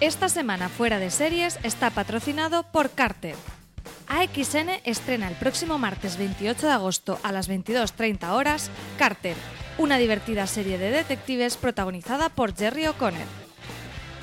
Esta 0.00 0.30
semana 0.30 0.70
fuera 0.70 0.98
de 0.98 1.10
series 1.10 1.58
está 1.62 1.90
patrocinado 1.90 2.62
por 2.62 2.88
Carter. 2.88 3.34
AXN 4.08 4.80
estrena 4.84 5.28
el 5.28 5.34
próximo 5.34 5.76
martes 5.76 6.16
28 6.16 6.68
de 6.68 6.72
agosto 6.72 7.20
a 7.22 7.32
las 7.32 7.50
22.30 7.50 8.30
horas 8.30 8.70
Carter, 8.98 9.36
una 9.76 9.98
divertida 9.98 10.46
serie 10.46 10.78
de 10.78 10.90
detectives 10.90 11.58
protagonizada 11.58 12.30
por 12.30 12.56
Jerry 12.56 12.86
O'Connor. 12.86 13.26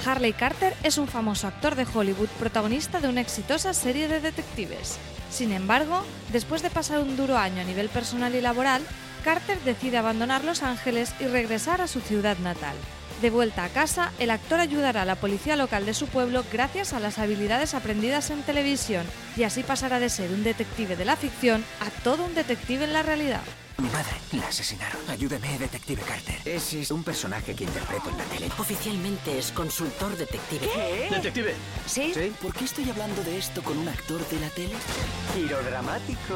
Harley 0.04 0.34
Carter 0.34 0.74
es 0.82 0.98
un 0.98 1.08
famoso 1.08 1.46
actor 1.46 1.76
de 1.76 1.86
Hollywood 1.94 2.30
protagonista 2.40 3.00
de 3.00 3.10
una 3.10 3.22
exitosa 3.22 3.76
serie 3.76 4.08
de 4.08 4.20
detectives. 4.20 4.98
Sin 5.30 5.52
embargo, 5.52 6.02
después 6.32 6.64
de 6.64 6.72
pasar 6.72 7.02
un 7.02 7.16
duro 7.16 7.38
año 7.38 7.62
a 7.62 7.66
nivel 7.66 7.90
personal 7.90 8.34
y 8.34 8.42
laboral, 8.42 8.82
Carter 9.24 9.60
decide 9.60 9.98
abandonar 9.98 10.44
Los 10.44 10.64
Ángeles 10.64 11.14
y 11.20 11.28
regresar 11.28 11.82
a 11.82 11.88
su 11.88 12.02
ciudad 12.02 12.40
natal. 12.40 12.76
De 13.22 13.32
vuelta 13.32 13.64
a 13.64 13.70
casa, 13.70 14.12
el 14.20 14.30
actor 14.30 14.60
ayudará 14.60 15.02
a 15.02 15.06
la 15.06 15.16
policía 15.16 15.56
local 15.56 15.88
de 15.88 15.96
su 15.96 16.06
pueblo 16.06 16.44
gracias 16.52 16.94
a 16.94 17.00
las 17.00 17.18
habilidades 17.18 17.74
aprendidas 17.74 18.30
en 18.30 18.44
televisión 18.44 19.08
y 19.36 19.42
así 19.42 19.64
pasará 19.64 20.00
de 20.00 20.10
ser 20.10 20.30
un 20.32 20.44
detective 20.44 20.96
de 20.96 21.06
la 21.06 21.16
ficción 21.16 21.66
a 21.80 21.90
todo 22.04 22.26
un 22.26 22.36
detective 22.36 22.84
en 22.84 22.94
la 22.94 23.02
realidad. 23.02 23.42
Mi 23.78 23.90
madre 23.90 24.18
la 24.32 24.48
asesinaron. 24.48 25.00
Ayúdeme, 25.08 25.60
detective 25.60 26.02
Carter. 26.02 26.36
Ese 26.46 26.82
es 26.82 26.90
un 26.90 27.04
personaje 27.04 27.54
que 27.56 27.64
interpreto 27.64 28.10
en 28.10 28.18
la 28.18 28.24
tele. 28.24 28.50
Oficialmente 28.58 29.38
es 29.38 29.52
consultor 29.52 30.18
detective. 30.18 30.68
¿Qué? 30.68 31.08
¿Detective? 31.12 31.54
¿Sí? 31.86 32.12
¿Sí? 32.12 32.34
¿Por 32.42 32.54
qué 32.54 32.66
estoy 32.66 32.90
hablando 32.90 33.24
de 33.24 33.38
esto 33.38 33.62
con 33.62 33.78
un 33.78 33.88
actor 33.88 34.28
de 34.30 34.40
la 34.40 34.50
tele? 34.50 34.74
Giro 35.36 35.62
dramático. 35.62 36.36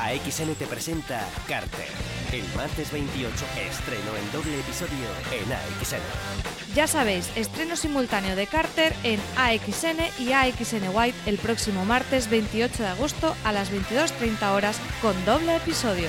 AXN 0.00 0.54
te 0.54 0.66
presenta 0.66 1.28
Carter. 1.46 1.88
El 2.32 2.44
martes 2.56 2.90
28, 2.90 3.32
estreno 3.68 4.16
en 4.16 4.32
doble 4.32 4.60
episodio 4.60 5.08
en 5.32 5.52
AXN. 5.52 6.74
Ya 6.74 6.86
sabéis, 6.86 7.28
estreno 7.36 7.76
simultáneo 7.76 8.34
de 8.34 8.46
Carter 8.46 8.94
en 9.02 9.20
AXN 9.36 10.00
y 10.18 10.32
AXN 10.32 10.88
White 10.94 11.18
el 11.26 11.36
próximo 11.36 11.84
martes 11.84 12.30
28 12.30 12.82
de 12.82 12.88
agosto 12.88 13.36
a 13.44 13.52
las 13.52 13.70
22.30 13.70 14.54
horas 14.54 14.78
con 15.02 15.22
doble 15.26 15.56
episodio. 15.56 16.08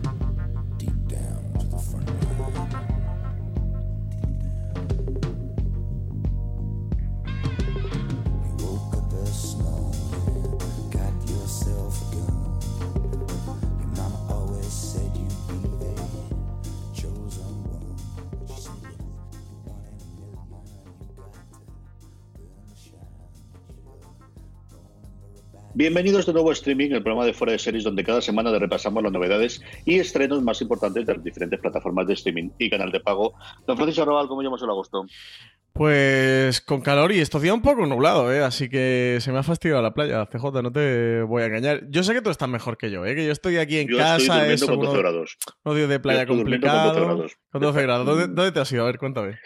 Bienvenidos 25.81 26.27
de 26.27 26.33
nuevo 26.33 26.51
a 26.51 26.53
Streaming, 26.53 26.91
el 26.91 27.01
programa 27.01 27.25
de 27.25 27.33
Fuera 27.33 27.53
de 27.53 27.57
Series, 27.57 27.83
donde 27.83 28.03
cada 28.03 28.21
semana 28.21 28.51
repasamos 28.59 29.01
las 29.01 29.11
novedades 29.11 29.63
y 29.83 29.97
estrenos 29.97 30.39
más 30.43 30.61
importantes 30.61 31.07
de 31.07 31.15
las 31.15 31.23
diferentes 31.23 31.59
plataformas 31.59 32.05
de 32.05 32.13
streaming 32.13 32.51
y 32.59 32.69
canal 32.69 32.91
de 32.91 32.99
pago. 32.99 33.33
Don 33.65 33.75
Francisco 33.77 34.03
Arrabal, 34.03 34.27
¿cómo 34.27 34.41
llevamos 34.43 34.61
el 34.61 34.69
agosto? 34.69 35.03
Pues 35.73 36.61
con 36.61 36.81
calor 36.81 37.11
y 37.11 37.19
días 37.19 37.55
un 37.55 37.63
poco 37.63 37.83
nublado, 37.87 38.31
¿eh? 38.31 38.43
así 38.43 38.69
que 38.69 39.17
se 39.21 39.31
me 39.31 39.39
ha 39.39 39.43
fastidiado 39.43 39.81
la 39.81 39.91
playa, 39.95 40.27
CJ, 40.27 40.61
no 40.61 40.71
te 40.71 41.23
voy 41.23 41.41
a 41.41 41.45
engañar. 41.47 41.81
Yo 41.89 42.03
sé 42.03 42.13
que 42.13 42.21
tú 42.21 42.29
estás 42.29 42.47
mejor 42.47 42.77
que 42.77 42.91
yo, 42.91 43.03
¿eh? 43.03 43.15
que 43.15 43.25
yo 43.25 43.31
estoy 43.31 43.57
aquí 43.57 43.79
en 43.79 43.87
Yo 43.87 43.97
casa. 43.97 44.17
estoy 44.17 44.53
es 44.53 44.59
durmiendo 44.61 44.67
con 44.67 44.75
12 44.85 44.89
uno- 44.91 44.99
grados. 44.99 45.37
días 45.75 45.89
de 45.89 45.99
playa 45.99 46.19
Yo 46.19 46.21
estoy 46.33 46.37
durmiendo 46.37 46.67
con 46.67 46.75
12 46.75 46.85
complicado. 46.89 47.15
grados. 47.17 47.37
Con 47.51 47.61
12 47.63 47.81
grados. 47.81 48.05
¿Dónde, 48.05 48.27
dónde 48.27 48.51
te 48.51 48.59
has 48.59 48.71
ido? 48.71 48.83
A 48.83 48.85
ver, 48.85 48.99
cuéntame. 48.99 49.39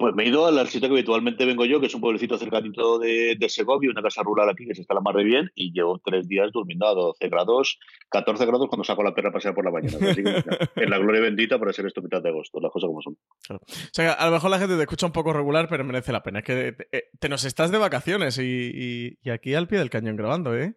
Pues 0.00 0.14
me 0.14 0.24
he 0.24 0.28
ido 0.28 0.46
al 0.46 0.66
sitio 0.66 0.88
que 0.88 0.94
habitualmente 0.94 1.44
vengo 1.44 1.66
yo, 1.66 1.78
que 1.78 1.86
es 1.86 1.94
un 1.94 2.00
pueblecito 2.00 2.38
cercanito 2.38 2.98
de, 2.98 3.36
de 3.38 3.48
Segovia, 3.50 3.90
una 3.90 4.00
casa 4.02 4.22
rural 4.22 4.48
aquí 4.48 4.66
que 4.66 4.74
se 4.74 4.80
está 4.80 4.94
la 4.94 5.02
mar 5.02 5.14
de 5.14 5.24
bien, 5.24 5.50
y 5.54 5.72
llevo 5.72 6.00
tres 6.02 6.26
días 6.26 6.50
durmiendo 6.52 6.86
a 6.86 6.94
12 6.94 7.28
grados, 7.28 7.78
14 8.08 8.46
grados 8.46 8.66
cuando 8.68 8.82
saco 8.84 9.02
la 9.02 9.14
perra 9.14 9.28
a 9.28 9.32
pasear 9.32 9.54
por 9.54 9.62
la 9.64 9.70
mañana. 9.70 9.98
Así 10.10 10.22
que, 10.22 10.30
en 10.82 10.88
la 10.90 10.96
gloria 10.98 11.20
bendita 11.20 11.58
para 11.58 11.74
ser 11.74 11.84
esto 11.84 12.00
mitad 12.00 12.22
de 12.22 12.30
agosto, 12.30 12.58
las 12.60 12.72
cosas 12.72 12.88
como 12.88 13.02
son. 13.02 13.18
O 13.50 13.58
sea, 13.92 14.14
a 14.14 14.24
lo 14.26 14.32
mejor 14.32 14.50
la 14.50 14.58
gente 14.58 14.74
te 14.76 14.80
escucha 14.82 15.04
un 15.04 15.12
poco 15.12 15.34
regular, 15.34 15.68
pero 15.68 15.84
merece 15.84 16.12
la 16.12 16.22
pena. 16.22 16.38
Es 16.38 16.44
que 16.46 16.72
te, 16.72 16.88
eh, 16.96 17.04
te 17.20 17.28
nos 17.28 17.44
estás 17.44 17.70
de 17.70 17.76
vacaciones 17.76 18.38
y, 18.38 18.42
y- 18.42 19.18
y 19.22 19.30
aquí 19.30 19.52
al 19.54 19.68
pie 19.68 19.78
del 19.78 19.90
cañón 19.90 20.16
grabando, 20.16 20.56
¿eh? 20.56 20.76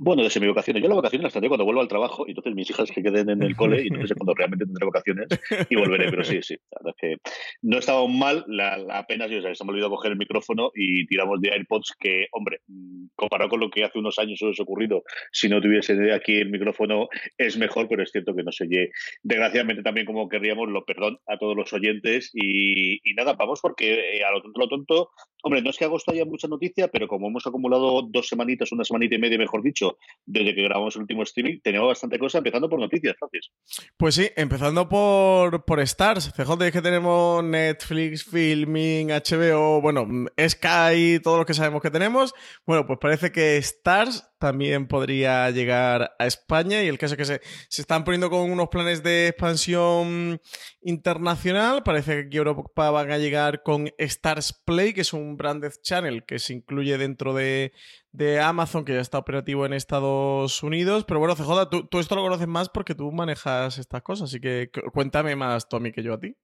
Bueno, 0.00 0.22
de 0.22 0.30
semi-vacaciones. 0.30 0.80
Yo 0.80 0.88
las 0.88 0.96
vacaciones 0.96 1.24
las 1.24 1.32
tendré 1.32 1.48
cuando 1.48 1.64
vuelva 1.64 1.82
al 1.82 1.88
trabajo 1.88 2.24
y 2.24 2.30
entonces 2.30 2.54
mis 2.54 2.70
hijas 2.70 2.88
que 2.92 3.02
queden 3.02 3.30
en 3.30 3.42
el 3.42 3.56
cole 3.56 3.82
y 3.82 3.88
entonces 3.88 4.12
es 4.12 4.16
cuando 4.16 4.32
realmente 4.32 4.64
tendré 4.64 4.86
vacaciones 4.86 5.26
y 5.68 5.74
volveré. 5.74 6.08
Pero 6.08 6.22
sí, 6.22 6.38
sí, 6.40 6.54
la 6.70 6.78
verdad 6.80 6.94
es 6.96 7.00
que 7.00 7.32
no 7.62 7.78
estaba 7.78 8.06
mal. 8.06 8.44
Apenas, 8.92 9.28
o 9.32 9.42
sea, 9.42 9.52
se 9.52 9.64
me 9.64 9.72
olvidó 9.72 9.90
coger 9.90 10.12
el 10.12 10.18
micrófono 10.18 10.70
y 10.72 11.04
tiramos 11.06 11.40
de 11.40 11.50
AirPods 11.50 11.96
que, 11.98 12.28
hombre, 12.30 12.60
comparado 13.16 13.50
con 13.50 13.58
lo 13.58 13.70
que 13.70 13.82
hace 13.82 13.98
unos 13.98 14.20
años 14.20 14.40
hubiese 14.40 14.62
ocurrido, 14.62 15.02
si 15.32 15.48
no 15.48 15.60
tuviese 15.60 16.12
aquí 16.12 16.36
el 16.36 16.50
micrófono 16.50 17.08
es 17.36 17.58
mejor, 17.58 17.88
pero 17.88 18.04
es 18.04 18.12
cierto 18.12 18.36
que 18.36 18.44
no 18.44 18.52
se 18.52 18.64
oye 18.64 18.90
desgraciadamente 19.24 19.82
también 19.82 20.06
como 20.06 20.28
querríamos. 20.28 20.68
Lo 20.68 20.84
perdón 20.84 21.18
a 21.26 21.38
todos 21.38 21.56
los 21.56 21.72
oyentes 21.72 22.30
y, 22.34 23.00
y 23.02 23.14
nada, 23.14 23.32
vamos 23.32 23.60
porque 23.60 24.18
eh, 24.18 24.24
a 24.24 24.30
lo 24.30 24.42
tonto, 24.42 24.60
lo 24.60 24.68
tonto, 24.68 25.10
hombre, 25.42 25.62
no 25.62 25.70
es 25.70 25.76
que 25.76 25.84
agosto 25.84 26.12
haya 26.12 26.24
mucha 26.24 26.48
noticia, 26.48 26.88
pero 26.88 27.08
como 27.08 27.28
hemos 27.28 27.46
acumulado 27.46 28.02
dos 28.02 28.28
semanitas, 28.28 28.72
una 28.72 28.84
semanita 28.84 29.14
y 29.14 29.18
media, 29.18 29.38
mejor 29.38 29.62
dicho, 29.62 29.98
desde 30.26 30.54
que 30.54 30.62
grabamos 30.62 30.96
el 30.96 31.02
último 31.02 31.22
streaming, 31.22 31.60
tenemos 31.62 31.88
bastante 31.88 32.18
cosa, 32.18 32.38
empezando 32.38 32.68
por 32.68 32.80
noticias, 32.80 33.16
Francis. 33.18 33.50
Pues 33.96 34.14
sí, 34.14 34.28
empezando 34.36 34.88
por, 34.88 35.64
por 35.64 35.80
Stars. 35.80 36.32
CJ 36.32 36.66
es 36.66 36.72
que 36.72 36.82
tenemos 36.82 37.42
Netflix, 37.44 38.24
Filming, 38.24 39.08
HBO, 39.08 39.80
bueno, 39.80 40.06
Sky, 40.38 41.20
todo 41.22 41.38
lo 41.38 41.46
que 41.46 41.54
sabemos 41.54 41.82
que 41.82 41.90
tenemos. 41.90 42.34
Bueno, 42.66 42.86
pues 42.86 42.98
parece 43.00 43.32
que 43.32 43.56
Stars 43.58 44.28
también 44.38 44.86
podría 44.88 45.50
llegar 45.50 46.14
a 46.18 46.26
España 46.26 46.82
y 46.82 46.88
el 46.88 46.98
caso 46.98 47.14
es 47.14 47.18
que 47.18 47.24
se, 47.24 47.40
se 47.68 47.82
están 47.82 48.04
poniendo 48.04 48.30
con 48.30 48.50
unos 48.50 48.68
planes 48.68 49.02
de 49.02 49.28
expansión 49.28 50.40
internacional. 50.80 51.82
Parece 51.82 52.12
que 52.12 52.26
aquí 52.28 52.36
Europa 52.36 52.90
van 52.90 53.10
a 53.10 53.18
llegar 53.18 53.62
con 53.62 53.90
Stars 53.98 54.52
Play, 54.64 54.92
que 54.92 55.02
es 55.02 55.12
un 55.12 55.36
branded 55.36 55.72
channel 55.82 56.24
que 56.24 56.38
se 56.38 56.54
incluye 56.54 56.98
dentro 56.98 57.34
de, 57.34 57.72
de 58.12 58.40
Amazon, 58.40 58.84
que 58.84 58.94
ya 58.94 59.00
está 59.00 59.18
operativo 59.18 59.66
en 59.66 59.72
Estados 59.72 60.62
Unidos. 60.62 61.04
Pero 61.06 61.20
bueno, 61.20 61.36
CJ, 61.36 61.68
tú, 61.70 61.86
tú 61.86 61.98
esto 61.98 62.14
lo 62.16 62.22
conoces 62.22 62.48
más 62.48 62.68
porque 62.68 62.94
tú 62.94 63.10
manejas 63.12 63.78
estas 63.78 64.02
cosas, 64.02 64.30
así 64.30 64.40
que 64.40 64.70
cu- 64.72 64.90
cuéntame 64.92 65.36
más, 65.36 65.68
Tommy, 65.68 65.92
que 65.92 66.02
yo 66.02 66.14
a 66.14 66.20
ti. 66.20 66.34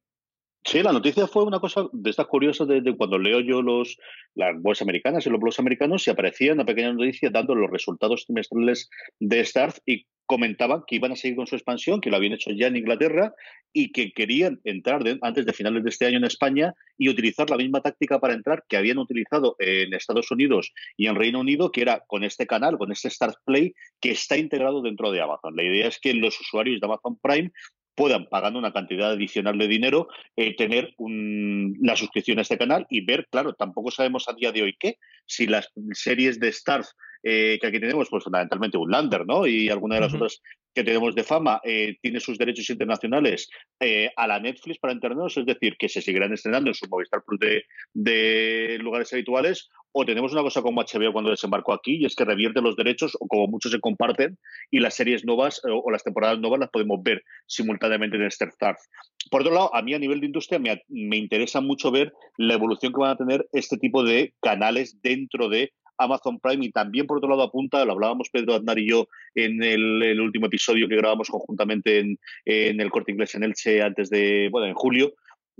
Sí, 0.66 0.82
la 0.82 0.92
noticia 0.92 1.26
fue 1.26 1.44
una 1.44 1.60
cosa 1.60 1.88
de 1.92 2.08
estas 2.08 2.26
curiosas 2.26 2.66
de, 2.66 2.96
cuando 2.96 3.18
leo 3.18 3.40
yo 3.40 3.60
los 3.60 3.98
las 4.34 4.60
bolsas 4.60 4.82
americanas 4.82 5.26
y 5.26 5.30
los 5.30 5.38
blogs 5.38 5.58
americanos 5.58 6.06
y 6.06 6.10
aparecía 6.10 6.54
una 6.54 6.64
pequeña 6.64 6.92
noticia 6.92 7.28
dando 7.30 7.54
los 7.54 7.70
resultados 7.70 8.24
trimestrales 8.24 8.88
de 9.20 9.44
Starz 9.44 9.82
y 9.84 10.06
comentaban 10.24 10.82
que 10.86 10.96
iban 10.96 11.12
a 11.12 11.16
seguir 11.16 11.36
con 11.36 11.46
su 11.46 11.54
expansión, 11.54 12.00
que 12.00 12.08
lo 12.08 12.16
habían 12.16 12.32
hecho 12.32 12.50
ya 12.50 12.68
en 12.68 12.76
Inglaterra 12.76 13.34
y 13.74 13.92
que 13.92 14.12
querían 14.12 14.58
entrar 14.64 15.02
antes 15.20 15.44
de 15.44 15.52
finales 15.52 15.84
de 15.84 15.90
este 15.90 16.06
año 16.06 16.16
en 16.16 16.24
España 16.24 16.72
y 16.96 17.10
utilizar 17.10 17.50
la 17.50 17.58
misma 17.58 17.82
táctica 17.82 18.18
para 18.18 18.32
entrar 18.32 18.64
que 18.66 18.78
habían 18.78 18.96
utilizado 18.96 19.56
en 19.58 19.92
Estados 19.92 20.30
Unidos 20.30 20.72
y 20.96 21.08
en 21.08 21.16
Reino 21.16 21.40
Unido, 21.40 21.72
que 21.72 21.82
era 21.82 22.02
con 22.06 22.24
este 22.24 22.46
canal, 22.46 22.78
con 22.78 22.90
este 22.90 23.10
Start 23.10 23.36
Play, 23.44 23.74
que 24.00 24.12
está 24.12 24.38
integrado 24.38 24.80
dentro 24.80 25.10
de 25.10 25.20
Amazon. 25.20 25.56
La 25.56 25.62
idea 25.62 25.88
es 25.88 26.00
que 26.00 26.14
los 26.14 26.40
usuarios 26.40 26.80
de 26.80 26.86
Amazon 26.86 27.18
Prime 27.20 27.50
puedan, 27.94 28.26
pagando 28.26 28.58
una 28.58 28.72
cantidad 28.72 29.12
adicional 29.12 29.58
de 29.58 29.68
dinero, 29.68 30.08
eh, 30.36 30.54
tener 30.56 30.94
la 30.98 31.96
suscripción 31.96 32.38
a 32.38 32.42
este 32.42 32.58
canal 32.58 32.86
y 32.90 33.04
ver, 33.04 33.26
claro, 33.30 33.54
tampoco 33.54 33.90
sabemos 33.90 34.28
a 34.28 34.34
día 34.34 34.52
de 34.52 34.62
hoy 34.62 34.76
qué, 34.78 34.98
si 35.26 35.46
las 35.46 35.70
series 35.92 36.40
de 36.40 36.48
Stars 36.48 36.94
eh, 37.22 37.58
que 37.60 37.66
aquí 37.66 37.80
tenemos, 37.80 38.08
pues 38.10 38.22
fundamentalmente 38.22 38.76
un 38.76 38.90
Lander, 38.90 39.24
¿no? 39.26 39.46
Y 39.46 39.70
alguna 39.70 39.94
de 39.94 40.02
las 40.02 40.12
otras 40.12 40.42
que 40.74 40.84
tenemos 40.84 41.14
de 41.14 41.24
fama 41.24 41.58
eh, 41.64 41.96
tiene 42.02 42.20
sus 42.20 42.36
derechos 42.36 42.68
internacionales 42.68 43.48
a 44.16 44.26
la 44.26 44.40
Netflix 44.40 44.78
para 44.78 44.92
entendernos, 44.92 45.36
es 45.36 45.46
decir, 45.46 45.76
que 45.78 45.88
se 45.88 46.02
seguirán 46.02 46.32
estrenando 46.32 46.70
en 46.70 46.74
su 46.74 46.86
Movistar 46.88 47.22
Plus 47.24 47.40
de 47.94 48.78
lugares 48.80 49.12
habituales 49.12 49.70
o 49.96 50.04
tenemos 50.04 50.32
una 50.32 50.42
cosa 50.42 50.60
como 50.60 50.82
HBO 50.82 51.12
cuando 51.12 51.30
desembarcó 51.30 51.72
aquí 51.72 51.98
y 52.00 52.04
es 52.04 52.16
que 52.16 52.24
revierte 52.24 52.60
los 52.60 52.74
derechos 52.74 53.16
o 53.20 53.28
como 53.28 53.46
muchos 53.46 53.70
se 53.70 53.78
comparten 53.78 54.36
y 54.72 54.80
las 54.80 54.94
series 54.94 55.24
nuevas 55.24 55.62
eh, 55.64 55.70
o, 55.70 55.88
las 55.92 56.02
temporadas 56.02 56.40
nuevas 56.40 56.58
las 56.58 56.70
podemos 56.70 57.00
ver 57.00 57.22
simultáneamente 57.46 58.16
en 58.16 58.28
Starz. 58.28 58.88
Por 59.30 59.42
otro 59.42 59.54
lado, 59.54 59.74
a 59.74 59.82
mí 59.82 59.94
a 59.94 60.00
nivel 60.00 60.18
de 60.18 60.26
industria 60.26 60.58
me, 60.58 60.82
me 60.88 61.16
interesa 61.16 61.60
mucho 61.60 61.92
ver 61.92 62.12
la 62.36 62.54
evolución 62.54 62.92
que 62.92 63.00
van 63.00 63.12
a 63.12 63.16
tener 63.16 63.46
este 63.52 63.76
tipo 63.76 64.02
de 64.02 64.34
canales 64.40 65.00
dentro 65.00 65.48
de 65.48 65.72
Amazon 65.96 66.40
Prime 66.40 66.66
y 66.66 66.72
también 66.72 67.06
por 67.06 67.18
otro 67.18 67.30
lado 67.30 67.44
apunta, 67.44 67.84
lo 67.84 67.92
hablábamos 67.92 68.30
Pedro 68.30 68.54
Aznar 68.54 68.80
y 68.80 68.88
yo 68.88 69.06
en 69.36 69.62
el, 69.62 70.20
último 70.20 70.46
episodio 70.46 70.88
que 70.88 70.96
grabamos 70.96 71.28
conjuntamente 71.28 72.00
en, 72.00 72.18
en, 72.44 72.80
el 72.80 72.90
Corte 72.90 73.12
Inglés 73.12 73.36
en 73.36 73.44
Elche 73.44 73.80
antes 73.80 74.10
de, 74.10 74.48
bueno, 74.50 74.66
en 74.66 74.74
julio, 74.74 75.14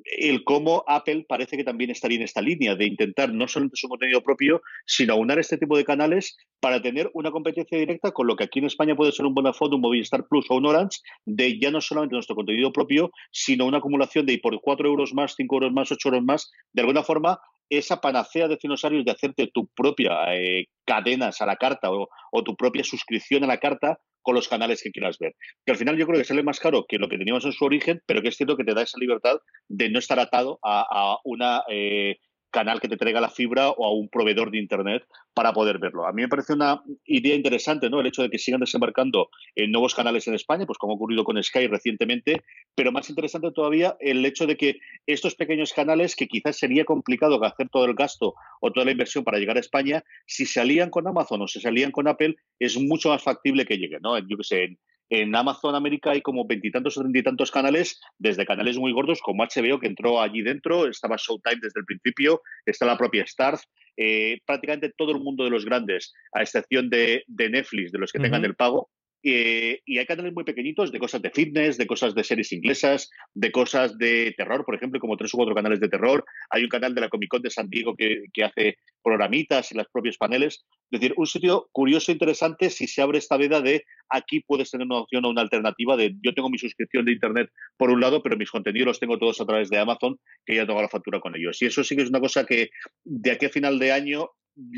el 0.04 0.44
cómo 0.44 0.84
Apple 0.86 1.24
parece 1.28 1.56
que 1.56 1.64
también 1.64 1.90
estaría 1.90 2.18
en 2.18 2.24
esta 2.24 2.40
línea 2.40 2.74
de 2.74 2.86
intentar 2.86 3.32
no 3.32 3.46
solamente 3.48 3.76
su 3.76 3.88
contenido 3.88 4.22
propio, 4.22 4.60
sino 4.86 5.14
aunar 5.14 5.38
este 5.38 5.58
tipo 5.58 5.76
de 5.76 5.84
canales 5.84 6.36
para 6.60 6.82
tener 6.82 7.10
una 7.14 7.30
competencia 7.30 7.78
directa 7.78 8.12
con 8.12 8.26
lo 8.26 8.36
que 8.36 8.44
aquí 8.44 8.58
en 8.58 8.66
España 8.66 8.96
puede 8.96 9.12
ser 9.12 9.26
un 9.26 9.34
Vodafone, 9.34 9.76
un 9.76 9.80
Movistar 9.80 10.26
Plus 10.28 10.46
o 10.50 10.56
un 10.56 10.66
Orange, 10.66 10.98
de 11.24 11.58
ya 11.58 11.70
no 11.70 11.80
solamente 11.80 12.14
nuestro 12.14 12.36
contenido 12.36 12.72
propio, 12.72 13.10
sino 13.30 13.66
una 13.66 13.78
acumulación 13.78 14.26
de 14.26 14.38
por 14.38 14.60
4 14.60 14.88
euros 14.88 15.14
más, 15.14 15.34
5 15.36 15.54
euros 15.56 15.72
más, 15.72 15.90
8 15.92 16.08
euros 16.08 16.24
más, 16.24 16.50
de 16.72 16.82
alguna 16.82 17.02
forma 17.02 17.38
esa 17.70 18.00
panacea 18.00 18.48
de 18.48 18.58
dinosaurios 18.60 19.04
de 19.04 19.12
hacerte 19.12 19.50
tu 19.52 19.66
propia 19.68 20.34
eh, 20.34 20.66
cadenas 20.84 21.40
a 21.40 21.46
la 21.46 21.56
carta 21.56 21.90
o, 21.90 22.08
tu 22.44 22.56
propia 22.56 22.84
suscripción 22.84 23.44
a 23.44 23.46
la 23.46 23.58
carta 23.58 23.98
con 24.24 24.34
los 24.34 24.48
canales 24.48 24.82
que 24.82 24.90
quieras 24.90 25.18
ver. 25.18 25.36
Que 25.64 25.72
al 25.72 25.78
final 25.78 25.96
yo 25.96 26.06
creo 26.06 26.18
que 26.18 26.24
sale 26.24 26.42
más 26.42 26.58
caro 26.58 26.86
que 26.88 26.98
lo 26.98 27.08
que 27.08 27.18
teníamos 27.18 27.44
en 27.44 27.52
su 27.52 27.64
origen, 27.64 28.02
pero 28.06 28.22
que 28.22 28.28
es 28.28 28.36
cierto 28.36 28.56
que 28.56 28.64
te 28.64 28.74
da 28.74 28.82
esa 28.82 28.98
libertad 28.98 29.36
de 29.68 29.90
no 29.90 30.00
estar 30.00 30.18
atado 30.18 30.58
a, 30.64 31.18
una 31.24 31.62
eh, 31.70 32.16
canal 32.54 32.80
que 32.80 32.88
te 32.88 32.96
traiga 32.96 33.20
la 33.20 33.30
fibra 33.30 33.70
o 33.70 33.84
a 33.84 33.92
un 33.92 34.08
proveedor 34.08 34.52
de 34.52 34.58
Internet 34.58 35.02
para 35.34 35.52
poder 35.52 35.78
verlo. 35.80 36.06
A 36.06 36.12
mí 36.12 36.22
me 36.22 36.28
parece 36.28 36.52
una 36.52 36.84
idea 37.04 37.34
interesante, 37.34 37.90
¿no? 37.90 37.98
El 37.98 38.06
hecho 38.06 38.22
de 38.22 38.30
que 38.30 38.38
sigan 38.38 38.60
desembarcando 38.60 39.28
en 39.56 39.72
nuevos 39.72 39.92
canales 39.92 40.28
en 40.28 40.34
España, 40.34 40.64
pues 40.64 40.78
como 40.78 40.92
ha 40.92 40.96
ocurrido 40.96 41.24
con 41.24 41.42
Sky 41.42 41.66
recientemente, 41.66 42.44
pero 42.76 42.92
más 42.92 43.10
interesante 43.10 43.50
todavía 43.50 43.96
el 43.98 44.24
hecho 44.24 44.46
de 44.46 44.56
que 44.56 44.76
estos 45.04 45.34
pequeños 45.34 45.72
canales, 45.72 46.14
que 46.14 46.28
quizás 46.28 46.56
sería 46.56 46.84
complicado 46.84 47.42
hacer 47.44 47.68
todo 47.70 47.86
el 47.86 47.94
gasto 47.94 48.34
o 48.60 48.70
toda 48.70 48.86
la 48.86 48.92
inversión 48.92 49.24
para 49.24 49.38
llegar 49.38 49.56
a 49.56 49.60
España, 49.60 50.04
si 50.24 50.46
se 50.46 50.60
alían 50.60 50.90
con 50.90 51.08
Amazon 51.08 51.42
o 51.42 51.48
se 51.48 51.60
salían 51.60 51.90
con 51.90 52.06
Apple, 52.06 52.36
es 52.60 52.78
mucho 52.78 53.08
más 53.08 53.22
factible 53.22 53.66
que 53.66 53.78
lleguen, 53.78 54.00
¿no? 54.02 54.16
Yo 54.18 54.36
que 54.36 54.44
sé, 54.44 54.78
en 55.22 55.34
Amazon 55.34 55.74
América 55.74 56.10
hay 56.10 56.22
como 56.22 56.46
veintitantos 56.46 56.96
o 56.96 57.00
treinta 57.00 57.18
y 57.18 57.22
tantos 57.22 57.50
canales, 57.50 58.00
desde 58.18 58.46
canales 58.46 58.78
muy 58.78 58.92
gordos 58.92 59.20
como 59.20 59.44
HBO, 59.44 59.78
que 59.78 59.86
entró 59.86 60.20
allí 60.20 60.42
dentro, 60.42 60.86
estaba 60.86 61.16
Showtime 61.16 61.60
desde 61.60 61.80
el 61.80 61.86
principio, 61.86 62.42
está 62.64 62.86
la 62.86 62.98
propia 62.98 63.24
Stars, 63.24 63.68
eh, 63.96 64.38
prácticamente 64.44 64.92
todo 64.96 65.12
el 65.12 65.20
mundo 65.20 65.44
de 65.44 65.50
los 65.50 65.64
grandes, 65.64 66.12
a 66.32 66.42
excepción 66.42 66.90
de, 66.90 67.24
Netflix, 67.28 67.92
de 67.92 67.98
los 67.98 68.12
que 68.12 68.18
tengan 68.18 68.44
el 68.44 68.56
pago, 68.56 68.90
eh, 69.26 69.80
y 69.86 69.96
hay 69.96 70.04
canales 70.04 70.34
muy 70.34 70.44
pequeñitos 70.44 70.92
de 70.92 70.98
cosas 70.98 71.22
de 71.22 71.30
fitness, 71.30 71.78
de 71.78 71.86
cosas 71.86 72.14
de 72.14 72.22
series 72.22 72.52
inglesas, 72.52 73.10
de 73.32 73.50
cosas 73.50 73.96
de 73.96 74.34
terror, 74.36 74.66
por 74.66 74.74
ejemplo, 74.74 75.00
como 75.00 75.16
tres 75.16 75.32
u 75.32 75.38
cuatro 75.38 75.54
canales 75.54 75.80
de 75.80 75.88
terror. 75.88 76.26
Hay 76.50 76.62
un 76.62 76.68
canal 76.68 76.94
de 76.94 77.00
la 77.00 77.08
Comic 77.08 77.30
Con 77.30 77.40
de 77.40 77.48
San 77.48 77.70
Diego 77.70 77.96
que, 77.96 78.24
hace 78.44 78.76
programitas 79.02 79.72
y 79.72 79.76
los 79.76 79.88
propios 79.88 80.18
paneles. 80.18 80.66
Es 80.90 81.00
decir, 81.00 81.14
un 81.16 81.26
sitio 81.26 81.68
curioso 81.72 82.12
e 82.12 82.14
interesante 82.14 82.68
si 82.68 82.86
se 82.86 83.00
abre 83.00 83.16
esta 83.16 83.38
veda 83.38 83.62
de 83.62 83.84
aquí 84.10 84.40
puedes 84.40 84.70
tener 84.70 84.86
una 84.86 84.98
opción 84.98 85.24
o 85.24 85.30
una 85.30 85.40
alternativa 85.40 85.96
de 85.96 86.14
yo 86.22 86.34
tengo 86.34 86.50
mi 86.50 86.58
suscripción 86.58 87.06
de 87.06 87.12
Internet 87.12 87.48
por 87.78 87.90
un 87.90 88.00
lado, 88.02 88.22
pero 88.22 88.36
mis 88.36 88.50
contenidos 88.50 88.86
los 88.88 89.00
tengo 89.00 89.18
todos 89.18 89.40
a 89.40 89.46
través 89.46 89.70
de 89.70 89.78
Amazon, 89.78 90.18
que 90.44 90.56
ya 90.56 90.66
tengo 90.66 90.82
la 90.82 90.90
factura 90.90 91.20
con 91.20 91.34
ellos. 91.34 91.62
Y 91.62 91.66
eso 91.66 91.82
sí 91.82 91.96
que 91.96 92.02
es 92.02 92.10
una 92.10 92.20
cosa 92.20 92.44
que 92.44 92.68
de 93.04 93.30
aquí 93.30 93.46
a 93.46 93.50
final 93.50 93.78
de 93.78 93.90
año, 93.90 94.28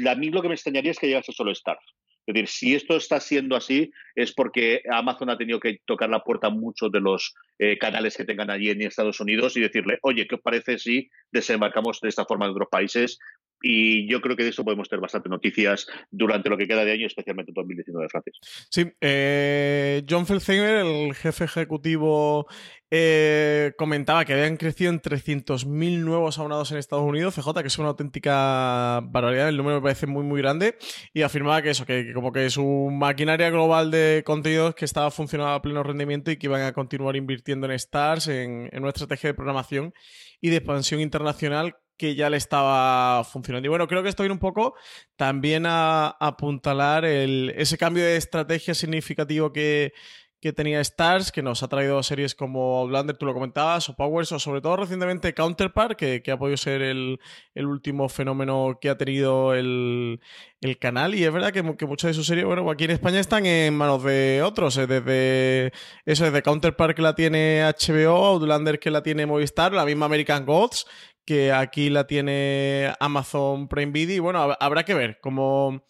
a 0.09 0.15
mí 0.15 0.31
lo 0.31 0.41
que 0.41 0.49
me 0.49 0.55
extrañaría 0.55 0.93
es 0.93 1.01
que 1.01 1.09
llegase 1.09 1.33
solo 1.33 1.51
Star. 1.51 1.79
Es 2.27 2.35
decir, 2.35 2.49
si 2.49 2.75
esto 2.75 2.97
está 2.97 3.21
siendo 3.21 3.55
así, 3.55 3.93
es 4.17 4.33
porque 4.33 4.83
Amazon 4.91 5.31
ha 5.31 5.39
tenido 5.39 5.61
que 5.61 5.79
tocar 5.85 6.11
la 6.11 6.25
puerta 6.25 6.49
a 6.49 6.51
muchos 6.51 6.91
de 6.91 7.01
los 7.01 7.35
eh, 7.59 7.79
canales 7.79 8.17
que 8.17 8.25
tengan 8.25 8.51
allí 8.51 8.71
en 8.71 8.83
Estados 8.83 9.21
Unidos 9.21 9.57
y 9.57 9.61
decirle, 9.61 9.99
oye, 10.03 10.27
¿qué 10.27 10.35
os 10.35 10.41
parece 10.41 10.79
si 10.79 11.09
desembarcamos 11.31 12.01
de 12.01 12.09
esta 12.09 12.25
forma 12.25 12.47
en 12.47 12.51
otros 12.51 12.69
países? 12.69 13.19
Y 13.63 14.09
yo 14.09 14.21
creo 14.21 14.37
que 14.37 14.45
de 14.45 14.51
eso 14.51 14.65
podemos 14.65 14.89
tener 14.89 15.01
bastante 15.01 15.29
noticias 15.29 15.87
durante 16.11 16.49
lo 16.51 16.59
que 16.59 16.69
queda 16.69 16.85
de 16.85 16.93
año, 16.93 17.07
especialmente 17.07 17.51
en 17.51 17.55
2019, 17.55 18.09
Francis. 18.09 18.35
Sí, 18.71 18.85
eh, 19.01 20.05
John 20.09 20.27
Felsheimer, 20.27 20.85
el 20.85 21.15
jefe 21.15 21.45
ejecutivo, 21.45 22.47
eh, 22.91 23.73
comentaba 23.79 24.25
que 24.25 24.35
habían 24.35 24.57
crecido 24.57 24.91
en 24.91 25.01
300.000 25.01 26.05
nuevos 26.05 26.39
abonados 26.39 26.71
en 26.71 26.79
Estados 26.79 27.05
Unidos, 27.05 27.35
CJ, 27.35 27.63
que 27.63 27.69
es 27.69 27.79
una 27.79 27.89
auténtica 27.89 29.01
barbaridad, 29.03 29.49
el 29.49 29.57
número 29.57 29.77
me 29.77 29.83
parece 29.83 30.07
muy, 30.07 30.23
muy 30.23 30.41
grande, 30.41 30.77
y 31.13 31.23
afirmaba 31.23 31.63
que 31.63 31.71
eso, 31.71 31.87
que, 31.87 32.13
como 32.13 32.33
que 32.33 32.49
su 32.51 32.91
maquinaria 32.93 33.51
global 33.51 33.91
de 33.91 34.23
contenidos 34.25 34.75
que 34.75 34.85
estaba 34.85 35.11
funcionando 35.11 35.55
a 35.55 35.63
pleno 35.63 35.83
rendimiento 35.83 36.31
y 36.31 36.37
que 36.37 36.47
iban 36.47 36.63
a 36.63 36.73
continuar 36.73 37.17
invirtiendo 37.17 37.67
en 37.67 37.73
Stars, 37.73 38.29
en, 38.29 38.69
en 38.71 38.81
una 38.81 38.91
estrategia 38.91 39.31
de 39.31 39.35
programación 39.35 39.93
y 40.41 40.51
de 40.51 40.57
expansión 40.57 41.01
internacional 41.01 41.75
que 41.97 42.15
ya 42.15 42.31
le 42.31 42.37
estaba 42.37 43.25
funcionando. 43.25 43.67
Y 43.67 43.71
bueno, 43.71 43.89
creo 43.89 44.03
que 44.03 44.09
esto 44.09 44.23
viene 44.23 44.35
un 44.35 44.39
poco 44.39 44.75
también 45.17 45.65
a, 45.67 46.17
apuntalar 46.21 47.05
el, 47.05 47.53
ese 47.57 47.79
cambio 47.79 48.05
de 48.05 48.17
estrategia 48.17 48.75
significativo 48.75 49.53
que, 49.53 49.93
que 50.41 50.53
tenía 50.53 50.81
Stars, 50.81 51.33
que 51.33 51.43
nos 51.43 51.63
ha 51.63 51.69
traído 51.69 52.03
series 52.03 52.35
como 52.35 52.79
Outlander, 52.79 53.17
tú 53.17 53.27
lo 53.27 53.35
comentabas, 53.35 53.89
o 53.89 53.97
Powers, 53.97 54.31
o 54.33 54.39
sobre 54.39 54.61
todo 54.61 54.77
recientemente 54.77 55.35
Counterpart, 55.35 55.97
que, 55.97 56.23
que 56.23 56.31
ha 56.31 56.39
podido 56.39 56.57
ser 56.57 56.83
el, 56.83 57.19
el, 57.55 57.67
último 57.67 58.09
fenómeno 58.09 58.79
que 58.81 58.91
ha 58.91 58.99
tenido 58.99 59.55
el, 59.55 60.21
el 60.61 60.79
canal. 60.79 61.15
Y 61.15 61.25
es 61.25 61.33
verdad 61.33 61.53
que, 61.53 61.77
que, 61.77 61.87
muchas 61.87 62.11
de 62.11 62.15
sus 62.15 62.27
series, 62.27 62.45
bueno, 62.45 62.71
aquí 62.71 62.85
en 62.85 62.91
España 62.93 63.19
están 63.19 63.47
en 63.47 63.75
manos 63.75 64.05
de 64.05 64.43
otros, 64.45 64.77
eh, 64.77 64.87
desde 64.87 65.73
eso, 66.05 66.25
desde 66.25 66.43
Counterpart 66.43 66.95
que 66.95 67.03
la 67.03 67.15
tiene 67.15 67.63
HBO, 67.65 68.27
Outlander 68.27 68.79
que 68.79 68.91
la 68.91 69.03
tiene 69.03 69.27
Movistar, 69.27 69.73
la 69.73 69.87
misma 69.87 70.07
American 70.07 70.45
Gods, 70.45 70.87
que 71.27 71.53
aquí 71.53 71.91
la 71.91 72.07
tiene 72.07 72.95
Amazon 73.01 73.69
Prime 73.69 73.93
Video. 73.93 74.17
Y 74.17 74.21
bueno, 74.21 74.57
habrá 74.59 74.85
que 74.85 74.95
ver 74.95 75.19
cómo 75.21 75.83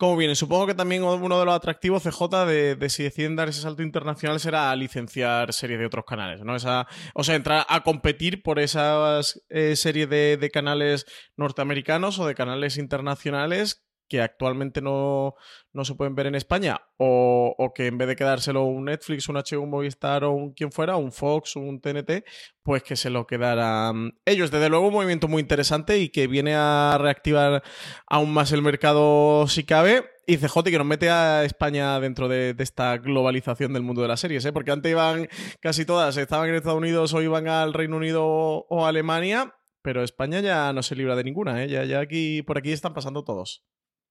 cómo 0.00 0.16
viene. 0.16 0.34
Supongo 0.34 0.66
que 0.66 0.74
también 0.74 1.04
uno 1.04 1.38
de 1.38 1.44
los 1.44 1.54
atractivos 1.54 2.02
CJ 2.02 2.46
de, 2.46 2.88
si 2.88 3.02
deciden 3.02 3.36
dar 3.36 3.50
ese 3.50 3.60
salto 3.60 3.82
internacional 3.82 4.40
será 4.40 4.74
licenciar 4.74 5.52
series 5.52 5.78
de 5.78 5.84
otros 5.84 6.06
canales, 6.06 6.40
¿no? 6.42 6.54
O 6.54 6.58
sea, 6.58 6.86
entrar 7.34 7.66
a 7.68 7.82
competir 7.82 8.42
por 8.42 8.58
esas 8.58 9.42
eh, 9.50 9.76
series 9.76 10.08
de, 10.08 10.38
de 10.38 10.50
canales 10.50 11.04
norteamericanos 11.36 12.18
o 12.18 12.26
de 12.26 12.34
canales 12.34 12.78
internacionales 12.78 13.84
que 14.10 14.20
actualmente 14.20 14.82
no, 14.82 15.36
se 15.84 15.94
pueden 15.94 16.16
ver 16.16 16.26
en 16.26 16.34
España, 16.34 16.82
o, 16.98 17.72
que 17.74 17.86
en 17.86 17.96
vez 17.96 18.08
de 18.08 18.16
quedárselo 18.16 18.64
un 18.64 18.86
Netflix, 18.86 19.28
un 19.28 19.36
HBO, 19.36 19.62
un 19.62 19.70
Movistar 19.70 20.24
o 20.24 20.32
un 20.32 20.52
quien 20.52 20.72
fuera, 20.72 20.96
un 20.96 21.12
Fox, 21.12 21.54
un 21.54 21.80
TNT, 21.80 22.24
pues 22.64 22.82
que 22.82 22.96
se 22.96 23.08
lo 23.08 23.24
quedaran 23.28 24.18
ellos. 24.24 24.50
Desde 24.50 24.68
luego 24.68 24.88
un 24.88 24.94
movimiento 24.94 25.28
muy 25.28 25.40
interesante 25.40 25.98
y 26.00 26.08
que 26.08 26.26
viene 26.26 26.54
a 26.56 26.98
reactivar 27.00 27.62
aún 28.08 28.32
más 28.32 28.50
el 28.50 28.62
mercado 28.62 29.46
si 29.46 29.64
cabe. 29.64 30.04
Y 30.26 30.36
CJ 30.38 30.64
que 30.64 30.78
nos 30.78 30.86
mete 30.86 31.08
a 31.08 31.44
España 31.44 31.98
dentro 32.00 32.28
de, 32.28 32.54
esta 32.58 32.98
globalización 32.98 33.72
del 33.72 33.82
mundo 33.82 34.02
de 34.02 34.08
las 34.08 34.20
series, 34.20 34.44
¿eh? 34.44 34.52
porque 34.52 34.72
antes 34.72 34.90
iban 34.90 35.28
casi 35.60 35.84
todas, 35.84 36.16
estaban 36.16 36.48
en 36.48 36.56
Estados 36.56 36.78
Unidos 36.78 37.14
o 37.14 37.22
iban 37.22 37.48
al 37.48 37.74
Reino 37.74 37.96
Unido 37.96 38.24
o 38.24 38.86
Alemania, 38.86 39.54
pero 39.82 40.02
España 40.02 40.40
ya 40.40 40.72
no 40.72 40.82
se 40.82 40.94
libra 40.94 41.16
de 41.16 41.24
ninguna, 41.24 41.62
¿eh? 41.64 41.68
ya, 41.68 41.84
ya 41.84 42.00
aquí, 42.00 42.42
por 42.42 42.58
aquí 42.58 42.72
están 42.72 42.94
pasando 42.94 43.24
todos. 43.24 43.64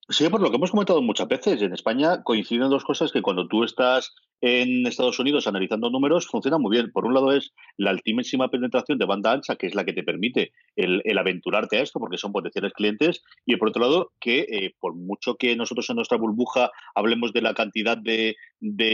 Sí, 0.10 0.28
por 0.28 0.42
lo 0.42 0.50
que 0.50 0.56
hemos 0.56 0.72
comentado 0.72 1.02
muchas 1.04 1.28
veces, 1.28 1.62
en 1.62 1.74
España 1.74 2.24
coinciden 2.24 2.70
dos 2.70 2.84
cosas 2.84 3.12
que 3.12 3.22
cuando 3.22 3.48
tú 3.48 3.64
estás 3.64 4.16
en 4.42 4.86
Estados 4.86 5.20
Unidos 5.20 5.48
analizando 5.48 5.90
números, 5.90 6.28
funciona 6.28 6.58
muy 6.58 6.72
bien. 6.72 6.92
Por 6.92 7.06
un 7.06 7.14
lado 7.14 7.32
es 7.32 7.54
la 7.78 7.92
altísima 7.92 8.50
penetración 8.50 8.98
de 8.98 9.06
banda 9.06 9.32
ancha, 9.32 9.56
que 9.56 9.68
es 9.68 9.76
la 9.76 9.86
que 9.86 9.94
te 9.94 10.04
permite 10.04 10.52
el, 10.76 11.18
aventurarte 11.18 11.78
a 11.78 11.82
esto, 11.82 12.00
porque 12.00 12.18
son 12.18 12.32
potenciales 12.32 12.74
clientes, 12.74 13.24
y 13.46 13.56
por 13.58 13.70
otro 13.70 13.82
lado 13.82 14.12
que 14.20 14.40
eh, 14.50 14.76
por 14.80 14.96
mucho 14.96 15.36
que 15.36 15.56
nosotros 15.56 15.90
en 15.90 15.98
nuestra 15.98 16.18
burbuja 16.18 16.72
hablemos 16.96 17.34
de 17.34 17.42
la 17.42 17.54
cantidad 17.54 17.98
de, 17.98 18.36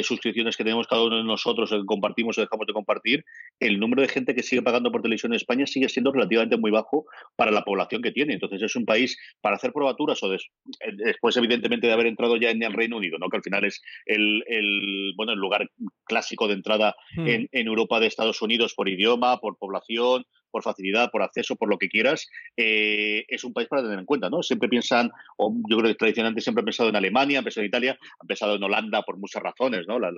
suscripciones 0.04 0.58
que 0.58 0.64
tenemos 0.64 0.88
cada 0.88 1.04
uno 1.04 1.18
de 1.18 1.24
nosotros, 1.24 1.70
que 1.70 1.86
compartimos 1.86 2.38
o 2.38 2.42
dejamos 2.42 2.68
de 2.68 2.74
compartir, 2.74 3.26
el 3.60 3.80
número 3.80 4.02
de 4.02 4.08
gente 4.08 4.36
que 4.36 4.44
sigue 4.44 4.62
pagando 4.62 4.92
por 4.92 5.02
televisión 5.02 5.34
en 5.34 5.38
España 5.38 5.66
sigue 5.66 5.90
siendo 5.90 6.12
relativamente 6.12 6.58
muy 6.58 6.72
bajo 6.72 7.06
para 7.36 7.52
la 7.52 7.64
población 7.64 8.02
que 8.02 8.12
tiene. 8.12 8.34
Entonces 8.34 8.62
es 8.62 8.76
un 8.76 8.86
país 8.86 9.18
para 9.42 9.56
hacer 9.56 9.72
probaturas 9.74 10.22
o 10.24 10.30
después 10.30 11.38
evidentemente 11.38 11.88
de 11.88 11.94
haber 11.94 12.08
entrado 12.08 12.38
ya 12.38 12.50
en 12.50 12.62
el 12.64 12.74
Reino 12.74 12.98
Unido, 12.98 13.18
¿no? 13.18 13.30
que 13.30 13.38
al 13.38 13.44
final 13.44 13.66
es 13.66 13.82
el, 14.06 14.44
el 14.48 15.14
bueno 15.16 15.35
el 15.36 15.42
lugar 15.42 15.70
clásico 16.06 16.48
de 16.48 16.56
entrada 16.56 16.96
hmm. 17.16 17.28
en, 17.28 17.50
en 17.52 17.68
Europa 17.68 18.00
de 18.00 18.08
Estados 18.08 18.42
Unidos 18.42 18.74
por 18.76 18.90
idioma, 18.90 19.40
por 19.40 19.58
población, 19.58 20.26
por 20.56 20.64
facilidad, 20.64 21.12
por 21.12 21.22
acceso, 21.22 21.58
por 21.58 21.70
lo 21.70 21.78
que 21.78 21.90
quieras, 21.90 22.30
eh, 22.56 23.26
es 23.28 23.44
un 23.44 23.52
país 23.52 23.68
para 23.68 23.82
tener 23.82 24.00
en 24.00 24.06
cuenta, 24.06 24.30
¿no? 24.30 24.42
Siempre 24.42 24.70
piensan, 24.70 25.12
o 25.36 25.54
yo 25.70 25.78
creo 25.80 25.92
que 25.92 25.96
tradicionalmente 25.96 26.40
siempre 26.40 26.62
han 26.62 26.66
pensado 26.66 26.88
en 26.88 26.96
Alemania, 26.96 27.40
han 27.40 27.44
pensado 27.44 27.64
en 27.64 27.68
Italia, 27.68 27.98
han 28.22 28.26
pensado 28.28 28.56
en 28.56 28.64
Holanda 28.64 29.02
por 29.02 29.18
muchas 29.18 29.44
razones, 29.44 29.86
¿no? 29.86 30.00
La, 30.00 30.14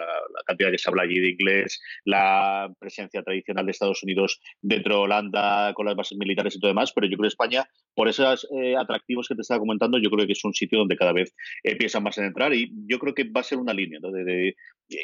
cantidad 0.46 0.70
que 0.70 0.78
se 0.78 0.92
habla 0.92 1.04
allí 1.04 1.20
de 1.20 1.32
inglés, 1.32 1.82
la 2.06 2.72
presencia 2.80 3.24
tradicional 3.24 3.66
de 3.66 3.72
Estados 3.72 4.04
Unidos 4.04 4.40
dentro 4.62 4.98
de 4.98 5.02
Holanda 5.02 5.74
con 5.74 5.88
las 5.88 5.96
bases 5.96 6.20
militares 6.20 6.56
y 6.56 6.60
todo 6.60 6.70
demás, 6.70 6.94
pero 6.94 7.08
yo 7.08 7.18
creo 7.18 7.24
que 7.24 7.34
España, 7.34 7.66
por 7.96 8.08
esos 8.08 8.48
eh, 8.56 8.76
atractivos 8.78 9.28
que 9.28 9.34
te 9.34 9.42
estaba 9.42 9.60
comentando, 9.60 9.98
yo 9.98 10.12
creo 10.12 10.28
que 10.28 10.34
es 10.34 10.46
un 10.46 10.54
sitio 10.54 10.78
donde 10.78 10.96
cada 10.96 11.14
vez 11.14 11.34
eh, 11.64 11.76
piensan 11.76 12.04
más 12.04 12.16
en 12.20 12.26
entrar 12.26 12.54
y 12.54 12.72
yo 12.86 13.00
creo 13.00 13.16
que 13.16 13.24
va 13.24 13.42
a 13.42 13.44
ser 13.44 13.58
una 13.58 13.74
línea 13.74 14.00
de, 14.00 14.56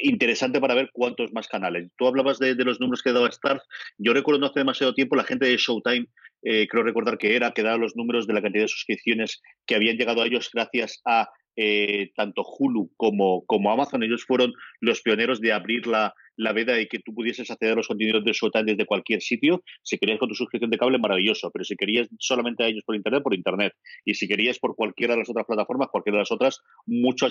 interesante 0.02 0.60
para 0.60 0.74
ver 0.74 0.90
cuántos 0.92 1.32
más 1.32 1.48
canales. 1.48 1.90
Tú 1.96 2.06
hablabas 2.06 2.38
de, 2.38 2.54
los 2.56 2.80
números 2.80 3.02
que 3.02 3.12
daba 3.12 3.28
Stars. 3.28 3.62
Yo 3.98 4.12
recuerdo 4.12 4.40
no 4.40 4.46
hace 4.46 4.60
demasiado 4.60 4.94
tiempo 4.94 5.16
la 5.16 5.24
gente 5.24 5.46
de 5.46 5.56
Showtime, 5.56 6.06
eh, 6.42 6.66
creo 6.68 6.82
recordar 6.82 7.18
que 7.18 7.36
era, 7.36 7.52
que 7.52 7.62
daba 7.62 7.78
los 7.78 7.96
números 7.96 8.26
de 8.26 8.34
la 8.34 8.42
cantidad 8.42 8.64
de 8.64 8.68
suscripciones 8.68 9.40
que 9.66 9.74
habían 9.74 9.96
llegado 9.96 10.22
a 10.22 10.26
ellos 10.26 10.50
gracias 10.52 11.00
a 11.04 11.28
eh, 11.56 12.10
tanto 12.16 12.42
Hulu 12.42 12.90
como, 12.96 13.44
como 13.46 13.72
Amazon. 13.72 14.02
Ellos 14.02 14.24
fueron 14.24 14.52
los 14.80 15.02
pioneros 15.02 15.40
de 15.40 15.52
abrir 15.52 15.86
la, 15.86 16.14
la 16.36 16.52
veda 16.52 16.80
y 16.80 16.86
que 16.86 16.98
tú 16.98 17.14
pudieses 17.14 17.50
acceder 17.50 17.72
a 17.72 17.76
los 17.76 17.88
contenidos 17.88 18.24
de 18.24 18.32
Showtime 18.32 18.64
desde 18.64 18.86
cualquier 18.86 19.20
sitio. 19.20 19.62
Si 19.82 19.98
querías 19.98 20.18
con 20.18 20.28
tu 20.28 20.34
suscripción 20.34 20.70
de 20.70 20.78
cable, 20.78 20.98
maravilloso, 20.98 21.50
pero 21.52 21.64
si 21.64 21.76
querías 21.76 22.08
solamente 22.18 22.64
a 22.64 22.68
ellos 22.68 22.84
por 22.84 22.96
Internet, 22.96 23.22
por 23.22 23.34
Internet. 23.34 23.72
Y 24.04 24.14
si 24.14 24.28
querías 24.28 24.58
por 24.58 24.74
cualquiera 24.74 25.14
de 25.14 25.20
las 25.20 25.30
otras 25.30 25.46
plataformas, 25.46 25.88
cualquiera 25.90 26.18
de 26.18 26.22
las 26.22 26.32
otras, 26.32 26.60
mucho 26.86 27.26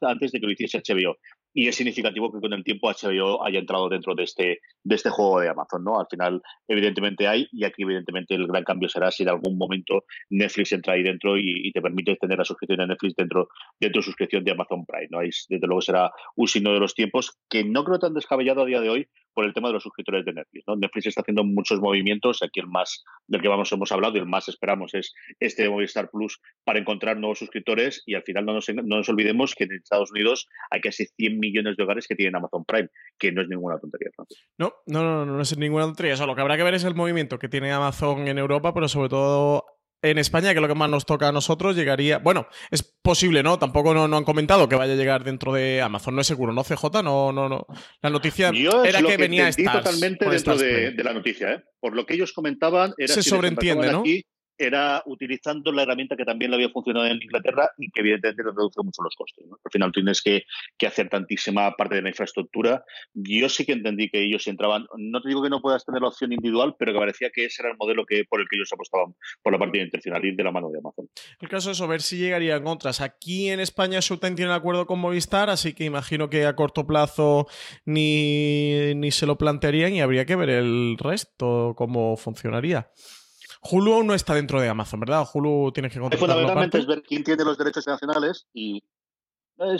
antes 0.00 0.32
de 0.32 0.40
que 0.40 0.46
lo 0.46 0.52
hiciese 0.52 0.82
HBO. 0.86 1.16
Y 1.54 1.68
es 1.68 1.76
significativo 1.76 2.32
que 2.32 2.40
con 2.40 2.52
el 2.52 2.64
tiempo 2.64 2.90
HBO 2.90 3.44
haya 3.44 3.58
entrado 3.58 3.88
dentro 3.88 4.14
de 4.14 4.24
este, 4.24 4.60
de 4.84 4.94
este 4.94 5.10
juego 5.10 5.40
de 5.40 5.48
Amazon, 5.48 5.84
¿no? 5.84 5.98
Al 5.98 6.06
final, 6.10 6.42
evidentemente 6.68 7.26
hay, 7.26 7.48
y 7.50 7.64
aquí 7.64 7.82
evidentemente 7.82 8.34
el 8.34 8.46
gran 8.46 8.64
cambio 8.64 8.88
será 8.88 9.10
si 9.10 9.22
en 9.22 9.30
algún 9.30 9.56
momento 9.56 10.04
Netflix 10.30 10.72
entra 10.72 10.94
ahí 10.94 11.02
dentro 11.02 11.38
y, 11.38 11.72
te 11.72 11.82
permite 11.82 12.16
tener 12.16 12.38
la 12.38 12.44
suscripción 12.44 12.78
de 12.78 12.86
Netflix 12.86 13.16
dentro, 13.16 13.48
de 13.80 13.90
tu 13.90 14.00
suscripción 14.00 14.44
de 14.44 14.52
Amazon 14.52 14.86
Prime, 14.86 15.08
¿no? 15.10 15.18
desde 15.20 15.66
luego 15.66 15.80
será 15.80 16.10
un 16.36 16.48
signo 16.48 16.72
de 16.72 16.80
los 16.80 16.94
tiempos 16.94 17.36
que 17.50 17.64
no 17.64 17.84
creo 17.84 17.98
tan 17.98 18.14
descabellado 18.14 18.45
a 18.52 18.64
día 18.64 18.80
de 18.80 18.90
hoy 18.90 19.08
por 19.36 19.44
el 19.44 19.52
tema 19.52 19.68
de 19.68 19.74
los 19.74 19.82
suscriptores 19.82 20.24
de 20.24 20.32
Netflix. 20.32 20.64
¿no? 20.66 20.76
Netflix 20.76 21.06
está 21.08 21.20
haciendo 21.20 21.44
muchos 21.44 21.78
movimientos, 21.78 22.42
aquí 22.42 22.60
el 22.60 22.68
más 22.68 23.04
del 23.26 23.42
que 23.42 23.48
vamos 23.48 23.70
hemos 23.70 23.92
hablado 23.92 24.16
y 24.16 24.20
el 24.20 24.26
más 24.26 24.48
esperamos 24.48 24.94
es 24.94 25.12
este 25.40 25.64
de 25.64 25.68
Movistar 25.68 26.10
Plus 26.10 26.40
para 26.64 26.78
encontrar 26.78 27.18
nuevos 27.18 27.38
suscriptores 27.38 28.02
y 28.06 28.14
al 28.14 28.22
final 28.22 28.46
no 28.46 28.54
nos, 28.54 28.66
no 28.70 28.96
nos 28.96 29.08
olvidemos 29.10 29.54
que 29.54 29.64
en 29.64 29.72
Estados 29.72 30.10
Unidos 30.10 30.48
hay 30.70 30.80
casi 30.80 31.04
100 31.04 31.38
millones 31.38 31.76
de 31.76 31.82
hogares 31.82 32.06
que 32.08 32.14
tienen 32.14 32.34
Amazon 32.34 32.64
Prime, 32.64 32.88
que 33.18 33.30
no 33.30 33.42
es 33.42 33.48
ninguna 33.48 33.78
tontería. 33.78 34.10
No, 34.56 34.72
no, 34.86 35.02
no, 35.02 35.26
no, 35.26 35.36
no 35.36 35.42
es 35.42 35.58
ninguna 35.58 35.84
tontería. 35.84 36.16
lo 36.24 36.34
que 36.34 36.40
habrá 36.40 36.56
que 36.56 36.62
ver 36.62 36.74
es 36.74 36.84
el 36.84 36.94
movimiento 36.94 37.38
que 37.38 37.50
tiene 37.50 37.72
Amazon 37.72 38.28
en 38.28 38.38
Europa, 38.38 38.72
pero 38.72 38.88
sobre 38.88 39.10
todo 39.10 39.75
en 40.10 40.18
España, 40.18 40.50
que 40.52 40.58
es 40.58 40.62
lo 40.62 40.68
que 40.68 40.74
más 40.74 40.90
nos 40.90 41.06
toca 41.06 41.28
a 41.28 41.32
nosotros, 41.32 41.76
llegaría. 41.76 42.18
Bueno, 42.18 42.48
es 42.70 42.82
posible, 42.82 43.42
¿no? 43.42 43.58
Tampoco 43.58 43.94
no, 43.94 44.16
han 44.16 44.24
comentado 44.24 44.68
que 44.68 44.76
vaya 44.76 44.94
a 44.94 44.96
llegar 44.96 45.24
dentro 45.24 45.52
de 45.52 45.82
Amazon. 45.82 46.14
No 46.14 46.20
es 46.20 46.26
seguro, 46.26 46.52
¿no? 46.52 46.64
CJ, 46.64 47.02
no, 47.02 47.32
no, 47.32 47.48
no. 47.48 47.66
La 48.02 48.10
noticia 48.10 48.50
era 48.50 49.02
que, 49.02 49.16
venía 49.16 49.48
Stars, 49.48 49.84
totalmente 49.84 50.28
dentro 50.28 50.56
de, 50.56 50.92
la 51.04 51.12
noticia, 51.12 51.52
¿eh? 51.52 51.64
Por 51.80 51.94
lo 51.94 52.06
que 52.06 52.14
ellos 52.14 52.32
comentaban, 52.32 52.94
era 52.98 53.12
se 53.12 53.22
sobreentiende, 53.22 53.92
¿no? 53.92 54.02
Era 54.58 55.02
utilizando 55.06 55.72
la 55.72 55.82
herramienta 55.82 56.16
que 56.16 56.24
también 56.24 56.50
le 56.50 56.56
había 56.56 56.70
funcionado 56.70 57.06
en 57.06 57.22
Inglaterra 57.22 57.70
y 57.78 57.90
que 57.90 58.00
evidentemente 58.00 58.42
reduce 58.42 58.82
mucho 58.82 59.02
los 59.02 59.14
costes. 59.14 59.44
Al 59.64 59.70
final 59.70 59.92
tienes 59.92 60.22
que, 60.22 60.44
hacer 60.86 61.08
tantísima 61.08 61.72
parte 61.72 61.96
de 61.96 62.02
la 62.02 62.10
infraestructura. 62.10 62.84
Yo 63.12 63.48
sí 63.48 63.66
que 63.66 63.72
entendí 63.72 64.08
que 64.08 64.24
ellos 64.24 64.46
entraban, 64.46 64.86
no 64.96 65.20
te 65.20 65.28
digo 65.28 65.42
que 65.42 65.50
no 65.50 65.60
puedas 65.60 65.84
tener 65.84 66.00
la 66.00 66.08
opción 66.08 66.32
individual, 66.32 66.76
pero 66.78 66.92
que 66.92 66.98
parecía 66.98 67.30
que 67.34 67.46
ese 67.46 67.62
era 67.62 67.72
el 67.72 67.76
modelo 67.76 68.06
que, 68.06 68.24
por 68.24 68.40
el 68.40 68.46
que 68.48 68.56
ellos 68.56 68.72
apostaban 68.72 69.14
por 69.42 69.52
la 69.52 69.58
parte 69.58 69.78
intencional 69.78 70.24
y 70.24 70.34
de 70.34 70.44
la 70.44 70.52
mano 70.52 70.70
de 70.70 70.78
Amazon. 70.78 71.08
El 71.40 71.48
caso 71.48 71.72
es 71.72 71.86
ver 71.86 72.02
si 72.02 72.18
llegarían 72.18 72.66
otras. 72.66 73.00
Aquí 73.00 73.50
en 73.50 73.60
España 73.60 73.98
Showtime 74.00 74.36
tiene 74.36 74.50
un 74.50 74.56
acuerdo 74.56 74.86
con 74.86 75.00
Movistar, 75.00 75.50
así 75.50 75.74
que 75.74 75.84
imagino 75.84 76.30
que 76.30 76.46
a 76.46 76.54
corto 76.54 76.86
plazo 76.86 77.46
ni, 77.84 78.94
ni 78.94 79.10
se 79.10 79.26
lo 79.26 79.36
plantearían 79.36 79.92
y 79.92 80.00
habría 80.00 80.24
que 80.24 80.36
ver 80.36 80.50
el 80.50 80.96
resto, 80.98 81.74
cómo 81.76 82.16
funcionaría. 82.16 82.90
Hulu 83.70 84.02
no 84.02 84.14
está 84.14 84.34
dentro 84.34 84.60
de 84.60 84.68
Amazon, 84.68 85.00
¿verdad? 85.00 85.26
Hulu 85.32 85.72
tienes 85.72 85.92
que 85.92 86.00
contratar. 86.00 86.28
Fundamentalmente 86.28 86.78
es 86.78 86.86
ver 86.86 87.02
quién 87.02 87.24
tiene 87.24 87.44
los 87.44 87.58
derechos 87.58 87.86
nacionales 87.86 88.46
y 88.52 88.82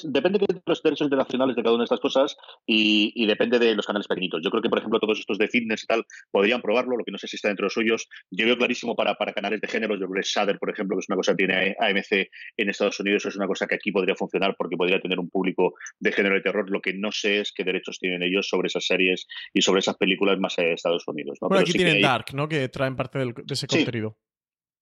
depende 0.04 0.38
de 0.38 0.60
los 0.64 0.82
derechos 0.82 1.04
internacionales 1.04 1.56
de 1.56 1.62
cada 1.62 1.74
una 1.74 1.82
de 1.82 1.86
estas 1.86 2.00
cosas 2.00 2.36
y, 2.66 3.26
depende 3.26 3.58
de 3.58 3.74
los 3.74 3.86
canales 3.86 4.06
pequeñitos. 4.06 4.40
Yo 4.42 4.50
creo 4.50 4.62
que, 4.62 4.68
por 4.68 4.78
ejemplo, 4.78 5.00
todos 5.00 5.18
estos 5.18 5.38
de 5.38 5.48
fitness 5.48 5.84
y 5.84 5.86
tal 5.86 6.04
podrían 6.30 6.62
probarlo, 6.62 6.96
lo 6.96 7.04
que 7.04 7.10
no 7.10 7.18
sé 7.18 7.26
si 7.26 7.36
está 7.36 7.48
dentro 7.48 7.64
de 7.64 7.66
los 7.66 7.74
suyos. 7.74 8.08
Yo 8.30 8.46
veo 8.46 8.56
clarísimo 8.56 8.94
para, 8.94 9.14
para 9.14 9.32
canales 9.32 9.60
de 9.60 9.68
género, 9.68 9.94
yo 9.94 10.06
creo 10.08 10.22
que 10.22 10.28
Shudder, 10.28 10.58
por 10.58 10.70
ejemplo, 10.70 10.96
que 10.96 11.00
es 11.00 11.08
una 11.08 11.16
cosa 11.16 11.32
que 11.32 11.46
tiene 11.46 11.76
AMC 11.78 12.30
en 12.56 12.68
Estados 12.68 12.98
Unidos, 13.00 13.26
es 13.26 13.36
una 13.36 13.46
cosa 13.46 13.66
que 13.66 13.74
aquí 13.74 13.92
podría 13.92 14.14
funcionar 14.14 14.54
porque 14.56 14.76
podría 14.76 15.00
tener 15.00 15.18
un 15.18 15.28
público 15.28 15.74
de 15.98 16.12
género 16.12 16.36
de 16.36 16.42
terror. 16.42 16.70
Lo 16.70 16.80
que 16.80 16.94
no 16.94 17.12
sé 17.12 17.40
es 17.40 17.52
qué 17.52 17.64
derechos 17.64 17.98
tienen 17.98 18.22
ellos 18.22 18.48
sobre 18.48 18.68
esas 18.68 18.86
series 18.86 19.26
y 19.52 19.62
sobre 19.62 19.80
esas 19.80 19.96
películas 19.96 20.38
más 20.38 20.58
allá 20.58 20.68
de 20.68 20.74
Estados 20.74 21.06
Unidos. 21.06 21.38
¿no? 21.40 21.54
aquí 21.56 21.72
tienen 21.72 22.00
Dark, 22.00 22.26
¿no? 22.34 22.48
Que 22.48 22.68
traen 22.68 22.96
parte 22.96 23.18
de 23.18 23.32
ese 23.50 23.66
contenido 23.66 24.16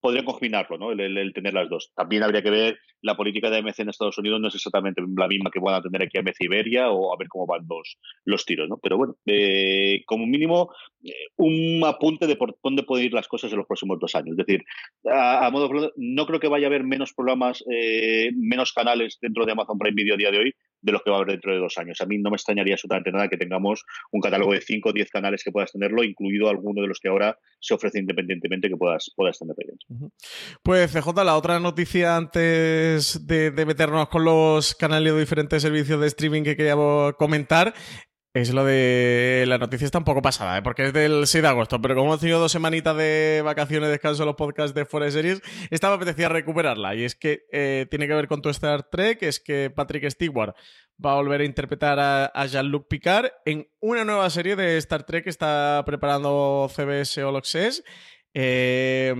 podría 0.05 0.23
combinarlo, 0.23 0.77
¿no? 0.77 0.93
El, 0.93 1.33
tener 1.33 1.55
las 1.55 1.71
dos. 1.71 1.91
También 1.97 2.23
habría 2.23 2.43
que 2.43 2.51
ver 2.51 2.79
la 3.01 3.17
política 3.17 3.49
de 3.49 3.57
AMC 3.57 3.79
en 3.79 3.89
Estados 3.89 4.19
Unidos 4.19 4.39
no 4.39 4.49
es 4.49 4.55
exactamente 4.55 5.01
la 5.17 5.27
misma 5.27 5.51
que 5.51 5.61
van 5.61 5.77
a 5.77 5.81
tener 5.81 6.03
aquí 6.03 6.19
AMC 6.19 6.37
Iberia 6.41 6.91
o 6.91 7.15
a 7.15 7.17
ver 7.17 7.27
cómo 7.29 7.47
van 7.47 7.65
los, 7.67 7.97
los 8.27 8.45
tiros, 8.45 8.69
¿no? 8.69 8.77
Pero 8.83 8.99
bueno, 8.99 9.17
eh, 9.25 10.03
como 10.05 10.27
mínimo 10.27 10.75
eh, 11.03 11.15
un 11.37 11.83
apunte 11.87 12.27
de 12.27 12.37
por 12.37 12.55
dónde 12.63 12.83
pueden 12.83 13.07
ir 13.07 13.15
las 13.15 13.29
cosas 13.29 13.51
en 13.51 13.57
los 13.57 13.67
próximos 13.67 13.99
dos 13.99 14.15
años. 14.15 14.33
Es 14.33 14.45
decir, 14.45 14.63
a, 15.11 15.49
modo 15.51 15.71
no 15.97 16.27
creo 16.27 16.39
que 16.39 16.49
vaya 16.49 16.67
a 16.67 16.69
haber 16.69 16.85
menos 16.85 17.15
programas, 17.15 17.65
eh, 17.73 18.31
menos 18.37 18.75
canales 18.75 19.17
dentro 19.23 19.47
de 19.47 19.53
Amazon 19.53 19.79
Prime 19.79 19.95
Video 19.95 20.17
a 20.17 20.19
día 20.19 20.31
de 20.31 20.39
hoy 20.39 20.55
de 20.85 20.93
los 20.93 21.03
que 21.03 21.11
va 21.11 21.17
a 21.17 21.21
haber 21.21 21.33
dentro 21.33 21.53
de 21.53 21.59
dos 21.59 21.79
años. 21.79 22.01
A 22.01 22.07
mí 22.07 22.19
no 22.19 22.31
me 22.31 22.37
extrañaría 22.37 22.75
absolutamente 22.75 23.11
nada 23.11 23.29
que 23.29 23.39
tengamos 23.39 23.85
un 24.13 24.21
catálogo 24.21 24.53
de 24.53 24.61
5 24.61 24.91
o 24.91 24.93
10 24.93 25.11
canales 25.11 25.43
que 25.43 25.51
puedas 25.51 25.73
tenerlo, 25.73 26.05
incluido 26.05 26.49
alguno 26.49 26.83
de 26.83 26.89
los 26.89 27.01
que 27.01 27.09
ahora 27.09 27.39
se 27.59 27.75
ofrece 27.75 27.99
independientemente 27.99 28.69
que 28.69 28.77
puedas, 28.77 29.11
puedas 29.17 29.39
tener 29.39 29.57
Pues 30.63 30.93
CJ, 30.93 31.25
la 31.25 31.37
otra 31.37 31.59
noticia 31.59 32.17
antes 32.17 33.27
de, 33.27 33.51
de 33.51 33.67
meternos 33.67 34.09
con 34.09 34.25
los 34.25 34.75
canales 34.75 35.15
de 35.15 35.21
diferentes 35.21 35.63
servicios 35.63 36.01
de 36.01 36.07
streaming 36.09 36.43
que 36.43 36.57
queríamos 36.57 37.15
comentar 37.15 37.75
es 38.35 38.53
lo 38.53 38.65
de 38.65 39.45
la 39.47 39.59
noticia 39.59 39.85
está 39.85 39.99
un 39.99 40.05
poco 40.05 40.21
pasada, 40.21 40.59
¿eh? 40.59 40.63
porque 40.63 40.87
es 40.87 40.93
del 40.93 41.25
6 41.25 41.41
de 41.41 41.49
agosto, 41.49 41.81
pero 41.81 41.95
como 41.95 42.09
hemos 42.09 42.21
tenido 42.21 42.41
dos 42.41 42.51
semanitas 42.51 42.97
de 42.97 43.43
vacaciones, 43.45 43.91
descanso 43.91 44.25
en 44.25 44.27
los 44.27 44.35
podcasts 44.35 44.75
de 44.75 44.85
Fuera 44.85 45.09
Series, 45.09 45.41
esta 45.71 45.89
me 45.89 45.95
apetecía 45.95 46.29
recuperarla. 46.29 46.97
Y 46.97 47.05
es 47.05 47.15
que 47.15 47.47
eh, 47.53 47.87
tiene 47.89 48.09
que 48.09 48.15
ver 48.15 48.27
con 48.27 48.43
tu 48.43 48.49
Star 48.49 48.91
Trek, 48.91 49.23
es 49.23 49.39
que 49.39 49.71
Patrick 49.71 50.11
Stewart 50.11 50.57
va 51.05 51.13
a 51.13 51.15
volver 51.15 51.43
a 51.43 51.45
interpretar 51.45 52.01
a, 52.01 52.47
Jean-Luc 52.47 52.89
Picard 52.89 53.31
en 53.45 53.69
una 53.79 54.05
nueva 54.05 54.29
serie 54.31 54.57
de 54.57 54.79
Star 54.79 55.05
Trek 55.05 55.25
que 55.25 55.31
está 55.31 55.85
preparando 55.87 56.69
CBS 56.75 57.23
All 57.23 57.37
Access. 57.37 57.85
Eh, 58.35 59.15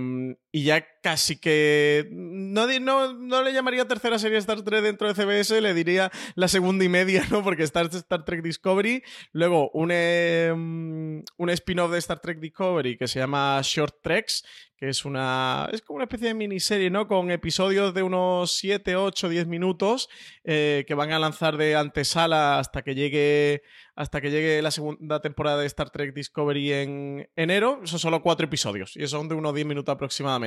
y 0.55 0.63
ya 0.63 0.87
casi 1.01 1.35
que 1.35 2.07
no, 2.11 2.65
no, 3.13 3.43
le 3.43 3.51
llamaría 3.51 3.85
tercera 3.89 4.17
serie 4.17 4.37
Star 4.37 4.61
Trek 4.61 4.81
dentro 4.81 5.05
de 5.05 5.13
CBS, 5.13 5.59
le 5.59 5.73
diría 5.73 6.09
la 6.35 6.47
segunda 6.47 6.85
y 6.85 6.87
media, 6.87 7.25
¿no? 7.29 7.43
Porque 7.43 7.63
Star 7.63 7.89
Trek 7.89 8.41
Discovery, 8.41 9.03
luego 9.33 9.69
un, 9.73 9.91
em, 9.91 11.23
un 11.35 11.49
spin-off 11.49 11.91
de 11.91 11.97
Star 11.97 12.21
Trek 12.21 12.39
Discovery 12.39 12.97
que 12.97 13.09
se 13.09 13.19
llama 13.19 13.59
Short 13.63 14.01
Treks, 14.01 14.45
que 14.77 14.89
es 14.89 15.05
una 15.05 15.69
es 15.71 15.81
como 15.81 15.97
una 15.97 16.05
especie 16.05 16.29
de 16.29 16.33
miniserie, 16.33 16.89
¿no? 16.89 17.07
Con 17.07 17.31
episodios 17.31 17.93
de 17.93 18.03
unos 18.03 18.51
7, 18.53 18.95
8, 18.95 19.29
10 19.29 19.47
minutos 19.47 20.09
eh, 20.43 20.85
que 20.87 20.93
van 20.95 21.11
a 21.11 21.19
lanzar 21.19 21.57
de 21.57 21.75
antesala 21.75 22.59
hasta 22.59 22.81
que 22.81 22.95
llegue 22.95 23.61
hasta 23.95 24.19
que 24.19 24.29
llegue 24.29 24.61
la 24.61 24.71
segunda 24.71 25.21
temporada 25.21 25.61
de 25.61 25.67
Star 25.67 25.89
Trek 25.89 26.13
Discovery 26.13 26.73
en 26.73 27.29
enero. 27.35 27.79
Son 27.85 27.99
solo 27.99 28.21
cuatro 28.21 28.45
episodios 28.45 28.97
y 28.97 29.07
son 29.07 29.29
de 29.29 29.35
unos 29.35 29.53
10 29.53 29.65
minutos 29.67 29.93
aproximadamente. 29.93 30.44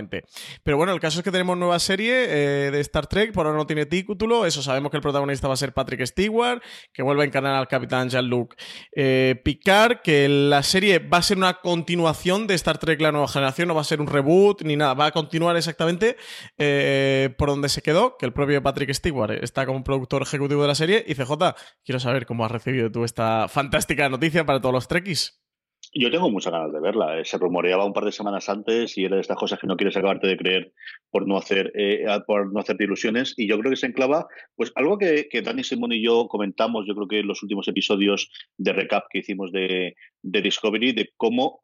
Pero 0.63 0.77
bueno, 0.77 0.93
el 0.93 1.01
caso 1.01 1.19
es 1.21 1.25
que 1.25 1.31
tenemos 1.31 1.57
nueva 1.57 1.79
serie 1.79 2.27
eh, 2.29 2.71
de 2.71 2.81
Star 2.81 3.07
Trek, 3.07 3.33
por 3.33 3.47
ahora 3.47 3.59
no 3.59 3.67
tiene 3.67 3.87
título, 3.87 4.47
eso 4.47 4.63
sabemos 4.63 4.91
que 4.91 4.97
el 4.97 5.03
protagonista 5.03 5.49
va 5.49 5.55
a 5.55 5.57
ser 5.57 5.73
Patrick 5.73 6.05
Stewart, 6.07 6.63
que 6.93 7.03
vuelve 7.03 7.23
a 7.23 7.27
encarnar 7.27 7.55
al 7.55 7.69
capitán 7.69 8.09
Jean-Luc 8.09 8.55
eh, 8.95 9.41
Picard, 9.45 10.03
que 10.03 10.29
la 10.29 10.63
serie 10.63 10.99
va 10.99 11.19
a 11.19 11.23
ser 11.23 11.37
una 11.37 11.55
continuación 11.55 12.47
de 12.47 12.55
Star 12.55 12.79
Trek 12.79 13.01
La 13.01 13.13
Nueva 13.13 13.29
Generación, 13.29 13.69
no 13.69 13.75
va 13.75 13.81
a 13.81 13.85
ser 13.85 14.01
un 14.01 14.07
reboot 14.07 14.63
ni 14.63 14.77
nada, 14.77 14.95
va 14.95 15.07
a 15.07 15.13
continuar 15.13 15.57
exactamente 15.57 16.17
eh, 16.59 17.35
por 17.39 17.49
donde 17.49 17.69
se 17.69 17.83
quedó, 17.83 18.17
que 18.17 18.27
el 18.27 18.33
propio 18.33 18.63
Patrick 18.63 18.93
Stewart 18.93 19.43
está 19.43 19.67
como 19.67 19.83
productor 19.83 20.23
ejecutivo 20.23 20.63
de 20.63 20.69
la 20.69 20.75
serie. 20.75 21.05
Y 21.07 21.15
CJ, 21.15 21.55
quiero 21.85 22.01
saber 22.01 22.27
cómo 22.27 22.45
has 22.45 22.51
recibido 22.51 22.91
tú 22.91 23.05
esta 23.05 23.49
fantástica 23.49 24.09
noticia 24.09 24.45
para 24.45 24.61
todos 24.61 24.75
los 24.75 24.89
Trekkies. 24.89 25.48
Yo 25.95 26.11
tengo 26.11 26.31
muchas 26.31 26.53
ganas 26.53 26.73
de 26.73 26.81
verla. 26.81 27.19
Eh, 27.19 27.25
se 27.25 27.39
rumoreaba 27.39 27.85
un 27.85 27.93
par 27.93 28.05
de 28.05 28.13
semanas 28.13 28.49
antes 28.49 28.97
y 28.99 29.05
era 29.05 29.17
de 29.17 29.23
estas 29.23 29.37
cosas 29.37 29.59
que 29.59 29.67
no 29.67 29.77
quieres 29.77 29.97
acabarte 29.97 30.27
de 30.27 30.37
creer 30.37 30.73
por 31.11 31.27
no 31.27 31.37
hacer 31.37 31.73
eh, 31.75 32.05
por 32.27 32.53
no 32.53 32.61
hacerte 32.61 32.85
ilusiones. 32.85 33.35
Y 33.37 33.49
yo 33.49 33.59
creo 33.59 33.71
que 33.71 33.77
se 33.77 33.87
enclava, 33.87 34.27
pues 34.55 34.73
algo 34.75 34.99
que, 34.99 35.29
que 35.31 35.43
Dani 35.43 35.65
Simón 35.65 35.93
y 35.93 36.03
yo 36.03 36.29
comentamos, 36.29 36.87
yo 36.87 36.95
creo 36.95 37.09
que 37.09 37.21
en 37.21 37.29
los 37.29 37.43
últimos 37.43 37.69
episodios 37.69 38.31
de 38.57 38.73
recap 38.73 39.05
que 39.11 39.21
hicimos 39.21 39.51
de, 39.53 39.95
de 40.23 40.43
Discovery, 40.43 40.93
de 40.93 41.11
cómo 41.17 41.63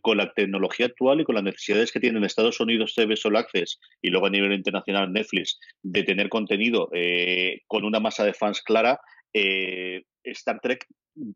con 0.00 0.16
la 0.16 0.32
tecnología 0.32 0.86
actual 0.86 1.20
y 1.20 1.24
con 1.24 1.34
las 1.34 1.44
necesidades 1.44 1.92
que 1.92 2.00
tienen 2.00 2.24
Estados 2.24 2.60
Unidos 2.60 2.94
CBS 2.94 3.28
All 3.28 3.36
Access 3.36 3.78
y 4.02 4.08
luego 4.10 4.26
a 4.26 4.30
nivel 4.30 4.52
internacional 4.52 5.12
Netflix 5.12 5.60
de 5.82 6.02
tener 6.02 6.28
contenido 6.28 6.88
eh, 6.92 7.60
con 7.66 7.84
una 7.84 8.00
masa 8.00 8.24
de 8.24 8.34
fans 8.34 8.62
clara, 8.62 9.00
eh, 9.32 10.02
Star 10.24 10.60
Trek 10.60 10.86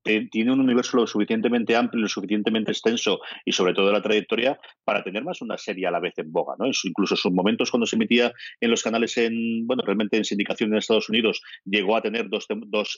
tiene 0.02 0.52
un 0.52 0.60
universo 0.60 0.96
lo 0.96 1.06
suficientemente 1.06 1.76
amplio, 1.76 2.02
lo 2.02 2.08
suficientemente 2.08 2.70
extenso 2.70 3.20
y 3.44 3.52
sobre 3.52 3.74
todo 3.74 3.92
la 3.92 4.02
trayectoria 4.02 4.58
para 4.84 5.02
tener 5.02 5.24
más 5.24 5.42
una 5.42 5.58
serie 5.58 5.86
a 5.86 5.90
la 5.90 6.00
vez 6.00 6.14
en 6.18 6.32
boga, 6.32 6.54
¿no? 6.58 6.66
Incluso 6.66 7.16
sus 7.16 7.32
momentos 7.32 7.70
cuando 7.70 7.86
se 7.86 7.96
emitía 7.96 8.32
en 8.60 8.70
los 8.70 8.82
canales 8.82 9.16
en, 9.16 9.66
bueno, 9.66 9.82
realmente 9.84 10.16
en 10.16 10.24
sindicación 10.24 10.72
en 10.72 10.78
Estados 10.78 11.08
Unidos, 11.08 11.42
llegó 11.64 11.96
a 11.96 12.02
tener 12.02 12.28
dos, 12.28 12.46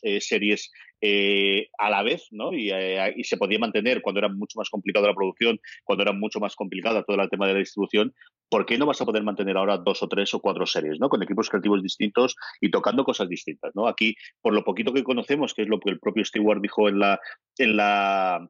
eh, 0.03 0.21
series 0.21 0.71
eh, 1.01 1.69
a 1.79 1.91
la 1.91 2.03
vez, 2.03 2.29
¿no? 2.31 2.51
Eh, 2.53 3.15
y, 3.17 3.25
se 3.25 3.37
podía 3.37 3.59
mantener 3.59 4.03
cuando 4.03 4.21
era 4.21 4.29
mucho 4.29 4.59
más 4.59 4.71
complicada 4.71 5.09
la 5.09 5.15
producción, 5.15 5.59
cuando 5.85 6.03
era 6.03 6.13
mucho 6.13 6.41
más 6.41 6.55
complicada 6.55 7.03
todo 7.03 7.21
el 7.21 7.29
tema 7.29 7.47
de 7.47 7.55
la 7.55 7.59
distribución. 7.59 8.15
¿Por 8.49 8.65
qué 8.67 8.79
no 8.79 8.87
vas 8.87 9.01
a 9.01 9.05
poder 9.05 9.23
mantener 9.23 9.57
ahora 9.57 9.79
dos 9.79 10.03
o 10.03 10.09
tres 10.09 10.33
o 10.35 10.41
cuatro 10.41 10.67
series, 10.67 11.01
¿no? 11.01 11.09
Con 11.09 11.23
equipos 11.23 11.51
creativos 11.51 11.83
distintos 11.83 12.37
y 12.61 12.71
tocando 12.71 13.05
cosas 13.05 13.29
distintas, 13.29 13.73
¿no? 13.75 13.89
Aquí, 13.89 14.15
por 14.41 14.55
lo 14.55 14.65
poquito 14.65 14.93
que 14.93 15.05
conocemos, 15.05 15.55
que 15.55 15.63
es 15.63 15.69
lo 15.69 15.81
que 15.81 15.91
el 15.91 15.99
propio 15.99 16.25
Stewart 16.25 16.61
dijo 16.61 16.89
en 16.89 16.99
la, 17.01 17.21
en 17.59 17.77
la, 17.77 18.49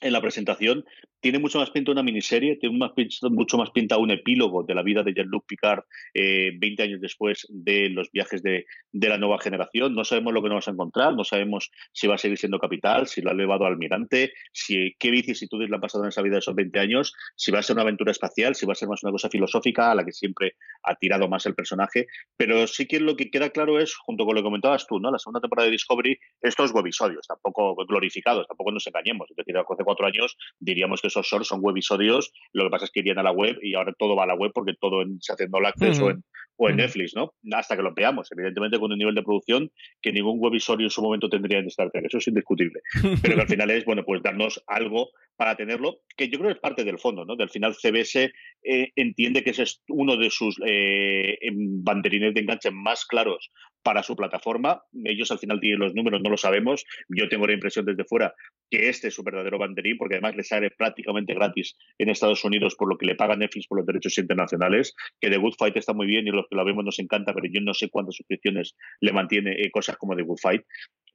en 0.00 0.12
la 0.12 0.20
presentación, 0.20 0.84
tiene 1.20 1.38
mucho 1.38 1.58
más 1.58 1.70
pinta 1.70 1.90
una 1.90 2.02
miniserie, 2.02 2.56
tiene 2.56 2.78
más 2.78 2.92
mucho 3.30 3.58
más 3.58 3.70
pinta 3.70 3.98
un 3.98 4.10
epílogo 4.10 4.62
de 4.62 4.74
la 4.74 4.82
vida 4.82 5.02
de 5.02 5.12
Jean-Luc 5.12 5.46
Picard 5.46 5.82
eh, 6.14 6.52
20 6.56 6.82
años 6.82 7.00
después 7.00 7.46
de 7.48 7.90
los 7.90 8.10
viajes 8.12 8.42
de, 8.42 8.66
de, 8.92 9.08
la 9.08 9.18
nueva 9.18 9.40
generación. 9.40 9.94
No 9.94 10.04
sabemos 10.04 10.32
lo 10.32 10.42
que 10.42 10.48
nos 10.48 10.54
vamos 10.54 10.68
a 10.68 10.70
encontrar, 10.72 11.14
no 11.14 11.24
sabemos 11.24 11.70
si 11.92 12.06
va 12.06 12.14
a 12.14 12.18
seguir 12.18 12.38
siendo 12.38 12.58
capital, 12.58 13.08
si 13.08 13.20
lo 13.20 13.30
ha 13.30 13.32
elevado 13.32 13.64
a 13.64 13.68
almirante, 13.68 14.32
si, 14.52 14.94
qué 14.98 15.10
vicisitudes 15.10 15.68
le 15.68 15.74
han 15.74 15.80
pasado 15.80 16.04
en 16.04 16.08
esa 16.08 16.22
vida 16.22 16.34
de 16.34 16.40
esos 16.40 16.54
20 16.54 16.78
años, 16.78 17.14
si 17.34 17.50
va 17.50 17.58
a 17.58 17.62
ser 17.62 17.74
una 17.74 17.82
aventura 17.82 18.12
espacial, 18.12 18.54
si 18.54 18.66
va 18.66 18.72
a 18.72 18.76
ser 18.76 18.88
más 18.88 19.02
una 19.02 19.12
cosa 19.12 19.28
filosófica 19.28 19.90
a 19.90 19.94
la 19.94 20.04
que 20.04 20.12
siempre 20.12 20.54
ha 20.84 20.94
tirado 20.94 21.28
más 21.28 21.46
el 21.46 21.54
personaje. 21.54 22.06
Pero 22.36 22.66
sí 22.66 22.86
que 22.86 23.00
lo 23.00 23.16
que 23.16 23.30
queda 23.30 23.50
claro 23.50 23.80
es, 23.80 23.94
junto 23.96 24.24
con 24.24 24.34
lo 24.34 24.42
que 24.42 24.44
comentabas 24.44 24.86
tú, 24.86 25.00
¿no? 25.00 25.10
la 25.10 25.18
segunda 25.18 25.40
temporada 25.40 25.66
de 25.66 25.72
Discovery, 25.72 26.18
estos 26.40 26.72
webisodios, 26.72 27.26
tampoco 27.26 27.74
glorificados, 27.86 28.46
tampoco 28.46 28.70
nos 28.70 28.86
engañemos. 28.86 29.30
Es 29.30 29.36
decir, 29.36 29.56
cuatro 29.88 30.06
años 30.06 30.36
diríamos 30.60 31.00
que 31.00 31.08
esos 31.08 31.26
shorts 31.26 31.48
son 31.48 31.60
webisodios, 31.62 32.30
lo 32.52 32.64
que 32.64 32.70
pasa 32.70 32.84
es 32.84 32.90
que 32.90 33.00
irían 33.00 33.18
a 33.18 33.22
la 33.22 33.32
web 33.32 33.58
y 33.62 33.74
ahora 33.74 33.94
todo 33.98 34.14
va 34.14 34.24
a 34.24 34.26
la 34.26 34.34
web 34.34 34.52
porque 34.54 34.74
todo 34.78 35.02
se 35.20 35.32
hace 35.32 35.44
en 35.44 35.50
All 35.54 35.64
Access 35.64 35.98
o 36.00 36.10
en, 36.10 36.22
o 36.56 36.68
en 36.68 36.76
Netflix, 36.76 37.14
¿no? 37.14 37.32
Hasta 37.52 37.74
que 37.74 37.82
lo 37.82 37.94
veamos, 37.94 38.30
evidentemente 38.32 38.78
con 38.78 38.92
un 38.92 38.98
nivel 38.98 39.14
de 39.14 39.22
producción 39.22 39.70
que 40.02 40.12
ningún 40.12 40.38
webisodio 40.40 40.86
en 40.86 40.90
su 40.90 41.00
momento 41.00 41.30
tendría 41.30 41.58
en 41.58 41.68
Star 41.68 41.90
Trek, 41.90 42.04
eso 42.04 42.18
es 42.18 42.28
indiscutible. 42.28 42.80
Pero 43.22 43.36
que 43.36 43.40
al 43.40 43.48
final 43.48 43.70
es, 43.70 43.84
bueno, 43.86 44.04
pues 44.04 44.22
darnos 44.22 44.62
algo 44.66 45.08
para 45.36 45.56
tenerlo, 45.56 46.00
que 46.16 46.28
yo 46.28 46.38
creo 46.38 46.50
que 46.50 46.56
es 46.56 46.60
parte 46.60 46.84
del 46.84 46.98
fondo, 46.98 47.24
¿no? 47.24 47.36
Del 47.36 47.48
final 47.48 47.74
CBS 47.74 48.32
eh, 48.64 48.92
entiende 48.96 49.42
que 49.42 49.50
ese 49.50 49.62
es 49.62 49.82
uno 49.88 50.16
de 50.16 50.30
sus 50.30 50.60
eh, 50.66 51.38
banderines 51.52 52.34
de 52.34 52.40
enganche 52.40 52.70
más 52.70 53.06
claros 53.06 53.50
para 53.88 54.02
su 54.02 54.14
plataforma. 54.14 54.82
Ellos 55.02 55.30
al 55.30 55.38
final 55.38 55.60
tienen 55.60 55.78
los 55.78 55.94
números, 55.94 56.20
no 56.22 56.28
lo 56.28 56.36
sabemos. 56.36 56.84
Yo 57.08 57.26
tengo 57.30 57.46
la 57.46 57.54
impresión 57.54 57.86
desde 57.86 58.04
fuera 58.04 58.34
que 58.70 58.90
este 58.90 59.08
es 59.08 59.14
su 59.14 59.22
verdadero 59.22 59.58
banderín, 59.58 59.96
porque 59.96 60.16
además 60.16 60.36
le 60.36 60.44
sale 60.44 60.70
prácticamente 60.70 61.32
gratis 61.32 61.74
en 61.96 62.10
Estados 62.10 62.44
Unidos 62.44 62.74
por 62.76 62.90
lo 62.90 62.98
que 62.98 63.06
le 63.06 63.14
paga 63.14 63.34
Netflix 63.34 63.66
por 63.66 63.78
los 63.78 63.86
derechos 63.86 64.18
internacionales, 64.18 64.94
que 65.18 65.30
The 65.30 65.38
Good 65.38 65.54
Fight 65.58 65.74
está 65.78 65.94
muy 65.94 66.06
bien 66.06 66.26
y 66.26 66.30
los 66.30 66.44
que 66.50 66.56
lo 66.56 66.66
vemos 66.66 66.84
nos 66.84 66.98
encanta, 66.98 67.32
pero 67.32 67.46
yo 67.50 67.62
no 67.62 67.72
sé 67.72 67.88
cuántas 67.88 68.16
suscripciones 68.16 68.76
le 69.00 69.12
mantiene 69.14 69.52
eh, 69.52 69.70
cosas 69.70 69.96
como 69.96 70.14
The 70.14 70.22
Good 70.22 70.38
Fight 70.38 70.66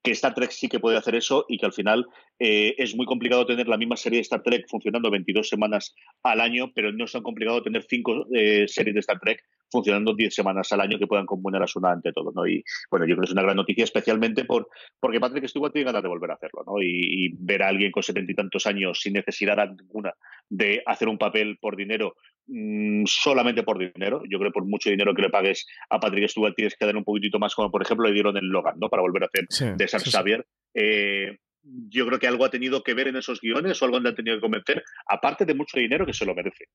que 0.04 0.12
Star 0.12 0.34
Trek 0.34 0.52
sí 0.52 0.68
que 0.68 0.80
puede 0.80 0.98
hacer 0.98 1.16
eso 1.16 1.46
y 1.48 1.58
que 1.58 1.66
al 1.66 1.74
final 1.74 2.06
eh, 2.38 2.76
es 2.78 2.96
muy 2.96 3.06
complicado 3.06 3.46
tener 3.46 3.68
la 3.68 3.78
misma 3.78 3.96
serie 3.96 4.18
de 4.18 4.24
Star 4.24 4.44
Trek 4.44 4.66
funcionando 4.70 5.10
22 5.10 5.48
semanas 5.48 5.96
al 6.24 6.42
año, 6.42 6.72
pero 6.76 6.92
no 6.92 7.06
es 7.06 7.12
tan 7.14 7.24
complicado 7.24 7.64
tener 7.64 7.84
cinco 7.84 8.26
eh, 8.34 8.66
series 8.68 8.94
de 8.94 9.00
Star 9.00 9.20
Trek 9.20 9.42
funcionando 9.72 10.14
10 10.14 10.36
semanas 10.36 10.72
al 10.72 10.82
año 10.82 11.00
que 11.00 11.08
puedan 11.08 11.26
componerlas 11.26 11.76
una 11.76 11.92
ante 11.92 12.14
todo, 12.14 12.32
¿no? 12.36 12.46
Y 12.46 12.64
bueno, 12.92 13.08
yo 13.08 13.16
creo 13.16 13.22
que 13.22 13.26
es 13.26 13.32
una 13.32 13.42
gran 13.42 13.56
noticia, 13.56 13.84
especialmente 13.86 14.46
por 14.46 14.68
porque 15.00 15.20
Patrick 15.20 15.48
Stewart 15.48 15.74
tiene 15.74 15.88
ganas 15.88 16.04
de 16.04 16.10
volver 16.10 16.30
a 16.30 16.36
hacerlo, 16.36 16.64
¿no? 16.66 16.82
Y, 16.82 17.26
y 17.26 17.30
ver 17.40 17.64
a 17.64 17.70
alguien 17.70 17.92
con 17.92 18.04
setenta 18.04 18.32
y 18.32 18.36
tantos 18.36 18.68
años 18.68 19.00
sin 19.02 19.14
necesidad 19.14 19.60
alguna 19.60 20.14
de 20.48 20.84
hacer 20.86 21.08
un 21.08 21.18
papel 21.18 21.58
por 21.60 21.76
dinero 21.76 22.16
mmm, 22.48 23.04
solamente 23.06 23.64
por 23.64 23.78
dinero. 23.78 24.22
Yo 24.30 24.40
creo 24.40 24.52
que 24.52 24.54
por 24.60 24.66
mucho 24.66 24.90
dinero 24.90 25.14
que 25.14 25.22
le 25.22 25.30
pagues 25.30 25.66
a 25.90 26.00
Patrick 26.00 26.30
Stewart 26.30 26.56
tienes 26.56 26.76
que 26.76 26.86
dar 26.86 26.96
un 26.96 27.04
poquitito 27.04 27.40
más, 27.40 27.56
como 27.56 27.72
por 27.72 27.82
ejemplo 27.82 28.08
le 28.08 28.14
dieron 28.14 28.38
en 28.38 28.50
Logan, 28.50 28.76
¿no? 28.80 28.90
Para 28.90 29.02
volver 29.02 29.24
a 29.24 29.28
hacer 29.28 29.46
Sí, 29.50 29.66
de 29.76 29.88
San 29.88 30.00
sí, 30.00 30.10
sí. 30.10 30.18
Xavier. 30.18 30.46
Eh, 30.74 31.38
yo 31.64 32.06
creo 32.06 32.20
que 32.20 32.28
algo 32.28 32.46
ha 32.46 32.50
tenido 32.50 32.84
que 32.84 32.94
ver 32.94 33.08
en 33.08 33.16
esos 33.16 33.40
guiones 33.40 33.82
o 33.82 33.86
algo 33.86 33.98
han 33.98 34.16
tenido 34.16 34.38
que 34.38 34.42
convencer, 34.42 34.84
aparte 35.08 35.46
de 35.46 35.54
mucho 35.54 35.80
dinero 35.80 36.06
que 36.06 36.14
se 36.14 36.26
lo 36.26 36.36
merece. 36.36 36.66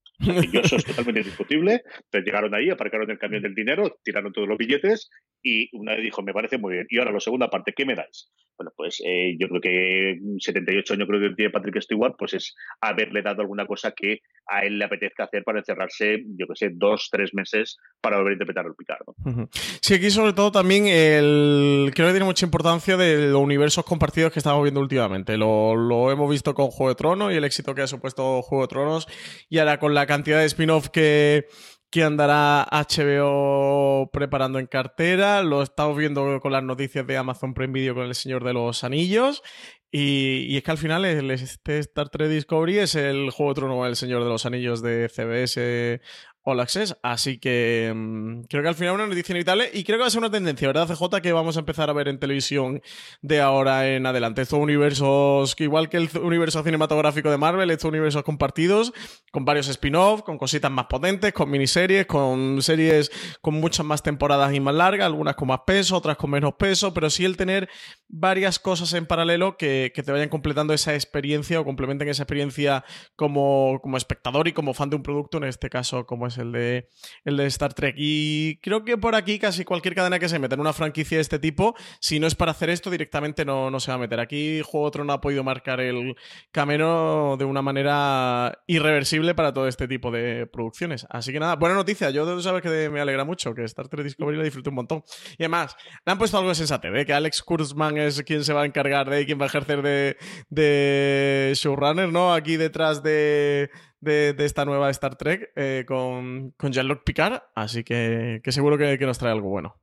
Eso 0.53 0.77
es 0.77 0.85
totalmente 0.85 1.21
indiscutible. 1.21 1.83
Entonces 1.85 2.25
llegaron 2.25 2.55
ahí, 2.55 2.71
aparcaron 2.71 3.11
el 3.11 3.19
camión 3.19 3.43
del 3.43 3.55
dinero, 3.55 3.99
tiraron 4.03 4.33
todos 4.33 4.49
los 4.49 4.59
billetes 4.59 5.11
y 5.43 5.69
una 5.77 5.95
vez 5.95 6.03
dijo, 6.03 6.23
me 6.23 6.33
parece 6.33 6.59
muy 6.59 6.75
bien. 6.75 6.87
Y 6.89 6.99
ahora 6.99 7.13
la 7.13 7.21
segunda 7.21 7.49
parte, 7.49 7.73
¿qué 7.77 7.85
me 7.85 7.95
dais? 7.95 8.31
Bueno, 8.57 8.73
pues 8.77 9.01
eh, 9.07 9.37
yo 9.39 9.49
creo 9.49 9.61
que 9.61 10.19
78 10.41 10.95
años 10.95 11.07
creo 11.07 11.21
que 11.21 11.35
tiene 11.37 11.51
Patrick 11.51 11.81
Stewart, 11.81 12.15
pues 12.19 12.35
es 12.35 12.57
haberle 12.81 13.23
dado 13.23 13.43
alguna 13.43 13.67
cosa 13.67 13.93
que 13.93 14.21
a 14.47 14.65
él 14.65 14.79
le 14.79 14.85
apetezca 14.85 15.25
hacer 15.25 15.45
para 15.45 15.61
encerrarse, 15.61 16.25
yo 16.37 16.47
que 16.47 16.57
sé, 16.57 16.71
dos, 16.73 17.09
tres 17.13 17.35
meses 17.35 17.77
para 18.01 18.17
volver 18.17 18.33
a 18.33 18.35
interpretar 18.35 18.67
al 18.67 18.75
Picard. 18.75 19.01
¿no? 19.07 19.31
Ujú. 19.31 19.49
Sí, 19.53 19.95
aquí 19.95 20.11
sobre 20.11 20.33
todo 20.33 20.51
también 20.51 20.87
el 20.87 21.93
creo 21.95 22.09
que 22.09 22.15
tiene 22.15 22.25
mucha 22.25 22.47
importancia 22.47 22.97
de 22.97 23.29
los 23.31 23.41
universos 23.41 23.85
compartidos 23.85 24.33
que 24.33 24.41
estamos 24.41 24.63
viendo 24.63 24.78
últimamente. 24.79 25.37
Lo, 25.37 25.77
lo 25.77 26.11
hemos 26.11 26.31
visto 26.31 26.55
con 26.55 26.71
Juego 26.71 26.91
de 26.91 26.95
Tronos 26.95 27.33
y 27.33 27.37
el 27.37 27.45
éxito 27.45 27.75
que 27.75 27.83
ha 27.83 27.87
supuesto 27.87 28.43
Juego 28.43 28.65
de 28.65 28.69
Tronos 28.69 29.09
y 29.49 29.59
ahora 29.59 29.79
con 29.79 29.95
la 29.95 30.07
cantidad 30.07 30.39
de 30.39 30.47
spin-off 30.47 30.89
que, 30.89 31.47
que 31.91 32.03
andará 32.03 32.67
HBO 32.71 34.11
preparando 34.13 34.59
en 34.59 34.67
cartera. 34.67 35.43
Lo 35.43 35.63
estamos 35.63 35.97
viendo 35.97 36.41
con 36.41 36.53
las 36.53 36.63
noticias 36.63 37.07
de 37.07 37.17
Amazon 37.17 37.55
Prime 37.55 37.73
Video 37.73 37.95
con 37.95 38.05
El 38.05 38.15
Señor 38.15 38.45
de 38.45 38.53
los 38.53 38.85
Anillos. 38.85 39.43
Y, 39.91 40.45
y 40.49 40.59
es 40.59 40.63
que 40.63 40.71
al 40.71 40.77
final 40.77 41.07
este 41.07 41.79
Star 41.79 42.11
Trek 42.11 42.29
Discovery 42.29 42.79
es 42.81 42.95
el 42.95 43.31
Juego 43.31 43.55
de 43.55 43.61
Tronos 43.61 43.87
El 43.87 43.97
Señor 43.97 44.23
de 44.23 44.29
los 44.29 44.45
Anillos 44.45 44.83
de 44.83 45.09
CBS 45.09 46.03
All 46.49 46.61
Access, 46.61 46.97
así 47.03 47.39
que 47.39 47.93
mmm, 47.95 48.43
creo 48.49 48.63
que 48.63 48.69
al 48.69 48.75
final 48.75 48.95
una 48.95 49.07
noticia 49.07 49.33
inevitable 49.33 49.71
y 49.73 49.85
creo 49.85 49.99
que 49.99 50.03
va 50.03 50.07
a 50.07 50.11
ser 50.11 50.21
una 50.21 50.31
tendencia, 50.31 50.67
¿verdad, 50.67 50.89
CJ? 50.89 51.21
Que 51.21 51.33
vamos 51.33 51.57
a 51.57 51.61
empezar 51.61 51.91
a 51.91 51.93
ver 51.93 52.09
en 52.09 52.19
televisión 52.19 52.81
de 53.21 53.41
ahora 53.41 53.89
en 53.89 54.07
adelante. 54.07 54.43
Estos 54.43 54.59
universos, 54.59 55.55
igual 55.59 55.89
que 55.89 55.99
el 55.99 56.09
universo 56.23 56.63
cinematográfico 56.63 57.31
de 57.31 57.37
Marvel, 57.37 57.71
estos 57.71 57.91
universos 57.91 58.23
compartidos, 58.23 58.93
con 59.31 59.45
varios 59.45 59.69
spin-off, 59.69 60.23
con 60.23 60.39
cositas 60.39 60.71
más 60.71 60.87
potentes, 60.87 61.33
con 61.33 61.51
miniseries, 61.51 62.07
con 62.07 62.63
series 62.63 63.11
con 63.41 63.55
muchas 63.55 63.85
más 63.85 64.03
temporadas 64.03 64.55
y 64.55 64.61
más 64.61 64.75
largas, 64.75 65.07
algunas 65.07 65.37
con 65.37 65.49
más 65.49 65.61
peso, 65.67 65.97
otras 65.97 66.17
con 66.17 66.31
menos 66.31 66.55
peso, 66.55 66.95
pero 66.95 67.11
sí 67.11 67.25
el 67.25 67.37
tener 67.37 67.69
varias 68.09 68.59
cosas 68.59 68.93
en 68.95 69.07
paralelo 69.07 69.57
que, 69.57 69.93
que 69.95 70.03
te 70.03 70.13
vayan 70.13 70.29
completando 70.29 70.73
esa 70.73 70.95
experiencia 70.95 71.61
o 71.61 71.65
complementen 71.65 72.09
esa 72.09 72.23
experiencia 72.23 72.85
como, 73.17 73.81
como 73.83 73.97
espectador 73.97 74.49
y 74.49 74.53
como 74.53 74.75
fan 74.75 74.91
de 74.91 74.97
un 74.97 75.03
producto, 75.03 75.39
en 75.39 75.45
este 75.45 75.69
caso 75.69 76.07
como 76.07 76.27
es 76.27 76.38
el 76.39 76.53
de, 76.53 76.89
el 77.25 77.37
de 77.37 77.47
Star 77.47 77.75
Trek. 77.75 77.95
Y 77.99 78.59
creo 78.59 78.85
que 78.85 78.97
por 78.97 79.15
aquí 79.15 79.39
casi 79.39 79.65
cualquier 79.65 79.95
cadena 79.95 80.19
que 80.19 80.29
se 80.29 80.39
meta 80.39 80.55
en 80.55 80.61
una 80.61 80.73
franquicia 80.73 81.19
de 81.19 81.23
este 81.23 81.39
tipo, 81.39 81.75
si 82.01 82.21
no 82.21 82.27
es 82.27 82.35
para 82.35 82.53
hacer 82.53 82.71
esto, 82.71 82.91
directamente 82.91 83.45
no, 83.45 83.71
no 83.71 83.81
se 83.81 83.91
va 83.91 83.97
a 83.97 83.99
meter. 83.99 84.21
Aquí 84.21 84.61
Juego 84.65 84.87
de 84.87 84.93
Tronos 84.93 85.15
ha 85.17 85.21
podido 85.21 85.45
marcar 85.45 85.81
el 85.81 86.17
camino 86.53 87.37
de 87.39 87.45
una 87.45 87.63
manera 87.63 88.63
irreversible 88.67 89.35
para 89.35 89.53
todo 89.53 89.69
este 89.69 89.89
tipo 89.89 90.11
de 90.11 90.47
producciones. 90.47 91.07
Así 91.11 91.33
que 91.33 91.41
nada, 91.41 91.57
buena 91.57 91.75
noticia. 91.75 92.11
Yo 92.11 92.41
sabes 92.41 92.63
que 92.63 92.91
me 92.91 93.01
alegra 93.01 93.25
mucho 93.25 93.55
que 93.55 93.65
Star 93.65 93.89
Trek 93.89 94.05
Discovery 94.05 94.39
la 94.39 94.45
disfruté 94.45 94.69
un 94.71 94.77
montón. 94.77 95.03
Y 95.39 95.43
además, 95.43 95.77
le 96.05 96.13
han 96.13 96.19
puesto 96.19 96.39
algo 96.39 96.51
de 96.51 96.55
sensate, 96.55 96.89
¿eh? 96.89 97.07
que 97.07 97.13
Alex 97.13 97.43
Kurzman 97.43 97.99
es 97.99 98.23
quien 98.23 98.45
se 98.45 98.53
va 98.53 98.63
a 98.63 98.67
encargar 98.67 99.09
de, 99.11 99.27
quien 99.27 99.39
va 99.41 99.45
a 99.45 99.49
ejercer 99.49 99.83
de, 99.83 100.17
de 100.49 101.53
showrunner, 101.55 102.11
¿no? 102.11 102.33
Aquí 102.33 102.57
detrás 102.57 103.03
de, 103.03 103.71
de, 104.01 104.35
esta 104.39 104.65
nueva 104.65 104.91
Star 104.91 105.17
Trek 105.17 105.53
eh, 105.57 105.85
con, 105.87 106.53
con 106.53 106.73
Jean-Luc 106.73 107.05
Picard, 107.05 107.43
así 107.55 107.85
que, 107.85 108.41
seguro 108.49 108.79
que 108.79 108.99
nos 108.99 109.19
trae 109.19 109.33
algo 109.33 109.49
bueno. 109.49 109.77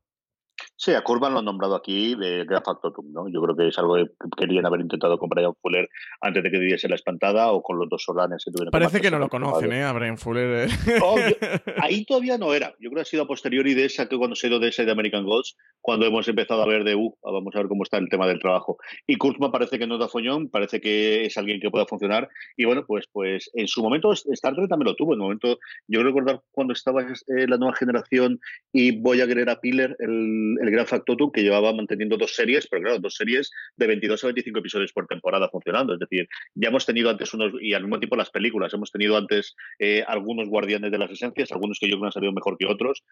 Sí, 0.77 0.91
a 0.93 1.01
Kurban 1.01 1.31
lo 1.31 1.39
han 1.39 1.45
nombrado 1.45 1.73
aquí 1.73 2.15
de 2.15 2.43
Gran 2.43 2.61
Factotum, 2.61 3.11
¿no? 3.13 3.29
Yo 3.29 3.41
creo 3.41 3.55
que 3.55 3.69
es 3.69 3.77
algo 3.79 3.95
que 3.95 4.09
querían 4.35 4.65
haber 4.65 4.81
intentado 4.81 5.17
con 5.17 5.29
Brian 5.29 5.53
Fuller 5.61 5.87
antes 6.19 6.43
de 6.43 6.51
que 6.51 6.59
diese 6.59 6.89
la 6.89 6.95
espantada 6.95 7.51
o 7.53 7.63
con 7.63 7.79
los 7.79 7.87
dos 7.89 8.03
Solanes 8.03 8.43
que 8.43 8.51
tuvieron. 8.51 8.71
Parece 8.71 8.99
que 8.99 9.09
no 9.09 9.17
lo 9.17 9.29
conocen, 9.29 9.71
¿eh? 9.71 9.83
A 9.83 9.93
Brian 9.93 10.17
Fuller. 10.17 10.67
Eh. 10.67 10.99
Oh, 11.01 11.15
ahí 11.81 12.03
todavía 12.03 12.37
no 12.37 12.53
era. 12.53 12.75
Yo 12.79 12.89
creo 12.89 12.95
que 12.95 13.01
ha 13.01 13.05
sido 13.05 13.23
a 13.23 13.27
posteriori 13.27 13.73
de 13.73 13.85
esa 13.85 14.09
que 14.09 14.17
cuando 14.17 14.35
se 14.35 14.49
dio 14.49 14.59
de 14.59 14.67
ese 14.67 14.83
de 14.83 14.91
American 14.91 15.23
Gods, 15.23 15.55
cuando 15.79 16.05
hemos 16.05 16.27
empezado 16.27 16.61
a 16.61 16.67
ver 16.67 16.83
de, 16.83 16.95
uh, 16.95 17.15
vamos 17.23 17.55
a 17.55 17.59
ver 17.59 17.67
cómo 17.69 17.83
está 17.83 17.97
el 17.97 18.09
tema 18.09 18.27
del 18.27 18.39
trabajo. 18.39 18.77
Y 19.07 19.15
Kurtzman 19.15 19.51
parece 19.51 19.79
que 19.79 19.87
no 19.87 19.97
da 19.97 20.09
foñón, 20.09 20.49
parece 20.49 20.81
que 20.81 21.25
es 21.25 21.37
alguien 21.37 21.61
que 21.61 21.71
pueda 21.71 21.85
funcionar. 21.85 22.27
Y 22.57 22.65
bueno, 22.65 22.83
pues, 22.85 23.05
pues 23.13 23.49
en 23.53 23.67
su 23.69 23.81
momento 23.81 24.11
Star 24.11 24.55
Trek 24.55 24.67
también 24.67 24.87
lo 24.87 24.95
tuvo. 24.95 25.13
En 25.13 25.19
el 25.19 25.23
momento, 25.23 25.57
yo 25.87 26.03
recordar 26.03 26.41
cuando 26.51 26.73
estaba 26.73 27.01
eh, 27.01 27.47
la 27.47 27.57
nueva 27.57 27.75
generación 27.75 28.41
y 28.73 28.99
voy 28.99 29.21
a 29.21 29.27
querer 29.27 29.49
a 29.49 29.61
Piller, 29.61 29.95
el 29.99 30.64
el 30.65 30.71
Gran 30.71 30.87
Factotum, 30.87 31.31
que 31.31 31.41
llevaba 31.41 31.73
manteniendo 31.73 32.17
dos 32.17 32.35
series, 32.35 32.67
pero 32.67 32.83
claro, 32.83 32.99
dos 32.99 33.15
series 33.15 33.51
de 33.75 33.87
22 33.87 34.23
a 34.23 34.27
25 34.27 34.59
episodios 34.59 34.93
por 34.93 35.07
temporada 35.07 35.49
funcionando. 35.49 35.93
Es 35.93 35.99
decir, 35.99 36.27
ya 36.53 36.69
hemos 36.69 36.85
tenido 36.85 37.09
antes 37.09 37.33
unos, 37.33 37.53
y 37.61 37.73
al 37.73 37.83
mismo 37.83 37.99
tiempo 37.99 38.15
las 38.15 38.29
películas, 38.29 38.73
hemos 38.73 38.91
tenido 38.91 39.17
antes 39.17 39.55
eh, 39.79 40.03
algunos 40.07 40.49
guardianes 40.49 40.91
de 40.91 40.97
las 40.97 41.11
esencias, 41.11 41.51
algunos 41.51 41.79
que 41.79 41.87
yo 41.87 41.93
creo 41.93 42.01
que 42.01 42.07
han 42.07 42.11
salido 42.11 42.33
mejor 42.33 42.57
que 42.57 42.65
otros. 42.65 43.03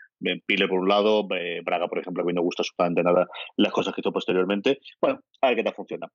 Pile 0.46 0.68
por 0.68 0.80
un 0.80 0.88
lado, 0.88 1.28
Braga, 1.64 1.88
por 1.88 2.00
ejemplo, 2.00 2.24
a 2.24 2.26
mí 2.26 2.34
no 2.34 2.42
gusta 2.42 2.62
absolutamente 2.62 3.04
nada 3.04 3.28
las 3.58 3.72
cosas 3.72 3.94
que 3.94 4.02
hizo 4.02 4.12
posteriormente. 4.12 4.80
Bueno, 5.02 5.22
a 5.42 5.48
ver 5.48 5.58
qué 5.58 5.64
tal 5.64 5.74
funciona. 5.74 6.08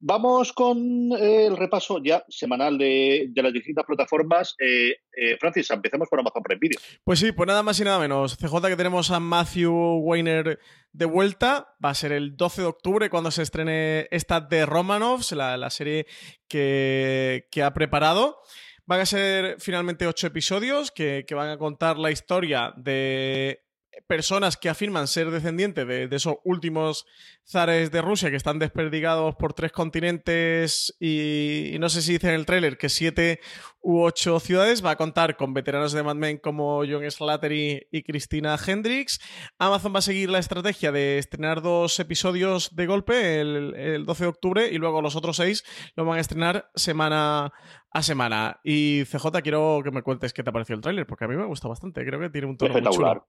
Vamos 0.00 0.52
con 0.52 0.78
eh, 1.12 1.46
el 1.46 1.56
repaso 1.56 2.02
ya 2.02 2.24
semanal 2.28 2.78
de, 2.78 3.30
las 3.34 3.52
distintas 3.52 3.84
plataformas. 3.84 4.54
Eh, 4.58 4.96
Francis, 5.38 5.70
empecemos 5.70 6.08
por 6.08 6.20
Amazon 6.20 6.42
Prime 6.42 6.58
Video. 6.60 6.80
Pues 7.04 7.18
sí, 7.18 7.32
pues 7.32 7.46
nada 7.46 7.62
más 7.62 7.78
y 7.80 7.84
nada 7.84 7.98
menos. 7.98 8.36
CJ 8.36 8.68
que 8.68 8.76
tenemos 8.76 9.10
a 9.10 9.20
Matthew 9.20 9.72
Weiner 10.02 10.58
de 10.92 11.04
vuelta. 11.06 11.74
Va 11.84 11.90
a 11.90 11.94
ser 11.94 12.12
el 12.12 12.36
12 12.36 12.62
de 12.62 12.68
octubre 12.68 13.10
cuando 13.10 13.30
se 13.30 13.42
estrene 13.42 14.08
esta 14.10 14.40
de 14.40 14.66
Romanovs, 14.66 15.32
la, 15.32 15.70
serie 15.70 16.06
que, 16.48 17.44
ha 17.62 17.74
preparado. 17.74 18.38
Van 18.84 19.00
a 19.00 19.06
ser 19.06 19.56
finalmente 19.60 20.06
ocho 20.06 20.26
episodios 20.26 20.90
que, 20.90 21.24
van 21.32 21.50
a 21.50 21.58
contar 21.58 21.98
la 21.98 22.10
historia 22.10 22.72
de 22.76 23.64
personas 24.06 24.56
que 24.56 24.68
afirman 24.68 25.06
ser 25.06 25.30
descendientes 25.30 25.86
de, 25.86 26.08
esos 26.10 26.36
últimos 26.44 27.06
zares 27.46 27.90
de 27.90 28.02
Rusia 28.02 28.30
que 28.30 28.36
están 28.36 28.58
desperdigados 28.58 29.34
por 29.36 29.52
tres 29.52 29.72
continentes 29.72 30.94
y, 31.00 31.76
no 31.78 31.88
sé 31.88 32.02
si 32.02 32.12
dice 32.12 32.28
en 32.28 32.34
el 32.34 32.46
tráiler 32.46 32.78
que 32.78 32.88
siete 32.88 33.40
u 33.80 34.02
ocho 34.02 34.40
ciudades. 34.40 34.84
Va 34.84 34.92
a 34.92 34.96
contar 34.96 35.36
con 35.36 35.54
veteranos 35.54 35.92
de 35.92 36.02
Mad 36.02 36.16
Men 36.16 36.38
como 36.38 36.82
John 36.88 37.08
Slattery 37.10 37.88
y 37.90 38.02
Christina 38.02 38.56
Hendricks. 38.64 39.20
Amazon 39.58 39.94
va 39.94 39.98
a 39.98 40.02
seguir 40.02 40.30
la 40.30 40.38
estrategia 40.38 40.92
de 40.92 41.18
estrenar 41.18 41.62
dos 41.62 41.98
episodios 42.00 42.74
de 42.74 42.86
golpe 42.86 43.40
el, 43.40 43.74
el 43.74 44.06
12 44.06 44.24
de 44.24 44.28
octubre 44.28 44.68
y 44.70 44.78
luego 44.78 45.02
los 45.02 45.16
otros 45.16 45.36
seis 45.36 45.64
lo 45.96 46.04
van 46.04 46.18
a 46.18 46.20
estrenar 46.20 46.70
semana 46.74 47.52
a 47.90 48.02
semana. 48.02 48.60
Y 48.64 49.04
CJ, 49.04 49.42
quiero 49.42 49.80
que 49.84 49.90
me 49.90 50.02
cuentes 50.02 50.32
qué 50.32 50.42
te 50.42 50.50
ha 50.50 50.52
parecido 50.52 50.76
el 50.76 50.82
tráiler, 50.82 51.06
porque 51.06 51.24
a 51.24 51.28
mí 51.28 51.36
me 51.36 51.44
gusta 51.44 51.68
bastante. 51.68 52.04
Creo 52.04 52.20
que 52.20 52.30
tiene 52.30 52.46
un 52.46 52.56
tono 52.56 52.72
muy 52.72 52.82
chulo 52.90 53.26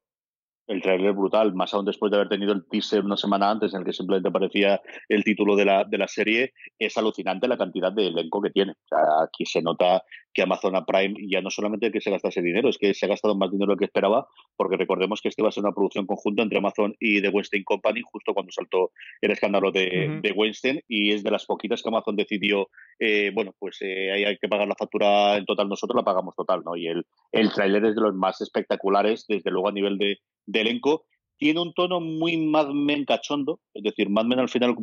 el 0.67 0.81
trailer 0.81 1.13
brutal, 1.13 1.53
más 1.53 1.73
aún 1.73 1.85
después 1.85 2.09
de 2.11 2.17
haber 2.17 2.29
tenido 2.29 2.53
el 2.53 2.65
teaser 2.65 3.03
una 3.03 3.17
semana 3.17 3.49
antes 3.49 3.73
en 3.73 3.79
el 3.79 3.85
que 3.85 3.93
simplemente 3.93 4.29
aparecía 4.29 4.81
el 5.09 5.23
título 5.23 5.55
de 5.55 5.65
la, 5.65 5.83
de 5.83 5.97
la 5.97 6.07
serie, 6.07 6.53
es 6.79 6.97
alucinante 6.97 7.47
la 7.47 7.57
cantidad 7.57 7.91
de 7.91 8.07
elenco 8.07 8.41
que 8.41 8.49
tiene. 8.49 8.73
Aquí 9.21 9.45
se 9.45 9.61
nota 9.61 10.03
que 10.33 10.41
Amazon 10.41 10.73
Prime 10.85 11.15
ya 11.29 11.41
no 11.41 11.49
solamente 11.49 11.91
que 11.91 12.01
se 12.01 12.09
gastase 12.11 12.41
dinero, 12.41 12.69
es 12.69 12.77
que 12.77 12.93
se 12.93 13.05
ha 13.05 13.09
gastado 13.09 13.35
más 13.35 13.51
dinero 13.51 13.69
de 13.69 13.73
lo 13.75 13.77
que 13.77 13.85
esperaba, 13.85 14.27
porque 14.55 14.77
recordemos 14.77 15.21
que 15.21 15.29
este 15.29 15.43
va 15.43 15.49
a 15.49 15.51
ser 15.51 15.63
una 15.63 15.73
producción 15.73 16.05
conjunta 16.05 16.43
entre 16.43 16.57
Amazon 16.57 16.95
y 16.99 17.21
The 17.21 17.29
Weinstein 17.29 17.63
Company, 17.63 18.01
justo 18.03 18.33
cuando 18.33 18.51
saltó 18.51 18.91
el 19.21 19.31
escándalo 19.31 19.71
de, 19.71 20.19
de 20.21 20.31
Weinstein, 20.31 20.81
y 20.87 21.11
es 21.11 21.23
de 21.23 21.31
las 21.31 21.45
poquitas 21.45 21.81
que 21.81 21.89
Amazon 21.89 22.15
decidió, 22.15 22.69
eh, 22.99 23.31
bueno, 23.33 23.53
pues 23.57 23.77
eh, 23.81 24.11
hay, 24.11 24.37
que 24.37 24.47
pagar 24.47 24.67
la 24.67 24.75
factura 24.75 25.37
en 25.37 25.45
total, 25.45 25.69
nosotros 25.69 25.95
la 25.95 26.03
pagamos 26.03 26.35
total, 26.35 26.61
¿no? 26.65 26.75
Y 26.75 26.87
el, 26.87 27.05
el 27.31 27.51
tráiler 27.51 27.85
es 27.85 27.95
de 27.95 28.01
los 28.01 28.15
más 28.15 28.41
espectaculares, 28.41 29.25
desde 29.27 29.51
luego 29.51 29.69
a 29.69 29.71
nivel 29.71 29.97
de, 29.97 30.17
de 30.45 30.61
elenco, 30.61 31.05
tiene 31.43 31.59
un 31.59 31.73
tono 31.73 31.99
muy 31.99 32.37
Mad 32.37 32.69
Men 32.69 33.03
cachondo, 33.03 33.59
es 33.73 33.83
decir, 33.83 34.09
Mad 34.09 34.23
Men 34.23 34.39
al 34.39 34.47
final 34.47 34.77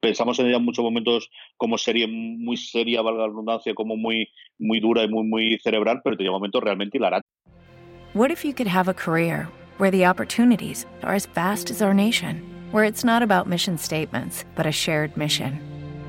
pensamos 0.00 0.36
en 0.40 0.46
ella 0.46 0.56
en 0.56 0.64
muchos 0.64 0.82
momentos 0.82 1.30
como 1.56 1.78
serie 1.78 2.08
muy 2.08 2.56
seria, 2.56 3.02
valga 3.02 3.20
la 3.20 3.28
redundancia, 3.28 3.72
como 3.72 3.96
muy, 3.96 4.28
muy 4.58 4.80
dura 4.80 5.04
y 5.04 5.08
muy, 5.08 5.22
muy 5.22 5.58
cerebral, 5.62 6.00
pero 6.02 6.16
tiene 6.16 6.32
momentos 6.32 6.60
realmente 6.60 6.98
hilarantes. 6.98 7.30
What 8.14 8.32
if 8.32 8.44
you 8.44 8.52
could 8.52 8.66
have 8.66 8.88
a 8.88 8.94
career 8.94 9.46
where 9.78 9.92
the 9.92 10.04
opportunities 10.04 10.86
are 11.04 11.14
as 11.14 11.26
vast 11.26 11.70
as 11.70 11.80
our 11.80 11.94
nation, 11.94 12.42
where 12.72 12.82
it's 12.82 13.04
not 13.04 13.22
about 13.22 13.46
mission 13.46 13.78
statements, 13.78 14.44
but 14.56 14.66
a 14.66 14.72
shared 14.72 15.16
mission? 15.16 15.60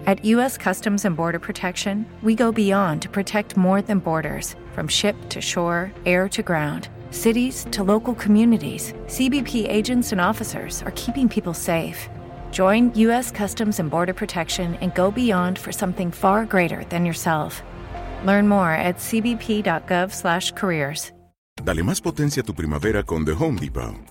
At 0.07 0.25
U.S. 0.25 0.57
Customs 0.57 1.05
and 1.05 1.15
Border 1.15 1.37
Protection, 1.37 2.07
we 2.23 2.33
go 2.33 2.51
beyond 2.51 3.03
to 3.03 3.09
protect 3.09 3.55
more 3.55 3.83
than 3.83 3.99
borders, 3.99 4.55
from 4.73 4.87
ship 4.87 5.15
to 5.29 5.39
shore, 5.39 5.91
air 6.07 6.27
to 6.29 6.41
ground 6.41 6.89
cities 7.11 7.67
to 7.69 7.83
local 7.83 8.15
communities, 8.15 8.93
CBP 9.05 9.69
agents 9.69 10.11
and 10.11 10.19
officers 10.19 10.81
are 10.83 10.91
keeping 10.95 11.29
people 11.29 11.53
safe. 11.53 12.09
Join 12.51 12.91
U.S. 12.95 13.29
Customs 13.31 13.79
and 13.79 13.91
Border 13.91 14.15
Protection 14.15 14.73
and 14.81 14.91
go 14.95 15.11
beyond 15.11 15.59
for 15.59 15.71
something 15.71 16.09
far 16.11 16.45
greater 16.45 16.83
than 16.89 17.05
yourself. 17.05 17.61
Learn 18.25 18.47
more 18.47 18.71
at 18.71 18.97
cbp.gov/careers. 18.97 21.11
Dale 21.63 21.83
más 21.83 22.01
potencia 22.01 22.41
a 22.41 22.43
tu 22.43 22.55
primavera 22.55 23.03
con 23.03 23.23
The 23.23 23.33
Home 23.33 23.59
Depot. 23.59 24.10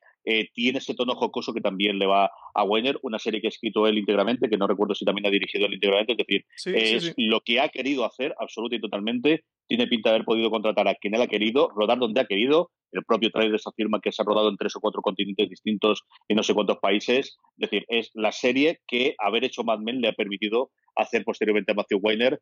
eh, 0.25 0.49
tiene 0.53 0.79
ese 0.79 0.93
tono 0.93 1.15
jocoso 1.15 1.53
que 1.53 1.61
también 1.61 1.99
le 1.99 2.05
va 2.05 2.29
a 2.53 2.63
Weiner, 2.63 2.97
una 3.03 3.19
serie 3.19 3.41
que 3.41 3.47
ha 3.47 3.49
escrito 3.49 3.87
él 3.87 3.97
íntegramente, 3.97 4.49
que 4.49 4.57
no 4.57 4.67
recuerdo 4.67 4.95
si 4.95 5.05
también 5.05 5.25
ha 5.27 5.29
dirigido 5.29 5.65
él 5.65 5.73
íntegramente, 5.73 6.13
es 6.13 6.17
decir, 6.17 6.45
es 6.75 7.13
lo 7.17 7.41
que 7.41 7.59
ha 7.59 7.69
querido 7.69 8.05
hacer 8.05 8.33
absolutamente 8.39 8.61
y 8.71 8.81
totalmente, 8.81 9.43
tiene 9.67 9.87
pinta 9.87 10.09
de 10.09 10.15
haber 10.15 10.25
podido 10.25 10.51
contratar 10.51 10.87
a 10.87 10.95
quien 10.95 11.15
él 11.15 11.21
ha 11.21 11.27
querido, 11.27 11.69
rodar 11.75 11.97
donde 11.97 12.21
ha 12.21 12.25
querido, 12.25 12.71
el 12.91 13.03
propio 13.05 13.31
trailer 13.31 13.59
afirma 13.65 13.99
que 14.01 14.11
se 14.11 14.21
ha 14.21 14.25
rodado 14.25 14.49
en 14.49 14.57
tres 14.57 14.75
o 14.75 14.79
cuatro 14.79 15.01
continentes 15.01 15.49
distintos 15.49 16.03
en 16.27 16.35
no 16.35 16.43
sé 16.43 16.53
cuántos 16.53 16.77
países, 16.79 17.37
es 17.57 17.69
decir, 17.69 17.85
es 17.87 18.11
la 18.13 18.31
serie 18.31 18.79
que 18.87 19.15
haber 19.17 19.43
hecho 19.45 19.63
Mad 19.63 19.79
Men 19.79 20.01
le 20.01 20.09
ha 20.09 20.13
permitido 20.13 20.71
hacer 20.95 21.23
posteriormente 21.23 21.71
a 21.71 21.75
Matthew 21.75 21.99
Weiner 22.01 22.39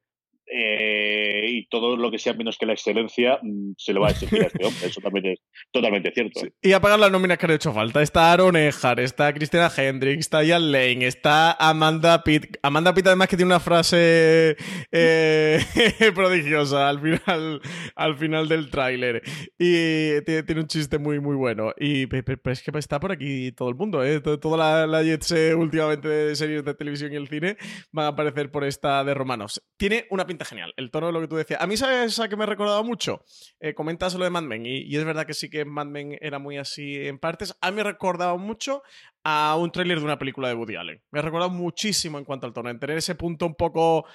eh, 0.51 1.45
y 1.47 1.67
todo 1.67 1.95
lo 1.95 2.09
que 2.09 2.17
sea 2.17 2.33
menos 2.33 2.57
que 2.57 2.65
la 2.65 2.73
excelencia 2.73 3.39
mm, 3.41 3.73
se 3.77 3.93
lo 3.93 4.01
va 4.01 4.07
a 4.07 4.11
exigir 4.11 4.41
a 4.41 4.47
este 4.47 4.65
hombre. 4.65 4.87
Eso 4.87 5.01
también 5.01 5.25
es 5.27 5.39
totalmente 5.71 6.11
cierto. 6.11 6.41
Y 6.61 6.71
a 6.71 6.81
pagar 6.81 6.99
las 6.99 7.11
nóminas 7.11 7.37
que 7.37 7.45
han 7.45 7.51
hecho 7.51 7.73
falta. 7.73 8.01
Está 8.01 8.31
Aaron 8.31 8.55
Eckhart, 8.55 8.99
está 8.99 9.33
Cristina 9.33 9.71
Hendricks, 9.75 10.21
está 10.21 10.43
Ian 10.43 10.71
Lane, 10.71 11.05
está 11.05 11.53
Amanda 11.53 12.23
Pitt. 12.23 12.57
Amanda 12.63 12.93
Pitt 12.93 13.07
además 13.07 13.27
que 13.27 13.37
tiene 13.37 13.51
una 13.51 13.59
frase 13.59 14.57
eh, 14.91 15.59
prodigiosa 16.15 16.89
al 16.89 16.99
final, 16.99 17.61
al 17.95 18.17
final 18.17 18.47
del 18.47 18.69
tráiler. 18.69 19.21
Y 19.57 20.21
tiene, 20.21 20.61
un 20.61 20.67
chiste 20.67 20.97
muy, 20.97 21.19
muy 21.19 21.35
bueno. 21.35 21.73
Y 21.77 22.03
es 22.03 22.63
que 22.63 22.71
está 22.79 22.99
por 22.99 23.11
aquí 23.11 23.51
todo 23.51 23.69
el 23.69 23.75
mundo, 23.75 24.03
¿eh? 24.03 24.19
Toda 24.19 24.57
la, 24.57 24.87
la 24.87 25.03
Jetse 25.03 25.53
últimamente 25.53 26.07
de 26.07 26.35
series 26.35 26.65
de 26.65 26.73
televisión 26.73 27.13
y 27.13 27.15
el 27.15 27.27
cine 27.27 27.57
van 27.91 28.05
a 28.05 28.09
aparecer 28.09 28.51
por 28.51 28.63
esta 28.63 29.03
de 29.03 29.13
Romanos. 29.13 29.61
Tiene 29.77 30.07
una 30.09 30.25
pinta 30.25 30.38
genial. 30.45 30.73
El 30.77 30.91
tono 30.91 31.07
de 31.07 31.13
lo 31.13 31.21
que 31.21 31.27
tú 31.27 31.35
decías. 31.35 31.61
A 31.61 31.67
mí, 31.67 31.77
¿sabes 31.77 32.19
a 32.19 32.29
que 32.29 32.35
me 32.35 32.45
recordado 32.45 32.83
mucho? 32.83 33.23
Eh, 33.59 33.73
comentas 33.73 34.13
lo 34.15 34.23
de 34.23 34.29
Mad 34.29 34.43
Men. 34.43 34.65
Y, 34.65 34.95
es 34.95 35.05
verdad 35.05 35.25
que 35.25 35.33
sí 35.33 35.49
que 35.49 35.65
Mad 35.65 35.87
Men 35.87 36.17
era 36.21 36.39
muy 36.39 36.57
así 36.57 36.95
en 37.07 37.19
partes. 37.19 37.55
A 37.61 37.71
mí 37.71 37.75
me 37.75 37.81
ha 37.81 37.85
recordado 37.85 38.37
mucho 38.37 38.83
a 39.23 39.55
un 39.57 39.71
tráiler 39.71 39.99
de 39.99 40.05
una 40.05 40.19
película 40.19 40.47
de 40.47 40.55
Woody 40.55 40.75
Allen. 40.75 41.01
Me 41.11 41.19
ha 41.19 41.23
recordado 41.23 41.51
muchísimo 41.51 42.17
en 42.17 42.25
cuanto 42.25 42.45
al 42.45 42.53
tono. 42.53 42.69
En 42.69 42.79
tener 42.79 42.97
ese 42.97 43.15
punto 43.15 43.45
un 43.45 43.55
poco. 43.55 44.05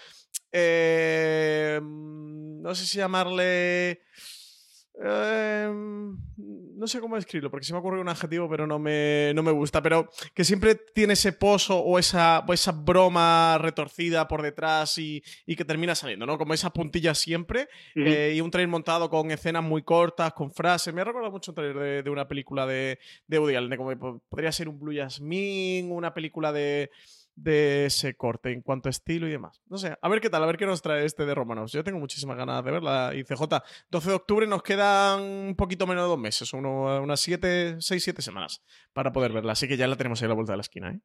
Eh, 0.53 1.81
no 1.83 2.75
sé 2.75 2.87
si 2.87 2.99
llamarle 2.99 4.03
Em, 4.97 6.17
no 6.77 6.87
sé 6.87 7.01
cómo 7.01 7.17
escribirlo, 7.17 7.51
porque 7.51 7.67
se 7.67 7.73
me 7.73 7.81
ocurre 7.81 8.01
un 8.01 8.09
adjetivo, 8.09 8.49
pero 8.49 8.67
no 8.67 8.79
me, 8.79 9.33
no 9.35 9.43
me 9.43 9.51
gusta. 9.51 9.83
Pero 9.83 10.09
que 10.35 10.45
siempre 10.45 10.77
tiene 10.77 11.15
ese 11.15 11.33
pozo 11.33 11.79
o 11.79 11.99
esa, 11.99 12.45
esa 12.53 12.73
broma 12.73 13.59
retorcida 13.59 14.29
por 14.29 14.43
detrás 14.43 14.97
y, 14.99 15.23
que 15.47 15.65
termina 15.65 15.95
saliendo, 15.95 16.27
¿no? 16.27 16.39
Como 16.39 16.55
esa 16.55 16.71
puntilla 16.71 17.15
siempre. 17.15 17.69
Eh, 17.95 18.35
y 18.37 18.41
un 18.41 18.51
trailer 18.51 18.69
montado 18.69 19.11
con 19.11 19.31
escenas 19.31 19.65
muy 19.65 19.83
cortas, 19.83 20.33
con 20.33 20.53
frases. 20.53 20.95
Me 20.95 21.01
ha 21.01 21.05
recordado 21.05 21.33
mucho 21.33 21.51
un 21.51 21.57
trailer 21.57 22.05
de, 22.05 22.11
una 22.11 22.29
película 22.29 22.67
de, 22.67 22.99
de 23.27 23.39
Woody 23.39 23.57
Allen, 23.57 23.77
como 23.77 24.21
podría 24.29 24.53
ser 24.53 24.69
un 24.69 24.79
Blue 24.79 24.95
Jasmine, 24.97 25.91
una 25.91 26.15
película 26.15 26.53
de 26.53 26.91
de 27.37 27.87
ese 27.87 28.15
corte 28.17 28.53
en 28.53 28.63
cuanto 28.63 28.89
a 28.89 28.91
estilo 28.91 29.27
y 29.27 29.31
demás. 29.31 29.61
No 29.67 29.79
sé, 29.79 29.97
a 30.01 30.09
ver 30.09 30.21
qué 30.21 30.31
tal, 30.31 30.43
a 30.43 30.47
ver 30.47 30.57
qué 30.57 30.67
nos 30.67 30.83
trae 30.83 31.05
este 31.05 31.27
de 31.27 31.35
Romanos. 31.35 31.73
Yo 31.73 31.83
tengo 31.85 31.99
muchísimas 31.99 32.37
ganas 32.37 32.65
de 32.65 32.71
verla. 32.71 33.13
Y 33.15 33.25
CJ, 33.25 33.43
12 33.91 34.09
de 34.09 34.15
octubre 34.15 34.47
nos 34.47 34.63
quedan 34.63 35.21
un 35.21 35.55
poquito 35.57 35.87
menos 35.87 36.05
de 36.05 36.09
dos 36.09 36.19
meses, 36.19 36.53
unas 36.53 37.21
7, 37.21 37.77
6, 37.81 38.05
7 38.05 38.23
semanas 38.23 38.63
para 38.93 39.13
poder 39.13 39.33
verla. 39.33 39.53
Así 39.53 39.69
que 39.69 39.77
ya 39.77 39.87
la 39.87 39.97
tenemos 39.97 40.21
ahí 40.23 40.27
a 40.27 40.29
la 40.29 40.35
vuelta 40.35 40.53
de 40.53 40.59
la 40.59 40.63
esquina, 40.63 40.91
¿eh? 40.91 41.01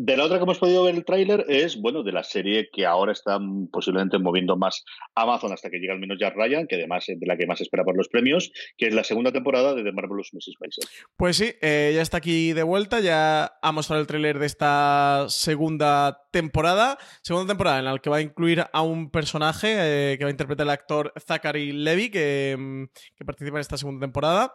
De 0.00 0.16
la 0.16 0.26
otra 0.26 0.36
que 0.36 0.44
hemos 0.44 0.60
podido 0.60 0.84
ver 0.84 0.94
el 0.94 1.04
tráiler 1.04 1.44
es, 1.48 1.76
bueno, 1.76 2.04
de 2.04 2.12
la 2.12 2.22
serie 2.22 2.68
que 2.72 2.86
ahora 2.86 3.10
está 3.10 3.40
posiblemente 3.72 4.16
moviendo 4.20 4.56
más 4.56 4.84
Amazon 5.16 5.52
hasta 5.52 5.70
que 5.70 5.78
llega 5.78 5.92
al 5.92 5.98
menos 5.98 6.18
ya 6.20 6.30
Ryan, 6.30 6.68
que 6.68 6.76
además 6.76 7.08
es 7.08 7.18
de 7.18 7.26
la 7.26 7.36
que 7.36 7.48
más 7.48 7.60
espera 7.60 7.82
por 7.82 7.96
los 7.96 8.06
premios, 8.06 8.52
que 8.76 8.86
es 8.86 8.94
la 8.94 9.02
segunda 9.02 9.32
temporada 9.32 9.74
de 9.74 9.82
The 9.82 9.90
Marvelous 9.90 10.32
Mrs. 10.34 10.54
Maisel. 10.60 10.84
Pues 11.16 11.36
sí, 11.36 11.50
eh, 11.60 11.90
ya 11.96 12.02
está 12.02 12.18
aquí 12.18 12.52
de 12.52 12.62
vuelta, 12.62 13.00
ya 13.00 13.58
ha 13.60 13.72
mostrado 13.72 14.00
el 14.00 14.06
tráiler 14.06 14.38
de 14.38 14.46
esta 14.46 15.26
segunda 15.30 16.28
temporada, 16.30 16.96
segunda 17.22 17.48
temporada 17.48 17.80
en 17.80 17.86
la 17.86 17.98
que 17.98 18.08
va 18.08 18.18
a 18.18 18.22
incluir 18.22 18.66
a 18.72 18.82
un 18.82 19.10
personaje 19.10 20.12
eh, 20.12 20.16
que 20.16 20.22
va 20.22 20.28
a 20.28 20.30
interpretar 20.30 20.64
el 20.64 20.70
actor 20.70 21.12
Zachary 21.18 21.72
Levy, 21.72 22.06
mm, 22.06 22.84
que 23.16 23.24
participa 23.24 23.56
en 23.56 23.62
esta 23.62 23.76
segunda 23.76 24.06
temporada. 24.06 24.54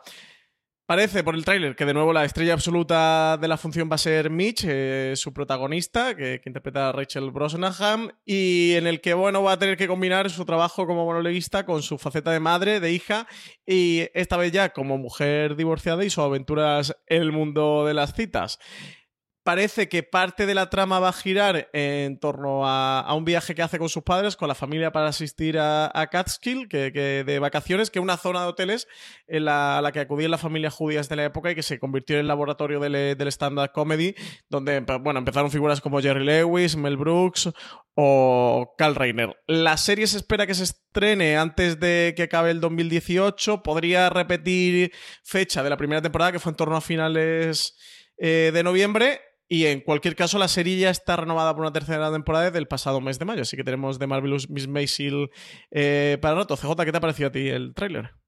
Parece 0.85 1.23
por 1.23 1.35
el 1.35 1.45
tráiler 1.45 1.77
que 1.77 1.85
de 1.85 1.93
nuevo 1.93 2.11
la 2.11 2.25
estrella 2.25 2.51
absoluta 2.51 3.37
de 3.37 3.47
la 3.47 3.55
función 3.55 3.89
va 3.89 3.95
a 3.95 3.97
ser 3.97 4.29
Mitch, 4.29 4.65
eh, 4.67 5.13
su 5.15 5.31
protagonista, 5.31 6.13
que, 6.13 6.41
interpreta 6.45 6.89
a 6.89 6.91
Rachel 6.91 7.31
Brosnahan, 7.31 8.11
y 8.25 8.73
en 8.73 8.87
el 8.87 8.99
que 8.99 9.13
bueno 9.13 9.41
va 9.41 9.53
a 9.53 9.59
tener 9.59 9.77
que 9.77 9.87
combinar 9.87 10.29
su 10.29 10.43
trabajo 10.43 10.85
como 10.85 11.05
monologuista 11.05 11.65
con 11.65 11.83
su 11.83 11.97
faceta 11.97 12.31
de 12.31 12.41
madre, 12.41 12.81
de 12.81 12.91
hija, 12.91 13.27
y 13.65 14.09
esta 14.13 14.35
vez 14.35 14.51
ya 14.51 14.73
como 14.73 14.97
mujer 14.97 15.55
divorciada 15.55 16.03
y 16.03 16.09
sus 16.09 16.25
aventuras 16.25 16.93
en 17.07 17.21
el 17.21 17.31
mundo 17.31 17.85
de 17.85 17.93
las 17.93 18.13
citas 18.13 18.59
parece 19.43 19.89
que 19.89 20.03
parte 20.03 20.45
de 20.45 20.55
la 20.55 20.69
trama 20.69 20.99
va 20.99 21.09
a 21.09 21.13
girar 21.13 21.69
en 21.73 22.17
torno 22.17 22.61
a, 22.65 23.13
un 23.13 23.25
viaje 23.25 23.53
que 23.53 23.61
hace 23.61 23.77
con 23.77 23.89
sus 23.89 24.03
padres, 24.03 24.35
con 24.35 24.47
la 24.47 24.55
familia 24.55 24.91
para 24.91 25.09
asistir 25.09 25.57
a, 25.59 25.91
Catskill, 26.09 26.67
que, 26.69 26.91
de 26.91 27.39
vacaciones, 27.39 27.89
que 27.89 27.99
es 27.99 28.03
una 28.03 28.17
zona 28.17 28.41
de 28.41 28.47
hoteles 28.47 28.87
en 29.27 29.45
la, 29.45 29.89
que 29.93 29.99
acudían 29.99 30.31
las 30.31 30.41
familias 30.41 30.73
judías 30.73 31.09
de 31.09 31.17
la 31.17 31.25
época 31.25 31.51
y 31.51 31.55
que 31.55 31.63
se 31.63 31.77
convirtió 31.77 32.15
en 32.15 32.21
el 32.21 32.27
laboratorio 32.27 32.79
del, 32.79 33.17
del 33.17 33.27
stand-up 33.27 33.71
comedy, 33.73 34.15
donde 34.49 34.79
bueno, 34.79 35.19
empezaron 35.19 35.51
figuras 35.51 35.81
como 35.81 36.01
Jerry 36.01 36.23
Lewis, 36.23 36.75
Mel 36.77 36.97
Brooks 36.97 37.49
o 37.95 38.73
Carl 38.77 38.95
Reiner. 38.95 39.35
La 39.47 39.75
serie 39.77 40.07
se 40.07 40.17
espera 40.17 40.47
que 40.47 40.55
se 40.55 40.63
estrene 40.63 41.37
antes 41.37 41.79
de 41.79 42.13
que 42.15 42.23
acabe 42.23 42.51
el 42.51 42.61
2018. 42.61 43.61
Podría 43.61 44.09
repetir 44.09 44.93
fecha 45.21 45.63
de 45.63 45.69
la 45.69 45.77
primera 45.77 46.01
temporada, 46.01 46.31
que 46.31 46.39
fue 46.39 46.51
en 46.51 46.55
torno 46.55 46.77
a 46.77 46.81
finales 46.81 47.75
eh, 48.17 48.51
de 48.53 48.63
noviembre 48.63 49.21
y 49.47 49.65
en 49.65 49.81
cualquier 49.81 50.15
caso, 50.15 50.39
la 50.39 50.47
serie 50.47 50.77
ya 50.77 50.89
está 50.89 51.15
renovada 51.15 51.53
por 51.53 51.61
una 51.61 51.73
tercera 51.73 52.11
temporada 52.11 52.51
del 52.51 52.67
pasado 52.67 53.01
mes 53.01 53.19
de 53.19 53.25
mayo. 53.25 53.41
Así 53.41 53.57
que 53.57 53.63
tenemos 53.63 53.99
de 53.99 54.07
Marvelous 54.07 54.49
Miss 54.49 54.67
Maisel 54.67 55.29
eh, 55.71 56.17
para 56.21 56.35
rato. 56.35 56.55
CJ, 56.55 56.85
¿qué 56.85 56.91
te 56.91 56.97
ha 56.97 57.01
parecido 57.01 57.29
a 57.29 57.31
ti 57.31 57.49
el 57.49 57.73
tráiler? 57.73 58.22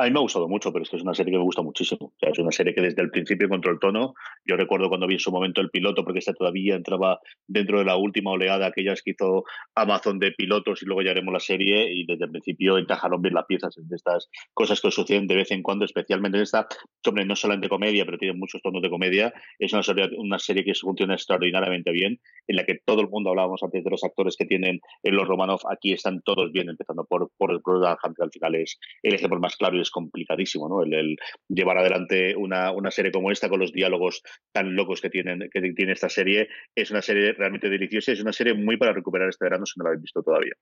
A 0.00 0.04
mí 0.04 0.12
me 0.12 0.20
ha 0.20 0.22
gustado 0.22 0.46
mucho, 0.46 0.72
pero 0.72 0.84
es 0.84 0.90
que 0.90 0.96
es 0.96 1.02
una 1.02 1.12
serie 1.12 1.32
que 1.32 1.38
me 1.38 1.42
gusta 1.42 1.60
muchísimo. 1.60 2.12
es 2.20 2.38
una 2.38 2.52
serie 2.52 2.72
que 2.72 2.82
desde 2.82 3.02
el 3.02 3.10
principio 3.10 3.46
encontró 3.46 3.72
el 3.72 3.80
tono. 3.80 4.14
Yo 4.44 4.56
recuerdo 4.56 4.88
cuando 4.88 5.08
vi 5.08 5.14
en 5.14 5.18
su 5.18 5.32
momento 5.32 5.60
el 5.60 5.70
piloto, 5.70 6.04
porque 6.04 6.20
esta 6.20 6.32
todavía 6.34 6.76
entraba 6.76 7.18
dentro 7.48 7.80
de 7.80 7.84
la 7.84 7.96
última 7.96 8.30
oleada, 8.30 8.68
aquellas 8.68 9.02
que 9.02 9.10
hizo 9.10 9.42
Amazon 9.74 10.20
de 10.20 10.30
pilotos 10.30 10.84
y 10.84 10.86
luego 10.86 11.02
ya 11.02 11.10
haremos 11.10 11.32
la 11.32 11.40
serie. 11.40 11.92
Y 11.92 12.06
desde 12.06 12.26
el 12.26 12.30
principio 12.30 12.78
encajaron 12.78 13.20
bien 13.20 13.34
las 13.34 13.46
piezas 13.46 13.74
de 13.76 13.96
estas 13.96 14.30
cosas 14.54 14.80
que 14.80 14.92
suceden 14.92 15.26
de 15.26 15.34
vez 15.34 15.50
en 15.50 15.64
cuando, 15.64 15.84
especialmente 15.84 16.38
en 16.38 16.44
esta. 16.44 16.68
Hombre, 17.04 17.24
no 17.24 17.34
solamente 17.34 17.68
comedia, 17.68 18.04
pero 18.04 18.18
tiene 18.18 18.38
muchos 18.38 18.62
tonos 18.62 18.80
de 18.82 18.90
comedia. 18.90 19.34
Es 19.58 19.72
una 19.72 19.82
serie, 19.82 20.10
una 20.16 20.38
serie 20.38 20.62
que 20.62 20.74
funciona 20.76 21.14
extraordinariamente 21.14 21.90
bien, 21.90 22.20
en 22.46 22.54
la 22.54 22.64
que 22.64 22.78
todo 22.84 23.00
el 23.00 23.08
mundo 23.08 23.30
hablábamos 23.30 23.64
antes 23.64 23.82
de 23.82 23.90
los 23.90 24.04
actores 24.04 24.36
que 24.36 24.44
tienen 24.44 24.78
en 25.02 25.16
los 25.16 25.26
Romanov. 25.26 25.62
Aquí 25.68 25.92
están 25.92 26.22
todos 26.22 26.52
bien, 26.52 26.68
empezando 26.68 27.04
por, 27.04 27.32
por 27.36 27.50
el 27.50 27.58
Brother 27.58 27.96
que 28.16 28.22
al 28.22 28.30
final 28.30 28.54
es 28.54 28.78
el 29.02 29.14
ejemplo 29.14 29.40
más 29.40 29.56
claro 29.56 29.76
y 29.76 29.87
complicadísimo, 29.90 30.68
¿no? 30.68 30.82
El, 30.82 31.16
llevar 31.48 31.78
adelante 31.78 32.34
una, 32.36 32.72
serie 32.90 33.12
como 33.12 33.30
esta 33.30 33.48
con 33.48 33.60
los 33.60 33.72
diálogos 33.72 34.22
tan 34.52 34.74
locos 34.74 35.00
que, 35.00 35.10
tienen, 35.10 35.48
que 35.52 35.60
tiene 35.72 35.92
esta 35.92 36.08
serie 36.08 36.48
es 36.74 36.90
una 36.90 37.02
serie 37.02 37.32
realmente 37.32 37.68
deliciosa 37.68 38.10
y 38.10 38.14
es 38.14 38.20
una 38.20 38.32
serie 38.32 38.54
muy 38.54 38.76
para 38.76 38.92
recuperar 38.92 39.28
este 39.28 39.44
verano 39.44 39.66
si 39.66 39.78
no 39.78 39.84
la 39.84 39.90
habéis 39.90 40.02
visto 40.02 40.22
todavía. 40.22 40.54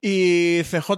Y 0.00 0.62
CJ, 0.62 0.90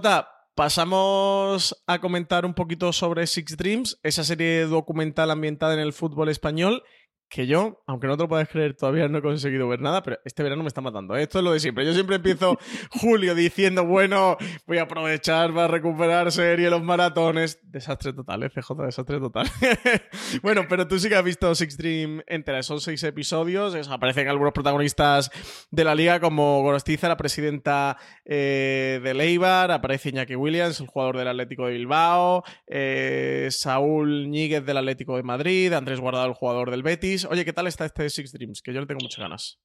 pasamos 0.55 1.83
a 1.87 1.99
comentar 1.99 2.45
un 2.45 2.53
poquito 2.53 2.93
sobre 2.93 3.27
Six 3.27 3.57
Dreams, 3.57 3.99
esa 4.03 4.23
serie 4.23 4.65
documental 4.65 5.31
ambientada 5.31 5.73
en 5.73 5.79
el 5.79 5.93
fútbol 5.93 6.29
español 6.29 6.83
que 7.29 7.45
yo, 7.45 7.83
aunque 7.85 8.07
no 8.07 8.17
te 8.17 8.23
lo 8.23 8.29
puedas 8.29 8.49
creer, 8.49 8.75
todavía 8.75 9.07
no 9.07 9.19
he 9.19 9.21
conseguido 9.21 9.67
ver 9.67 9.81
nada, 9.81 10.01
pero 10.01 10.17
este 10.25 10.41
verano 10.41 10.63
me 10.63 10.67
está 10.67 10.81
matando. 10.81 11.15
¿eh? 11.15 11.23
Esto 11.23 11.37
es 11.37 11.43
lo 11.43 11.51
de 11.51 11.59
siempre. 11.59 11.85
Yo 11.85 11.93
siempre 11.93 12.15
empiezo 12.15 12.57
julio 12.89 13.35
diciendo, 13.35 13.85
bueno, 13.85 14.35
voy 14.65 14.79
a 14.79 14.83
aprovechar 14.83 15.53
para 15.53 15.67
recuperar 15.67 16.31
serie, 16.31 16.71
los 16.71 16.81
maratones. 16.81 17.59
Desastre 17.63 18.13
total, 18.13 18.43
¿eh? 18.43 18.49
CJ, 18.49 18.83
desastre 18.83 19.19
total. 19.19 19.47
bueno, 20.41 20.65
pero 20.67 20.87
tú 20.87 20.97
sí 20.97 21.07
que 21.07 21.15
has 21.15 21.23
visto 21.23 21.53
Six 21.53 21.77
Dream 21.77 22.23
entera. 22.25 22.63
Son 22.63 22.81
seis 22.81 23.03
episodios. 23.03 23.75
aparecen 23.89 24.27
algunos 24.27 24.53
protagonistas 24.53 25.29
de 25.69 25.83
la 25.83 25.93
liga, 25.93 26.19
como 26.19 26.63
Gorostiza, 26.63 27.07
la 27.07 27.17
presidenta 27.17 27.97
eh, 28.25 28.99
de 29.03 29.13
Leibar. 29.13 29.69
Aparece 29.71 30.09
Iñaki 30.09 30.35
Williams, 30.35 30.79
el 30.79 30.87
jugador 30.87 31.17
del 31.17 31.27
Atlético 31.27 31.67
de 31.67 31.73
Bilbao. 31.73 32.43
Eh, 32.65 33.49
Saúl 33.51 34.31
Ñíguez 34.31 34.65
del 34.65 34.77
Atlético 34.77 35.15
de 35.15 35.23
Madrid. 35.23 35.73
Andrés 35.73 35.99
Guardado, 35.99 36.25
el 36.25 36.33
jugador 36.33 36.71
del 36.71 36.81
Betis. 36.81 37.18
Oye, 37.25 37.45
¿qué 37.45 37.53
tal 37.53 37.67
está 37.67 37.85
este 37.85 38.09
Six 38.09 38.31
Dreams? 38.31 38.61
Que 38.61 38.73
yo 38.73 38.79
le 38.79 38.87
tengo 38.87 39.01
muchas 39.01 39.19
ganas. 39.19 39.59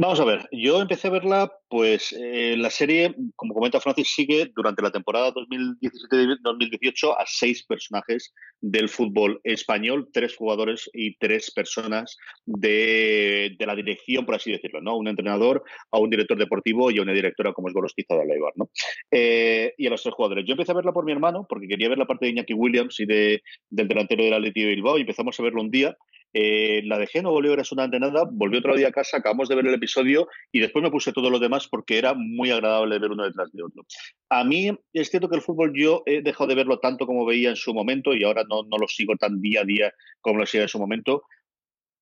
Vamos 0.00 0.20
a 0.20 0.24
ver, 0.24 0.48
yo 0.52 0.80
empecé 0.80 1.08
a 1.08 1.10
verla, 1.10 1.52
pues 1.68 2.12
eh, 2.16 2.54
la 2.56 2.70
serie, 2.70 3.16
como 3.34 3.52
comenta 3.52 3.80
Francis, 3.80 4.14
sigue 4.14 4.48
durante 4.54 4.80
la 4.80 4.92
temporada 4.92 5.34
2017-2018 5.34 7.16
a 7.18 7.24
seis 7.26 7.66
personajes 7.66 8.32
del 8.60 8.88
fútbol 8.88 9.40
español, 9.42 10.08
tres 10.12 10.36
jugadores 10.36 10.88
y 10.92 11.16
tres 11.16 11.50
personas 11.50 12.16
de, 12.46 13.56
la 13.58 13.74
dirección, 13.74 14.24
por 14.24 14.36
así 14.36 14.52
decirlo, 14.52 14.80
¿no? 14.80 14.96
Un 14.96 15.08
entrenador, 15.08 15.64
a 15.90 15.98
un 15.98 16.10
director 16.10 16.38
deportivo 16.38 16.92
y 16.92 17.00
a 17.00 17.02
una 17.02 17.12
directora 17.12 17.52
como 17.52 17.66
es 17.66 17.74
Gorostiza 17.74 18.14
de 18.14 18.22
Aleibar, 18.22 18.52
¿no? 18.54 18.70
Eh, 19.10 19.74
y 19.76 19.88
a 19.88 19.90
los 19.90 20.00
tres 20.04 20.14
jugadores. 20.14 20.44
Yo 20.46 20.52
empecé 20.52 20.70
a 20.70 20.76
verla 20.76 20.92
por 20.92 21.06
mi 21.06 21.10
hermano, 21.10 21.44
porque 21.48 21.66
quería 21.66 21.88
ver 21.88 21.98
la 21.98 22.06
parte 22.06 22.26
de 22.26 22.30
Iñaki 22.30 22.54
Williams 22.54 23.00
y 23.00 23.04
de, 23.04 23.42
del 23.68 23.88
delantero 23.88 24.22
del 24.22 24.34
Atlético 24.34 24.68
de 24.68 24.74
Bilbao, 24.76 24.96
y 24.96 25.00
empezamos 25.00 25.40
a 25.40 25.42
verlo 25.42 25.60
un 25.60 25.72
día 25.72 25.96
eh, 26.32 26.82
la 26.84 26.98
dejé, 26.98 27.22
no 27.22 27.30
volvió 27.30 27.52
absolutamente 27.54 27.98
nada, 27.98 28.28
volví 28.30 28.58
otro 28.58 28.76
día 28.76 28.88
a 28.88 28.92
casa, 28.92 29.18
acabamos 29.18 29.48
de 29.48 29.54
ver 29.54 29.66
el 29.66 29.74
episodio 29.74 30.28
y 30.52 30.60
después 30.60 30.82
me 30.82 30.90
puse 30.90 31.12
todo 31.12 31.30
lo 31.30 31.38
demás 31.38 31.68
porque 31.68 31.98
era 31.98 32.14
muy 32.14 32.50
agradable 32.50 32.98
ver 32.98 33.10
uno 33.10 33.24
detrás 33.24 33.50
de 33.52 33.62
otro. 33.62 33.84
A 34.28 34.44
mí 34.44 34.70
es 34.92 35.08
cierto 35.08 35.28
que 35.28 35.36
el 35.36 35.42
fútbol 35.42 35.72
yo 35.74 36.02
he 36.06 36.22
dejado 36.22 36.48
de 36.48 36.54
verlo 36.54 36.78
tanto 36.78 37.06
como 37.06 37.24
veía 37.24 37.50
en 37.50 37.56
su 37.56 37.72
momento 37.72 38.14
y 38.14 38.24
ahora 38.24 38.44
no, 38.48 38.62
no 38.64 38.76
lo 38.78 38.88
sigo 38.88 39.16
tan 39.16 39.40
día 39.40 39.62
a 39.62 39.64
día 39.64 39.92
como 40.20 40.38
lo 40.38 40.44
hacía 40.44 40.62
en 40.62 40.68
su 40.68 40.78
momento, 40.78 41.22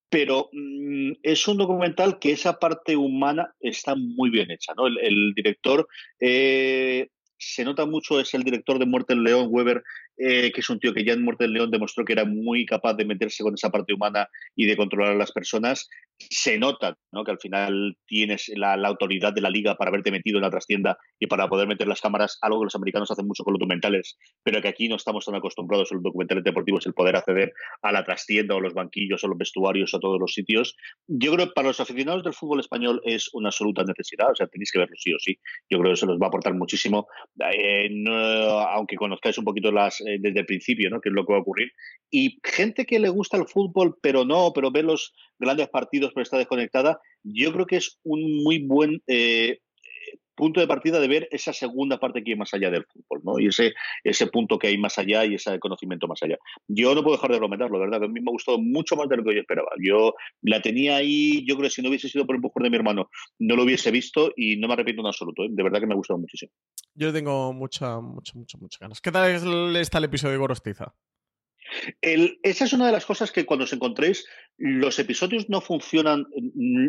pero 0.09 0.49
mm, 0.53 1.13
es 1.23 1.47
un 1.49 1.59
documental 1.59 2.19
que 2.19 2.33
esa 2.33 2.59
parte 2.59 2.97
humana 2.97 3.55
está 3.61 3.95
muy 3.97 4.31
bien 4.31 4.51
hecha. 4.51 4.73
¿no? 4.77 4.87
El, 4.87 5.35
director 5.35 5.89
eh, 6.21 7.09
se 7.39 7.65
nota 7.65 7.87
mucho, 7.87 8.21
es 8.21 8.33
el 8.35 8.43
director 8.43 8.79
de 8.79 8.87
Muerte 8.87 9.13
en 9.13 9.25
León, 9.25 9.49
Weber, 9.51 9.83
eh, 10.19 10.51
que 10.53 10.61
es 10.61 10.71
un 10.71 10.81
tío 10.81 10.95
que 10.95 11.05
ya 11.05 11.13
en 11.13 11.23
Muerte 11.23 11.45
del 11.45 11.53
León 11.53 11.71
demostró 11.71 12.05
que 12.05 12.13
era 12.13 12.25
muy 12.25 12.65
capaz 12.65 12.95
de 12.95 13.05
meterse 13.05 13.43
con 13.43 13.55
esa 13.55 13.71
parte 13.71 13.93
humana 13.93 14.29
y 14.55 14.67
de 14.67 14.77
controlar 14.77 15.13
a 15.13 15.17
las 15.17 15.33
personas, 15.33 15.89
se 16.19 16.59
nota 16.59 16.97
¿no? 17.13 17.25
que 17.25 17.31
al 17.31 17.39
final 17.39 17.97
tienes 18.07 18.51
la, 18.55 18.75
autoridad 18.75 19.33
de 19.33 19.41
la 19.41 19.51
liga 19.51 19.77
para 19.77 19.91
haberte 19.91 20.11
metido 20.11 20.39
en 20.39 20.43
la 20.43 20.51
trastienda 20.51 20.99
y 21.19 21.27
para 21.27 21.49
poder 21.49 21.67
meter 21.67 21.89
las 21.89 22.01
cámaras, 22.01 22.39
algo 22.43 22.61
que 22.61 22.65
los 22.65 22.75
americanos 22.75 23.11
hacen 23.11 23.27
mucho 23.27 23.45
con 23.45 23.53
los 23.53 23.61
documentales, 23.61 24.17
pero 24.43 24.61
que 24.63 24.69
aquí 24.69 24.89
no 24.89 24.97
estamos 24.97 25.25
tan 25.25 25.35
acostumbrados 25.35 25.91
a 25.91 25.95
los 25.95 26.03
documentales 26.03 26.45
deportivos, 26.45 26.87
el 26.87 26.95
poder 26.95 27.17
acceder 27.17 27.53
a 27.83 27.93
la 27.93 28.05
trastienda 28.05 28.55
o 28.55 28.61
los 28.61 28.75
banquillos 28.75 29.23
o 29.25 29.29
los 29.29 29.39
vestuarios 29.39 29.93
o 29.95 30.01
todos 30.01 30.21
los 30.21 30.33
sitios. 30.33 30.77
Yo 31.07 31.33
creo 31.33 31.47
que 31.47 31.53
para 31.53 31.69
los 31.69 31.81
aficionados 31.81 32.23
del 32.23 32.35
fútbol 32.35 32.61
español 32.61 33.01
es 33.05 33.31
una 33.33 33.49
absoluta 33.49 33.83
necesidad, 33.85 34.31
o 34.31 34.35
sea, 34.35 34.47
tenéis 34.47 34.71
que 34.73 34.79
verlo 34.79 34.97
sí 34.99 35.13
o 35.13 35.19
sí. 35.19 35.39
Yo 35.71 35.79
creo 35.79 35.91
que 35.91 35.95
eso 35.95 36.07
nos 36.07 36.19
va 36.19 36.27
a 36.27 36.29
aportar 36.29 36.55
muchísimo, 36.55 37.09
eh, 37.41 37.89
aunque 38.71 38.97
conozcáis 38.97 39.39
un 39.39 39.45
poquito 39.45 39.71
las 39.73 40.01
eh, 40.01 40.19
desde 40.21 40.41
el 40.41 40.47
principio, 40.47 40.91
¿no? 40.91 41.01
Que 41.01 41.09
es 41.09 41.15
lo 41.15 41.25
que 41.25 41.33
va 41.33 41.39
a 41.39 41.43
ocurrir. 41.43 41.71
Y 42.11 42.39
gente 42.43 42.87
que 42.87 42.99
le 42.99 43.09
gusta 43.09 43.37
el 43.37 43.47
fútbol, 43.47 43.97
pero 44.01 44.25
no, 44.25 44.53
pero 44.55 44.71
ve 44.71 44.83
los 44.83 45.13
grandes 45.39 45.69
partidos 45.69 46.06
pero 46.15 46.23
está 46.23 46.39
desconectada, 46.39 47.01
yo 47.23 47.53
creo 47.53 47.67
que 47.67 47.77
es 47.77 47.99
un 48.05 48.43
muy 48.43 48.59
buen 48.61 49.03
eh, 49.07 49.59
punto 50.37 50.61
de 50.61 50.69
partida 50.69 51.01
de 51.01 51.09
ver 51.09 51.29
esa 51.33 51.53
segunda 51.53 51.99
parte 51.99 52.23
que 52.23 52.33
hay 52.33 52.37
más 52.37 52.53
allá 52.55 52.71
del 52.71 52.85
fútbol, 52.85 53.23
¿no? 53.25 53.41
Y 53.41 53.49
ese, 53.49 53.75
ese 54.05 54.27
punto 54.29 54.59
que 54.59 54.69
hay 54.69 54.79
más 54.79 54.99
allá 54.99 55.25
y 55.25 55.35
ese 55.35 55.59
conocimiento 55.59 56.07
más 56.07 56.23
allá. 56.23 56.37
Yo 56.69 56.95
no 56.95 57.03
puedo 57.03 57.17
dejar 57.17 57.33
de 57.33 57.41
comentarlo, 57.41 57.81
¿verdad? 57.81 58.05
A 58.05 58.09
mí 58.09 58.21
me 58.21 58.31
ha 58.31 58.33
gustado 58.33 58.59
mucho 58.59 58.95
más 58.95 59.09
de 59.09 59.17
lo 59.17 59.25
que 59.25 59.35
yo 59.35 59.41
esperaba. 59.41 59.71
Yo 59.83 60.15
la 60.43 60.61
tenía 60.61 60.97
ahí, 60.97 61.45
yo 61.47 61.57
creo 61.57 61.69
que 61.69 61.75
si 61.75 61.83
no 61.83 61.89
hubiese 61.89 62.09
sido 62.09 62.27
por 62.27 62.37
el 62.37 62.39
empujón 62.39 62.63
de 62.63 62.71
mi 62.71 62.77
hermano, 62.77 63.11
no 63.39 63.57
lo 63.57 63.65
hubiese 63.65 63.91
visto 63.91 64.33
y 64.37 64.57
no 64.59 64.69
me 64.69 64.75
arrepiento 64.75 65.01
en 65.01 65.09
absoluto. 65.09 65.43
¿eh? 65.43 65.49
De 65.51 65.63
verdad 65.63 65.81
que 65.81 65.87
me 65.87 65.95
ha 65.95 65.97
gustado 65.97 66.19
muchísimo. 66.19 66.53
Yo 66.95 67.13
tengo 67.13 67.53
mucha, 67.53 68.01
mucha, 68.01 68.35
mucha, 68.35 68.59
muchas 68.59 68.79
ganas. 68.79 69.01
¿Qué 69.01 69.11
tal 69.11 69.75
está 69.77 69.99
el 69.99 70.05
episodio 70.05 70.33
de 70.33 70.39
Gorostiza? 70.39 70.95
Esa 72.01 72.65
es 72.65 72.73
una 72.73 72.87
de 72.87 72.93
las 72.93 73.07
cosas 73.07 73.33
que 73.33 73.45
cuando 73.45 73.65
os 73.65 73.73
encontréis, 73.73 74.27
los 74.57 74.99
episodios 74.99 75.49
no 75.49 75.61
funcionan, 75.61 76.27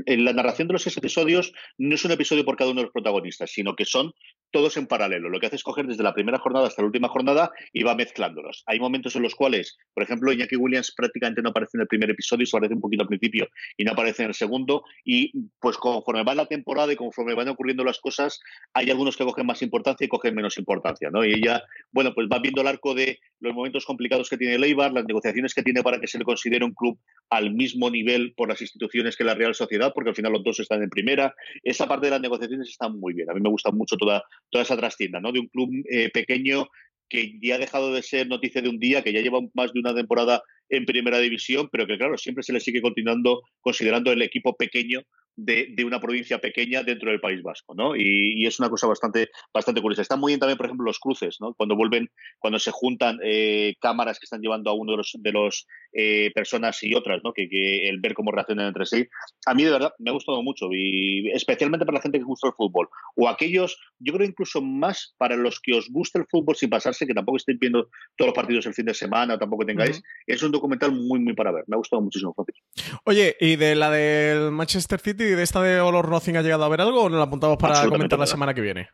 en 0.06 0.26
la 0.26 0.34
narración 0.34 0.68
de 0.68 0.74
los 0.74 0.88
episodios 0.88 1.54
no 1.78 1.96
es 1.96 2.06
un 2.06 2.12
episodio 2.12 2.46
por 2.46 2.58
cada 2.58 2.72
uno 2.72 2.82
de 2.82 2.86
los 2.86 2.94
protagonistas, 2.94 3.52
sino 3.52 3.76
que 3.76 3.86
son 3.86 4.14
todos 4.52 4.78
en 4.78 4.88
paralelo. 4.88 5.30
Lo 5.30 5.40
que 5.40 5.48
hace 5.48 5.56
es 5.56 5.64
coger 5.64 5.88
desde 5.88 6.04
la 6.04 6.14
primera 6.14 6.40
jornada 6.40 6.68
hasta 6.68 6.82
la 6.82 6.88
última 6.88 7.10
jornada 7.10 7.52
y 7.74 7.84
va 7.84 7.96
mezclándolos. 7.96 8.64
Hay 8.66 8.80
momentos 8.80 9.16
en 9.16 9.24
los 9.24 9.36
cuales, 9.36 9.78
por 9.94 10.04
ejemplo, 10.04 10.32
Iñaki 10.32 10.56
Williams 10.56 10.94
prácticamente 10.96 11.42
no 11.42 11.50
aparece 11.50 11.78
en 11.78 11.82
el 11.82 11.88
primer 11.88 12.10
episodio, 12.10 12.46
se 12.46 12.58
aparece 12.58 12.76
un 12.76 12.82
poquito 12.82 13.04
al 13.04 13.08
principio 13.08 13.48
y 13.76 13.84
no 13.84 13.92
aparece 13.92 14.24
en 14.24 14.30
el 14.30 14.36
segundo. 14.36 14.84
Y 15.04 15.32
pues 15.60 15.78
conforme 15.78 16.24
va 16.24 16.36
la 16.36 16.46
temporada 16.46 16.92
y 16.94 16.96
conforme 16.96 17.34
van 17.34 17.50
ocurriendo 17.50 17.84
las 17.84 18.00
cosas, 18.00 18.40
hay 18.74 18.90
algunos 18.90 19.18
que 19.18 19.26
cogen 19.26 19.46
más 19.46 19.62
importancia 19.62 20.06
y 20.06 20.08
cogen 20.08 20.36
menos 20.36 20.58
importancia. 20.58 21.10
¿no? 21.12 21.26
Y 21.26 21.34
ella, 21.34 21.64
bueno, 21.92 22.14
pues 22.14 22.28
va 22.32 22.40
viendo 22.40 22.62
el 22.62 22.68
arco 22.68 22.94
de 22.94 23.20
los 23.40 23.54
momentos 23.54 23.86
complicados 23.86 24.30
que 24.30 24.38
tiene 24.38 24.56
el 24.56 24.64
Eibar, 24.64 24.94
las 24.94 25.06
negociaciones 25.06 25.54
que 25.54 25.64
tiene 25.64 25.84
para 25.84 26.00
que 26.00 26.08
se 26.08 26.18
le 26.18 26.26
considere 26.26 26.66
un 26.66 26.74
club 26.74 26.98
al 27.30 27.54
mismo 27.54 27.90
nivel 27.90 28.34
por 28.36 28.50
las 28.50 28.62
instituciones 28.62 29.16
que 29.16 29.24
la 29.24 29.36
Real 29.36 29.54
Sociedad, 29.54 29.92
porque 29.94 30.10
al 30.10 30.16
final 30.16 30.34
los 30.34 30.44
dos 30.44 30.60
están 30.60 30.82
en 30.82 30.90
primera. 30.90 31.36
Esa 31.64 31.88
parte 31.88 32.08
de 32.08 32.12
las 32.12 32.22
negociaciones 32.22 32.70
está 32.70 32.90
muy 32.90 33.14
bien. 33.14 33.30
A 33.30 33.34
mí 33.34 33.42
me 33.42 33.50
gusta 33.50 33.72
mucho 33.72 33.98
toda, 33.98 34.24
toda 34.50 34.64
esa 34.64 34.78
trastienda, 34.78 35.20
¿no? 35.20 35.32
De 35.32 35.40
un 35.40 35.48
club 35.48 35.70
eh, 35.90 36.10
pequeño 36.10 36.68
que 37.10 37.40
ya 37.42 37.56
ha 37.56 37.60
dejado 37.60 37.94
de 37.94 38.04
ser 38.04 38.28
noticia 38.28 38.62
de 38.62 38.70
un 38.70 38.80
día, 38.80 39.02
que 39.02 39.14
ya 39.14 39.22
lleva 39.22 39.40
más 39.54 39.72
de 39.74 39.80
una 39.80 39.96
temporada 39.96 40.44
en 40.70 40.86
primera 40.86 41.20
división, 41.20 41.70
pero 41.72 41.88
que 41.88 41.98
claro, 41.98 42.18
siempre 42.18 42.44
se 42.44 42.54
le 42.54 42.60
sigue 42.60 42.82
continuando 42.82 43.42
considerando 43.62 44.12
el 44.12 44.22
equipo 44.22 44.56
pequeño 44.56 45.02
de, 45.38 45.68
de, 45.70 45.86
una 45.86 46.02
provincia 46.02 46.40
pequeña 46.40 46.84
dentro 46.84 47.12
del 47.12 47.22
País 47.22 47.44
Vasco, 47.44 47.76
¿no? 47.76 47.96
Y, 47.96 48.34
y, 48.36 48.48
es 48.48 48.60
una 48.60 48.70
cosa 48.70 48.88
bastante, 48.88 49.30
bastante 49.54 49.82
curiosa. 49.82 50.02
Están 50.02 50.20
muy 50.20 50.32
bien 50.32 50.40
también, 50.40 50.58
por 50.58 50.66
ejemplo, 50.66 50.86
los 50.86 51.00
cruces, 51.00 51.38
¿no? 51.40 51.54
Cuando 51.54 51.76
vuelven, 51.76 52.10
cuando 52.40 52.58
se 52.58 52.72
juntan 52.72 53.20
eh, 53.24 53.76
cámaras 53.80 54.20
que 54.20 54.26
están 54.26 54.42
llevando 54.42 54.72
a 54.72 54.74
uno 54.74 54.94
de 54.94 54.98
los, 54.98 55.16
de 55.20 55.32
los 55.32 55.68
eh, 55.94 56.32
personas 56.34 56.82
y 56.82 56.96
otras, 56.96 57.22
¿no? 57.24 57.34
Que, 57.34 57.48
que, 57.48 57.88
el 57.88 58.00
ver 58.00 58.16
cómo 58.16 58.32
reaccionan 58.32 58.68
entre 58.68 58.88
sí. 58.88 59.08
A 59.46 59.54
mí, 59.54 59.64
de 59.64 59.72
verdad, 59.72 59.94
me 60.00 60.10
ha 60.10 60.14
gustado 60.14 60.42
mucho 60.42 60.70
y 60.74 61.30
especialmente 61.32 61.86
para 61.86 61.98
la 61.98 62.02
gente 62.02 62.18
que 62.18 62.26
gusta 62.26 62.48
el 62.48 62.54
fútbol. 62.54 62.90
O 63.16 63.30
aquellos, 63.30 63.80
yo 64.00 64.14
creo 64.14 64.28
incluso 64.28 64.62
más 64.62 65.14
para 65.18 65.36
los 65.36 65.60
que 65.60 65.74
os 65.74 65.88
gusta 65.90 66.18
el 66.20 66.26
fútbol 66.30 66.56
sin 66.56 66.70
pasarse, 66.70 67.06
que 67.06 67.14
tampoco 67.14 67.38
estéis 67.38 67.60
viendo 67.60 67.90
todos 68.16 68.30
los 68.30 68.36
partidos 68.36 68.66
el 68.66 68.74
fin 68.74 68.86
de 68.86 68.96
semana, 68.96 69.36
o 69.36 69.38
tampoco 69.38 69.66
tengáis. 69.66 69.98
Uh 69.98 70.02
-huh. 70.02 70.24
Es 70.26 70.42
un 70.42 70.52
documental 70.52 70.92
muy, 70.92 71.20
muy 71.20 71.34
para 71.34 71.52
ver. 71.52 71.64
Me 71.68 71.76
ha 71.76 71.78
gustado 71.78 72.02
muchísimo, 72.02 72.34
Francis. 72.34 72.56
Oye, 73.04 73.36
¿y 73.40 73.56
de 73.56 73.76
la 73.76 73.92
del 73.92 74.52
Manchester 74.52 75.00
City 75.00 75.27
de 75.30 75.44
esta 75.44 75.62
de 75.62 75.80
Olor 75.80 76.10
Nothing 76.10 76.38
ha 76.38 76.42
llegado 76.42 76.64
a 76.64 76.70
ver 76.70 76.82
algo 76.82 77.04
o 77.04 77.10
nos 77.10 77.18
la 77.18 77.26
apuntamos 77.26 77.58
para 77.58 77.88
comentar 77.88 78.18
la 78.20 78.26
nada. 78.26 78.32
semana 78.32 78.54
que 78.54 78.62
viene? 78.62 78.90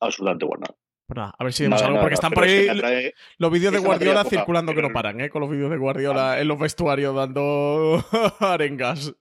Absolutamente 0.00 0.44
bueno. 0.44 0.66
Pues 1.06 1.16
nada, 1.16 1.32
a 1.38 1.44
ver 1.44 1.52
si 1.54 1.62
vemos 1.62 1.80
algo, 1.82 2.00
porque 2.00 2.14
están 2.14 2.32
por 2.32 2.44
ahí 2.44 2.66
los 3.38 3.50
vídeos 3.50 3.72
de 3.72 3.78
Guardiola 3.78 4.24
circulando 4.24 4.74
que 4.74 4.82
no 4.82 4.90
paran, 4.90 5.20
¿eh? 5.22 5.30
Con 5.30 5.40
los 5.40 5.50
vídeos 5.50 5.70
de 5.70 5.78
Guardiola 5.78 6.38
en 6.38 6.48
los 6.48 6.58
vestuarios 6.58 7.14
dando 7.16 8.04
arengas. 8.40 9.14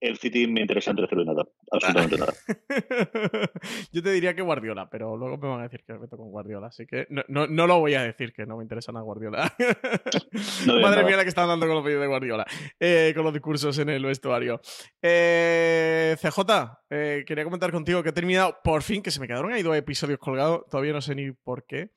El 0.00 0.16
City 0.16 0.46
me 0.46 0.60
interesa 0.60 0.92
en 0.92 0.96
tercero 0.96 1.24
nada, 1.24 1.44
absolutamente 1.72 2.18
nada. 2.18 2.32
Yo 3.92 4.02
te 4.02 4.12
diría 4.12 4.34
que 4.34 4.42
Guardiola, 4.42 4.88
pero 4.88 5.16
luego 5.16 5.36
me 5.38 5.48
van 5.48 5.60
a 5.60 5.62
decir 5.64 5.82
que 5.84 5.92
me 5.92 5.98
meto 6.00 6.16
con 6.16 6.30
Guardiola, 6.30 6.68
así 6.68 6.86
que 6.86 7.06
no, 7.10 7.24
no, 7.26 7.48
no 7.48 7.66
lo 7.66 7.80
voy 7.80 7.94
a 7.94 8.02
decir 8.02 8.32
que 8.32 8.46
no 8.46 8.56
me 8.56 8.62
interesa 8.62 8.92
nada 8.92 9.04
Guardiola. 9.04 9.52
No 10.66 10.74
Madre 10.80 10.98
nada. 10.98 11.02
mía 11.04 11.16
la 11.16 11.22
que 11.22 11.28
están 11.30 11.48
dando 11.48 11.66
con 11.66 11.74
los 11.76 11.84
vídeos 11.84 12.00
de 12.00 12.06
Guardiola, 12.06 12.46
eh, 12.78 13.12
con 13.14 13.24
los 13.24 13.32
discursos 13.32 13.76
en 13.78 13.88
el 13.88 14.04
vestuario. 14.04 14.60
Eh, 15.02 16.16
CJ, 16.20 16.40
eh, 16.90 17.24
quería 17.26 17.44
comentar 17.44 17.72
contigo 17.72 18.02
que 18.02 18.10
he 18.10 18.12
terminado, 18.12 18.58
por 18.62 18.82
fin, 18.82 19.02
que 19.02 19.10
se 19.10 19.20
me 19.20 19.26
quedaron 19.26 19.52
ahí 19.52 19.62
dos 19.62 19.76
episodios 19.76 20.18
colgados, 20.18 20.64
todavía 20.70 20.92
no 20.92 21.00
sé 21.00 21.14
ni 21.14 21.32
por 21.32 21.64
qué. 21.66 21.90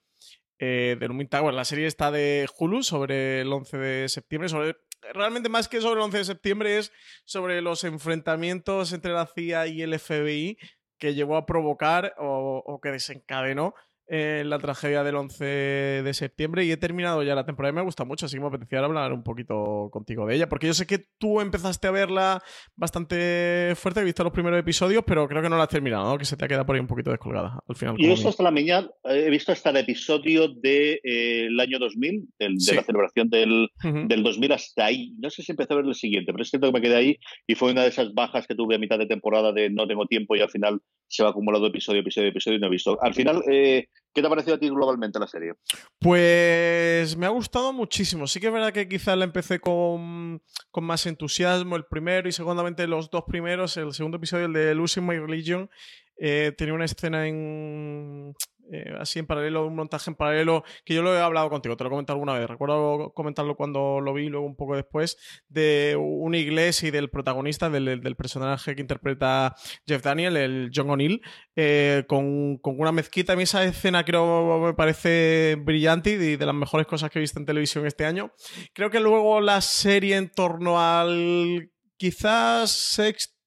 De 0.59 1.07
Lumin 1.07 1.27
Tower. 1.27 1.55
La 1.55 1.65
serie 1.65 1.87
está 1.87 2.11
de 2.11 2.47
Hulu 2.59 2.83
sobre 2.83 3.41
el 3.41 3.51
11 3.51 3.77
de 3.77 4.09
septiembre, 4.09 4.47
sobre 4.47 4.75
realmente 5.13 5.49
más 5.49 5.67
que 5.67 5.81
sobre 5.81 5.99
el 5.99 6.05
11 6.05 6.17
de 6.19 6.25
septiembre 6.25 6.77
es 6.77 6.91
sobre 7.25 7.61
los 7.61 7.83
enfrentamientos 7.83 8.93
entre 8.93 9.13
la 9.13 9.25
CIA 9.25 9.67
y 9.67 9.81
el 9.81 9.97
FBI 9.97 10.57
que 10.97 11.13
llevó 11.13 11.35
a 11.37 11.45
provocar 11.45 12.13
o, 12.17 12.63
o 12.65 12.79
que 12.79 12.91
desencadenó 12.91 13.73
eh, 14.13 14.43
la 14.45 14.59
tragedia 14.59 15.05
del 15.05 15.15
11 15.15 15.45
de 15.45 16.13
septiembre 16.13 16.65
y 16.65 16.71
he 16.71 16.75
terminado 16.75 17.23
ya 17.23 17.33
la 17.33 17.45
temporada 17.45 17.71
y 17.71 17.75
me 17.77 17.81
gusta 17.81 18.03
mucho, 18.03 18.25
así 18.25 18.35
que 18.35 18.41
me 18.41 18.47
apetecía 18.47 18.79
hablar 18.79 19.13
un 19.13 19.23
poquito 19.23 19.89
contigo 19.89 20.25
de 20.25 20.35
ella, 20.35 20.49
porque 20.49 20.67
yo 20.67 20.73
sé 20.73 20.85
que 20.85 21.05
tú 21.17 21.39
empezaste 21.39 21.87
a 21.87 21.91
verla 21.91 22.43
bastante 22.75 23.71
fuerte, 23.77 24.01
he 24.01 24.03
visto 24.03 24.25
los 24.25 24.33
primeros 24.33 24.59
episodios, 24.59 25.05
pero 25.07 25.29
creo 25.29 25.41
que 25.41 25.47
no 25.47 25.55
la 25.55 25.63
has 25.63 25.69
terminado, 25.69 26.09
¿no? 26.09 26.17
que 26.17 26.25
se 26.25 26.35
te 26.35 26.43
ha 26.43 26.49
quedado 26.49 26.65
por 26.65 26.75
ahí 26.75 26.81
un 26.81 26.87
poquito 26.87 27.09
descolgada 27.09 27.63
al 27.65 27.75
final. 27.77 27.95
Yo 27.97 28.07
he 28.07 28.09
visto 28.09 28.27
hasta 28.27 28.43
la 28.43 28.51
mañana, 28.51 28.89
he 29.05 29.29
visto 29.29 29.53
hasta 29.53 29.69
el 29.69 29.77
episodio 29.77 30.49
del 30.49 30.61
de, 30.61 30.93
eh, 31.05 31.45
el 31.45 31.57
año 31.57 31.79
2000, 31.79 32.27
del, 32.37 32.59
sí. 32.59 32.71
de 32.71 32.75
la 32.75 32.83
celebración 32.83 33.29
del, 33.29 33.51
uh 33.51 33.87
-huh. 33.87 34.07
del 34.07 34.23
2000 34.23 34.51
hasta 34.51 34.85
ahí. 34.87 35.13
No 35.19 35.29
sé 35.29 35.41
si 35.41 35.53
empecé 35.53 35.71
a 35.71 35.77
ver 35.77 35.85
el 35.85 35.95
siguiente, 35.95 36.33
pero 36.33 36.43
es 36.43 36.49
cierto 36.49 36.67
que 36.67 36.73
me 36.73 36.81
quedé 36.81 36.97
ahí 36.97 37.17
y 37.47 37.55
fue 37.55 37.71
una 37.71 37.83
de 37.83 37.87
esas 37.87 38.13
bajas 38.13 38.45
que 38.45 38.55
tuve 38.55 38.75
a 38.75 38.79
mitad 38.79 38.99
de 38.99 39.05
temporada 39.05 39.53
de 39.53 39.69
no 39.69 39.87
tengo 39.87 40.05
tiempo 40.05 40.35
y 40.35 40.41
al 40.41 40.49
final 40.49 40.81
se 41.07 41.23
va 41.23 41.29
acumulando 41.29 41.67
episodio, 41.67 42.01
episodio, 42.01 42.29
episodio 42.29 42.57
y 42.57 42.59
no 42.59 42.67
he 42.67 42.71
visto. 42.71 42.97
Al 43.01 43.13
final, 43.13 43.41
eh, 43.49 43.87
¿qué 44.13 44.21
te 44.21 44.27
ha 44.27 44.29
parecido 44.29 44.55
a 44.55 44.59
ti 44.59 44.69
globalmente 44.69 45.19
la 45.19 45.27
serie? 45.27 45.53
Pues 45.99 47.15
me 47.17 47.25
ha 47.25 47.29
gustado 47.29 47.73
muchísimo. 47.73 48.27
Sí 48.27 48.39
que 48.39 48.47
es 48.47 48.53
verdad 48.53 48.73
que 48.73 48.87
quizás 48.87 49.17
la 49.17 49.25
empecé 49.25 49.59
con, 49.59 50.41
con 50.69 50.83
más 50.83 51.05
entusiasmo 51.05 51.75
el 51.75 51.85
primero 51.85 52.27
y 52.27 52.31
segundamente 52.31 52.87
los 52.87 53.09
dos 53.09 53.23
primeros. 53.27 53.77
El 53.77 53.93
segundo 53.93 54.17
episodio, 54.17 54.45
el 54.45 54.53
de 54.53 54.75
Losing 54.75 55.05
My 55.05 55.17
Religion, 55.17 55.69
eh, 56.17 56.53
tenía 56.57 56.73
una 56.73 56.85
escena 56.85 57.27
en 57.27 58.35
eh, 58.71 58.95
así 58.99 59.19
en 59.19 59.27
paralelo, 59.27 59.67
un 59.67 59.75
montaje 59.75 60.09
en 60.09 60.15
paralelo, 60.15 60.63
que 60.85 60.93
yo 60.93 61.01
lo 61.01 61.13
he 61.13 61.19
hablado 61.19 61.49
contigo, 61.49 61.75
te 61.75 61.83
lo 61.83 61.89
he 61.89 61.91
comentado 61.91 62.15
alguna 62.15 62.33
vez, 62.33 62.47
recuerdo 62.47 63.11
comentarlo 63.13 63.55
cuando 63.55 63.99
lo 63.99 64.13
vi, 64.13 64.29
luego 64.29 64.45
un 64.45 64.55
poco 64.55 64.75
después, 64.75 65.17
de 65.49 65.97
una 65.99 66.37
iglesia 66.37 66.87
y 66.87 66.91
del 66.91 67.09
protagonista, 67.09 67.69
del, 67.69 68.01
del 68.01 68.15
personaje 68.15 68.75
que 68.75 68.81
interpreta 68.81 69.55
Jeff 69.85 70.01
Daniel, 70.01 70.37
el 70.37 70.71
John 70.73 70.89
O'Neill, 70.89 71.21
eh, 71.55 72.05
con, 72.07 72.57
con, 72.57 72.79
una 72.79 72.91
mezquita. 72.91 73.33
A 73.33 73.35
mí 73.35 73.43
esa 73.43 73.63
escena 73.63 74.05
creo 74.05 74.59
me 74.59 74.73
parece 74.73 75.57
brillante 75.59 76.11
y 76.11 76.37
de 76.37 76.45
las 76.45 76.55
mejores 76.55 76.87
cosas 76.87 77.09
que 77.09 77.19
he 77.19 77.21
visto 77.21 77.39
en 77.39 77.45
televisión 77.45 77.85
este 77.85 78.05
año. 78.05 78.31
Creo 78.73 78.89
que 78.89 78.99
luego 78.99 79.41
la 79.41 79.61
serie 79.61 80.15
en 80.15 80.29
torno 80.29 80.79
al 80.79 81.71
quizás 81.97 82.71
sexto 82.71 83.40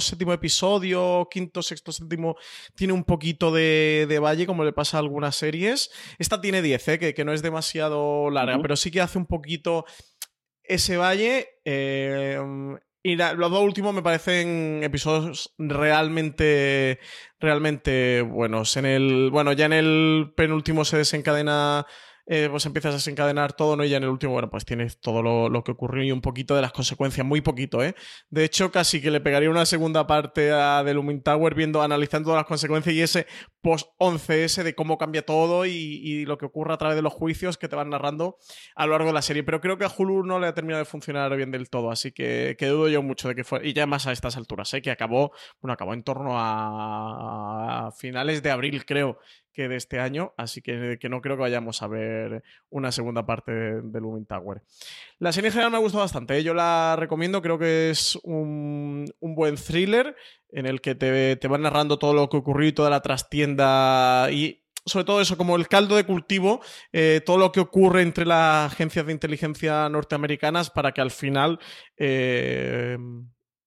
séptimo 0.00 0.32
episodio, 0.32 1.28
quinto, 1.30 1.62
sexto, 1.62 1.92
séptimo, 1.92 2.36
tiene 2.74 2.92
un 2.92 3.04
poquito 3.04 3.52
de, 3.52 4.06
de 4.08 4.18
valle, 4.18 4.46
como 4.46 4.64
le 4.64 4.72
pasa 4.72 4.96
a 4.96 5.00
algunas 5.00 5.36
series. 5.36 5.90
Esta 6.18 6.40
tiene 6.40 6.62
10, 6.62 6.88
¿eh? 6.88 6.98
que, 6.98 7.14
que, 7.14 7.24
no 7.24 7.32
es 7.32 7.42
demasiado 7.42 8.30
larga, 8.30 8.56
uh 8.56 8.58
-huh. 8.58 8.62
pero 8.62 8.76
sí 8.76 8.90
que 8.90 9.00
hace 9.00 9.18
un 9.18 9.26
poquito 9.26 9.84
ese 10.62 10.96
valle. 10.96 11.48
Eh, 11.64 12.38
y 13.02 13.16
la, 13.16 13.32
los 13.32 13.50
dos 13.50 13.62
últimos 13.62 13.94
me 13.94 14.02
parecen 14.02 14.80
episodios 14.82 15.54
realmente, 15.56 16.98
realmente 17.38 18.22
buenos. 18.22 18.76
En 18.76 18.84
el, 18.86 19.30
bueno, 19.30 19.52
ya 19.52 19.66
en 19.66 19.72
el 19.72 20.32
penúltimo 20.36 20.84
se 20.84 20.98
desencadena 20.98 21.86
eh, 22.30 22.48
pues 22.50 22.66
empiezas 22.66 22.92
a 22.92 22.96
desencadenar 22.96 23.54
todo, 23.54 23.74
¿no? 23.74 23.84
Y 23.84 23.88
ya 23.88 23.96
en 23.96 24.02
el 24.02 24.10
último, 24.10 24.34
bueno, 24.34 24.50
pues 24.50 24.66
tienes 24.66 25.00
todo 25.00 25.22
lo, 25.22 25.48
lo, 25.48 25.64
que 25.64 25.72
ocurrió 25.72 26.04
y 26.04 26.12
un 26.12 26.20
poquito 26.20 26.54
de 26.54 26.60
las 26.60 26.72
consecuencias, 26.72 27.26
muy 27.26 27.40
poquito, 27.40 27.82
¿eh? 27.82 27.94
De 28.28 28.44
hecho, 28.44 28.70
casi 28.70 29.00
que 29.00 29.10
le 29.10 29.22
pegaría 29.22 29.48
una 29.48 29.64
segunda 29.64 30.06
parte 30.06 30.52
a 30.52 30.82
The 30.84 30.92
Looming 30.92 31.22
Tower 31.22 31.54
viendo, 31.54 31.80
analizando 31.80 32.26
todas 32.26 32.40
las 32.40 32.46
consecuencias 32.46 32.94
y 32.94 33.00
ese 33.00 33.26
post-11 33.62 34.34
ese 34.44 34.62
de 34.62 34.74
cómo 34.74 34.98
cambia 34.98 35.24
todo 35.24 35.64
y, 35.64 35.70
y, 35.72 36.26
lo 36.26 36.36
que 36.36 36.44
ocurre 36.44 36.74
a 36.74 36.76
través 36.76 36.96
de 36.96 37.02
los 37.02 37.14
juicios 37.14 37.56
que 37.56 37.66
te 37.66 37.76
van 37.76 37.88
narrando 37.88 38.36
a 38.76 38.84
lo 38.84 38.92
largo 38.92 39.06
de 39.06 39.14
la 39.14 39.22
serie. 39.22 39.42
Pero 39.42 39.62
creo 39.62 39.78
que 39.78 39.86
a 39.86 39.90
Hulu 39.96 40.22
no 40.24 40.38
le 40.38 40.48
ha 40.48 40.54
terminado 40.54 40.84
de 40.84 40.90
funcionar 40.90 41.34
bien 41.34 41.50
del 41.50 41.70
todo, 41.70 41.90
así 41.90 42.12
que, 42.12 42.56
que 42.58 42.66
dudo 42.66 42.88
yo 42.88 43.02
mucho 43.02 43.28
de 43.28 43.36
que 43.36 43.44
fue, 43.44 43.66
y 43.66 43.72
ya 43.72 43.86
más 43.86 44.06
a 44.06 44.12
estas 44.12 44.36
alturas, 44.36 44.74
¿eh? 44.74 44.82
Que 44.82 44.90
acabó, 44.90 45.32
bueno, 45.62 45.72
acabó 45.72 45.94
en 45.94 46.02
torno 46.02 46.38
a, 46.38 47.86
a 47.86 47.92
finales 47.92 48.42
de 48.42 48.50
abril, 48.50 48.84
creo, 48.84 49.18
que 49.52 49.68
de 49.68 49.76
este 49.76 49.98
año, 49.98 50.34
así 50.36 50.62
que, 50.62 50.98
que, 51.00 51.08
no 51.08 51.20
creo 51.20 51.36
que 51.36 51.42
vayamos 51.42 51.82
a 51.82 51.88
ver 51.88 52.42
una 52.70 52.92
segunda 52.92 53.26
parte 53.26 53.52
de, 53.52 53.82
de 53.82 54.00
Looming 54.00 54.26
Tower. 54.26 54.62
La 55.18 55.32
serie 55.32 55.48
en 55.48 55.52
general 55.52 55.70
me 55.72 55.78
ha 55.78 55.80
gustado 55.80 56.04
bastante, 56.04 56.38
¿eh? 56.38 56.42
yo 56.42 56.54
la 56.54 56.96
recomiendo, 56.96 57.42
creo 57.42 57.58
que 57.58 57.90
es 57.90 58.16
un, 58.22 59.06
un 59.20 59.34
buen 59.34 59.56
thriller 59.56 60.14
en 60.50 60.66
el 60.66 60.80
que 60.80 60.94
te, 60.94 61.36
te 61.36 61.48
van 61.48 61.62
narrando 61.62 61.98
todo 61.98 62.14
lo 62.14 62.28
que 62.28 62.36
ocurrió 62.36 62.68
y 62.68 62.72
toda 62.72 62.90
la 62.90 63.02
trastienda 63.02 64.28
y 64.30 64.64
sobre 64.88 65.04
todo 65.04 65.20
eso, 65.20 65.36
como 65.36 65.56
el 65.56 65.68
caldo 65.68 65.96
de 65.96 66.04
cultivo, 66.04 66.60
eh, 66.92 67.20
todo 67.24 67.38
lo 67.38 67.52
que 67.52 67.60
ocurre 67.60 68.02
entre 68.02 68.24
las 68.24 68.72
agencias 68.72 69.06
de 69.06 69.12
inteligencia 69.12 69.88
norteamericanas 69.88 70.70
para 70.70 70.92
que 70.92 71.00
al 71.00 71.10
final 71.10 71.58
eh, 71.96 72.96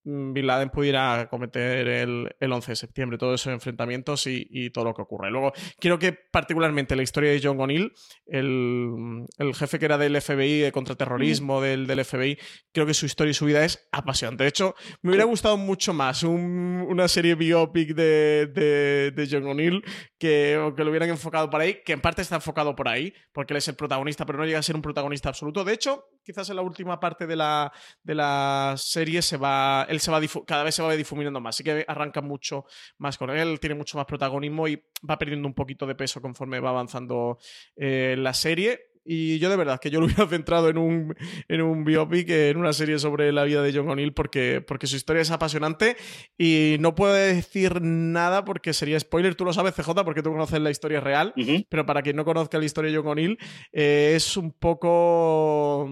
Bin 0.04 0.48
Laden 0.48 0.70
pudiera 0.70 1.28
cometer 1.30 1.88
el, 1.88 2.36
el 2.40 2.52
11 2.52 2.72
de 2.72 2.76
septiembre, 2.76 3.18
todos 3.18 3.40
esos 3.40 3.54
enfrentamientos 3.54 4.26
y, 4.26 4.48
y, 4.50 4.72
todo 4.72 4.86
lo 4.86 4.94
que 4.96 5.04
ocurre. 5.04 5.30
Luego, 5.30 5.54
quiero 5.80 6.00
que 6.00 6.14
particularmente 6.14 6.96
la 6.96 7.04
historia 7.04 7.32
de 7.32 7.40
John 7.42 7.60
O'Neill, 7.60 7.94
el, 8.26 9.26
el, 9.38 9.54
jefe 9.54 9.78
que 9.78 9.86
era 9.86 9.98
del 9.98 10.20
FBI, 10.20 10.60
de 10.60 10.72
contraterrorismo 10.72 11.60
mm. 11.60 11.64
del, 11.64 11.88
del, 11.88 12.04
FBI, 12.04 12.38
creo 12.72 12.86
que 12.88 12.96
su 12.96 13.06
historia 13.06 13.32
y 13.32 13.36
su 13.36 13.46
vida 13.46 13.64
es 13.64 13.88
apasionante. 13.92 14.44
De 14.44 14.50
hecho, 14.50 14.76
me 15.02 15.12
hubiera 15.12 15.26
gustado 15.26 15.58
mucho 15.58 15.94
más 15.94 16.24
un, 16.24 16.86
una 16.90 17.08
serie 17.08 17.36
biopic 17.36 17.94
de, 17.94 18.48
de, 18.48 19.12
de 19.12 19.28
John 19.30 19.46
O'Neill 19.46 19.84
que, 20.18 20.74
que 20.76 20.84
lo 20.84 20.90
hubieran 20.90 21.10
enfocado 21.10 21.50
por 21.50 21.62
ahí, 21.62 21.82
que 21.86 21.94
en 21.94 22.02
parte 22.02 22.24
está 22.24 22.36
enfocado 22.36 22.76
por 22.76 22.88
ahí, 22.88 23.14
porque 23.34 23.54
él 23.54 23.58
es 23.58 23.68
el 23.68 23.76
protagonista, 23.76 24.26
pero 24.26 24.40
no 24.40 24.46
llega 24.46 24.60
a 24.60 24.64
ser 24.64 24.76
un 24.76 24.82
protagonista 24.82 25.30
absoluto. 25.30 25.64
De 25.64 25.74
hecho, 25.74 26.06
quizás 26.24 26.50
en 26.50 26.56
la 26.56 26.62
última 26.62 27.00
parte 27.00 27.28
de 27.28 27.36
la, 27.36 27.72
de 28.04 28.16
la 28.16 28.76
serie 28.78 29.22
se 29.22 29.38
va, 29.38 29.86
él 29.90 30.00
se 30.00 30.12
va 30.12 30.20
cada 30.46 30.64
vez 30.64 30.76
se 30.76 30.84
va 30.84 30.94
difuminando 30.96 31.40
más, 31.40 31.56
así 31.56 31.64
que 31.64 31.86
arranca 31.88 32.22
mucho 32.22 32.66
más 32.98 33.18
con 33.18 33.30
él, 33.30 33.60
tiene 33.60 33.76
mucho 33.76 33.98
más 33.98 34.06
protagonismo 34.06 34.68
y 34.68 34.84
va 35.10 35.18
perdiendo 35.18 35.48
un 35.48 35.54
poquito 35.54 35.86
de 35.86 35.96
peso 35.96 36.22
conforme 36.22 36.60
va 36.60 36.70
avanzando 36.70 37.38
eh, 37.76 38.16
la 38.18 38.34
serie. 38.34 38.91
Y 39.04 39.40
yo 39.40 39.50
de 39.50 39.56
verdad 39.56 39.80
que 39.80 39.90
yo 39.90 40.00
lo 40.00 40.06
hubiera 40.08 40.28
centrado 40.28 40.70
en 40.70 40.78
un, 40.78 41.16
en 41.48 41.62
un 41.62 41.84
biopic, 41.84 42.30
en 42.30 42.58
una 42.58 42.74
serie 42.74 43.00
sobre 43.00 43.32
la 43.32 43.44
vida 43.44 43.62
de 43.62 43.74
John 43.74 43.90
O'Neill, 43.90 44.14
porque, 44.14 44.64
porque 44.66 44.88
su 44.88 44.96
historia 44.96 45.22
es 45.22 45.32
apasionante 45.32 45.98
y 46.38 46.78
no 46.80 46.96
puedo 46.96 47.14
decir 47.14 47.82
nada 47.82 48.46
porque 48.46 48.74
sería 48.74 49.00
spoiler. 49.00 49.36
Tú 49.36 49.46
lo 49.46 49.54
sabes, 49.54 49.74
CJ, 49.76 50.04
porque 50.04 50.22
tú 50.22 50.32
conoces 50.32 50.60
la 50.60 50.72
historia 50.72 51.00
real, 51.00 51.34
pero 51.70 51.86
para 51.86 52.02
quien 52.02 52.16
no 52.16 52.26
conozca 52.26 52.58
la 52.60 52.66
historia 52.66 52.92
de 52.92 52.98
John 52.98 53.08
O'Neill, 53.08 53.38
eh, 53.72 54.14
es 54.16 54.38
un 54.38 54.52
poco... 54.52 55.90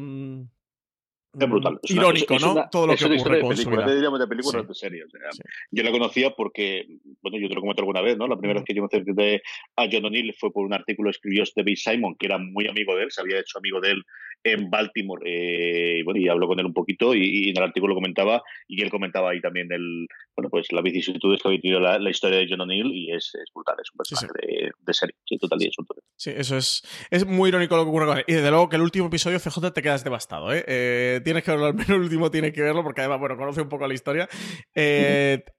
Mm, 1.39 1.43
es 1.43 1.49
brutal. 1.49 1.79
Es 1.81 1.91
Irónico, 1.91 2.33
es, 2.33 2.41
¿no? 2.41 2.51
Una, 2.53 2.69
Todo 2.69 2.87
lo 2.87 2.95
que 2.95 3.05
ocurre 3.05 3.35
de 3.35 3.41
con 3.41 3.49
película, 3.49 3.83
su 3.87 3.93
diríamos 3.93 4.19
de 4.19 4.27
película, 4.27 4.61
sí. 4.61 4.67
de 4.67 4.73
serie. 4.73 5.03
O 5.03 5.09
sea, 5.09 5.31
sí. 5.31 5.41
Yo 5.71 5.83
la 5.83 5.91
conocía 5.91 6.31
porque, 6.31 6.87
bueno, 7.21 7.37
yo 7.39 7.49
te 7.49 7.55
lo 7.55 7.61
comenté 7.61 7.81
alguna 7.81 8.01
vez, 8.01 8.17
¿no? 8.17 8.27
La 8.27 8.37
primera 8.37 8.59
vez 8.59 8.65
que 8.65 8.73
yo 8.73 8.81
me 8.81 8.87
acerqué 8.87 9.41
a 9.75 9.87
John 9.91 10.05
O'Neill 10.05 10.33
fue 10.39 10.51
por 10.51 10.65
un 10.65 10.73
artículo 10.73 11.07
que 11.07 11.17
escribió 11.17 11.45
Stevie 11.45 11.75
Simon, 11.75 12.15
que 12.15 12.27
era 12.27 12.37
muy 12.37 12.67
amigo 12.67 12.95
de 12.95 13.03
él, 13.03 13.11
se 13.11 13.21
había 13.21 13.39
hecho 13.39 13.57
amigo 13.57 13.79
de 13.81 13.91
él 13.91 14.03
en 14.43 14.69
Baltimore. 14.69 15.21
Eh, 15.25 16.01
bueno, 16.03 16.19
y 16.19 16.27
habló 16.27 16.47
con 16.47 16.59
él 16.59 16.65
un 16.65 16.73
poquito 16.73 17.13
y, 17.13 17.45
y, 17.45 17.49
en 17.49 17.57
el 17.57 17.63
artículo 17.63 17.95
comentaba, 17.95 18.41
y 18.67 18.81
él 18.81 18.89
comentaba 18.89 19.31
ahí 19.31 19.41
también 19.41 19.71
el, 19.71 20.07
bueno, 20.35 20.49
pues 20.49 20.71
las 20.71 20.83
vicisitudes 20.83 21.41
que 21.41 21.47
había 21.47 21.61
tenido 21.61 21.79
la, 21.79 21.99
la 21.99 22.09
historia 22.09 22.39
de 22.39 22.47
John 22.49 22.61
O'Neill 22.61 22.91
y 22.93 23.11
es, 23.11 23.33
es, 23.35 23.51
brutal, 23.53 23.75
es 23.81 23.91
un 23.91 23.97
personaje 23.97 24.27
sí, 24.27 24.47
de, 24.47 24.71
de, 24.79 24.93
serie, 24.93 25.15
sí, 25.25 25.37
total 25.37 25.61
y 25.61 25.67
absoluto. 25.67 25.95
Sí, 26.15 26.31
eso 26.35 26.57
es, 26.57 26.83
es 27.09 27.25
muy 27.25 27.49
irónico 27.49 27.75
lo 27.75 27.83
que 27.83 27.89
ocurre 27.89 28.05
con 28.05 28.17
él. 28.17 28.25
Y 28.27 28.33
desde 28.33 28.49
luego 28.49 28.69
que 28.69 28.75
el 28.75 28.81
último 28.81 29.07
episodio 29.07 29.39
CJ 29.39 29.71
te 29.73 29.81
quedas 29.81 30.03
devastado, 30.03 30.53
¿eh? 30.53 30.63
eh 30.67 31.21
tienes 31.23 31.43
que 31.43 31.51
verlo, 31.51 31.67
al 31.67 31.73
menos 31.73 31.89
el 31.89 32.01
último 32.01 32.31
tienes 32.31 32.53
que 32.53 32.61
verlo 32.61 32.83
porque 32.83 33.01
además, 33.01 33.19
bueno, 33.19 33.37
conoce 33.37 33.61
un 33.61 33.69
poco 33.69 33.87
la 33.87 33.93
historia. 33.93 34.27
Eh, 34.73 35.43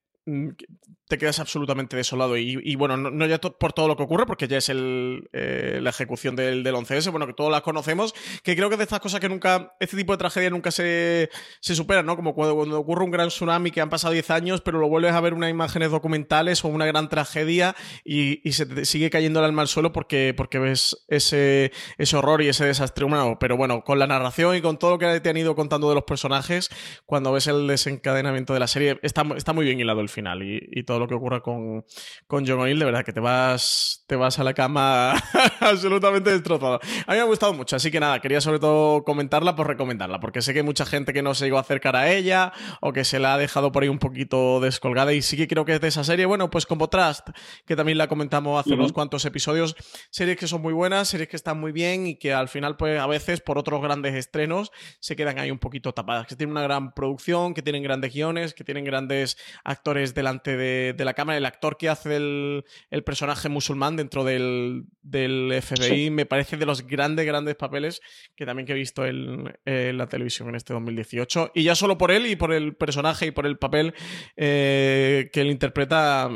te 1.10 1.18
quedas 1.18 1.40
absolutamente 1.40 1.96
desolado. 1.96 2.36
Y, 2.36 2.76
bueno, 2.76 2.96
no, 2.96 3.26
ya 3.26 3.38
por 3.40 3.72
todo 3.72 3.88
lo 3.88 3.96
que 3.96 4.04
ocurre, 4.04 4.26
porque 4.26 4.46
ya 4.46 4.58
es 4.58 4.68
el, 4.68 5.28
eh, 5.32 5.80
la 5.82 5.90
ejecución 5.90 6.36
del, 6.36 6.62
del 6.62 6.76
11S, 6.76 7.10
bueno, 7.10 7.26
que 7.26 7.32
todos 7.32 7.50
la 7.50 7.62
conocemos, 7.62 8.14
que 8.44 8.54
creo 8.54 8.70
que 8.70 8.76
de 8.76 8.84
estas 8.84 9.00
cosas 9.00 9.18
que 9.18 9.28
nunca, 9.28 9.74
este 9.80 9.96
tipo 9.96 10.12
de 10.12 10.18
tragedia 10.18 10.50
nunca 10.50 10.70
se, 10.70 11.28
se 11.60 11.74
supera, 11.74 12.04
¿no? 12.04 12.14
Como 12.14 12.32
cuando, 12.32 12.78
ocurre 12.78 13.04
un 13.04 13.10
gran 13.10 13.26
tsunami 13.26 13.72
que 13.72 13.80
han 13.80 13.90
pasado 13.90 14.12
10 14.12 14.30
años, 14.30 14.60
pero 14.60 14.78
lo 14.78 14.88
vuelves 14.88 15.12
a 15.12 15.20
ver 15.20 15.34
unas 15.34 15.50
imágenes 15.50 15.90
documentales 15.90 16.64
o 16.64 16.68
una 16.68 16.86
gran 16.86 17.08
tragedia 17.08 17.74
y, 18.04 18.48
y 18.48 18.52
se 18.52 18.66
te 18.66 18.84
sigue 18.84 19.10
cayendo 19.10 19.40
el 19.40 19.46
alma 19.46 19.62
al 19.62 19.68
suelo 19.68 19.92
porque, 19.92 20.32
porque 20.36 20.60
ves 20.60 20.96
ese, 21.08 21.72
ese 21.98 22.16
horror 22.16 22.40
y 22.40 22.48
ese 22.48 22.66
desastre 22.66 23.04
humano. 23.04 23.36
Pero 23.40 23.56
bueno, 23.56 23.82
con 23.82 23.98
la 23.98 24.06
narración 24.06 24.54
y 24.54 24.60
con 24.60 24.78
todo 24.78 24.92
lo 24.92 24.98
que 25.00 25.18
te 25.18 25.28
han 25.28 25.36
ido 25.36 25.56
contando 25.56 25.88
de 25.88 25.96
los 25.96 26.04
personajes, 26.04 26.70
cuando 27.04 27.32
ves 27.32 27.48
el 27.48 27.66
desencadenamiento 27.66 28.54
de 28.54 28.60
la 28.60 28.68
serie, 28.68 29.00
está, 29.02 29.24
está 29.36 29.52
muy 29.52 29.64
bien 29.64 29.80
hilado 29.80 30.02
el 30.02 30.08
final 30.08 30.19
y, 30.42 30.60
y 30.70 30.82
todo 30.82 30.98
lo 30.98 31.08
que 31.08 31.14
ocurra 31.14 31.40
con, 31.40 31.84
con 32.26 32.46
John 32.46 32.60
O'Neill, 32.60 32.78
de 32.78 32.84
verdad 32.84 33.04
que 33.04 33.12
te 33.12 33.20
vas, 33.20 34.04
te 34.06 34.16
vas 34.16 34.38
a 34.38 34.44
la 34.44 34.54
cama 34.54 35.14
absolutamente 35.60 36.30
destrozado. 36.30 36.80
A 37.06 37.12
mí 37.12 37.16
me 37.16 37.20
ha 37.20 37.24
gustado 37.24 37.52
mucho, 37.54 37.76
así 37.76 37.90
que 37.90 38.00
nada, 38.00 38.20
quería 38.20 38.40
sobre 38.40 38.58
todo 38.58 39.04
comentarla 39.04 39.56
por 39.56 39.66
recomendarla, 39.66 40.20
porque 40.20 40.42
sé 40.42 40.52
que 40.52 40.60
hay 40.60 40.64
mucha 40.64 40.86
gente 40.86 41.12
que 41.12 41.22
no 41.22 41.34
se 41.34 41.46
llegó 41.46 41.58
a 41.58 41.60
acercar 41.60 41.96
a 41.96 42.10
ella 42.10 42.52
o 42.80 42.92
que 42.92 43.04
se 43.04 43.18
la 43.18 43.34
ha 43.34 43.38
dejado 43.38 43.72
por 43.72 43.82
ahí 43.82 43.88
un 43.88 43.98
poquito 43.98 44.60
descolgada 44.60 45.12
y 45.12 45.22
sí 45.22 45.36
que 45.36 45.48
creo 45.48 45.64
que 45.64 45.74
es 45.74 45.80
de 45.80 45.88
esa 45.88 46.04
serie, 46.04 46.26
bueno, 46.26 46.50
pues 46.50 46.66
como 46.66 46.88
Trust, 46.88 47.28
que 47.66 47.76
también 47.76 47.98
la 47.98 48.08
comentamos 48.08 48.60
hace 48.60 48.70
uh 48.70 48.72
-huh. 48.74 48.80
unos 48.80 48.92
cuantos 48.92 49.24
episodios, 49.24 49.76
series 50.10 50.36
que 50.36 50.46
son 50.46 50.62
muy 50.62 50.72
buenas, 50.72 51.08
series 51.08 51.28
que 51.28 51.36
están 51.36 51.58
muy 51.58 51.72
bien 51.72 52.06
y 52.06 52.16
que 52.16 52.32
al 52.32 52.48
final, 52.48 52.76
pues 52.76 53.00
a 53.00 53.06
veces 53.06 53.40
por 53.40 53.58
otros 53.58 53.82
grandes 53.82 54.14
estrenos 54.14 54.70
se 55.00 55.16
quedan 55.16 55.38
ahí 55.38 55.50
un 55.50 55.58
poquito 55.58 55.92
tapadas, 55.92 56.26
que 56.26 56.36
tienen 56.36 56.52
una 56.52 56.62
gran 56.62 56.92
producción, 56.92 57.54
que 57.54 57.62
tienen 57.62 57.82
grandes 57.82 58.12
guiones, 58.12 58.54
que 58.54 58.64
tienen 58.64 58.84
grandes 58.84 59.36
actores 59.64 59.99
delante 60.14 60.56
de, 60.56 60.94
de 60.96 61.04
la 61.04 61.14
cámara 61.14 61.38
el 61.38 61.46
actor 61.46 61.76
que 61.76 61.88
hace 61.88 62.16
el, 62.16 62.64
el 62.90 63.04
personaje 63.04 63.48
musulmán 63.48 63.96
dentro 63.96 64.24
del, 64.24 64.84
del 65.02 65.52
FBI 65.62 66.04
sí. 66.06 66.10
me 66.10 66.26
parece 66.26 66.56
de 66.56 66.66
los 66.66 66.86
grandes, 66.86 67.26
grandes 67.26 67.56
papeles 67.56 68.00
que 68.34 68.46
también 68.46 68.66
que 68.66 68.72
he 68.72 68.76
visto 68.76 69.04
en, 69.04 69.52
en, 69.64 69.98
la 69.98 70.06
televisión 70.08 70.48
en 70.48 70.54
este 70.54 70.72
2018. 70.72 71.52
Y 71.54 71.64
ya 71.64 71.74
solo 71.74 71.98
por 71.98 72.10
él 72.10 72.26
y 72.26 72.36
por 72.36 72.52
el 72.52 72.74
personaje 72.74 73.26
y 73.26 73.30
por 73.30 73.46
el 73.46 73.58
papel 73.58 73.94
eh, 74.36 75.30
que 75.32 75.40
él 75.40 75.50
interpreta, 75.50 76.28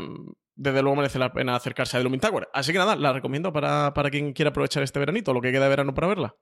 desde 0.54 0.82
luego 0.82 0.96
merece 0.96 1.18
la 1.18 1.32
pena 1.32 1.56
acercarse 1.56 1.96
a 1.96 2.00
The 2.00 2.04
Looming 2.04 2.20
Tower. 2.20 2.48
Así 2.52 2.72
que 2.72 2.78
nada, 2.78 2.96
la 2.96 3.12
recomiendo 3.12 3.52
para, 3.52 3.92
para 3.94 4.10
quien 4.10 4.32
quiera 4.32 4.50
aprovechar 4.50 4.82
este 4.82 4.98
veranito, 4.98 5.32
lo 5.32 5.40
que 5.40 5.52
queda 5.52 5.64
de 5.64 5.70
verano 5.70 5.94
para 5.94 6.08
verla. 6.08 6.36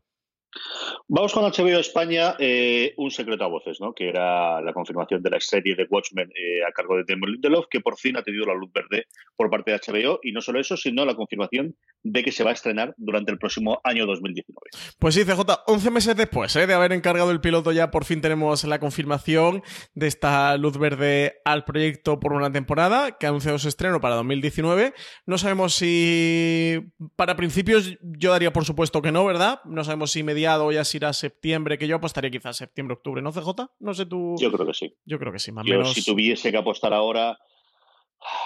Vamos 1.09 1.33
con 1.33 1.45
HBO 1.45 1.79
España, 1.79 2.37
eh, 2.39 2.95
un 2.97 3.11
secreto 3.11 3.45
a 3.45 3.49
voces, 3.49 3.81
¿no? 3.81 3.95
que 3.95 4.09
era 4.09 4.61
la 4.61 4.73
confirmación 4.73 5.23
de 5.23 5.31
la 5.31 5.41
serie 5.41 5.75
de 5.75 5.87
Watchmen 5.89 6.31
eh, 6.31 6.63
a 6.67 6.73
cargo 6.73 6.97
de 6.97 7.05
Damon 7.07 7.33
Lindelof, 7.33 7.67
que 7.71 7.81
por 7.81 7.99
fin 7.99 8.17
ha 8.17 8.23
tenido 8.23 8.47
la 8.47 8.55
luz 8.55 8.71
verde 8.73 9.07
por 9.37 9.51
parte 9.51 9.73
de 9.73 9.79
HBO, 9.79 10.21
y 10.23 10.33
no 10.33 10.41
solo 10.41 10.61
eso, 10.61 10.77
sino 10.77 11.05
la 11.05 11.15
confirmación 11.15 11.75
de 12.03 12.23
que 12.23 12.33
se 12.33 12.45
va 12.45 12.51
a 12.51 12.55
estrenar 12.55 12.95
durante 12.97 13.33
el 13.33 13.39
próximo 13.39 13.81
año 13.85 14.07
2019. 14.07 14.61
Pues 14.99 15.15
sí, 15.15 15.25
CJ, 15.25 15.41
11 15.67 15.91
meses 15.91 16.17
después 16.17 16.55
¿eh? 16.57 16.67
de 16.67 16.75
haber 16.75 16.93
encargado 16.93 17.31
el 17.31 17.41
piloto, 17.41 17.73
ya 17.73 17.91
por 17.91 18.05
fin 18.05 18.21
tenemos 18.21 18.65
la 18.65 18.79
confirmación 18.79 19.63
de 19.95 20.07
esta 20.07 20.57
luz 20.57 20.79
verde 20.79 21.41
al 21.45 21.65
proyecto 21.65 22.21
por 22.21 22.33
una 22.33 22.53
temporada, 22.53 23.19
que 23.19 23.27
ha 23.27 23.29
anunciado 23.31 23.59
su 23.59 23.69
estreno 23.69 24.01
para 24.01 24.17
2019. 24.17 24.95
No 25.27 25.39
sabemos 25.39 25.75
si 25.75 26.81
para 27.17 27.37
principios 27.37 27.97
yo 28.03 28.33
daría 28.33 28.53
por 28.53 28.65
supuesto 28.65 29.03
que 29.03 29.13
no, 29.13 29.25
¿verdad? 29.25 29.61
No 29.65 29.85
sabemos 29.85 30.13
si 30.13 30.23
mediado 30.43 30.73
ya 30.73 30.85
si 30.85 30.97
irá 30.99 31.13
septiembre, 31.13 31.79
que 31.79 31.87
yo 31.87 31.97
apostaría 31.97 32.31
quizás 32.31 32.57
septiembre, 32.57 32.95
octubre, 32.95 33.23
¿no, 33.23 33.33
CJ? 33.33 33.71
No 33.79 33.95
sé 33.95 34.07
tú. 34.07 34.37
Yo 34.41 34.51
creo 34.51 34.67
que 34.67 34.75
sí. 34.75 34.95
Yo 35.05 35.19
creo 35.19 35.33
que 35.33 35.39
sí, 35.39 35.53
más 35.53 35.65
o 35.65 35.69
menos. 35.69 35.93
Si 35.93 36.05
tuviese 36.05 36.51
que 36.51 36.59
apostar 36.59 36.93
ahora, 36.93 37.39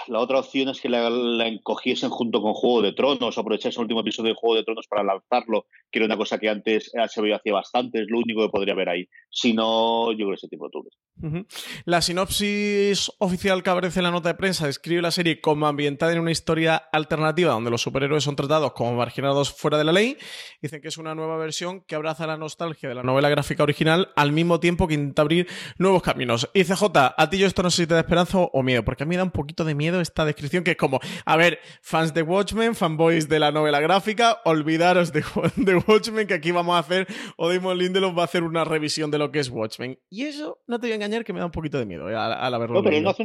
la 0.07 0.19
otra 0.19 0.39
opción 0.39 0.69
es 0.69 0.81
que 0.81 0.89
la, 0.89 1.09
la, 1.09 1.47
encogiesen 1.47 2.09
junto 2.09 2.41
con 2.41 2.53
Juego 2.53 2.81
de 2.81 2.93
Tronos, 2.93 3.37
aprovechasen 3.37 3.81
el 3.81 3.85
último 3.85 4.01
episodio 4.01 4.29
de 4.29 4.39
Juego 4.39 4.55
de 4.55 4.63
Tronos 4.63 4.87
para 4.87 5.03
lanzarlo, 5.03 5.65
que 5.91 5.99
era 5.99 6.05
una 6.05 6.17
cosa 6.17 6.37
que 6.37 6.49
antes 6.49 6.91
HBO 6.93 7.35
hacía 7.35 7.53
bastante, 7.53 8.01
es 8.01 8.07
lo 8.09 8.19
único 8.19 8.41
que 8.41 8.49
podría 8.49 8.73
haber 8.73 8.89
ahí. 8.89 9.07
Si 9.29 9.53
no, 9.53 10.11
yo 10.11 10.25
creo 10.25 10.31
que 10.31 10.37
septiembre 10.37 10.67
octubre. 10.67 10.89
Uh 11.21 11.27
-huh. 11.27 11.45
La 11.85 12.01
sinopsis 12.01 13.11
oficial 13.19 13.63
que 13.63 13.69
aparece 13.69 13.99
en 13.99 14.03
la 14.03 14.11
nota 14.11 14.29
de 14.29 14.35
prensa 14.35 14.67
describe 14.67 15.01
la 15.01 15.11
serie 15.11 15.41
como 15.41 15.67
ambientada 15.67 16.13
en 16.13 16.19
una 16.19 16.31
historia 16.31 16.75
alternativa 16.75 17.53
donde 17.53 17.71
los 17.71 17.81
superhéroes 17.81 18.23
son 18.23 18.35
tratados 18.35 18.73
como 18.73 18.95
marginados 18.95 19.51
fuera 19.51 19.77
de 19.77 19.83
la 19.83 19.91
ley. 19.91 20.17
Dicen 20.61 20.81
que 20.81 20.87
es 20.87 20.97
una 20.97 21.15
nueva 21.15 21.37
versión 21.37 21.81
que 21.81 21.95
abraza 21.95 22.27
la 22.27 22.37
nostalgia 22.37 22.89
de 22.89 22.95
la 22.95 23.03
novela 23.03 23.29
gráfica 23.29 23.63
original 23.63 24.09
al 24.15 24.31
mismo 24.31 24.59
tiempo 24.59 24.87
que 24.87 24.93
intenta 24.93 25.21
abrir 25.21 25.47
nuevos 25.77 26.01
caminos. 26.01 26.49
Y 26.53 26.63
CJ, 26.63 26.83
a 27.17 27.29
ti 27.29 27.37
yo 27.37 27.47
esto 27.47 27.63
no 27.63 27.69
sé 27.69 27.83
si 27.83 27.87
te 27.87 27.93
da 27.93 28.01
esperanza 28.01 28.39
o 28.39 28.63
miedo, 28.63 28.83
porque 28.83 29.03
a 29.03 29.05
mí 29.05 29.15
da 29.15 29.23
un 29.23 29.31
poquito 29.31 29.63
de 29.63 29.66
miedo 29.75 30.01
esta 30.01 30.25
descripción 30.25 30.63
que 30.63 30.71
es 30.71 30.77
como, 30.77 30.99
a 31.25 31.37
ver, 31.37 31.59
fans 31.81 32.13
de 32.13 32.21
Watchmen, 32.21 32.75
fanboys 32.75 33.29
de 33.29 33.39
la 33.39 33.51
novela 33.51 33.79
gráfica, 33.79 34.41
olvidaros 34.45 35.11
de, 35.13 35.23
de 35.55 35.75
Watchmen 35.75 36.27
que 36.27 36.33
aquí 36.33 36.51
vamos 36.51 36.75
a 36.75 36.79
hacer, 36.79 37.07
o 37.35 37.49
Damon 37.49 37.77
Lindelof 37.77 38.17
va 38.17 38.23
a 38.23 38.25
hacer 38.25 38.43
una 38.43 38.63
revisión 38.63 39.11
de 39.11 39.17
lo 39.17 39.31
que 39.31 39.39
es 39.39 39.49
Watchmen. 39.49 39.99
Y 40.09 40.25
eso, 40.25 40.59
no 40.67 40.79
te 40.79 40.87
voy 40.87 40.93
a 40.93 40.95
engañar, 40.95 41.23
que 41.23 41.33
me 41.33 41.39
da 41.39 41.45
un 41.45 41.51
poquito 41.51 41.77
de 41.77 41.85
miedo 41.85 42.09
eh, 42.09 42.15
al, 42.15 42.33
al 42.33 42.53
haberlo 42.53 42.75
no, 42.75 42.83
pero 42.83 42.91
leído. 42.91 43.03
No 43.03 43.09
hace, 43.11 43.23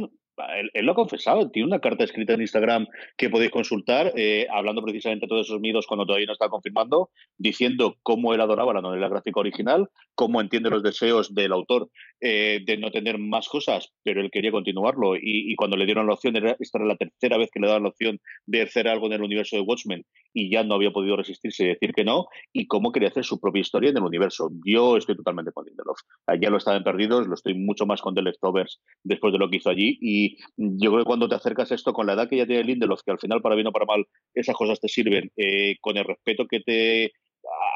él, 0.73 0.85
lo 0.85 0.91
ha 0.91 0.95
confesado, 0.95 1.49
tiene 1.51 1.67
una 1.67 1.79
carta 1.79 2.03
escrita 2.03 2.33
en 2.33 2.41
Instagram 2.41 2.87
que 3.17 3.29
podéis 3.29 3.51
consultar, 3.51 4.13
eh, 4.15 4.47
hablando 4.51 4.81
precisamente 4.81 5.25
de 5.25 5.29
todos 5.29 5.47
esos 5.47 5.59
miedos 5.59 5.85
cuando 5.87 6.05
todavía 6.05 6.27
no 6.27 6.33
está 6.33 6.49
confirmando, 6.49 7.09
diciendo 7.37 7.97
cómo 8.03 8.33
él 8.33 8.41
adoraba 8.41 8.73
la 8.73 8.81
novela 8.81 9.09
gráfica 9.09 9.39
original, 9.39 9.89
cómo 10.15 10.41
entiende 10.41 10.69
los 10.69 10.83
deseos 10.83 11.33
del 11.33 11.53
autor 11.53 11.89
eh, 12.21 12.61
de 12.65 12.77
no 12.77 12.91
tener 12.91 13.17
más 13.17 13.47
cosas, 13.47 13.93
pero 14.03 14.21
él 14.21 14.31
quería 14.31 14.51
continuarlo. 14.51 15.15
Y, 15.15 15.55
cuando 15.55 15.77
le 15.77 15.85
dieron 15.85 16.07
la 16.07 16.13
opción, 16.13 16.35
era, 16.35 16.55
esta 16.59 16.77
era 16.77 16.87
la 16.87 16.97
tercera 16.97 17.37
vez 17.37 17.49
que 17.51 17.59
le 17.59 17.67
daban 17.67 17.83
la 17.83 17.89
opción 17.89 18.19
de 18.45 18.61
hacer 18.61 18.87
algo 18.87 19.07
en 19.07 19.13
el 19.13 19.21
universo 19.21 19.55
de 19.55 19.61
Watchmen 19.61 20.05
y 20.33 20.49
ya 20.49 20.63
no 20.63 20.75
había 20.75 20.91
podido 20.91 21.15
resistirse 21.15 21.63
y 21.63 21.67
decir 21.67 21.93
que 21.93 22.03
no, 22.03 22.25
y 22.51 22.65
cómo 22.67 22.91
quería 22.91 23.09
hacer 23.09 23.23
su 23.23 23.39
propia 23.39 23.61
historia 23.61 23.91
en 23.91 23.97
el 23.97 24.03
universo. 24.03 24.49
Yo 24.65 24.97
estoy 24.97 25.15
totalmente 25.15 25.51
con 25.51 25.65
Lindelof. 25.65 25.99
Ya 26.41 26.49
lo 26.49 26.57
estaba 26.57 26.77
en 26.77 26.83
Perdidos, 26.83 27.27
lo 27.27 27.35
estoy 27.35 27.53
mucho 27.53 27.85
más 27.85 28.01
con 28.01 28.15
The 28.15 28.23
Leftovers 28.23 28.81
después 29.03 29.31
de 29.31 29.39
lo 29.39 29.49
que 29.49 29.57
hizo 29.57 29.69
allí, 29.69 29.97
y 30.01 30.22
yo 30.57 30.91
creo 30.91 31.03
que 31.03 31.07
cuando 31.07 31.29
te 31.29 31.35
acercas 31.35 31.71
a 31.71 31.75
esto 31.75 31.93
con 31.93 32.07
la 32.07 32.13
edad 32.13 32.29
que 32.29 32.37
ya 32.37 32.45
tiene 32.45 32.63
Lindelof, 32.63 33.01
que 33.05 33.11
al 33.11 33.19
final, 33.19 33.41
para 33.41 33.55
bien 33.55 33.67
o 33.67 33.71
para 33.71 33.85
mal, 33.85 34.05
esas 34.33 34.55
cosas 34.55 34.79
te 34.79 34.87
sirven, 34.87 35.31
eh, 35.37 35.75
con 35.81 35.97
el 35.97 36.05
respeto 36.05 36.45
que 36.47 36.59
te 36.59 37.11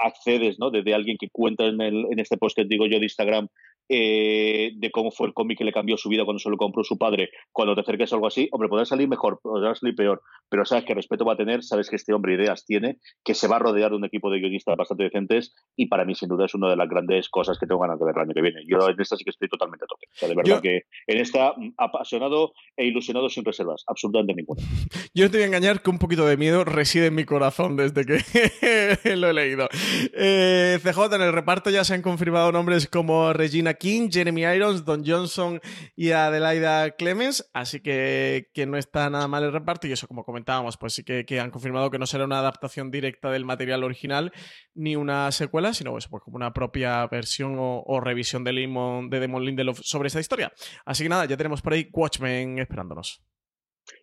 accedes, 0.03 0.57
¿no? 0.59 0.69
Desde 0.71 0.93
alguien 0.93 1.17
que 1.19 1.29
cuenta 1.29 1.65
en, 1.65 1.81
el, 1.81 2.05
en 2.11 2.19
este 2.19 2.37
post 2.37 2.55
que 2.55 2.65
digo 2.65 2.85
yo 2.85 2.99
de 2.99 3.05
Instagram 3.05 3.47
eh, 3.89 4.71
de 4.75 4.91
cómo 4.91 5.11
fue 5.11 5.27
el 5.27 5.33
cómic 5.33 5.57
que 5.57 5.63
le 5.63 5.71
cambió 5.71 5.97
su 5.97 6.09
vida 6.09 6.25
cuando 6.25 6.39
se 6.39 6.49
lo 6.49 6.57
compró 6.57 6.83
su 6.83 6.97
padre, 6.97 7.29
cuando 7.51 7.75
te 7.75 7.81
acerques 7.81 8.11
a 8.11 8.15
algo 8.15 8.27
así, 8.27 8.49
hombre, 8.51 8.69
podrá 8.69 8.85
salir 8.85 9.07
mejor, 9.07 9.39
podrá 9.41 9.73
salir 9.75 9.95
peor, 9.95 10.21
pero 10.49 10.65
sabes 10.65 10.85
que 10.85 10.93
respeto 10.93 11.25
va 11.25 11.33
a 11.33 11.37
tener, 11.37 11.63
sabes 11.63 11.89
que 11.89 11.95
este 11.95 12.13
hombre 12.13 12.35
ideas 12.35 12.65
tiene, 12.65 12.97
que 13.23 13.33
se 13.33 13.47
va 13.47 13.57
a 13.57 13.59
rodear 13.59 13.91
de 13.91 13.97
un 13.97 14.05
equipo 14.05 14.29
de 14.29 14.39
guionistas 14.39 14.75
bastante 14.75 15.03
decentes 15.03 15.53
y 15.75 15.87
para 15.87 16.05
mí 16.05 16.15
sin 16.15 16.29
duda 16.29 16.45
es 16.45 16.53
una 16.53 16.69
de 16.69 16.75
las 16.75 16.87
grandes 16.87 17.29
cosas 17.29 17.57
que 17.57 17.65
tengo 17.65 17.81
ganas 17.81 17.99
de 17.99 18.05
ver 18.05 18.15
el 18.15 18.21
año 18.21 18.33
que 18.33 18.41
viene. 18.41 18.61
Yo 18.67 18.89
en 18.89 18.99
esta 18.99 19.15
sí 19.15 19.23
que 19.23 19.31
estoy 19.31 19.47
totalmente 19.47 19.85
a 19.85 19.87
tope. 19.87 20.07
O 20.07 20.17
sea, 20.17 20.29
de 20.29 20.35
verdad 20.35 20.61
que 20.61 20.81
en 21.07 21.19
esta 21.19 21.53
mm, 21.55 21.73
apasionado 21.77 22.53
e 22.75 22.85
ilusionado 22.85 23.29
sin 23.29 23.45
reservas, 23.45 23.83
absolutamente 23.87 24.33
ninguna. 24.35 24.61
Yo 25.13 25.29
te 25.31 25.37
voy 25.37 25.43
a 25.43 25.47
engañar 25.47 25.81
que 25.81 25.89
un 25.89 25.99
poquito 25.99 26.25
de 26.25 26.37
miedo 26.37 26.63
reside 26.63 27.07
en 27.07 27.15
mi 27.15 27.25
corazón 27.25 27.75
desde 27.75 28.05
que 28.05 28.19
lo 29.15 29.29
he 29.29 29.33
leído. 29.33 29.67
Eh, 30.13 30.79
CJ, 30.83 31.15
en 31.15 31.21
el 31.21 31.33
reparto 31.33 31.69
ya 31.69 31.83
se 31.83 31.93
han 31.93 32.01
confirmado 32.01 32.51
nombres 32.51 32.87
como 32.87 33.33
Regina 33.33 33.76
King, 33.77 34.09
Jeremy 34.11 34.43
Irons, 34.43 34.85
Don 34.85 35.03
Johnson 35.05 35.59
y 35.95 36.11
Adelaida 36.11 36.91
Clemens, 36.91 37.49
así 37.53 37.79
que, 37.79 38.49
que 38.53 38.65
no 38.65 38.77
está 38.77 39.09
nada 39.09 39.27
mal 39.27 39.43
el 39.43 39.51
reparto 39.51 39.87
y 39.87 39.91
eso 39.91 40.07
como 40.07 40.23
comentábamos, 40.23 40.77
pues 40.77 40.93
sí 40.93 41.03
que, 41.03 41.39
han 41.39 41.51
confirmado 41.51 41.91
que 41.91 41.99
no 41.99 42.05
será 42.05 42.25
una 42.25 42.39
adaptación 42.39 42.91
directa 42.91 43.31
del 43.31 43.45
material 43.45 43.83
original 43.83 44.31
ni 44.73 44.95
una 44.95 45.31
secuela, 45.31 45.73
sino 45.73 45.91
pues, 45.91 46.07
pues 46.07 46.23
como 46.23 46.37
una 46.37 46.53
propia 46.53 47.05
versión 47.07 47.55
o, 47.57 47.99
revisión 47.99 48.43
de, 48.43 48.53
Limon, 48.53 49.09
de 49.09 49.19
Demon 49.19 49.45
Lindelof 49.45 49.79
sobre 49.83 50.07
esta 50.07 50.19
historia. 50.19 50.51
Así 50.85 51.03
que 51.03 51.09
nada, 51.09 51.25
ya 51.25 51.37
tenemos 51.37 51.61
por 51.61 51.73
ahí 51.73 51.89
Watchmen 51.91 52.59
esperándonos. 52.59 53.23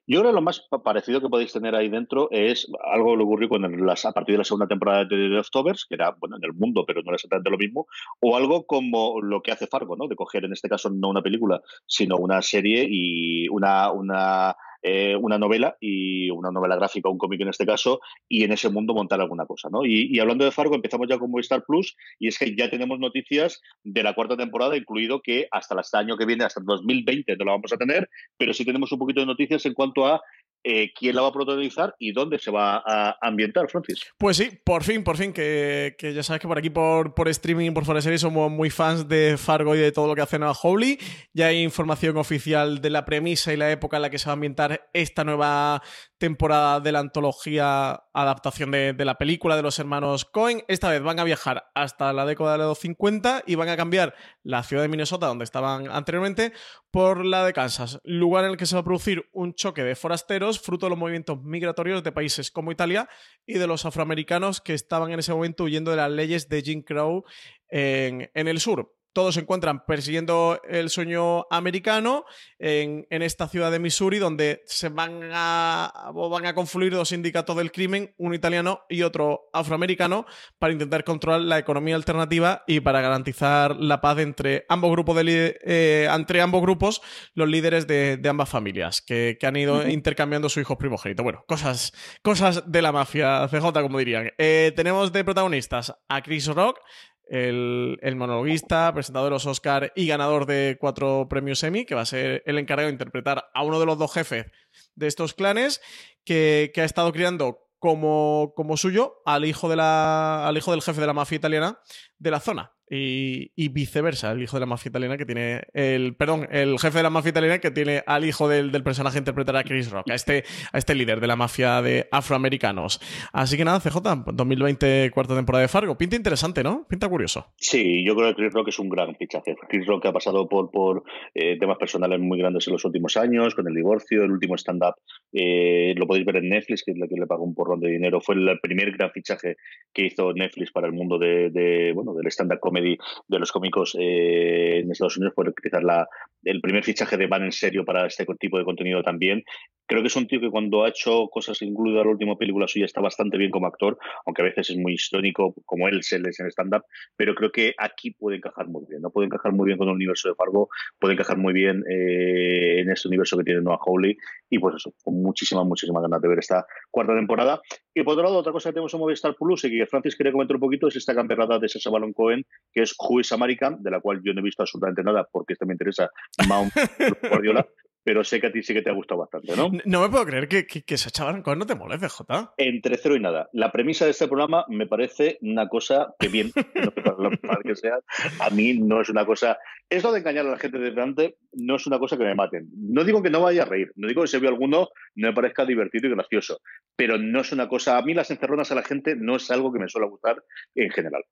Yo 0.07 0.21
creo 0.21 0.33
que 0.33 0.37
lo 0.37 0.43
más 0.43 0.67
parecido 0.85 1.21
que 1.21 1.31
podéis 1.31 1.53
tener 1.53 1.75
ahí 1.75 1.89
dentro 1.89 2.29
es 2.31 2.71
algo 2.93 3.17
que 3.17 3.23
ocurrió 3.23 3.49
con 3.49 3.87
las, 3.87 4.05
a 4.05 4.13
partir 4.13 4.35
de 4.35 4.39
la 4.39 4.45
segunda 4.45 4.67
temporada 4.67 5.05
de 5.05 5.09
The 5.09 5.17
Leftovers, 5.17 5.87
que 5.89 5.95
era 5.95 6.15
bueno 6.21 6.37
en 6.37 6.45
el 6.45 6.53
mundo, 6.53 6.85
pero 6.87 7.01
no 7.03 7.09
era 7.09 7.15
exactamente 7.15 7.51
lo 7.51 7.57
mismo, 7.57 7.87
o 8.21 8.37
algo 8.37 8.67
como 8.67 9.21
lo 9.23 9.41
que 9.41 9.53
hace 9.53 9.67
Fargo, 9.67 9.97
¿no? 9.97 10.07
De 10.07 10.17
coger 10.17 10.45
en 10.45 10.53
este 10.53 10.69
caso 10.69 10.91
no 10.91 11.09
una 11.09 11.23
película, 11.23 11.63
sino 11.87 12.17
una 12.17 12.43
serie 12.43 12.87
y 12.87 13.49
una, 13.49 13.91
una 13.93 14.55
eh, 14.87 15.17
una 15.17 15.39
novela 15.39 15.79
y 15.81 16.29
una 16.29 16.51
novela 16.51 16.77
gráfica, 16.77 17.09
un 17.09 17.17
cómic 17.17 17.41
en 17.41 17.49
este 17.49 17.65
caso, 17.65 18.01
y 18.29 18.45
en 18.45 18.53
ese 18.53 18.69
mundo 18.69 18.93
montar 18.93 19.19
alguna 19.19 19.47
cosa, 19.47 19.71
¿no? 19.71 19.87
Y, 19.87 20.21
hablando 20.21 20.45
de 20.45 20.51
Fargo, 20.51 20.75
empezamos 20.75 21.09
ya 21.09 21.19
con 21.19 21.31
Movistar 21.31 21.65
Plus, 21.67 21.97
y 22.19 22.29
es 22.29 22.39
que 22.39 22.55
ya 22.55 22.69
tenemos 22.69 22.99
noticias 22.99 23.63
de 23.83 24.03
la 24.03 24.15
cuarta 24.15 24.37
temporada, 24.37 24.77
incluido 24.77 25.23
que 25.23 25.49
hasta 25.51 25.75
el 25.75 25.81
año 25.99 26.19
que 26.19 26.27
viene, 26.27 26.45
hasta 26.45 26.61
el 26.61 26.67
2020, 26.67 27.35
no 27.35 27.45
la 27.47 27.53
vamos 27.53 27.73
a 27.73 27.79
tener, 27.79 28.11
pero 28.37 28.53
sí 28.53 28.67
tenemos 28.67 28.93
un 28.93 28.99
poquito 28.99 29.21
de 29.21 29.27
noticias 29.27 29.65
en 29.65 29.73
cuanto 29.73 30.07
a 30.07 30.21
eh, 30.67 30.93
quién 30.99 31.15
la 31.15 31.23
va 31.23 31.29
a 31.29 31.33
protagonizar 31.33 31.95
y 31.99 32.13
dónde 32.13 32.39
se 32.39 32.51
va 32.51 32.83
a 32.85 33.19
ambientar, 33.21 33.69
Francis. 33.69 34.01
Pues 34.17 34.39
sí, 34.39 34.51
por 34.65 34.83
fin, 34.83 35.05
por 35.05 35.19
fin, 35.19 35.35
que, 35.35 35.95
ya 36.01 36.23
sabes 36.23 36.41
que 36.41 36.49
por 36.49 36.57
aquí, 36.57 36.71
por, 36.71 37.15
por 37.15 37.29
streaming, 37.29 37.73
por 37.73 37.85
fuera 37.85 38.01
series, 38.01 38.23
somos 38.23 38.51
muy 38.51 38.71
fans 38.71 39.07
de 39.07 39.37
Fargo 39.37 39.75
y 39.77 39.79
de 39.79 39.93
todo 39.93 40.07
lo 40.07 40.15
que 40.15 40.23
hace 40.23 40.39
Nueva 40.39 40.57
Howley. 40.61 40.99
Ya 41.35 41.49
hay 41.49 41.63
información 41.63 42.17
oficial 42.17 42.81
de 42.81 42.89
la 42.89 43.05
premisa 43.05 43.53
y 43.53 43.59
la 43.59 43.71
época 43.71 43.97
en 43.97 44.03
la 44.03 44.11
que 44.11 44.19
se 44.19 44.27
va 44.27 44.33
a 44.33 44.35
ambientar 44.35 44.89
esta 44.95 45.23
nueva 45.23 45.83
temporada 46.25 46.81
de 46.81 46.91
la 46.91 47.01
antología 47.01 48.03
adaptación 48.15 48.71
de, 48.71 48.95
la 49.05 49.19
película 49.19 49.57
de 49.57 49.63
los 49.63 49.79
hermanos 49.79 50.25
Cohen. 50.25 50.65
Esta 50.69 50.89
vez 50.89 51.03
van 51.03 51.21
a 51.21 51.25
viajar 51.25 51.71
hasta 51.75 52.15
la 52.15 52.25
década 52.25 52.53
de 52.53 52.65
los 52.65 52.79
50 52.79 53.43
y 53.47 53.57
van 53.57 53.69
a 53.69 53.77
cambiar 53.77 54.15
la 54.43 54.63
ciudad 54.63 54.83
de 54.83 54.89
Minnesota, 54.89 55.27
donde 55.27 55.45
estaban 55.45 55.91
anteriormente, 55.91 56.55
por 56.91 57.27
la 57.27 57.45
de 57.45 57.53
Kansas, 57.53 58.01
lugar 58.05 58.47
en 58.47 58.53
el 58.53 58.57
que 58.57 58.65
se 58.65 58.75
va 58.75 58.81
a 58.81 58.85
producir 58.85 59.29
un 59.33 59.53
choque 59.53 59.85
de 59.85 59.95
forasteros 59.95 60.61
fruto 60.61 60.87
de 60.87 60.91
los 60.91 60.99
movimientos 60.99 61.43
migratorios 61.43 62.03
de 62.03 62.13
países 62.13 62.51
como 62.51 62.73
Italia 62.73 63.07
y 63.45 63.59
de 63.59 63.67
los 63.67 63.85
afroamericanos 63.85 64.63
que 64.63 64.73
estaban 64.73 65.13
en 65.13 65.19
ese 65.19 65.35
momento 65.35 65.65
huyendo 65.65 65.91
de 65.91 65.99
las 65.99 66.11
leyes 66.11 66.49
de 66.49 66.63
Jim 66.63 66.81
Crow 66.81 67.25
en, 67.69 68.31
en 68.33 68.49
el 68.49 68.61
sur 68.61 68.94
todos 69.15 69.35
se 69.35 69.41
encuentran 69.41 69.85
persiguiendo 69.87 70.61
el 70.69 70.91
sueño 70.91 71.47
americano 71.51 72.25
en, 72.59 73.07
esta 73.11 73.49
ciudad 73.49 73.71
de 73.71 73.79
Missouri, 73.79 74.19
donde 74.19 74.63
se 74.67 74.89
van 74.89 75.31
a, 75.33 76.11
van 76.13 76.47
a 76.47 76.55
confluir 76.55 76.93
dos 76.93 77.09
sindicatos 77.09 77.57
del 77.57 77.73
crimen, 77.73 78.13
uno 78.19 78.35
italiano 78.35 78.81
y 78.89 79.03
otro 79.03 79.49
afroamericano, 79.53 80.27
para 80.59 80.73
intentar 80.73 81.05
controlar 81.05 81.41
la 81.43 81.59
economía 81.59 81.95
alternativa 81.95 82.65
y 82.67 82.81
para 82.81 83.01
garantizar 83.01 83.77
la 83.77 84.01
paz 84.01 84.19
entre 84.19 84.67
ambos 84.69 84.91
grupos, 84.91 85.17
de, 85.17 85.59
eh, 85.65 86.09
entre 86.13 86.41
ambos 86.41 86.61
grupos 86.61 87.01
los 87.35 87.49
líderes 87.49 87.87
de, 87.87 88.21
ambas 88.29 88.49
familias, 88.49 89.01
que, 89.01 89.39
han 89.45 89.57
ido 89.57 89.87
intercambiando 89.89 90.49
su 90.49 90.59
hijo 90.59 90.77
primogénito. 90.77 91.23
Bueno, 91.23 91.45
cosas, 91.47 91.93
cosas 92.23 92.71
de 92.71 92.83
la 92.83 92.93
mafia 92.93 93.47
CJ, 93.49 93.73
como 93.83 93.99
dirían. 93.99 94.33
Eh, 94.39 94.73
tenemos 94.75 95.13
de 95.13 95.23
protagonistas 95.23 95.95
a 96.09 96.23
Chris 96.23 96.47
Rock, 96.49 96.81
el, 97.27 98.17
monologuista, 98.17 98.93
presentador 98.93 99.27
de 99.27 99.35
los 99.35 99.47
Oscar 99.47 99.93
y 99.95 100.07
ganador 100.07 100.47
de 100.47 100.77
cuatro 100.81 101.27
premios 101.29 101.63
Emmy, 101.63 101.85
que 101.85 101.95
va 101.95 102.03
a 102.03 102.07
ser 102.07 102.43
el 102.47 102.59
encargado 102.59 102.89
de 102.89 102.93
interpretar 102.93 103.51
a 103.53 103.63
uno 103.63 103.81
de 103.81 103.87
los 103.87 103.99
dos 103.99 104.13
jefes 104.13 104.47
de 104.95 105.07
estos 105.07 105.35
clanes, 105.35 105.81
que, 106.25 106.73
ha 106.77 106.85
estado 106.85 107.13
criando 107.13 107.61
como, 107.79 108.53
como 108.57 108.77
suyo 108.77 109.23
al 109.25 109.45
hijo, 109.45 109.69
de 109.69 109.77
la, 109.77 110.47
al 110.47 110.57
hijo 110.57 110.71
del 110.71 110.83
jefe 110.83 111.01
de 111.01 111.07
la 111.07 111.13
mafia 111.13 111.37
italiana 111.37 111.81
de 112.19 112.31
la 112.31 112.41
zona. 112.41 112.74
Y, 112.91 113.69
viceversa, 113.69 114.33
el 114.33 114.43
hijo 114.43 114.57
de 114.57 114.61
la 114.61 114.67
mafia 114.67 114.91
italiana 114.91 115.17
que 115.17 115.25
tiene 115.25 115.63
el, 115.73 116.15
perdón, 116.15 116.47
el 116.51 116.79
jefe 116.79 116.99
de 116.99 117.03
la 117.03 117.11
mafia 117.11 117.31
italiana 117.31 117.59
que 117.59 117.71
tiene 117.71 118.03
al 118.07 118.25
hijo 118.25 118.49
del, 118.49 118.71
personaje 118.85 119.19
interpretar 119.19 119.57
a 119.57 119.65
Chris 119.65 119.91
Rock, 119.91 120.11
a 120.11 120.15
este, 120.15 120.45
a 120.73 120.79
este 120.79 120.95
líder 120.95 121.21
de 121.21 121.27
la 121.27 121.37
mafia 121.37 121.81
de 121.81 122.07
afroamericanos. 122.11 123.01
Así 123.33 123.57
que 123.57 123.65
nada, 123.65 123.81
CJ, 123.81 124.01
2020, 124.33 125.11
cuarta 125.13 125.35
temporada 125.35 125.63
de 125.63 125.69
Fargo. 125.69 125.97
Pinta 125.97 126.17
interesante, 126.17 126.63
¿no? 126.63 126.87
Pinta 126.89 127.09
curioso. 127.09 127.47
Sí, 127.57 128.05
yo 128.05 128.15
creo 128.15 128.29
que 128.29 128.35
Chris 128.43 128.53
Rock 128.53 128.69
es 128.69 128.79
un 128.79 128.89
gran 128.89 129.15
fichaje. 129.17 129.57
Chris 129.69 129.87
Rock 129.87 130.07
ha 130.07 130.13
pasado 130.13 130.49
por, 130.49 130.71
por 130.71 131.05
eh, 131.35 131.59
temas 131.59 131.79
personales 131.79 132.21
muy 132.21 132.39
grandes 132.39 132.67
en 132.67 132.75
los 132.75 132.85
últimos 132.85 133.17
años, 133.17 133.55
con 133.55 133.67
el 133.67 133.75
divorcio, 133.75 134.23
el 134.23 134.31
último 134.31 134.57
stand-up, 134.57 134.95
eh, 135.33 135.95
lo 135.97 136.07
podéis 136.07 136.27
ver 136.27 136.37
en 136.37 136.51
Netflix, 136.51 136.83
que 136.85 136.93
es 136.93 136.99
la 136.99 137.09
que 137.09 137.17
le 137.17 137.27
pagó 137.27 137.45
un 137.45 137.55
porrón 137.55 137.81
de 137.81 137.91
dinero. 137.91 138.21
Fue 138.21 138.35
el 138.35 138.59
primer 138.61 138.93
gran 138.93 139.11
fichaje 139.11 139.57
que 139.93 140.07
hizo 140.07 140.33
Netflix 140.33 140.71
para 140.71 140.87
el 140.87 140.93
mundo 140.93 141.19
de, 141.19 141.51
de 141.51 141.93
bueno, 141.93 142.15
del 142.15 142.27
stand-up 142.29 142.61
de 142.81 143.39
los 143.39 143.53
cómicos 143.53 143.97
eh, 143.99 144.81
en 144.81 144.91
Estados 144.91 145.17
Unidos, 145.17 145.35
por 145.35 145.49
utilizar 145.49 145.83
la, 145.83 146.09
el 146.43 146.61
primer 146.61 146.85
fichaje 146.85 147.17
de 147.17 147.27
Van 147.27 147.45
en 147.45 147.53
serio 147.53 147.85
para 147.85 148.07
este 148.07 148.27
tipo 148.39 148.59
de 148.59 148.65
contenido 148.65 149.03
también. 149.03 149.43
Creo 149.87 150.03
que 150.03 150.09
es 150.09 150.17
un 150.17 150.27
tío 150.27 150.41
que 150.41 150.51
cuando 150.51 150.85
ha 150.85 150.89
hecho 150.89 151.29
cosas, 151.29 151.61
incluida 151.63 152.03
la 152.03 152.11
última 152.11 152.37
película 152.37 152.67
suya, 152.67 152.87
está 152.87 153.01
bastante 153.01 153.37
bien 153.37 153.51
como 153.51 153.67
actor, 153.67 153.99
aunque 154.27 154.43
a 154.43 154.47
veces 154.47 154.71
es 154.71 154.77
muy 154.77 154.95
histórico, 154.95 155.55
como 155.67 155.89
él 155.89 156.03
se 156.03 156.19
les 156.19 156.41
en 156.41 156.47
stand-up, 156.47 156.85
pero 157.17 157.35
creo 157.35 157.53
que 157.53 157.75
aquí 157.79 158.13
puede 158.13 158.39
encajar 158.39 158.67
muy 158.67 158.85
bien, 158.89 159.03
¿no? 159.03 159.11
Puede 159.11 159.27
encajar 159.27 159.53
muy 159.53 159.67
bien 159.67 159.79
con 159.79 159.89
el 159.89 159.95
universo 159.95 160.29
de 160.29 160.35
Fargo, 160.35 160.69
puede 160.99 161.15
encajar 161.15 161.37
muy 161.37 161.53
bien 161.53 161.85
eh, 161.91 162.81
en 162.81 162.91
este 162.91 163.09
universo 163.09 163.37
que 163.37 163.45
tiene 163.45 163.61
Noah 163.61 163.79
Hawley, 163.85 164.17
y 164.51 164.59
pues 164.59 164.77
eso, 164.77 164.95
con 165.03 165.21
muchísimas, 165.23 165.67
muchísimas 165.67 166.03
ganas 166.03 166.21
de 166.21 166.29
ver 166.29 166.39
esta 166.39 166.67
cuarta 166.91 167.15
temporada. 167.15 167.61
Y 167.93 168.03
por 168.03 168.15
otro 168.15 168.25
lado, 168.25 168.39
otra 168.39 168.53
cosa 168.53 168.71
que 168.71 168.75
tenemos 168.75 168.95
en 168.95 169.01
Movistar 169.01 169.35
Plus 169.37 169.65
y 169.65 169.71
que 169.71 169.87
Francis 169.87 170.17
quería 170.17 170.33
comentar 170.33 170.57
un 170.57 170.61
poquito 170.61 170.89
es 170.89 170.97
esta 170.97 171.15
campeonato 171.15 171.59
de 171.59 171.69
Sasha 171.69 171.91
Baron 171.91 172.13
Cohen, 172.13 172.45
que 172.73 172.83
es 172.83 172.95
Who 172.99 173.21
is 173.21 173.33
American, 173.33 173.83
de 173.83 173.91
la 173.91 174.01
cual 174.01 174.21
yo 174.25 174.33
no 174.33 174.41
he 174.41 174.45
visto 174.45 174.63
absolutamente 174.63 175.03
nada 175.03 175.29
porque 175.31 175.55
esta 175.55 175.67
me 175.67 175.75
interesa 175.75 176.11
Mount 176.49 176.73
Guardiola, 177.29 177.67
pero 178.05 178.23
sé 178.23 178.41
que 178.41 178.49
a 178.49 178.53
ti 178.53 178.63
sí 178.63 178.75
que 178.75 178.83
te 178.83 178.91
ha 178.91 178.95
gustado 178.95 179.21
bastante, 179.21 179.57
¿no? 179.57 179.71
No 179.85 180.03
me 180.03 180.09
puedo 180.11 180.27
creer 180.27 180.47
que, 180.47 180.67
que, 180.67 180.83
que 180.83 180.99
se 180.99 181.09
echaban 181.09 181.43
no 181.57 181.67
te 181.67 181.75
moleste, 181.75 182.09
Jota. 182.09 182.53
Entre 182.57 182.97
cero 182.97 183.17
y 183.17 183.21
nada. 183.21 183.49
La 183.53 183.73
premisa 183.73 184.05
de 184.05 184.11
este 184.11 184.29
programa 184.29 184.65
me 184.69 184.87
parece 184.87 185.39
una 185.41 185.69
cosa 185.69 186.15
que 186.19 186.29
bien, 186.29 186.53
que 187.65 187.77
sea, 187.77 187.99
a 188.41 188.51
mí 188.51 188.75
no 188.75 189.01
es 189.01 189.09
una 189.09 189.25
cosa... 189.25 189.59
Eso 189.89 190.13
de 190.13 190.21
engañar 190.21 190.47
a 190.47 190.51
la 190.51 190.59
gente 190.59 190.79
de 190.79 190.91
delante 190.91 191.37
no 191.53 191.77
es 191.77 191.87
una 191.87 191.99
cosa 191.99 192.17
que 192.17 192.25
me 192.25 192.35
maten. 192.35 192.69
No 192.77 193.05
digo 193.05 193.23
que 193.23 193.31
no 193.31 193.41
vaya 193.41 193.63
a 193.63 193.67
reír, 193.67 193.93
no 193.97 194.09
digo 194.09 194.23
que 194.23 194.29
si 194.29 194.39
veo 194.39 194.51
alguno 194.51 194.89
no 195.15 195.29
me 195.29 195.35
parezca 195.35 195.65
divertido 195.65 196.09
y 196.09 196.15
gracioso, 196.15 196.61
pero 196.97 197.19
no 197.19 197.41
es 197.41 197.53
una 197.53 197.69
cosa... 197.69 197.97
A 197.97 198.03
mí 198.03 198.15
las 198.15 198.31
encerronas 198.31 198.71
a 198.73 198.75
la 198.75 198.83
gente 198.83 199.15
no 199.17 199.37
es 199.37 199.51
algo 199.51 199.73
que 199.73 199.79
me 199.79 199.89
suele 199.89 200.09
gustar 200.09 200.43
en 200.75 200.91
general. 200.91 201.25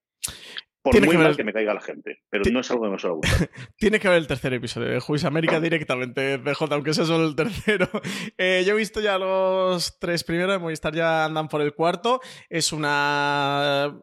Por 0.82 1.00
muy 1.04 1.16
mal 1.16 1.36
que 1.36 1.44
me 1.44 1.52
caiga 1.52 1.72
la 1.72 1.80
gente, 1.80 2.22
pero 2.28 2.42
no 2.50 2.58
es 2.60 2.70
algo 2.72 2.84
que 2.84 2.90
me 2.90 2.98
suele 2.98 3.16
gustar. 3.16 3.48
Tiene 3.76 4.00
que 4.00 4.08
ver 4.08 4.18
el 4.18 4.26
tercer 4.26 4.52
episodio 4.52 4.88
de 4.88 4.98
Juiz 4.98 5.24
América 5.24 5.60
directamente, 5.60 6.38
BJ, 6.38 6.74
aunque 6.74 6.92
sea 6.92 7.04
solo 7.04 7.26
el 7.26 7.36
tercero. 7.36 7.88
Eh, 8.38 8.64
yo 8.66 8.72
he 8.74 8.76
visto 8.76 9.00
ya 9.00 9.18
los 9.18 9.98
tres 9.98 10.24
primeros, 10.24 10.52
de 10.52 10.58
Movistar 10.58 10.94
ya 10.94 11.24
andan 11.24 11.48
por 11.48 11.60
el 11.60 11.74
cuarto. 11.74 12.20
Es 12.48 12.72
una... 12.72 13.96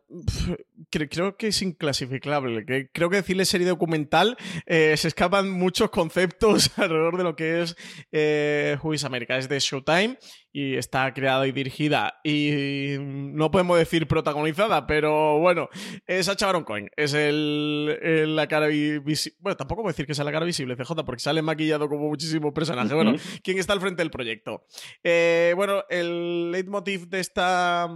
Creo 0.89 1.37
que 1.37 1.47
es 1.47 1.61
inclasificable. 1.61 2.89
Creo 2.91 3.09
que 3.09 3.17
decirle 3.17 3.45
serie 3.45 3.67
documental 3.67 4.37
eh, 4.65 4.95
se 4.97 5.07
escapan 5.07 5.51
muchos 5.51 5.89
conceptos 5.89 6.71
alrededor 6.77 7.17
de 7.17 7.23
lo 7.23 7.35
que 7.35 7.61
es 7.61 7.75
eh, 8.11 8.77
Juiz 8.81 9.03
América. 9.03 9.37
Es 9.37 9.49
de 9.49 9.59
Showtime 9.59 10.17
y 10.51 10.75
está 10.75 11.13
creada 11.13 11.45
y 11.47 11.51
dirigida 11.51 12.19
y 12.23 12.95
no 12.99 13.51
podemos 13.51 13.77
decir 13.77 14.07
protagonizada, 14.07 14.87
pero 14.87 15.37
bueno, 15.39 15.69
es 16.07 16.25
Sacha 16.25 16.47
Baron 16.47 16.63
Cohen, 16.63 16.89
es 16.95 17.13
el, 17.13 18.35
la 18.35 18.47
cara 18.47 18.67
visible, 18.67 19.37
bueno, 19.41 19.57
tampoco 19.57 19.83
puedo 19.83 19.93
decir 19.93 20.07
que 20.07 20.15
sea 20.15 20.25
la 20.25 20.31
cara 20.31 20.45
visible 20.45 20.75
CJ 20.75 21.05
porque 21.05 21.21
sale 21.21 21.41
maquillado 21.41 21.87
como 21.87 22.07
muchísimo 22.07 22.53
personaje, 22.53 22.93
bueno, 22.93 23.15
¿quién 23.43 23.59
está 23.59 23.73
al 23.73 23.81
frente 23.81 24.01
del 24.01 24.11
proyecto? 24.11 24.65
Eh, 25.03 25.53
bueno, 25.55 25.83
el 25.89 26.51
leitmotiv 26.51 27.07
de 27.09 27.19
esta 27.19 27.87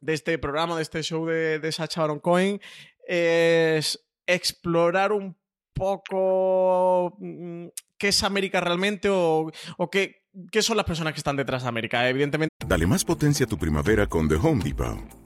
de 0.00 0.14
este 0.14 0.38
programa, 0.38 0.76
de 0.76 0.82
este 0.82 1.02
show 1.02 1.26
de, 1.26 1.58
de 1.58 1.72
Sacha 1.72 2.00
Baron 2.00 2.20
Cohen 2.20 2.60
es 3.06 4.04
explorar 4.26 5.12
un 5.12 5.36
poco 5.72 7.16
mm, 7.18 7.66
qué 7.98 8.08
es 8.08 8.22
América 8.22 8.60
realmente 8.60 9.08
o, 9.08 9.50
o 9.76 9.90
qué, 9.90 10.22
qué 10.50 10.62
son 10.62 10.76
las 10.76 10.86
personas 10.86 11.12
que 11.12 11.18
están 11.18 11.36
detrás 11.36 11.62
de 11.62 11.68
América. 11.68 12.08
Evidentemente. 12.08 12.54
Dale 12.66 12.86
más 12.86 13.04
potencia 13.04 13.46
a 13.46 13.48
tu 13.48 13.58
primavera 13.58 14.06
con 14.06 14.28
The 14.28 14.36
Home 14.36 14.64
Depot. 14.64 15.25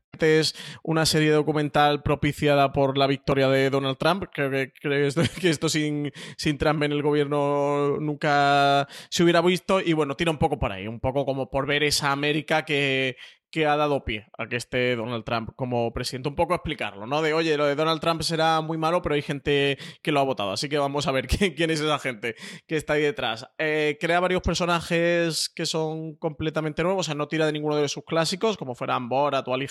es 0.21 0.55
una 0.83 1.05
serie 1.05 1.31
documental 1.31 2.03
propiciada 2.03 2.71
por 2.71 2.97
la 2.97 3.07
victoria 3.07 3.49
de 3.49 3.69
Donald 3.69 3.97
Trump. 3.97 4.25
Creo 4.33 4.49
que, 4.49 4.71
creo 4.73 5.09
que 5.41 5.49
esto 5.49 5.69
sin, 5.69 6.11
sin 6.37 6.57
Trump 6.57 6.83
en 6.83 6.91
el 6.91 7.01
gobierno 7.01 7.97
nunca 7.99 8.87
se 9.09 9.23
hubiera 9.23 9.41
visto. 9.41 9.81
Y 9.81 9.93
bueno, 9.93 10.15
tira 10.15 10.31
un 10.31 10.37
poco 10.37 10.59
por 10.59 10.71
ahí, 10.71 10.87
un 10.87 10.99
poco 10.99 11.25
como 11.25 11.49
por 11.49 11.65
ver 11.65 11.83
esa 11.83 12.11
América 12.11 12.65
que, 12.65 13.15
que 13.51 13.67
ha 13.67 13.75
dado 13.75 14.03
pie 14.05 14.27
a 14.37 14.47
que 14.47 14.55
esté 14.55 14.95
Donald 14.95 15.25
Trump 15.25 15.51
como 15.55 15.93
presidente. 15.93 16.29
Un 16.29 16.35
poco 16.35 16.55
explicarlo, 16.55 17.05
¿no? 17.05 17.21
De, 17.21 17.33
oye, 17.33 17.57
lo 17.57 17.65
de 17.65 17.75
Donald 17.75 17.99
Trump 17.99 18.21
será 18.21 18.61
muy 18.61 18.77
malo, 18.77 19.01
pero 19.01 19.15
hay 19.15 19.21
gente 19.21 19.77
que 20.01 20.11
lo 20.11 20.21
ha 20.21 20.23
votado. 20.23 20.51
Así 20.51 20.69
que 20.69 20.77
vamos 20.77 21.07
a 21.07 21.11
ver 21.11 21.27
quién, 21.55 21.69
es 21.69 21.81
esa 21.81 21.99
gente 21.99 22.35
que 22.67 22.77
está 22.77 22.93
ahí 22.93 23.01
detrás. 23.01 23.45
Eh, 23.57 23.97
crea 23.99 24.19
varios 24.19 24.41
personajes 24.41 25.49
que 25.49 25.65
son 25.65 26.15
completamente 26.15 26.83
nuevos, 26.83 27.01
o 27.01 27.07
sea, 27.07 27.15
no 27.15 27.27
tira 27.27 27.45
de 27.45 27.51
ninguno 27.51 27.75
de 27.75 27.89
sus 27.89 28.05
clásicos, 28.05 28.57
como 28.57 28.75
fueran 28.75 29.09
Borat 29.09 29.47
o 29.47 29.53
Ali 29.53 29.67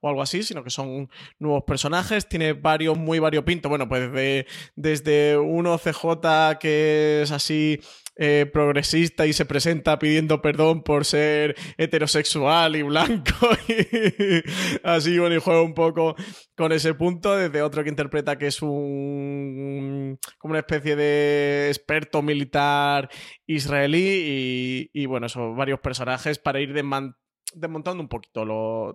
o 0.00 0.08
algo 0.08 0.22
así, 0.22 0.42
sino 0.42 0.64
que 0.64 0.70
son 0.70 1.08
nuevos 1.38 1.62
personajes. 1.64 2.28
Tiene 2.28 2.52
varios 2.52 2.98
muy 2.98 3.18
variopintos. 3.20 3.68
Bueno, 3.68 3.88
pues 3.88 4.12
desde, 4.12 4.46
desde 4.74 5.38
uno 5.38 5.78
CJ 5.78 6.58
que 6.58 7.22
es 7.22 7.30
así 7.30 7.80
eh, 8.16 8.48
progresista 8.52 9.26
y 9.26 9.32
se 9.32 9.44
presenta 9.44 9.98
pidiendo 9.98 10.40
perdón 10.40 10.84
por 10.84 11.04
ser 11.04 11.56
heterosexual 11.76 12.76
y 12.76 12.82
blanco. 12.82 13.32
Y 13.66 14.42
así, 14.82 15.18
bueno, 15.18 15.34
y 15.36 15.40
juega 15.40 15.62
un 15.62 15.74
poco 15.74 16.14
con 16.56 16.72
ese 16.72 16.94
punto. 16.94 17.36
Desde 17.36 17.62
otro 17.62 17.82
que 17.82 17.88
interpreta 17.88 18.36
que 18.38 18.48
es 18.48 18.62
un. 18.62 20.18
como 20.38 20.52
una 20.52 20.60
especie 20.60 20.96
de 20.96 21.68
experto 21.68 22.22
militar 22.22 23.08
israelí. 23.46 24.90
Y, 24.92 25.06
bueno, 25.06 25.28
son 25.28 25.56
varios 25.56 25.80
personajes 25.80 26.38
para 26.38 26.60
ir 26.60 26.72
desmantellando 26.72 27.23
desmontando 27.54 28.02
un 28.02 28.08
poquito 28.08 28.44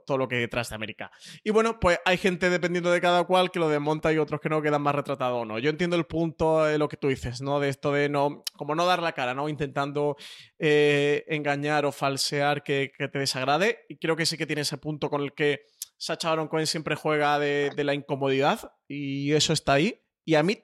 todo 0.06 0.18
lo 0.18 0.28
que 0.28 0.36
hay 0.36 0.42
detrás 0.42 0.70
de 0.70 0.76
América. 0.76 1.12
Y 1.44 1.52
bueno, 1.52 1.80
pues 1.80 2.00
hay 2.06 2.18
gente 2.18 2.50
dependiendo 2.50 2.92
de 2.92 3.02
cada 3.02 3.24
cual 3.24 3.52
que 3.52 3.60
lo 3.60 3.70
desmonta 3.70 4.12
y 4.14 4.18
otros 4.18 4.42
que 4.42 4.50
no 4.50 4.62
quedan 4.62 4.82
más 4.82 4.96
retratados 4.96 5.42
o 5.42 5.46
no. 5.46 5.60
Yo 5.60 5.70
entiendo 5.70 5.96
el 5.96 6.06
punto 6.06 6.64
de 6.64 6.78
lo 6.78 6.88
que 6.88 6.98
tú 6.98 7.08
dices, 7.08 7.42
¿no? 7.42 7.60
De 7.60 7.70
esto 7.70 7.92
de 7.92 8.10
no, 8.10 8.44
como 8.56 8.76
no 8.76 8.86
dar 8.86 9.02
la 9.02 9.14
cara, 9.14 9.34
¿no? 9.34 9.50
Intentando 9.50 10.18
eh, 10.58 11.26
engañar 11.28 11.86
o 11.86 11.92
falsear 11.92 12.64
que, 12.64 12.92
te 12.98 13.20
desagrade. 13.20 13.80
Y 13.90 13.98
creo 13.98 14.16
que 14.16 14.26
sí 14.26 14.38
que 14.38 14.46
tiene 14.46 14.62
ese 14.62 14.78
punto 14.78 15.10
con 15.10 15.22
el 15.22 15.34
que 15.34 15.64
Sacha 15.98 16.30
Baron 16.30 16.48
Cohen 16.48 16.68
siempre 16.68 16.96
juega 16.96 17.40
de, 17.40 17.72
la 17.78 17.94
incomodidad 17.94 18.74
y 18.88 19.34
eso 19.34 19.54
está 19.54 19.74
ahí. 19.74 20.02
Y 20.26 20.36
a 20.36 20.44
mí 20.44 20.58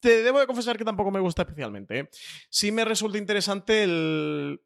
te 0.00 0.22
debo 0.22 0.40
de 0.40 0.46
confesar 0.46 0.76
que 0.76 0.84
tampoco 0.84 1.10
me 1.10 1.20
gusta 1.20 1.42
especialmente. 1.42 1.98
¿eh? 1.98 2.08
Sí 2.50 2.72
me 2.72 2.84
resulta 2.84 3.18
interesante 3.18 3.84
el 3.84 4.60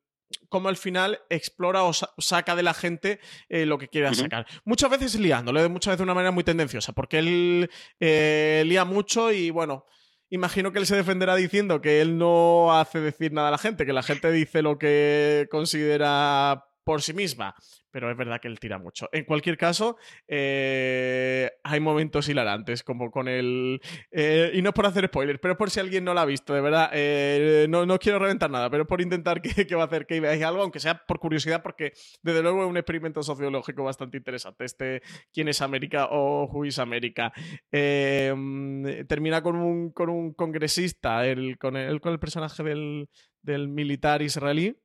cómo 0.49 0.68
al 0.68 0.76
final 0.76 1.20
explora 1.31 1.85
o 1.85 1.93
saca 1.93 2.57
de 2.57 2.62
la 2.62 2.74
gente 2.74 3.20
eh, 3.49 3.66
lo 3.66 3.79
que 3.79 3.89
quiere 3.89 4.14
sacar. 4.14 4.47
Muchas 4.64 4.91
veces 4.91 5.14
liándole, 5.18 5.68
muchas 5.68 5.93
veces 5.93 5.99
de 5.99 6.05
una 6.05 6.14
manera 6.14 6.31
muy 6.31 6.45
tendenciosa, 6.45 6.93
porque 6.93 7.18
él 7.18 7.70
eh, 8.01 8.62
lía 8.66 8.85
mucho 8.85 9.33
y 9.33 9.51
bueno. 9.51 9.87
Imagino 10.31 10.72
que 10.72 10.79
él 10.79 10.87
se 10.87 10.95
defenderá 10.95 11.37
diciendo 11.37 11.81
que 11.81 12.03
él 12.03 12.18
no 12.18 12.79
hace 12.79 13.01
decir 13.01 13.33
nada 13.33 13.49
a 13.49 13.53
la 13.53 13.57
gente, 13.57 13.87
que 13.87 13.95
la 13.95 14.03
gente 14.03 14.31
dice 14.31 14.61
lo 14.61 14.76
que 14.76 15.49
considera 15.51 16.68
por 16.89 17.03
sí 17.03 17.12
misma 17.12 17.55
pero 17.91 18.11
es 18.11 18.16
verdad 18.16 18.41
que 18.41 18.49
él 18.49 18.61
tira 18.61 18.78
mucho. 18.78 19.09
En 19.12 19.24
cualquier 19.24 19.57
caso, 19.57 19.97
eh, 20.26 21.51
hay 21.62 21.80
momentos 21.80 22.28
hilarantes, 22.28 22.82
como 22.82 23.11
con 23.11 23.28
el... 23.28 23.80
Eh, 24.11 24.53
y 24.55 24.62
no 24.62 24.70
es 24.70 24.74
por 24.74 24.86
hacer 24.86 25.07
spoilers, 25.07 25.39
pero 25.41 25.57
por 25.57 25.70
si 25.70 25.80
alguien 25.80 26.05
no 26.05 26.14
lo 26.14 26.20
ha 26.20 26.24
visto, 26.24 26.55
de 26.55 26.61
verdad, 26.61 26.91
eh, 26.93 27.66
no, 27.68 27.86
no, 27.86 27.99
quiero 27.99 28.18
reventar 28.18 28.51
nada, 28.51 28.70
pero 28.70 28.86
por 28.86 29.01
intentar 29.01 29.41
que, 29.43 29.74
va 29.74 29.82
a 29.82 29.86
hacer 29.86 30.07
que 30.07 30.20
veáis 30.20 30.43
algo, 30.45 30.62
aunque 30.62 30.80
sea 30.80 31.05
por 31.07 31.18
curiosidad, 31.18 31.62
porque 31.62 31.93
desde 32.22 32.43
luego 32.43 32.62
es 32.62 32.68
un 32.68 32.76
experimento 32.76 33.22
sociológico 33.22 33.84
bastante 33.84 34.16
interesante, 34.18 34.64
este 34.64 35.03
¿Quién 35.32 35.49
es 35.49 35.62
América 35.62 36.09
o 36.11 36.45
Who 36.45 36.66
is 36.66 36.78
América? 36.78 37.32
termina 37.70 39.43
con 39.43 39.57
un, 39.57 39.91
con 39.93 40.09
un 40.11 40.34
congresista, 40.34 41.26
el, 41.26 41.59
con, 41.59 41.76
el, 41.76 42.01
con 42.01 42.12
el 42.12 42.18
personaje 42.18 42.62
del, 42.62 43.09
del 43.43 43.68
militar 43.68 44.22
israelí, 44.22 44.76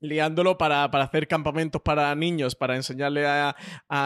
liándolo 0.00 0.58
para, 0.58 0.84
hacer 0.84 1.26
campamentos 1.26 1.82
para 1.82 2.14
niños, 2.14 2.54
para 2.54 2.76
enseñarle 2.76 3.26
a, 3.26 3.54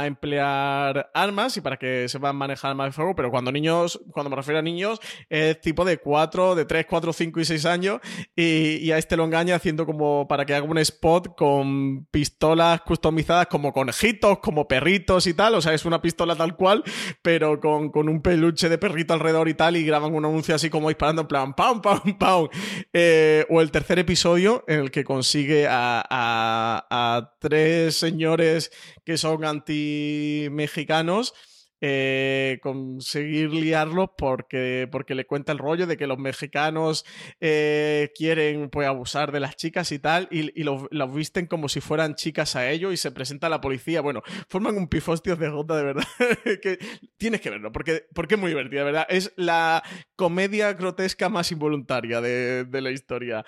emplear 0.07 1.11
armas 1.15 1.57
y 1.57 1.61
para 1.61 1.77
que 1.77 2.09
sepan 2.09 2.37
manejar 2.37 2.71
armas 2.71 2.89
de 2.89 2.93
fuego, 2.93 3.15
pero 3.15 3.31
cuando 3.31 3.53
niños, 3.53 4.01
cuando 4.13 4.31
me 4.31 4.37
refiero 4.37 4.59
a 4.59 4.63
niños, 4.63 5.01
es 5.29 5.61
tipo 5.61 5.85
de 5.85 5.99
4, 5.99 6.55
de 6.55 6.65
3, 6.65 6.87
4, 6.89 7.13
5 7.13 7.41
y 7.41 7.45
6 7.45 7.67
años, 7.67 8.01
y, 8.35 8.91
a 8.91 8.99
este 8.99 9.17
lo 9.17 9.25
engaña 9.25 9.57
haciendo 9.57 9.87
como 9.87 10.27
para 10.29 10.45
que 10.45 10.55
haga 10.55 10.67
un 10.67 10.79
spot 10.79 11.35
con 11.35 12.07
pistolas 12.11 12.83
customizadas 12.83 13.47
como 13.47 13.73
conejitos, 13.73 14.39
como 14.39 14.69
perritos 14.69 15.27
y 15.27 15.35
tal, 15.35 15.55
o 15.55 15.61
sea, 15.61 15.75
es 15.75 15.85
una 15.85 16.01
pistola 16.01 16.37
tal 16.37 16.57
cual, 16.57 16.83
pero 17.23 17.61
con, 17.61 17.91
un 18.09 18.23
peluche 18.23 18.69
de 18.69 18.79
perrito 18.79 19.15
alrededor 19.15 19.49
y 19.49 19.55
tal, 19.55 19.77
y 19.77 19.85
graban 19.85 20.15
un 20.15 20.25
anuncio 20.25 20.55
así 20.55 20.71
como 20.71 20.89
disparando 20.89 21.23
en 21.23 21.29
plan, 21.29 21.55
pam, 21.55 21.81
pam, 21.81 22.19
pam, 22.19 22.49
eh, 22.93 23.45
o 23.49 23.61
el 23.61 23.71
tercer 23.73 23.99
episodio 23.99 24.65
en 24.69 24.81
el 24.81 24.91
que 24.91 25.03
consigue 25.03 25.67
a, 25.69 26.07
a, 26.09 27.35
tres 27.41 27.97
señores 27.97 28.71
que 29.05 29.17
son 29.17 29.45
anti-mexicanos. 29.45 31.35
Eh, 31.85 32.61
conseguir 32.63 33.53
liarlos 33.53 34.11
porque, 34.17 34.89
porque 34.93 35.17
le 35.17 35.27
cuenta 35.27 35.51
el 35.51 35.59
rollo 35.59 35.89
de 35.89 35.97
que 35.97 36.07
los 36.07 36.17
mexicanos 36.17 37.05
eh, 37.41 38.13
quieren 38.15 38.71
pues, 38.71 38.87
abusar 38.87 39.33
de 39.33 39.41
las 39.41 39.57
chicas 39.57 39.91
y 39.91 39.99
tal, 39.99 40.29
y, 40.31 40.63
los, 40.63 40.85
visten 41.13 41.49
como 41.49 41.69
si 41.69 41.81
fueran 41.81 42.15
chicas 42.15 42.55
a 42.55 42.71
ellos 42.71 42.95
y 42.95 42.97
se 42.97 43.11
presenta 43.11 43.49
a 43.49 43.51
la 43.51 43.61
policía. 43.61 44.01
Bueno, 44.01 44.23
forman 44.49 44.77
un 44.77 44.87
pifostio 44.87 45.35
de 45.35 45.49
gota 45.49 45.77
de 45.77 45.83
verdad. 45.83 46.07
que 46.63 46.79
tienes 47.17 47.41
que 47.41 47.51
verlo, 47.51 47.73
porque, 47.73 48.05
porque 48.15 48.37
es 48.37 48.41
muy 48.41 48.51
divertida, 48.51 48.85
¿verdad? 48.85 49.07
Es 49.09 49.33
la 49.35 49.83
comedia 50.15 50.75
grotesca 50.75 51.31
más 51.31 51.51
involuntaria 51.51 52.21
de, 52.21 52.65
de 52.65 52.81
la 52.81 52.93
historia 52.93 53.45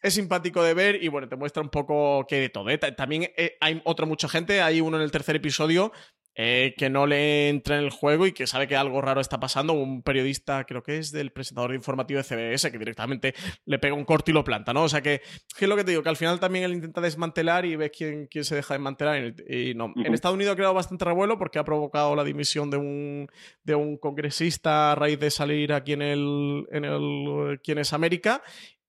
es 0.00 0.14
simpático 0.14 0.62
de 0.62 0.74
ver 0.74 1.02
y 1.02 1.08
bueno, 1.08 1.28
te 1.28 1.34
muestra 1.36 1.62
un 1.62 1.70
poco 1.70 2.24
que 2.28 2.36
de 2.36 2.48
todo. 2.48 2.70
¿eh? 2.70 2.78
También 2.78 3.32
hay 3.60 3.82
otra 3.84 4.06
mucha 4.06 4.28
gente, 4.28 4.62
hay 4.62 4.80
uno 4.80 4.96
en 4.96 5.02
el 5.02 5.10
tercer 5.10 5.34
episodio 5.36 5.92
eh, 6.40 6.74
que 6.78 6.88
no 6.88 7.08
le 7.08 7.48
entra 7.48 7.76
en 7.76 7.82
el 7.82 7.90
juego 7.90 8.24
y 8.24 8.30
que 8.30 8.46
sabe 8.46 8.68
que 8.68 8.76
algo 8.76 9.00
raro 9.00 9.20
está 9.20 9.40
pasando. 9.40 9.72
Un 9.72 10.02
periodista, 10.02 10.64
creo 10.64 10.84
que 10.84 10.98
es 10.98 11.10
del 11.10 11.32
presentador 11.32 11.74
informativo 11.74 12.18
de 12.18 12.22
CBS, 12.22 12.70
que 12.70 12.78
directamente 12.78 13.34
le 13.66 13.80
pega 13.80 13.96
un 13.96 14.04
corte 14.04 14.30
y 14.30 14.34
lo 14.34 14.44
planta, 14.44 14.72
¿no? 14.72 14.84
O 14.84 14.88
sea 14.88 15.02
que, 15.02 15.20
¿qué 15.58 15.64
es 15.64 15.68
lo 15.68 15.74
que 15.74 15.82
te 15.82 15.90
digo? 15.90 16.04
Que 16.04 16.10
al 16.10 16.16
final 16.16 16.38
también 16.38 16.64
él 16.64 16.74
intenta 16.74 17.00
desmantelar 17.00 17.66
y 17.66 17.74
ves 17.74 17.90
quién, 17.90 18.28
quién 18.28 18.44
se 18.44 18.54
deja 18.54 18.74
desmantelar. 18.74 19.34
Y 19.48 19.74
no. 19.74 19.92
En 19.96 20.14
Estados 20.14 20.36
Unidos 20.36 20.52
ha 20.52 20.56
creado 20.56 20.74
bastante 20.74 21.04
revuelo 21.04 21.38
porque 21.38 21.58
ha 21.58 21.64
provocado 21.64 22.14
la 22.14 22.22
dimisión 22.22 22.70
de 22.70 22.76
un, 22.76 23.28
de 23.64 23.74
un 23.74 23.98
congresista 23.98 24.92
a 24.92 24.94
raíz 24.94 25.18
de 25.18 25.32
salir 25.32 25.72
aquí 25.72 25.94
en 25.94 26.02
el, 26.02 26.66
en 26.70 26.84
el 26.84 27.58
Quién 27.64 27.78
es 27.78 27.92
América. 27.92 28.44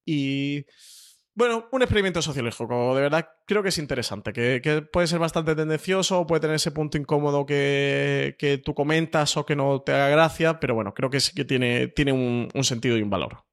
Y 0.05 0.65
bueno, 1.39 1.69
un 1.71 1.81
experimento 1.81 2.21
sociológico, 2.21 2.93
de 2.95 3.01
verdad 3.01 3.29
creo 3.47 3.63
que 3.63 3.69
es 3.69 3.77
interesante, 3.77 4.33
que, 4.33 4.81
puede 4.81 5.07
ser 5.07 5.19
bastante 5.19 5.55
tendencioso, 5.55 6.27
puede 6.27 6.41
tener 6.41 6.57
ese 6.57 6.71
punto 6.71 6.97
incómodo 6.97 7.45
que, 7.45 8.61
tú 8.65 8.73
comentas 8.73 9.37
o 9.37 9.45
que 9.45 9.55
no 9.55 9.81
te 9.81 9.93
haga 9.93 10.09
gracia, 10.09 10.59
pero 10.59 10.75
bueno, 10.75 10.93
creo 10.93 11.09
que 11.09 11.21
sí 11.21 11.31
que 11.33 11.45
tiene, 11.45 11.87
tiene 11.87 12.11
un, 12.11 12.49
sentido 12.63 12.97
y 12.97 13.03
un 13.03 13.09
valor. 13.09 13.45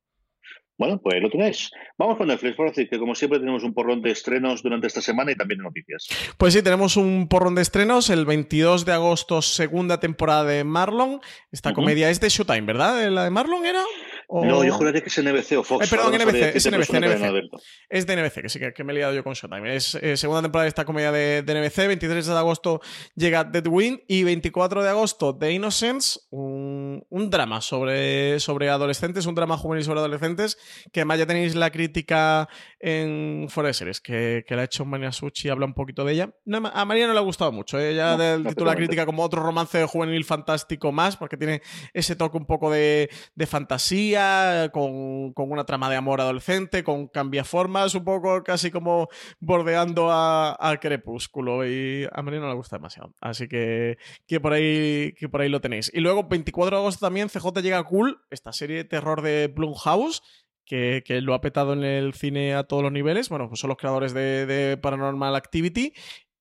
Bueno, 0.76 1.00
pues 1.00 1.22
lo 1.22 1.30
tenéis. 1.30 1.70
Vamos 1.96 2.18
con 2.18 2.26
Netflix, 2.26 2.56
por 2.56 2.68
decir 2.68 2.90
que 2.90 2.98
como 2.98 3.14
siempre 3.14 3.38
tenemos 3.38 3.62
un 3.62 3.72
porrón 3.72 4.02
de 4.02 4.10
estrenos 4.10 4.64
durante 4.64 4.88
esta 4.88 5.00
semana 5.00 5.30
y 5.30 5.36
también 5.36 5.58
de 5.58 5.64
noticias. 5.64 6.08
Pues 6.36 6.54
sí, 6.54 6.62
tenemos 6.62 6.96
un 6.96 7.28
porrón 7.28 7.54
de 7.54 7.62
estrenos. 7.62 8.10
El 8.10 8.26
22 8.26 8.84
de 8.84 8.92
agosto, 8.92 9.40
segunda 9.40 10.00
temporada 10.00 10.44
de 10.44 10.64
Marlon. 10.64 11.20
Esta 11.50 11.72
comedia 11.72 12.10
es 12.10 12.20
de 12.20 12.28
Showtime, 12.28 12.66
¿verdad? 12.66 13.08
¿La 13.10 13.24
de 13.24 13.30
Marlon 13.30 13.64
era? 13.64 13.82
No, 14.28 14.64
yo 14.64 14.72
juraría 14.72 15.00
que 15.00 15.08
es 15.08 15.22
NBC 15.22 15.58
o 15.58 15.62
Fox. 15.62 15.86
Eh, 15.86 15.88
perdón, 15.90 16.14
NBC, 16.14 16.56
es 16.56 16.66
NBC, 16.66 16.94
NBC. 16.94 17.48
Es 17.88 18.06
de 18.06 18.16
NBC, 18.16 18.42
que 18.42 18.48
sí, 18.48 18.60
que, 18.74 18.84
me 18.84 18.92
he 18.92 18.96
liado 18.96 19.14
yo 19.14 19.22
con 19.22 19.34
Showtime. 19.34 19.76
Es 19.76 19.94
eh, 19.94 20.16
segunda 20.16 20.42
temporada 20.42 20.64
de 20.64 20.68
esta 20.68 20.84
comedia 20.84 21.12
de, 21.12 21.42
NBC. 21.42 21.86
23 21.86 22.26
de 22.26 22.32
agosto 22.32 22.80
llega 23.14 23.44
Dead 23.44 23.66
Wind 23.66 24.00
y 24.08 24.24
24 24.24 24.82
de 24.82 24.88
agosto 24.88 25.36
The 25.36 25.52
Innocence, 25.52 26.20
un, 26.30 26.65
un, 27.10 27.30
drama 27.30 27.60
sobre, 27.60 28.40
sobre 28.40 28.70
adolescentes, 28.70 29.26
un 29.26 29.34
drama 29.34 29.56
juvenil 29.56 29.84
sobre 29.84 30.00
adolescentes, 30.00 30.58
que 30.92 31.00
además 31.00 31.18
ya 31.18 31.26
tenéis 31.26 31.54
la 31.54 31.70
crítica 31.70 32.48
en 32.78 33.46
Forest 33.48 33.78
Series, 33.78 34.00
que, 34.00 34.44
que 34.46 34.54
la 34.54 34.62
ha 34.62 34.64
hecho 34.66 34.84
María 34.84 35.12
Suchi, 35.12 35.48
habla 35.48 35.66
un 35.66 35.74
poquito 35.74 36.04
de 36.04 36.12
ella. 36.12 36.34
a 36.72 36.84
María 36.84 37.06
no 37.06 37.12
le 37.12 37.18
ha 37.18 37.22
gustado 37.22 37.52
mucho. 37.52 37.78
Ella 37.78 38.14
¿eh? 38.14 38.16
del 38.16 38.46
título 38.46 38.70
la 38.70 38.76
crítica 38.76 39.06
como 39.06 39.22
otro 39.22 39.42
romance 39.42 39.84
juvenil 39.86 40.24
fantástico 40.24 40.92
más, 40.92 41.16
porque 41.16 41.36
tiene 41.36 41.62
ese 41.92 42.16
toque 42.16 42.36
un 42.36 42.46
poco 42.46 42.70
de, 42.70 43.10
de 43.34 43.46
fantasía, 43.46 44.70
con, 44.72 45.32
con, 45.32 45.50
una 45.50 45.64
trama 45.64 45.88
de 45.90 45.96
amor 45.96 46.20
adolescente, 46.20 46.84
con 46.84 47.08
cambiaformas, 47.08 47.94
un 47.94 48.04
poco 48.04 48.42
casi 48.42 48.70
como 48.70 49.08
bordeando 49.40 50.08
a, 50.10 50.78
Crepúsculo. 50.80 51.66
Y 51.66 52.06
a 52.12 52.22
María 52.22 52.40
no 52.40 52.48
le 52.48 52.54
gusta 52.54 52.76
demasiado. 52.76 53.14
Así 53.20 53.48
que, 53.48 53.98
que, 54.26 54.40
por 54.40 54.52
ahí, 54.52 55.12
que 55.18 55.28
por 55.28 55.40
ahí 55.40 55.48
lo 55.48 55.60
tenéis. 55.60 55.90
Y 55.94 56.00
luego, 56.00 56.24
24 56.24 56.78
de 56.78 56.82
también, 56.98 57.28
CJ 57.28 57.60
llega 57.62 57.82
Cool, 57.84 58.20
esta 58.30 58.52
serie 58.52 58.76
de 58.76 58.84
terror 58.84 59.22
de 59.22 59.48
Blumhouse 59.48 60.22
que, 60.66 61.20
lo 61.22 61.34
ha 61.34 61.40
petado 61.40 61.72
en 61.72 61.84
el 61.84 62.12
cine 62.14 62.54
a 62.54 62.64
todos 62.64 62.82
los 62.82 62.92
niveles. 62.92 63.28
Bueno, 63.28 63.48
pues 63.48 63.60
son 63.60 63.68
los 63.68 63.78
creadores 63.78 64.12
de, 64.12 64.78
Paranormal 64.80 65.36
Activity. 65.36 65.92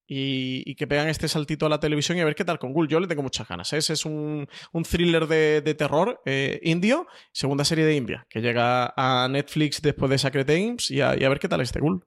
Y, 0.07 0.75
que 0.75 0.85
pegan 0.85 1.07
este 1.07 1.27
saltito 1.27 1.65
a 1.65 1.69
la 1.69 1.79
televisión 1.79 2.15
y 2.15 2.21
a 2.21 2.25
ver 2.25 2.35
qué 2.35 2.45
tal 2.45 2.59
con 2.59 2.73
Ghoul. 2.73 2.87
Yo 2.87 2.99
le 2.99 3.07
tengo 3.07 3.23
muchas 3.23 3.47
ganas. 3.47 3.73
¿eh? 3.73 3.77
Ese 3.77 3.93
es 3.93 4.05
un, 4.05 4.47
thriller 4.87 5.27
de, 5.27 5.75
terror 5.75 6.21
eh, 6.25 6.59
indio, 6.63 7.07
segunda 7.31 7.65
serie 7.65 7.85
de 7.85 7.95
India, 7.95 8.27
que 8.29 8.41
llega 8.41 8.93
a 8.95 9.27
Netflix 9.27 9.81
después 9.81 10.11
de 10.11 10.19
Sacred 10.19 10.45
Games 10.45 10.91
y 10.91 11.01
a, 11.01 11.15
ver 11.15 11.39
qué 11.39 11.47
tal 11.47 11.61
este 11.61 11.79
Ghoul. 11.79 12.05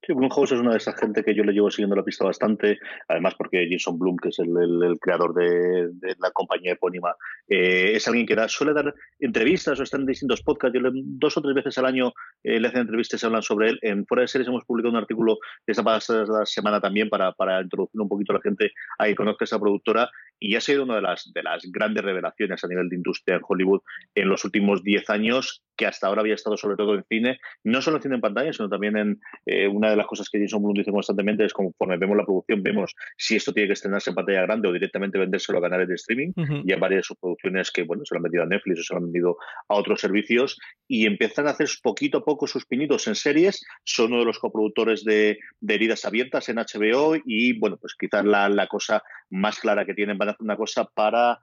Sí, 0.00 0.12
Blumhouse 0.12 0.52
es 0.52 0.60
una 0.60 0.70
de 0.70 0.76
esas 0.76 0.94
gente 0.98 1.24
que 1.24 1.34
yo 1.34 1.42
le 1.42 1.52
llevo 1.52 1.70
siguiendo 1.70 1.96
la 1.96 2.04
pista 2.04 2.24
bastante, 2.24 2.78
además 3.08 3.34
porque 3.36 3.68
Jason 3.68 3.98
Blum, 3.98 4.16
que 4.16 4.28
es 4.28 4.38
el, 4.38 4.96
creador 5.00 5.34
de, 5.34 5.90
la 6.18 6.30
compañía 6.30 6.72
epónima, 6.72 7.14
eh, 7.48 7.92
es 7.94 8.06
alguien 8.06 8.24
que 8.24 8.36
da, 8.36 8.48
suele 8.48 8.74
dar 8.74 8.94
entrevistas 9.18 9.78
o 9.78 9.82
está 9.82 9.96
en 9.96 10.06
distintos 10.06 10.42
podcasts. 10.42 10.78
Yo 10.78 10.88
dos 10.92 11.36
o 11.36 11.42
tres 11.42 11.54
veces 11.54 11.76
al 11.78 11.86
año 11.86 12.12
eh, 12.44 12.60
le 12.60 12.68
hacen 12.68 12.82
entrevistas 12.82 13.22
y 13.22 13.26
hablan 13.26 13.42
sobre 13.42 13.70
él. 13.70 13.78
En 13.82 14.06
Fuera 14.06 14.22
de 14.22 14.28
Series 14.28 14.48
hemos 14.48 14.64
publicado 14.64 14.92
un 14.92 15.00
artículo 15.00 15.38
esta 15.66 15.82
pasada 15.82 16.46
semana 16.46 16.80
también 16.80 17.08
para, 17.08 17.32
para 17.32 17.60
introducir 17.60 18.00
un 18.00 18.08
poquito 18.08 18.32
a 18.32 18.36
la 18.36 18.42
gente 18.42 18.70
a 18.98 19.06
que 19.06 19.16
conozca 19.16 19.44
esa 19.44 19.58
productora 19.58 20.08
y 20.38 20.54
ha 20.54 20.60
sido 20.60 20.84
una 20.84 20.96
de 20.96 21.02
las, 21.02 21.32
de 21.34 21.42
las 21.42 21.64
grandes 21.72 22.04
revelaciones 22.04 22.62
a 22.62 22.68
nivel 22.68 22.88
de 22.88 22.96
industria 22.96 23.36
en 23.36 23.42
Hollywood 23.46 23.80
en 24.14 24.28
los 24.28 24.44
últimos 24.44 24.82
10 24.84 25.10
años, 25.10 25.64
que 25.78 25.86
hasta 25.86 26.08
ahora 26.08 26.20
había 26.20 26.34
estado 26.34 26.56
sobre 26.56 26.76
todo 26.76 26.94
en 26.94 27.04
cine, 27.08 27.38
no 27.64 27.80
solo 27.80 27.96
en 27.96 28.02
cine 28.02 28.14
en 28.16 28.20
pantalla, 28.20 28.52
sino 28.52 28.68
también 28.68 28.96
en 28.96 29.20
eh, 29.46 29.68
una 29.68 29.90
de 29.90 29.96
las 29.96 30.06
cosas 30.06 30.28
que 30.28 30.40
Jason 30.40 30.60
Blum 30.60 30.74
dice 30.74 30.90
constantemente 30.90 31.44
es 31.44 31.52
conforme 31.52 31.96
vemos 31.96 32.16
la 32.16 32.24
producción, 32.24 32.62
vemos 32.62 32.94
si 33.16 33.36
esto 33.36 33.52
tiene 33.52 33.68
que 33.68 33.74
estrenarse 33.74 34.10
en 34.10 34.16
pantalla 34.16 34.42
grande 34.42 34.68
o 34.68 34.72
directamente 34.72 35.18
vendérselo 35.18 35.58
a 35.58 35.62
canales 35.62 35.88
de 35.88 35.94
streaming. 35.94 36.32
Y 36.64 36.72
hay 36.72 36.80
varias 36.80 36.98
de 36.98 37.02
sus 37.04 37.16
producciones 37.16 37.70
que 37.70 37.84
bueno, 37.84 38.04
se 38.04 38.14
lo 38.14 38.18
han 38.18 38.24
vendido 38.24 38.42
a 38.42 38.46
Netflix 38.46 38.80
o 38.80 38.82
se 38.82 38.94
lo 38.94 38.98
han 38.98 39.04
vendido 39.04 39.36
a 39.68 39.74
otros 39.76 40.00
servicios 40.00 40.58
y 40.88 41.06
empiezan 41.06 41.46
a 41.46 41.50
hacer 41.50 41.68
poquito 41.82 42.18
a 42.18 42.24
poco 42.24 42.48
sus 42.48 42.66
pinitos 42.66 43.06
en 43.06 43.14
series. 43.14 43.64
Son 43.84 44.12
uno 44.12 44.20
de 44.20 44.26
los 44.26 44.40
coproductores 44.40 45.04
de, 45.04 45.38
de 45.60 45.74
Heridas 45.74 46.04
Abiertas 46.04 46.48
en 46.48 46.56
HBO 46.56 47.14
y 47.24 47.56
bueno, 47.58 47.76
pues 47.76 47.94
quizás 47.94 48.24
la, 48.24 48.48
la 48.48 48.66
cosa 48.66 49.04
más 49.30 49.60
clara 49.60 49.86
que 49.86 49.94
tienen 49.94 50.18
van 50.18 50.30
a 50.30 50.32
hacer 50.32 50.44
una 50.44 50.56
cosa 50.56 50.84
para 50.84 51.38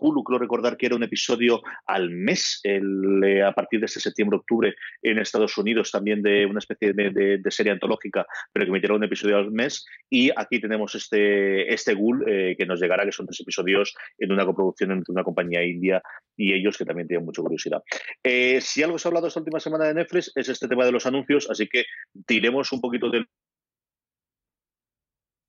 Hulu, 0.00 0.22
creo 0.24 0.38
recordar 0.38 0.76
que 0.76 0.86
era 0.86 0.96
un 0.96 1.02
episodio 1.02 1.60
al 1.86 2.10
mes 2.10 2.60
el, 2.62 3.22
eh, 3.24 3.42
a 3.42 3.52
partir 3.52 3.80
de 3.80 3.86
este 3.86 4.00
septiembre-octubre 4.00 4.74
en 5.02 5.18
Estados 5.18 5.56
Unidos, 5.58 5.90
también 5.90 6.22
de 6.22 6.46
una 6.46 6.58
especie 6.58 6.92
de, 6.92 7.40
serie 7.50 7.72
antológica, 7.72 8.26
pero 8.52 8.64
que 8.64 8.70
emitirá 8.70 8.94
un 8.94 9.04
episodio 9.04 9.36
al 9.36 9.50
mes. 9.50 9.84
Y 10.08 10.30
aquí 10.34 10.60
tenemos 10.60 10.94
este, 10.94 11.72
este 11.72 11.94
Ghoul 11.94 12.24
eh, 12.26 12.54
que 12.56 12.66
nos 12.66 12.80
llegará, 12.80 13.04
que 13.04 13.12
son 13.12 13.26
tres 13.26 13.40
episodios 13.40 13.94
en 14.18 14.32
una 14.32 14.46
coproducción 14.46 14.92
entre 14.92 15.12
una 15.12 15.24
compañía 15.24 15.64
india 15.64 16.02
y 16.36 16.54
ellos 16.54 16.78
que 16.78 16.84
también 16.84 17.08
tienen 17.08 17.26
mucha 17.26 17.42
curiosidad. 17.42 17.82
Eh, 18.22 18.60
si 18.60 18.82
algo 18.82 18.98
se 18.98 19.08
ha 19.08 19.10
hablado 19.10 19.26
esta 19.26 19.40
última 19.40 19.60
semana 19.60 19.86
de 19.86 19.94
Netflix 19.94 20.32
es 20.34 20.48
este 20.48 20.68
tema 20.68 20.84
de 20.84 20.92
los 20.92 21.06
anuncios, 21.06 21.48
así 21.50 21.68
que 21.68 21.84
tiremos 22.26 22.72
un 22.72 22.80
poquito 22.80 23.10
del 23.10 23.26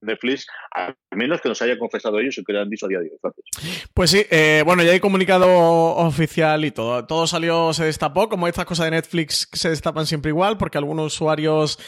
Netflix, 0.04 0.47
al 0.72 0.95
menos 1.12 1.41
que 1.41 1.49
nos 1.49 1.62
haya 1.62 1.78
confesado 1.78 2.20
ellos 2.20 2.38
y 2.38 2.43
que 2.43 2.51
hayan 2.51 2.70
dicho 2.70 2.86
a 2.86 2.89
día 2.89 2.99
de 2.99 3.06
hoy. 3.06 3.32
Pues 3.93 4.12
sí, 4.12 4.26
eh, 4.30 4.64
bueno, 4.66 4.84
ya 4.84 4.91
hay 4.91 4.99
comunicado 4.99 5.47
oficial 5.95 6.66
y 6.66 6.72
todo. 6.72 7.06
Todo 7.06 7.28
salió, 7.28 7.74
se 7.74 7.86
destapó, 7.86 8.30
como 8.30 8.47
estas 8.47 8.66
cosas 8.66 8.86
de 8.86 8.91
Netflix 8.91 9.47
se 9.51 9.70
destapan 9.70 10.06
siempre 10.06 10.30
igual, 10.30 10.58
porque 10.58 10.78
algunos 10.78 11.14
usuarios 11.14 11.80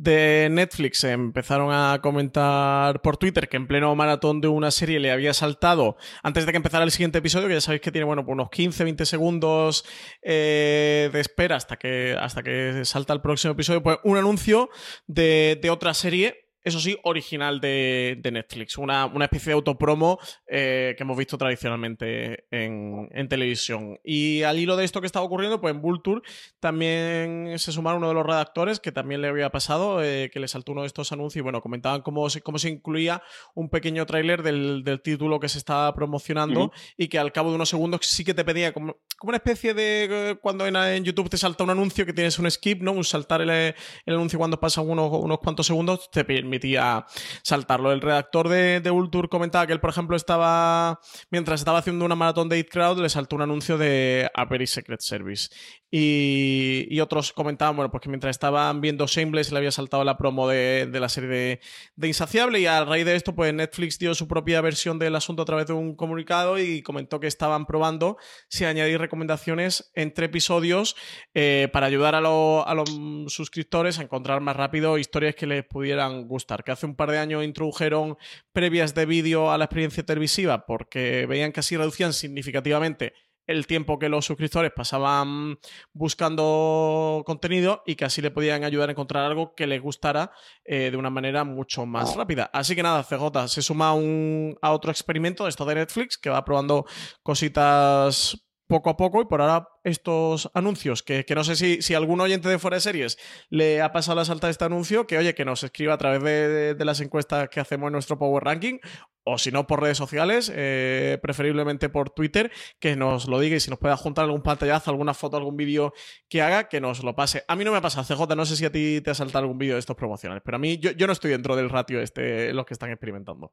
de 0.00 0.48
Netflix 0.50 1.04
empezaron 1.04 1.70
a 1.72 2.00
comentar 2.00 3.02
por 3.02 3.18
Twitter 3.18 3.50
que 3.50 3.58
en 3.58 3.66
pleno 3.66 3.94
maratón 3.94 4.40
de 4.40 4.48
una 4.48 4.70
serie 4.70 4.98
le 4.98 5.10
había 5.10 5.34
saltado, 5.34 5.98
antes 6.22 6.46
de 6.46 6.52
que 6.52 6.56
empezara 6.56 6.84
el 6.84 6.90
siguiente 6.90 7.18
episodio, 7.18 7.48
que 7.48 7.54
ya 7.54 7.60
sabéis 7.60 7.82
que 7.82 7.92
tiene, 7.92 8.06
bueno, 8.06 8.24
pues 8.24 8.32
unos 8.32 8.48
15, 8.48 8.84
20 8.84 9.04
segundos 9.04 9.84
eh, 10.22 11.10
de 11.12 11.20
espera 11.20 11.56
hasta 11.56 11.76
que, 11.76 12.16
hasta 12.18 12.42
que 12.42 12.82
salta 12.86 13.12
el 13.12 13.20
próximo 13.20 13.52
episodio, 13.52 13.82
pues 13.82 13.98
un 14.04 14.16
anuncio 14.16 14.70
de 15.06 15.68
otra 15.70 15.92
serie 15.92 16.49
eso 16.62 16.78
sí, 16.80 16.98
original 17.04 17.60
de, 17.60 18.20
Netflix. 18.30 18.78
Una, 18.78 19.10
especie 19.22 19.50
de 19.50 19.54
autopromo 19.54 20.18
eh, 20.46 20.94
que 20.96 21.02
hemos 21.02 21.16
visto 21.16 21.38
tradicionalmente 21.38 22.44
en, 22.50 23.08
televisión. 23.28 23.98
Y 24.04 24.42
al 24.42 24.58
hilo 24.58 24.76
de 24.76 24.84
esto 24.84 25.00
que 25.00 25.06
estaba 25.06 25.24
ocurriendo, 25.24 25.60
pues 25.60 25.74
en 25.74 25.80
Vulture 25.80 26.22
también 26.58 27.58
se 27.58 27.72
sumaron 27.72 27.98
uno 27.98 28.08
de 28.08 28.14
los 28.14 28.26
redactores 28.26 28.80
que 28.80 28.92
también 28.92 29.22
le 29.22 29.28
había 29.28 29.50
pasado, 29.50 30.02
eh, 30.02 30.30
que 30.32 30.40
le 30.40 30.48
saltó 30.48 30.72
uno 30.72 30.82
de 30.82 30.88
estos 30.88 31.12
anuncios 31.12 31.40
y 31.40 31.42
bueno, 31.42 31.60
comentaban 31.60 32.02
cómo 32.02 32.28
se, 32.28 32.42
cómo 32.42 32.58
se 32.58 32.68
incluía 32.68 33.22
un 33.54 33.68
pequeño 33.68 34.04
tráiler 34.06 34.42
del, 34.42 34.84
título 35.02 35.38
que 35.40 35.48
se 35.48 35.58
estaba 35.58 35.94
promocionando 35.94 36.72
y 36.96 37.08
que 37.08 37.18
al 37.18 37.32
cabo 37.32 37.50
de 37.50 37.54
unos 37.54 37.68
segundos 37.68 38.00
sí 38.02 38.24
que 38.24 38.34
te 38.34 38.44
pedía 38.44 38.72
como, 38.72 38.96
como 39.16 39.30
una 39.30 39.36
especie 39.36 39.72
de 39.72 40.08
eh, 40.10 40.36
cuando 40.40 40.66
en, 40.66 41.04
YouTube 41.04 41.30
te 41.30 41.36
salta 41.36 41.64
un 41.64 41.70
anuncio 41.70 42.04
que 42.04 42.12
tienes 42.12 42.38
un 42.38 42.50
skip, 42.50 42.82
¿no? 42.82 42.92
Un 42.92 43.04
saltar 43.04 43.40
el, 43.40 43.74
anuncio 44.06 44.38
cuando 44.38 44.58
pasa 44.58 44.80
unos, 44.80 45.10
unos 45.12 45.38
cuantos 45.38 45.66
segundos, 45.66 46.10
te 46.10 46.24
permitía 46.50 47.06
saltarlo. 47.42 47.92
El 47.92 48.00
redactor 48.00 48.48
de, 48.48 48.80
de 48.80 48.90
Ultur 48.90 49.28
comentaba 49.28 49.66
que 49.66 49.72
él, 49.72 49.80
por 49.80 49.90
ejemplo, 49.90 50.16
estaba, 50.16 50.98
mientras 51.30 51.60
estaba 51.60 51.78
haciendo 51.78 52.04
una 52.04 52.16
maratón 52.16 52.48
de 52.48 52.58
It 52.58 52.68
Crowd, 52.70 53.00
le 53.00 53.08
saltó 53.08 53.36
un 53.36 53.42
anuncio 53.42 53.78
de 53.78 54.28
A 54.34 54.44
Very 54.46 54.66
Secret 54.66 55.00
Service. 55.00 55.48
Y, 55.92 57.00
otros 57.00 57.32
comentaban, 57.32 57.74
bueno, 57.74 57.90
pues 57.90 58.02
que 58.02 58.08
mientras 58.08 58.30
estaban 58.30 58.80
viendo 58.80 59.06
Shameless 59.06 59.50
le 59.50 59.58
había 59.58 59.72
saltado 59.72 60.04
la 60.04 60.16
promo 60.16 60.46
de, 60.46 60.88
la 60.92 61.08
serie 61.08 61.60
de, 61.96 62.06
Insaciable 62.06 62.60
y 62.60 62.66
a 62.66 62.84
raíz 62.84 63.04
de 63.04 63.16
esto, 63.16 63.34
pues 63.34 63.52
Netflix 63.52 63.98
dio 63.98 64.14
su 64.14 64.28
propia 64.28 64.60
versión 64.60 64.98
del 64.98 65.16
asunto 65.16 65.42
a 65.42 65.44
través 65.44 65.66
de 65.66 65.72
un 65.72 65.96
comunicado 65.96 66.58
y 66.58 66.82
comentó 66.82 67.18
que 67.18 67.26
estaban 67.26 67.66
probando 67.66 68.18
si 68.48 68.64
añadir 68.64 69.00
recomendaciones 69.00 69.90
entre 69.94 70.26
episodios 70.26 70.94
eh, 71.34 71.68
para 71.72 71.86
ayudar 71.86 72.14
a, 72.14 72.18
a, 72.18 72.74
los 72.74 72.90
suscriptores 73.28 73.98
a 73.98 74.02
encontrar 74.02 74.40
más 74.40 74.56
rápido 74.56 74.98
historias 74.98 75.34
que 75.34 75.46
les 75.46 75.64
pudieran 75.64 76.28
gustar. 76.28 76.39
Que 76.64 76.72
hace 76.72 76.86
un 76.86 76.96
par 76.96 77.10
de 77.10 77.18
años 77.18 77.44
introdujeron 77.44 78.16
previas 78.52 78.94
de 78.94 79.06
vídeo 79.06 79.50
a 79.50 79.58
la 79.58 79.64
experiencia 79.64 80.04
televisiva 80.04 80.66
porque 80.66 81.26
veían 81.26 81.52
que 81.52 81.60
así 81.60 81.76
reducían 81.76 82.12
significativamente 82.12 83.12
el 83.50 83.66
tiempo 83.66 83.98
que 83.98 84.08
los 84.08 84.26
suscriptores 84.26 84.70
pasaban 84.74 85.58
buscando 85.92 87.24
contenido 87.26 87.82
y 87.84 87.96
que 87.96 88.04
así 88.04 88.22
le 88.22 88.30
podían 88.30 88.62
ayudar 88.62 88.88
a 88.88 88.92
encontrar 88.92 89.24
algo 89.24 89.54
que 89.56 89.66
les 89.66 89.82
gustara 89.82 90.30
eh, 90.64 90.90
de 90.92 90.96
una 90.96 91.10
manera 91.10 91.42
mucho 91.42 91.84
más 91.84 92.14
rápida. 92.14 92.48
Así 92.52 92.76
que 92.76 92.82
nada, 92.84 93.02
CJ 93.02 93.48
se 93.48 93.62
suma 93.62 93.90
a 93.90 94.72
otro 94.72 94.92
experimento 94.92 95.44
de 95.44 95.50
esto 95.50 95.64
de 95.64 95.74
Netflix 95.74 96.16
que 96.16 96.30
va 96.30 96.44
probando 96.44 96.86
cositas 97.24 98.40
poco 98.70 98.88
a 98.88 98.96
poco 98.96 99.20
y 99.20 99.24
por 99.24 99.42
ahora 99.42 99.68
estos 99.82 100.48
anuncios, 100.54 101.02
que, 101.02 101.26
no 101.34 101.42
sé 101.42 101.56
si, 101.56 101.82
si 101.82 101.94
algún 101.94 102.20
oyente 102.20 102.48
de 102.48 102.58
Fuera 102.60 102.76
de 102.76 102.80
Series 102.80 103.18
le 103.50 103.82
ha 103.82 103.90
pasado 103.90 104.16
la 104.16 104.24
salta 104.24 104.46
de 104.46 104.52
este 104.52 104.64
anuncio, 104.64 105.08
que 105.08 105.18
oye, 105.18 105.34
que 105.34 105.44
nos 105.44 105.64
escriba 105.64 105.94
a 105.94 105.98
través 105.98 106.22
de, 106.22 106.84
las 106.84 107.00
encuestas 107.00 107.48
que 107.48 107.58
hacemos 107.58 107.88
en 107.88 107.94
nuestro 107.94 108.18
Power 108.18 108.44
Ranking 108.44 108.78
o 109.24 109.38
si 109.38 109.50
no 109.50 109.66
por 109.66 109.82
redes 109.82 109.98
sociales, 109.98 110.50
eh, 110.54 111.18
preferiblemente 111.20 111.88
por 111.88 112.10
Twitter, 112.10 112.50
que 112.78 112.96
nos 112.96 113.28
lo 113.28 113.40
diga 113.40 113.56
y 113.56 113.60
si 113.60 113.70
nos 113.70 113.78
puede 113.78 113.94
juntar 113.96 114.24
algún 114.24 114.42
pantallazo, 114.42 114.90
alguna 114.90 115.14
foto, 115.14 115.36
algún 115.36 115.56
vídeo 115.56 115.92
que 116.28 116.40
haga, 116.40 116.68
que 116.68 116.80
nos 116.80 117.02
lo 117.02 117.14
pase. 117.14 117.44
A 117.48 117.56
mí 117.56 117.64
no 117.64 117.72
me 117.72 117.82
pasa, 117.82 118.04
CJ, 118.04 118.34
no 118.36 118.46
sé 118.46 118.56
si 118.56 118.64
a 118.64 118.72
ti 118.72 119.00
te 119.02 119.10
ha 119.10 119.14
saltado 119.14 119.40
algún 119.40 119.58
vídeo 119.58 119.74
de 119.74 119.80
estos 119.80 119.96
promocionales, 119.96 120.42
pero 120.44 120.56
a 120.56 120.60
mí 120.60 120.78
yo, 120.78 120.92
yo 120.92 121.06
no 121.08 121.12
estoy 121.12 121.32
dentro 121.32 121.56
del 121.56 121.68
ratio 121.68 122.00
este, 122.00 122.54
los 122.54 122.64
que 122.64 122.74
están 122.74 122.90
experimentando. 122.90 123.52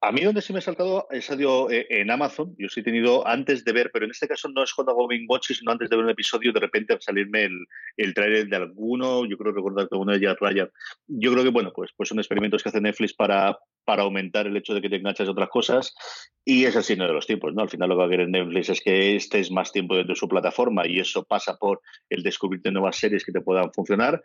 A 0.00 0.12
mí 0.12 0.22
donde 0.22 0.42
sí 0.42 0.52
me 0.52 0.60
ha 0.60 0.62
saltado 0.62 1.08
es 1.10 1.28
eh, 1.28 1.86
en 1.90 2.10
Amazon. 2.10 2.54
Yo 2.56 2.68
sí 2.68 2.80
he 2.80 2.82
tenido 2.84 3.26
antes 3.26 3.64
de 3.64 3.72
ver, 3.72 3.90
pero 3.92 4.04
en 4.04 4.12
este 4.12 4.28
caso 4.28 4.48
no 4.48 4.62
es 4.62 4.72
cuando 4.72 4.92
hago 4.92 5.08
Bing 5.08 5.26
Watch, 5.28 5.52
sino 5.52 5.72
antes 5.72 5.90
de 5.90 5.96
ver 5.96 6.04
un 6.04 6.10
episodio, 6.10 6.52
de 6.52 6.60
repente 6.60 6.96
salirme 7.00 7.44
el, 7.44 7.66
el 7.96 8.14
trailer 8.14 8.46
de 8.48 8.56
alguno. 8.56 9.26
Yo 9.26 9.36
creo 9.36 9.52
recordar 9.52 9.88
que 9.88 9.96
uno 9.96 10.12
de 10.12 10.20
Jack 10.20 10.38
Ryan. 10.40 10.70
Yo 11.08 11.32
creo 11.32 11.42
que, 11.42 11.50
bueno, 11.50 11.72
pues, 11.74 11.90
pues 11.96 12.08
son 12.08 12.18
experimentos 12.18 12.62
que 12.62 12.68
hace 12.68 12.80
Netflix 12.80 13.12
para, 13.12 13.58
para 13.88 14.02
aumentar 14.02 14.46
el 14.46 14.54
hecho 14.54 14.74
de 14.74 14.82
que 14.82 14.90
te 14.90 14.96
enganchas 14.96 15.28
a 15.28 15.30
otras 15.30 15.48
cosas. 15.48 15.96
Y 16.44 16.66
es 16.66 16.76
el 16.76 16.84
signo 16.84 17.06
de 17.06 17.14
los 17.14 17.26
tiempos, 17.26 17.54
¿no? 17.54 17.62
Al 17.62 17.70
final 17.70 17.88
lo 17.88 17.94
que 17.94 18.00
va 18.00 18.06
a 18.06 18.10
querer 18.10 18.28
Netflix 18.28 18.68
es 18.68 18.80
que 18.82 19.16
estés 19.16 19.50
más 19.50 19.72
tiempo 19.72 19.96
dentro 19.96 20.12
de 20.12 20.18
su 20.18 20.28
plataforma 20.28 20.86
y 20.86 20.98
eso 20.98 21.24
pasa 21.24 21.56
por 21.56 21.80
el 22.10 22.22
descubrirte 22.22 22.70
nuevas 22.70 22.96
series 22.96 23.24
que 23.24 23.32
te 23.32 23.40
puedan 23.40 23.72
funcionar. 23.72 24.22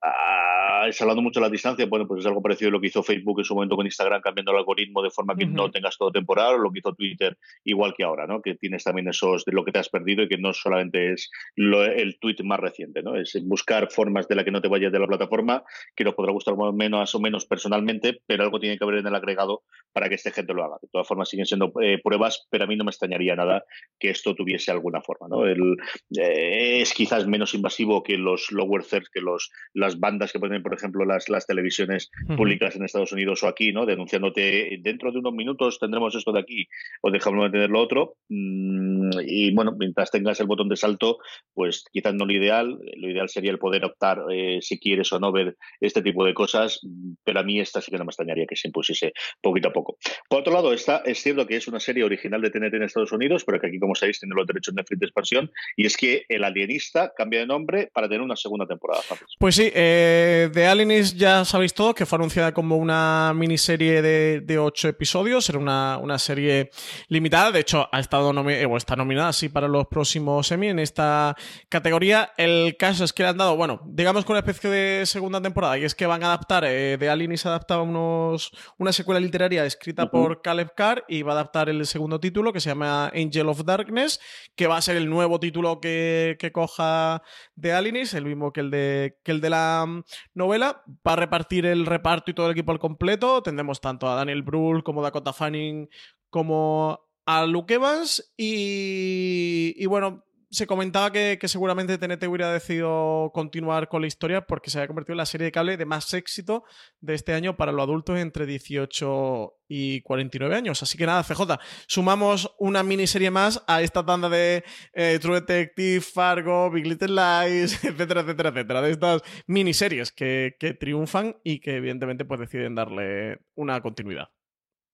Ah, 0.00 0.86
es 0.88 1.00
hablando 1.00 1.22
mucho 1.22 1.40
de 1.40 1.46
la 1.46 1.50
distancia, 1.50 1.86
bueno, 1.86 2.06
pues 2.06 2.20
es 2.20 2.26
algo 2.26 2.40
parecido 2.40 2.68
a 2.68 2.72
lo 2.72 2.80
que 2.80 2.86
hizo 2.86 3.02
Facebook 3.02 3.40
en 3.40 3.44
su 3.44 3.54
momento 3.54 3.76
con 3.76 3.86
Instagram, 3.86 4.20
cambiando 4.20 4.52
el 4.52 4.58
algoritmo 4.58 5.02
de 5.02 5.10
forma 5.10 5.36
que 5.36 5.46
no 5.46 5.70
tengas 5.70 5.98
todo 5.98 6.10
temporal, 6.10 6.54
o 6.54 6.58
lo 6.58 6.70
que 6.70 6.78
hizo 6.78 6.94
Twitter 6.94 7.36
igual 7.64 7.94
que 7.96 8.04
ahora, 8.04 8.26
¿no? 8.26 8.40
Que 8.40 8.54
tienes 8.54 8.84
también 8.84 9.08
esos 9.08 9.44
de 9.44 9.52
lo 9.52 9.64
que 9.64 9.72
te 9.72 9.78
has 9.78 9.88
perdido 9.88 10.22
y 10.22 10.28
que 10.28 10.38
no 10.38 10.52
solamente 10.52 11.12
es 11.12 11.30
el 11.56 12.18
tweet 12.20 12.36
más 12.44 12.60
reciente, 12.60 13.02
¿no? 13.02 13.16
Es 13.16 13.36
buscar 13.42 13.90
formas 13.90 14.26
de 14.28 14.36
la 14.36 14.44
que 14.44 14.50
no 14.50 14.60
te 14.60 14.68
vayas 14.68 14.92
de 14.92 14.98
la 14.98 15.06
plataforma, 15.06 15.64
que 15.94 16.04
nos 16.04 16.14
podrá 16.14 16.32
gustar 16.32 16.54
menos 16.72 17.14
o 17.14 17.20
menos 17.20 17.44
personalmente, 17.46 18.22
pero 18.26 18.44
algo 18.44 18.58
tiene 18.58 18.78
que 18.78 18.84
haber 18.84 18.99
en 19.00 19.08
el 19.08 19.14
agregado 19.14 19.62
para 19.92 20.08
que 20.08 20.14
este 20.14 20.30
gente 20.30 20.54
lo 20.54 20.64
haga. 20.64 20.76
De 20.80 20.88
todas 20.92 21.06
formas, 21.06 21.28
siguen 21.28 21.46
siendo 21.46 21.72
eh, 21.82 21.98
pruebas, 22.02 22.46
pero 22.50 22.64
a 22.64 22.66
mí 22.66 22.76
no 22.76 22.84
me 22.84 22.90
extrañaría 22.90 23.34
nada 23.34 23.64
que 23.98 24.10
esto 24.10 24.34
tuviese 24.34 24.70
alguna 24.70 25.00
forma. 25.00 25.26
¿no? 25.28 25.46
El, 25.46 25.76
eh, 26.16 26.80
es 26.80 26.94
quizás 26.94 27.26
menos 27.26 27.54
invasivo 27.54 28.02
que 28.02 28.16
los 28.16 28.52
lower 28.52 28.84
thirds, 28.84 29.10
que 29.10 29.20
los, 29.20 29.50
las 29.74 29.98
bandas 29.98 30.32
que 30.32 30.38
ponen, 30.38 30.62
por 30.62 30.74
ejemplo, 30.74 31.04
las, 31.04 31.28
las 31.28 31.46
televisiones 31.46 32.10
públicas 32.36 32.76
en 32.76 32.84
Estados 32.84 33.12
Unidos 33.12 33.42
o 33.42 33.48
aquí, 33.48 33.72
¿no? 33.72 33.86
denunciándote 33.86 34.78
dentro 34.80 35.12
de 35.12 35.18
unos 35.18 35.32
minutos 35.32 35.78
tendremos 35.78 36.14
esto 36.14 36.32
de 36.32 36.40
aquí 36.40 36.66
o 37.02 37.10
dejamos 37.10 37.44
de 37.44 37.50
tener 37.50 37.70
lo 37.70 37.80
otro. 37.80 38.14
Mm, 38.28 39.10
y 39.26 39.52
bueno, 39.54 39.74
mientras 39.78 40.10
tengas 40.10 40.40
el 40.40 40.46
botón 40.46 40.68
de 40.68 40.76
salto, 40.76 41.18
pues 41.54 41.84
quizás 41.92 42.14
no 42.14 42.26
lo 42.26 42.32
ideal. 42.32 42.78
Lo 42.96 43.10
ideal 43.10 43.28
sería 43.28 43.50
el 43.50 43.58
poder 43.58 43.84
optar 43.84 44.22
eh, 44.32 44.58
si 44.60 44.78
quieres 44.78 45.12
o 45.12 45.18
no 45.18 45.32
ver 45.32 45.56
este 45.80 46.02
tipo 46.02 46.24
de 46.24 46.34
cosas, 46.34 46.80
pero 47.24 47.40
a 47.40 47.42
mí 47.42 47.60
esta 47.60 47.80
sí 47.80 47.90
que 47.90 47.98
no 47.98 48.04
me 48.04 48.10
extrañaría 48.10 48.46
que 48.46 48.56
se 48.56 48.68
impusiese 48.90 49.12
poquito 49.40 49.68
a 49.68 49.72
poco. 49.72 49.96
Por 50.28 50.40
otro 50.40 50.52
lado, 50.52 50.72
está, 50.72 51.02
es 51.04 51.22
cierto 51.22 51.46
que 51.46 51.56
es 51.56 51.68
una 51.68 51.80
serie 51.80 52.04
original 52.04 52.40
de 52.40 52.50
TNT 52.50 52.74
en 52.74 52.82
Estados 52.82 53.12
Unidos, 53.12 53.44
pero 53.44 53.60
que 53.60 53.68
aquí, 53.68 53.78
como 53.78 53.94
sabéis, 53.94 54.20
tiene 54.20 54.34
los 54.34 54.46
derechos 54.46 54.74
de 54.74 54.80
Netflix 54.80 55.00
de 55.00 55.06
expansión, 55.06 55.50
y 55.76 55.86
es 55.86 55.96
que 55.96 56.24
El 56.28 56.44
Alienista 56.44 57.12
cambia 57.16 57.40
de 57.40 57.46
nombre 57.46 57.90
para 57.92 58.08
tener 58.08 58.22
una 58.22 58.36
segunda 58.36 58.66
temporada. 58.66 59.02
Pues 59.38 59.54
sí, 59.54 59.70
eh, 59.74 60.50
The 60.52 60.66
Alienist 60.66 61.16
ya 61.16 61.44
sabéis 61.44 61.74
todo, 61.74 61.94
que 61.94 62.06
fue 62.06 62.16
anunciada 62.16 62.52
como 62.52 62.76
una 62.76 63.32
miniserie 63.34 64.02
de, 64.02 64.40
de 64.40 64.58
ocho 64.58 64.88
episodios, 64.88 65.48
era 65.48 65.58
una, 65.58 65.98
una, 65.98 66.18
serie 66.18 66.70
limitada, 67.08 67.50
de 67.52 67.60
hecho 67.60 67.88
ha 67.90 68.00
estado 68.00 68.30
eh, 68.50 68.66
o 68.66 68.76
está 68.76 68.94
nominada 68.96 69.28
así 69.28 69.48
para 69.48 69.68
los 69.68 69.86
próximos 69.86 70.50
Emmy 70.52 70.68
en 70.68 70.78
esta 70.78 71.34
categoría. 71.68 72.32
El 72.36 72.76
caso 72.76 73.04
es 73.04 73.12
que 73.12 73.22
le 73.22 73.30
han 73.30 73.38
dado, 73.38 73.56
bueno, 73.56 73.80
digamos 73.86 74.24
con 74.24 74.34
una 74.34 74.40
especie 74.40 74.70
de 74.70 75.06
segunda 75.06 75.40
temporada, 75.40 75.78
y 75.78 75.84
es 75.84 75.94
que 75.94 76.06
van 76.06 76.22
a 76.22 76.26
adaptar, 76.26 76.64
eh, 76.66 76.96
The 76.98 77.08
Alienist 77.08 77.46
adaptaba 77.46 77.82
unos, 77.82 78.52
una 78.80 78.94
secuela 78.94 79.20
literaria 79.20 79.66
escrita 79.66 80.10
por 80.10 80.40
Caleb 80.40 80.72
Carr 80.74 81.04
y 81.06 81.20
va 81.20 81.32
a 81.32 81.34
adaptar 81.34 81.68
el 81.68 81.84
segundo 81.84 82.18
título 82.18 82.50
que 82.50 82.60
se 82.60 82.70
llama 82.70 83.12
Angel 83.14 83.50
of 83.50 83.62
Darkness, 83.66 84.18
que 84.56 84.66
va 84.66 84.78
a 84.78 84.80
ser 84.80 84.96
el 84.96 85.10
nuevo 85.10 85.38
título 85.38 85.82
que, 85.82 86.50
coja 86.50 87.22
de 87.54 87.74
Alinis, 87.74 88.14
el 88.14 88.24
mismo 88.24 88.54
que 88.54 88.60
el 88.60 88.70
de, 88.70 89.18
que 89.22 89.32
el 89.32 89.42
de 89.42 89.50
la 89.50 89.84
mm, 89.86 90.02
novela. 90.32 90.82
Va 91.06 91.12
a 91.12 91.16
repartir 91.16 91.66
el 91.66 91.84
reparto 91.84 92.30
y 92.30 92.34
todo 92.34 92.46
el 92.46 92.52
equipo 92.52 92.72
al 92.72 92.78
completo. 92.78 93.42
Tendremos 93.42 93.82
tanto 93.82 94.08
a 94.08 94.14
Daniel 94.14 94.42
Brühl 94.42 94.82
como 94.82 95.02
Dakota 95.02 95.34
Fanning 95.34 95.90
como 96.30 97.00
a 97.26 97.44
Luke 97.44 97.74
Evans 97.74 98.32
y, 98.34 99.74
y 99.76 99.84
bueno, 99.84 100.24
se 100.50 100.66
comentaba 100.66 101.12
que, 101.12 101.38
seguramente 101.44 101.96
TNT 101.96 102.26
hubiera 102.26 102.52
decidido 102.52 103.30
continuar 103.32 103.88
con 103.88 104.00
la 104.00 104.08
historia 104.08 104.46
porque 104.46 104.68
se 104.68 104.78
había 104.78 104.88
convertido 104.88 105.14
en 105.14 105.18
la 105.18 105.26
serie 105.26 105.44
de 105.44 105.52
cable 105.52 105.76
de 105.76 105.84
más 105.84 106.12
éxito 106.12 106.64
de 107.00 107.14
este 107.14 107.34
año 107.34 107.56
para 107.56 107.70
los 107.70 107.84
adultos 107.84 108.18
entre 108.18 108.46
18 108.46 109.54
y 109.68 110.00
49 110.02 110.54
años. 110.56 110.82
Así 110.82 110.98
que 110.98 111.06
nada, 111.06 111.22
CJ, 111.22 111.60
sumamos 111.86 112.52
una 112.58 112.82
miniserie 112.82 113.30
más 113.30 113.62
a 113.68 113.80
esta 113.82 114.04
tanda 114.04 114.28
de 114.28 114.64
eh, 114.92 115.18
True 115.20 115.40
Detective, 115.40 116.00
Fargo, 116.00 116.68
Big 116.70 116.86
Little 116.86 117.14
Lies, 117.14 117.84
etcétera, 117.84 118.22
etcétera, 118.22 118.48
etcétera, 118.48 118.82
de 118.82 118.90
estas 118.90 119.22
miniseries 119.46 120.10
que, 120.10 120.56
que 120.58 120.74
triunfan 120.74 121.36
y 121.44 121.60
que 121.60 121.76
evidentemente 121.76 122.24
pues 122.24 122.40
deciden 122.40 122.74
darle 122.74 123.38
una 123.54 123.80
continuidad. 123.80 124.30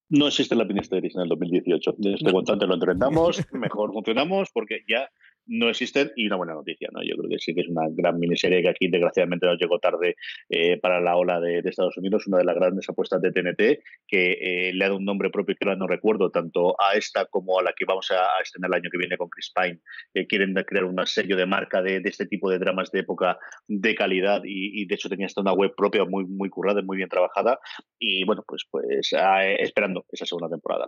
No 0.08 0.28
existe 0.28 0.54
la 0.54 0.64
miniserie 0.64 1.10
en 1.14 1.22
el 1.22 1.28
2018. 1.28 1.94
Desde 1.98 2.30
cuanto 2.30 2.52
antes 2.52 2.68
lo 2.68 2.74
entendamos, 2.74 3.42
mejor 3.52 3.92
funcionamos 3.92 4.50
porque 4.52 4.84
ya 4.88 5.08
no 5.46 5.68
existen 5.68 6.12
y 6.16 6.26
una 6.26 6.36
buena 6.36 6.54
noticia, 6.54 6.88
¿no? 6.92 7.02
Yo 7.02 7.16
creo 7.16 7.30
que 7.30 7.38
sí 7.38 7.54
que 7.54 7.62
es 7.62 7.68
una 7.68 7.86
gran 7.90 8.18
miniserie 8.18 8.62
que 8.62 8.68
aquí 8.68 8.88
desgraciadamente 8.88 9.46
nos 9.46 9.58
llegó 9.58 9.78
tarde 9.78 10.16
eh, 10.48 10.78
para 10.78 11.00
la 11.00 11.16
ola 11.16 11.40
de, 11.40 11.62
Estados 11.66 11.96
Unidos, 11.96 12.26
una 12.26 12.38
de 12.38 12.44
las 12.44 12.54
grandes 12.54 12.88
apuestas 12.88 13.20
de 13.20 13.32
TNT 13.32 13.82
que 14.06 14.32
eh, 14.68 14.72
le 14.72 14.84
ha 14.84 14.88
dado 14.88 14.98
un 14.98 15.04
nombre 15.04 15.30
propio 15.30 15.56
que 15.56 15.64
ahora 15.64 15.76
no 15.76 15.86
recuerdo, 15.86 16.30
tanto 16.30 16.76
a 16.80 16.96
esta 16.96 17.26
como 17.26 17.58
a 17.58 17.62
la 17.62 17.72
que 17.72 17.84
vamos 17.84 18.10
a, 18.10 18.42
estrenar 18.42 18.70
el 18.70 18.74
año 18.74 18.90
que 18.90 18.98
viene 18.98 19.16
con 19.16 19.28
Chris 19.28 19.52
Pine. 19.54 19.80
quieren 20.26 20.54
crear 20.66 20.84
un 20.84 20.96
sello 21.06 21.36
de 21.36 21.46
marca 21.46 21.82
de, 21.82 22.00
este 22.04 22.26
tipo 22.26 22.50
de 22.50 22.58
dramas 22.58 22.90
de 22.92 23.00
época 23.00 23.38
de 23.66 23.94
calidad 23.94 24.42
y, 24.44 24.86
de 24.86 24.94
hecho 24.94 25.08
tenía 25.08 25.26
hasta 25.26 25.40
una 25.40 25.52
web 25.52 25.74
propia 25.76 26.04
muy, 26.04 26.24
muy 26.24 26.48
currada, 26.48 26.82
muy 26.82 26.96
bien 26.96 27.08
trabajada 27.08 27.58
y 27.98 28.24
bueno, 28.24 28.44
pues, 28.46 28.64
pues 28.70 29.12
esperando 29.58 30.04
esa 30.12 30.26
segunda 30.26 30.48
temporada. 30.48 30.86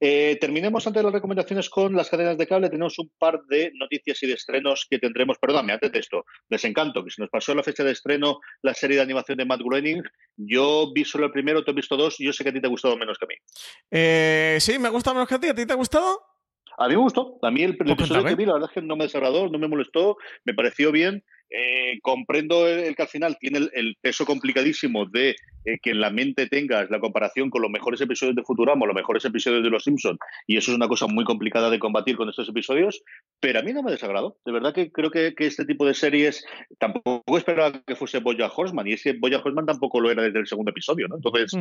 Eh, 0.00 0.36
terminemos 0.40 0.86
antes 0.86 1.00
de 1.00 1.04
las 1.04 1.12
recomendaciones 1.12 1.70
con 1.70 1.94
las 1.94 2.10
cadenas 2.10 2.38
de 2.38 2.46
cable. 2.46 2.70
Tenemos 2.70 2.98
un 2.98 3.10
par 3.18 3.40
de 3.48 3.72
noticias 3.74 3.97
y 4.04 4.26
de 4.26 4.32
estrenos 4.34 4.86
que 4.88 4.98
tendremos. 4.98 5.38
Perdóname, 5.38 5.72
antes 5.72 5.92
de 5.92 5.98
esto, 5.98 6.24
Desencanto, 6.48 7.04
que 7.04 7.10
se 7.10 7.22
nos 7.22 7.30
pasó 7.30 7.54
la 7.54 7.62
fecha 7.62 7.84
de 7.84 7.92
estreno 7.92 8.40
la 8.62 8.74
serie 8.74 8.96
de 8.96 9.02
animación 9.02 9.38
de 9.38 9.44
Matt 9.44 9.60
Groening. 9.60 10.02
Yo 10.36 10.92
vi 10.92 11.04
solo 11.04 11.26
el 11.26 11.32
primero, 11.32 11.64
tú 11.64 11.70
has 11.70 11.76
visto 11.76 11.96
dos, 11.96 12.20
y 12.20 12.24
yo 12.24 12.32
sé 12.32 12.44
que 12.44 12.50
a 12.50 12.52
ti 12.52 12.60
te 12.60 12.66
ha 12.66 12.70
gustado 12.70 12.96
menos 12.96 13.18
que 13.18 13.24
a 13.24 13.28
mí. 13.28 13.34
Eh, 13.90 14.58
sí, 14.60 14.78
me 14.78 14.88
ha 14.88 14.90
gustado 14.90 15.14
menos 15.14 15.28
que 15.28 15.34
a 15.34 15.40
ti. 15.40 15.48
¿A 15.48 15.54
ti 15.54 15.66
te 15.66 15.72
ha 15.72 15.76
gustado? 15.76 16.20
A 16.78 16.86
mí 16.86 16.94
me 16.94 17.02
gustó. 17.02 17.38
A 17.42 17.50
mí 17.50 17.62
el, 17.62 17.76
el 17.78 17.90
episodio 17.90 18.24
que 18.24 18.34
vi, 18.36 18.46
la 18.46 18.54
verdad 18.54 18.70
es 18.70 18.74
que 18.74 18.86
no 18.86 18.96
me 18.96 19.04
desagradó, 19.04 19.48
no 19.48 19.58
me 19.58 19.66
molestó, 19.66 20.16
me 20.44 20.54
pareció 20.54 20.92
bien. 20.92 21.24
Eh, 21.50 21.98
comprendo 22.02 22.68
el, 22.68 22.94
que 22.94 23.02
al 23.02 23.08
final 23.08 23.38
tiene 23.40 23.70
el, 23.72 23.96
peso 24.02 24.26
complicadísimo 24.26 25.06
de 25.06 25.34
eh, 25.64 25.78
que 25.82 25.90
en 25.90 26.00
la 26.00 26.10
mente 26.10 26.46
tengas 26.46 26.90
la 26.90 27.00
comparación 27.00 27.48
con 27.48 27.62
los 27.62 27.70
mejores 27.70 28.02
episodios 28.02 28.36
de 28.36 28.42
Futurama, 28.42 28.84
los 28.84 28.94
mejores 28.94 29.24
episodios 29.24 29.62
de 29.62 29.70
Los 29.70 29.84
Simpsons, 29.84 30.18
y 30.46 30.58
eso 30.58 30.70
es 30.70 30.76
una 30.76 30.88
cosa 30.88 31.06
muy 31.06 31.24
complicada 31.24 31.70
de 31.70 31.78
combatir 31.78 32.16
con 32.16 32.28
estos 32.28 32.50
episodios, 32.50 33.02
pero 33.40 33.60
a 33.60 33.62
mí 33.62 33.72
no 33.72 33.82
me 33.82 33.92
desagradó. 33.92 34.36
De 34.44 34.52
verdad 34.52 34.74
que 34.74 34.92
creo 34.92 35.10
que, 35.10 35.34
este 35.38 35.64
tipo 35.64 35.86
de 35.86 35.94
series 35.94 36.44
tampoco 36.78 37.38
esperaba 37.38 37.80
que 37.80 37.96
fuese 37.96 38.18
Boya 38.18 38.50
Horseman, 38.54 38.86
y 38.86 38.92
es 38.92 39.02
que 39.02 39.14
Boya 39.14 39.38
Horseman 39.38 39.64
tampoco 39.64 40.00
lo 40.00 40.10
era 40.10 40.22
desde 40.22 40.40
el 40.40 40.46
segundo 40.46 40.70
episodio, 40.70 41.08
¿no? 41.08 41.16
Entonces, 41.16 41.52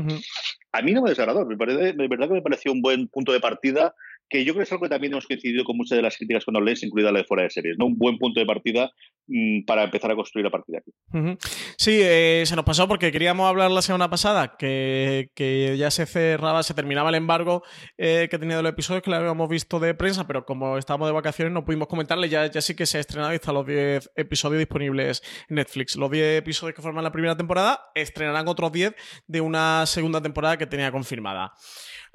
a 0.73 0.81
mí 0.81 0.91
no 0.91 1.01
me 1.01 1.11
desagradó. 1.11 1.45
Me 1.45 1.55
parece, 1.55 1.93
de 1.93 2.07
verdad 2.09 2.27
que 2.27 2.33
me 2.33 2.41
pareció 2.41 2.73
un 2.73 2.81
buen 2.81 3.07
punto 3.07 3.31
de 3.31 3.39
partida 3.39 3.95
que 4.30 4.43
yo 4.43 4.53
creo 4.53 4.61
que 4.61 4.63
es 4.63 4.71
algo 4.71 4.84
que 4.84 4.89
también 4.89 5.13
hemos 5.13 5.25
coincidido 5.25 5.63
con 5.63 5.78
muchas 5.78 5.95
de 5.95 6.01
las 6.01 6.17
críticas 6.17 6.43
cuando 6.43 6.61
lees, 6.61 6.84
incluida 6.84 7.11
la 7.11 7.19
de 7.19 7.25
fuera 7.25 7.43
de 7.43 7.49
series, 7.49 7.78
¿no? 7.78 7.86
Un 7.86 7.97
buen 7.97 8.17
punto 8.17 8.39
de 8.39 8.45
partida 8.45 8.91
mm, 9.28 9.63
para 9.65 9.84
empezar 9.84 10.11
a 10.11 10.15
construir 10.15 10.47
a 10.47 10.51
partir 10.51 10.73
de 10.73 10.80
aquí. 10.80 10.91
Sí, 11.78 11.99
eh, 12.01 12.43
se 12.45 12.55
nos 12.55 12.65
pasó 12.65 12.88
porque 12.88 13.11
queríamos 13.11 13.47
hablar 13.47 13.71
la 13.71 13.82
semana 13.82 14.09
pasada 14.09 14.57
que, 14.57 15.75
ya 15.78 15.91
se 15.91 16.05
cerraba, 16.05 16.63
se 16.63 16.73
terminaba 16.73 17.09
el 17.09 17.15
embargo 17.15 17.63
eh, 17.97 18.28
que 18.30 18.38
tenía 18.38 18.57
de 18.57 18.63
los 18.63 18.71
episodios 18.71 19.03
que 19.03 19.09
le 19.09 19.17
habíamos 19.17 19.47
visto 19.49 19.80
de 19.80 19.93
prensa, 19.93 20.28
pero 20.28 20.45
como 20.45 20.78
estábamos 20.78 21.07
de 21.07 21.13
vacaciones 21.13 21.53
no 21.53 21.63
pudimos 21.63 21.88
comentarle, 21.88 22.30
ya, 22.30 22.47
ya 22.47 22.61
sí 22.61 22.75
que 22.75 22.86
se 22.86 22.97
ha 22.97 23.01
estrenado 23.01 23.32
y 23.32 23.36
están 23.36 23.55
los 23.55 23.65
10 23.65 24.11
episodios 24.15 24.59
disponibles 24.59 25.23
en 25.49 25.55
Netflix. 25.55 25.95
Los 25.95 26.11
10 26.11 26.39
episodios 26.39 26.75
que 26.75 26.82
forman 26.82 27.03
la 27.03 27.11
primera 27.11 27.38
temporada 27.38 27.91
estrenarán 27.95 28.47
otros 28.47 28.71
10 28.71 28.93
de 29.28 29.41
una 29.41 29.86
segunda 29.86 30.21
temporada 30.21 30.57
que 30.57 30.67
tenía 30.67 30.91
confirmada. 30.91 31.53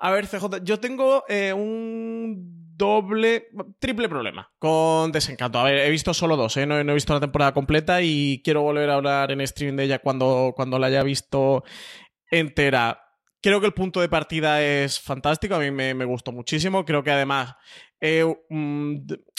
A 0.05 0.11
ver, 0.11 0.27
CJ, 0.27 0.65
yo 0.65 0.81
tengo 0.81 1.23
eh, 1.29 1.53
un 1.53 2.77
doble, 2.77 3.47
triple 3.79 4.09
problema 4.09 4.51
con 4.59 5.13
Desencanto. 5.13 5.61
A 5.61 5.63
ver, 5.63 5.79
he 5.79 5.91
visto 5.91 6.13
solo 6.13 6.37
dos, 6.37 6.57
¿eh? 6.57 6.67
no, 6.67 6.77
he 6.77 6.95
visto 6.95 7.15
la 7.15 7.21
temporada 7.21 7.55
completa 7.55 8.03
y 8.03 8.43
quiero 8.43 8.63
volver 8.63 8.91
a 8.91 8.95
hablar 8.95 9.31
en 9.31 9.41
streaming 9.43 9.77
de 9.77 9.85
ella 9.85 9.99
cuando, 10.01 10.55
cuando 10.57 10.81
la 10.81 10.89
haya 10.89 11.05
visto 11.05 11.63
entera. 12.33 13.01
Creo 13.41 13.61
que 13.61 13.67
el 13.67 13.75
punto 13.75 14.01
de 14.01 14.09
partida 14.09 14.61
es 14.61 14.99
fantástico, 14.99 15.55
a 15.55 15.61
mí 15.61 15.71
me, 15.71 16.05
gustó 16.05 16.33
muchísimo. 16.33 16.85
Creo 16.85 17.05
que 17.05 17.13
además 17.13 17.55
eh, 18.01 18.25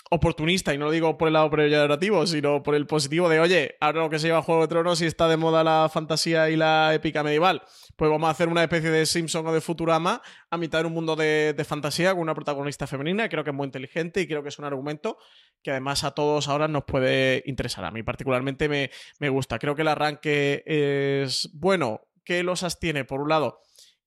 oportunista, 0.10 0.74
y 0.74 0.78
no 0.78 0.86
lo 0.86 0.92
digo 0.92 1.18
por 1.18 1.28
el 1.28 1.34
lado 1.34 1.50
peyorativo, 1.50 2.28
sino 2.28 2.62
por 2.62 2.76
el 2.76 2.86
positivo 2.86 3.30
de, 3.30 3.40
oye, 3.40 3.76
ahora 3.80 4.02
lo 4.02 4.10
que 4.10 4.20
se 4.20 4.28
lleva 4.28 4.42
Juego 4.42 4.62
de 4.62 4.68
Tronos 4.68 5.02
y 5.02 5.06
está 5.06 5.28
de 5.28 5.38
moda 5.38 5.64
la 5.64 5.90
fantasía 5.92 6.50
y 6.50 6.56
la 6.56 6.94
épica 6.94 7.24
medieval, 7.24 7.64
pues 7.96 8.12
vamos 8.12 8.28
a 8.28 8.32
hacer 8.32 8.48
una 8.48 8.64
especie 8.64 8.92
de 8.92 9.06
Simpson 9.06 9.48
o 9.48 9.54
de 9.54 9.62
Futurama 9.62 10.22
a 10.50 10.58
mitad 10.58 10.82
de 10.82 10.88
un 10.88 10.94
mundo 10.94 11.16
de, 11.16 11.56
fantasía 11.68 12.12
con 12.12 12.22
una 12.22 12.36
protagonista 12.36 12.86
femenina, 12.86 13.30
creo 13.30 13.44
que 13.44 13.50
es 13.50 13.56
muy 13.56 13.66
inteligente 13.66 14.22
y 14.22 14.28
creo 14.28 14.44
que 14.44 14.50
es 14.50 14.60
un 14.60 14.66
argumento 14.66 15.18
que 15.64 15.72
además 15.72 16.04
a 16.04 16.12
todos 16.12 16.48
ahora 16.48 16.68
nos 16.68 16.84
puede 16.84 17.42
interesar. 17.46 17.86
A 17.86 17.92
mí 17.92 18.04
particularmente 18.04 18.68
me, 18.68 18.92
me 19.20 19.30
gusta. 19.30 19.58
Creo 19.60 19.76
que 19.76 19.84
el 19.84 19.88
arranque 19.88 20.64
es 20.66 21.50
bueno, 21.54 22.02
que 22.26 22.44
los 22.44 22.64
tiene, 22.80 23.06
por 23.06 23.22
un 23.22 23.30
lado, 23.30 23.62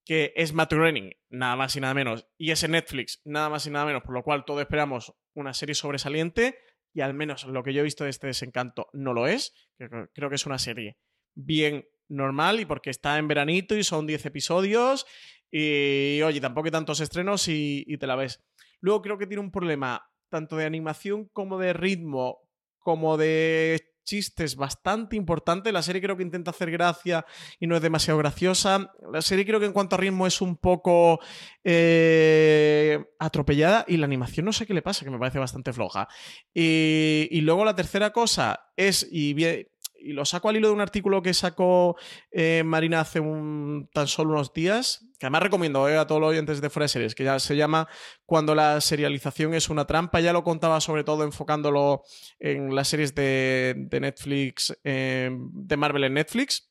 que 0.04 0.32
es 0.36 0.52
Matt 0.52 0.72
Groening, 0.72 1.12
nada 1.30 1.56
más 1.56 1.74
y 1.76 1.80
nada 1.80 1.94
menos, 1.94 2.26
y 2.38 2.50
es 2.50 2.62
en 2.62 2.72
Netflix, 2.72 3.20
nada 3.24 3.48
más 3.48 3.66
y 3.66 3.70
nada 3.70 3.86
menos, 3.86 4.02
por 4.02 4.14
lo 4.14 4.22
cual 4.22 4.44
todos 4.44 4.60
esperamos 4.60 5.14
una 5.36 5.54
serie 5.54 5.74
sobresaliente, 5.74 6.58
y 6.92 7.02
al 7.02 7.14
menos 7.14 7.44
lo 7.44 7.62
que 7.62 7.72
yo 7.72 7.80
he 7.80 7.84
visto 7.84 8.04
de 8.04 8.10
este 8.10 8.26
desencanto 8.26 8.88
no 8.92 9.12
lo 9.12 9.26
es. 9.26 9.52
Creo 9.76 10.28
que 10.28 10.34
es 10.34 10.46
una 10.46 10.58
serie 10.58 10.96
bien 11.34 11.86
normal 12.08 12.60
y 12.60 12.64
porque 12.64 12.90
está 12.90 13.18
en 13.18 13.28
veranito 13.28 13.76
y 13.76 13.84
son 13.84 14.06
10 14.06 14.26
episodios 14.26 15.06
Y 15.50 16.22
oye, 16.22 16.40
tampoco 16.40 16.66
hay 16.66 16.72
tantos 16.72 17.00
estrenos 17.00 17.48
y, 17.48 17.84
y 17.86 17.98
te 17.98 18.06
la 18.06 18.16
ves. 18.16 18.42
Luego 18.80 19.02
creo 19.02 19.18
que 19.18 19.26
tiene 19.26 19.42
un 19.42 19.50
problema 19.50 20.08
tanto 20.30 20.56
de 20.56 20.64
animación 20.64 21.28
como 21.28 21.58
de 21.58 21.72
ritmo, 21.72 22.38
como 22.78 23.16
de 23.16 23.95
chistes 24.06 24.56
bastante 24.56 25.16
importante. 25.16 25.72
La 25.72 25.82
serie 25.82 26.00
creo 26.00 26.16
que 26.16 26.22
intenta 26.22 26.52
hacer 26.52 26.70
gracia 26.70 27.26
y 27.60 27.66
no 27.66 27.76
es 27.76 27.82
demasiado 27.82 28.18
graciosa. 28.18 28.90
La 29.12 29.20
serie 29.20 29.44
creo 29.44 29.60
que 29.60 29.66
en 29.66 29.72
cuanto 29.74 29.96
a 29.96 29.98
ritmo 29.98 30.26
es 30.26 30.40
un 30.40 30.56
poco 30.56 31.20
eh, 31.62 33.04
atropellada 33.18 33.84
y 33.86 33.98
la 33.98 34.06
animación 34.06 34.46
no 34.46 34.52
sé 34.52 34.64
qué 34.66 34.72
le 34.72 34.80
pasa, 34.80 35.04
que 35.04 35.10
me 35.10 35.18
parece 35.18 35.38
bastante 35.38 35.74
floja. 35.74 36.08
Y, 36.54 37.28
y 37.30 37.42
luego 37.42 37.66
la 37.66 37.76
tercera 37.76 38.10
cosa 38.10 38.70
es, 38.76 39.06
y 39.10 39.34
bien, 39.34 39.66
y 39.98 40.12
lo 40.12 40.24
saco 40.24 40.48
al 40.48 40.56
hilo 40.56 40.68
de 40.68 40.74
un 40.74 40.80
artículo 40.80 41.22
que 41.22 41.34
sacó 41.34 41.96
eh, 42.30 42.62
Marina 42.64 43.00
hace 43.00 43.20
un, 43.20 43.88
tan 43.92 44.06
solo 44.06 44.32
unos 44.32 44.52
días, 44.52 45.06
que 45.18 45.26
además 45.26 45.42
recomiendo 45.42 45.88
eh, 45.88 45.96
a 45.96 46.06
todos 46.06 46.20
los 46.20 46.30
oyentes 46.30 46.60
de 46.60 46.70
Fuera 46.70 46.88
Series, 46.88 47.14
que 47.14 47.24
ya 47.24 47.38
se 47.38 47.56
llama 47.56 47.88
Cuando 48.24 48.54
la 48.54 48.80
serialización 48.80 49.54
es 49.54 49.68
una 49.68 49.86
trampa. 49.86 50.20
Ya 50.20 50.32
lo 50.32 50.44
contaba 50.44 50.80
sobre 50.80 51.04
todo 51.04 51.24
enfocándolo 51.24 52.02
en 52.38 52.74
las 52.74 52.88
series 52.88 53.14
de, 53.14 53.74
de 53.76 54.00
Netflix, 54.00 54.76
eh, 54.84 55.30
de 55.32 55.76
Marvel 55.76 56.04
en 56.04 56.14
Netflix. 56.14 56.70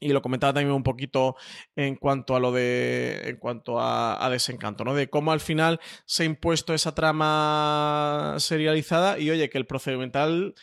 Y 0.00 0.08
lo 0.08 0.20
comentaba 0.20 0.52
también 0.52 0.74
un 0.74 0.82
poquito 0.82 1.36
en 1.76 1.94
cuanto 1.94 2.34
a 2.34 2.40
lo 2.40 2.50
de. 2.50 3.20
en 3.24 3.36
cuanto 3.36 3.78
a, 3.78 4.24
a, 4.24 4.30
desencanto, 4.30 4.84
¿no? 4.84 4.94
De 4.94 5.08
cómo 5.08 5.30
al 5.30 5.38
final 5.38 5.80
se 6.06 6.24
ha 6.24 6.26
impuesto 6.26 6.74
esa 6.74 6.94
trama 6.94 8.34
serializada 8.38 9.18
y 9.18 9.30
oye, 9.30 9.48
que 9.48 9.58
el 9.58 9.66
procedimental 9.66 10.54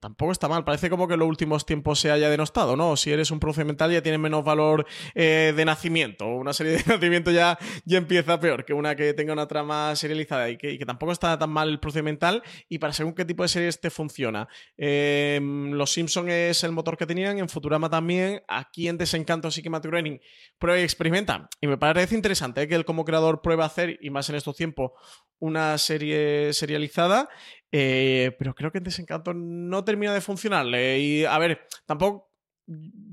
tampoco 0.00 0.32
está 0.32 0.48
mal. 0.48 0.64
Parece 0.64 0.90
como 0.90 1.06
que 1.06 1.14
en 1.14 1.20
los 1.20 1.28
últimos 1.28 1.66
tiempos 1.66 2.00
se 2.00 2.10
haya 2.10 2.30
denostado, 2.30 2.76
¿no? 2.76 2.96
Si 2.96 3.12
eres 3.12 3.30
un 3.30 3.40
procedimental 3.40 3.92
ya 3.92 4.02
tiene 4.02 4.18
menos 4.18 4.44
valor 4.44 4.86
eh, 5.14 5.52
de 5.54 5.64
nacimiento. 5.64 6.26
Una 6.26 6.52
serie 6.52 6.72
de 6.72 6.84
nacimiento 6.86 7.30
ya, 7.30 7.58
ya 7.84 7.98
empieza 7.98 8.40
peor 8.40 8.64
que 8.64 8.72
una 8.72 8.96
que 8.96 9.14
tenga 9.14 9.32
una 9.32 9.46
trama 9.46 9.94
serializada 9.96 10.48
y 10.50 10.56
que, 10.56 10.78
tampoco 10.84 11.12
está 11.12 11.38
tan 11.38 11.50
mal 11.50 11.68
el 11.68 11.80
procedimental 11.80 12.42
y 12.68 12.78
para 12.78 12.92
según 12.92 13.14
qué 13.14 13.24
tipo 13.24 13.42
de 13.42 13.48
series 13.48 13.80
te 13.80 13.90
funciona. 13.90 14.48
Eh, 14.76 15.40
Los 15.42 15.92
Simpson 15.92 16.28
es 16.28 16.64
el 16.64 16.72
motor 16.72 16.96
que 16.96 17.06
tenían, 17.06 17.38
en 17.38 17.48
Futurama 17.48 17.90
también. 17.90 18.42
Aquí 18.48 18.88
en 18.88 18.98
Desencanto 18.98 19.50
sí 19.50 19.62
que 19.62 19.70
Matthew 19.70 19.90
Groening 19.90 20.20
prueba 20.58 20.80
y 20.80 20.82
experimenta. 20.82 21.48
Y 21.60 21.66
me 21.66 21.78
parece 21.78 22.14
interesante 22.14 22.62
¿eh? 22.62 22.68
que 22.68 22.74
él 22.74 22.84
como 22.84 23.04
creador 23.04 23.42
prueba 23.42 23.64
hacer, 23.64 23.98
y 24.00 24.10
más 24.10 24.28
en 24.30 24.36
estos 24.36 24.56
tiempos, 24.56 24.92
una 25.38 25.76
serie 25.78 26.52
serializada. 26.52 27.28
Eh, 27.76 28.36
pero 28.38 28.54
creo 28.54 28.70
que 28.70 28.78
en 28.78 28.84
Desencanto 28.84 29.34
no 29.34 29.82
termina 29.82 30.14
de 30.14 30.20
funcionarle. 30.20 31.00
Y 31.00 31.24
a 31.24 31.36
ver, 31.38 31.66
tampoco. 31.86 32.30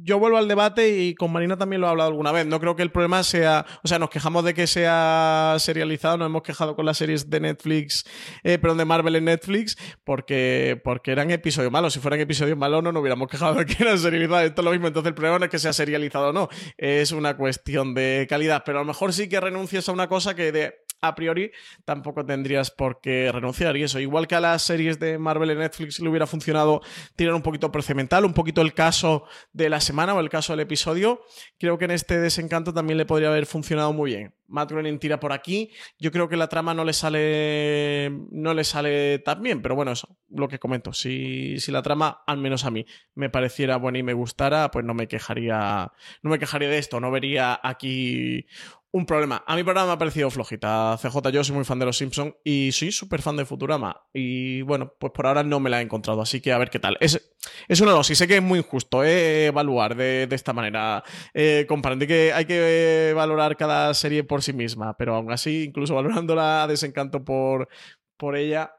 Yo 0.03 0.17
vuelvo 0.17 0.37
al 0.37 0.47
debate 0.47 1.01
y 1.01 1.13
con 1.15 1.31
Marina 1.31 1.57
también 1.57 1.81
lo 1.81 1.87
he 1.87 1.89
hablado 1.89 2.11
alguna 2.11 2.31
vez. 2.31 2.45
No 2.45 2.59
creo 2.59 2.75
que 2.75 2.83
el 2.83 2.91
problema 2.91 3.23
sea. 3.23 3.65
O 3.83 3.87
sea, 3.87 3.97
nos 3.97 4.11
quejamos 4.11 4.45
de 4.45 4.53
que 4.53 4.67
sea 4.67 5.55
serializado, 5.57 6.17
nos 6.17 6.27
hemos 6.27 6.43
quejado 6.43 6.75
con 6.75 6.85
las 6.85 6.99
series 6.99 7.27
de 7.27 7.39
Netflix, 7.39 8.05
eh, 8.43 8.59
perdón, 8.59 8.77
de 8.77 8.85
Marvel 8.85 9.15
en 9.15 9.25
Netflix, 9.25 9.77
porque, 10.03 10.79
porque 10.83 11.11
eran 11.11 11.31
episodios 11.31 11.71
malos. 11.71 11.93
Si 11.93 11.99
fueran 11.99 12.19
episodios 12.19 12.55
malos, 12.55 12.83
no 12.83 12.91
nos 12.91 13.01
hubiéramos 13.01 13.29
quejado 13.29 13.55
de 13.55 13.65
que 13.65 13.81
eran 13.81 13.97
serializados. 13.97 14.43
Esto 14.43 14.61
es 14.61 14.65
lo 14.65 14.71
mismo. 14.71 14.87
Entonces, 14.87 15.09
el 15.09 15.15
problema 15.15 15.39
no 15.39 15.45
es 15.45 15.51
que 15.51 15.59
sea 15.59 15.73
serializado 15.73 16.29
o 16.29 16.33
no. 16.33 16.49
Es 16.77 17.11
una 17.11 17.35
cuestión 17.35 17.95
de 17.95 18.27
calidad. 18.29 18.61
Pero 18.63 18.77
a 18.77 18.81
lo 18.83 18.87
mejor 18.87 19.11
sí 19.11 19.27
que 19.27 19.39
renuncias 19.39 19.89
a 19.89 19.91
una 19.91 20.07
cosa 20.07 20.35
que 20.35 20.51
de 20.51 20.75
a 21.01 21.15
priori 21.15 21.51
tampoco 21.85 22.25
tendrías 22.25 22.71
por 22.71 23.01
qué 23.01 23.31
renunciar. 23.31 23.75
Y 23.77 23.83
eso, 23.83 23.99
igual 23.99 24.27
que 24.27 24.35
a 24.35 24.39
las 24.39 24.61
series 24.61 24.99
de 24.99 25.17
Marvel 25.17 25.49
en 25.49 25.59
Netflix 25.59 25.99
le 25.99 26.09
hubiera 26.09 26.27
funcionado 26.27 26.81
tirar 27.15 27.33
un 27.33 27.41
poquito 27.41 27.71
procedimental, 27.71 28.25
un 28.25 28.33
poquito 28.33 28.61
el 28.61 28.73
caso 28.73 29.25
de 29.53 29.69
la 29.69 29.81
semana 29.81 30.13
o 30.13 30.19
el 30.19 30.29
caso 30.29 30.53
del 30.53 30.61
episodio, 30.61 31.21
creo 31.57 31.77
que 31.77 31.85
en 31.85 31.91
este 31.91 32.19
desencanto 32.19 32.73
también 32.73 32.97
le 32.97 33.05
podría 33.05 33.29
haber 33.29 33.45
funcionado 33.45 33.93
muy 33.93 34.11
bien. 34.11 34.33
Matt 34.51 34.71
Groening 34.71 34.99
tira 34.99 35.19
por 35.19 35.31
aquí. 35.31 35.71
Yo 35.97 36.11
creo 36.11 36.27
que 36.27 36.35
la 36.35 36.49
trama 36.49 36.73
no 36.73 36.83
le 36.83 36.93
sale. 36.93 38.11
no 38.31 38.53
le 38.53 38.63
sale 38.63 39.19
tan 39.19 39.41
bien, 39.41 39.61
pero 39.61 39.75
bueno, 39.75 39.91
eso, 39.91 40.17
lo 40.29 40.47
que 40.47 40.59
comento. 40.59 40.93
Si, 40.93 41.59
si 41.59 41.71
la 41.71 41.81
trama, 41.81 42.21
al 42.27 42.37
menos 42.37 42.65
a 42.65 42.71
mí, 42.71 42.85
me 43.15 43.29
pareciera 43.29 43.77
buena 43.77 43.99
y 43.99 44.03
me 44.03 44.13
gustara, 44.13 44.69
pues 44.69 44.85
no 44.85 44.93
me 44.93 45.07
quejaría. 45.07 45.91
No 46.21 46.29
me 46.29 46.37
quejaría 46.37 46.69
de 46.69 46.77
esto. 46.77 46.99
No 46.99 47.11
vería 47.11 47.59
aquí 47.63 48.45
un 48.93 49.05
problema. 49.05 49.43
A 49.47 49.55
mi 49.55 49.63
programa 49.63 49.87
me 49.87 49.93
ha 49.93 49.97
parecido 49.97 50.29
flojita. 50.29 50.97
CJ, 51.01 51.31
yo 51.31 51.43
soy 51.43 51.55
muy 51.55 51.63
fan 51.63 51.79
de 51.79 51.85
los 51.85 51.97
Simpsons 51.97 52.35
y 52.43 52.71
soy 52.73 52.91
súper 52.91 53.21
fan 53.21 53.37
de 53.37 53.45
Futurama. 53.45 54.03
Y 54.13 54.61
bueno, 54.63 54.93
pues 54.99 55.13
por 55.13 55.27
ahora 55.27 55.43
no 55.43 55.59
me 55.59 55.69
la 55.69 55.79
he 55.79 55.83
encontrado, 55.83 56.21
así 56.21 56.41
que 56.41 56.51
a 56.51 56.57
ver 56.57 56.69
qué 56.69 56.79
tal. 56.79 56.97
Es, 56.99 57.31
es 57.67 57.81
una 57.81 57.91
dosis, 57.91 58.17
sé 58.17 58.27
que 58.27 58.37
es 58.37 58.41
muy 58.41 58.59
injusto 58.59 59.03
eh, 59.03 59.47
evaluar 59.47 59.95
de, 59.95 60.27
de, 60.27 60.35
esta 60.35 60.51
manera. 60.53 61.03
Eh, 61.33 61.65
comprende 61.69 62.05
que 62.05 62.33
hay 62.33 62.45
que 62.45 63.13
valorar 63.15 63.55
cada 63.55 63.93
serie 63.93 64.23
por 64.25 64.43
sí 64.43 64.51
misma, 64.51 64.97
pero 64.97 65.15
aún 65.15 65.31
así, 65.31 65.63
incluso 65.63 65.95
valorándola 65.95 66.63
a 66.63 66.67
desencanto 66.67 67.23
por, 67.23 67.69
por 68.17 68.35
ella, 68.35 68.75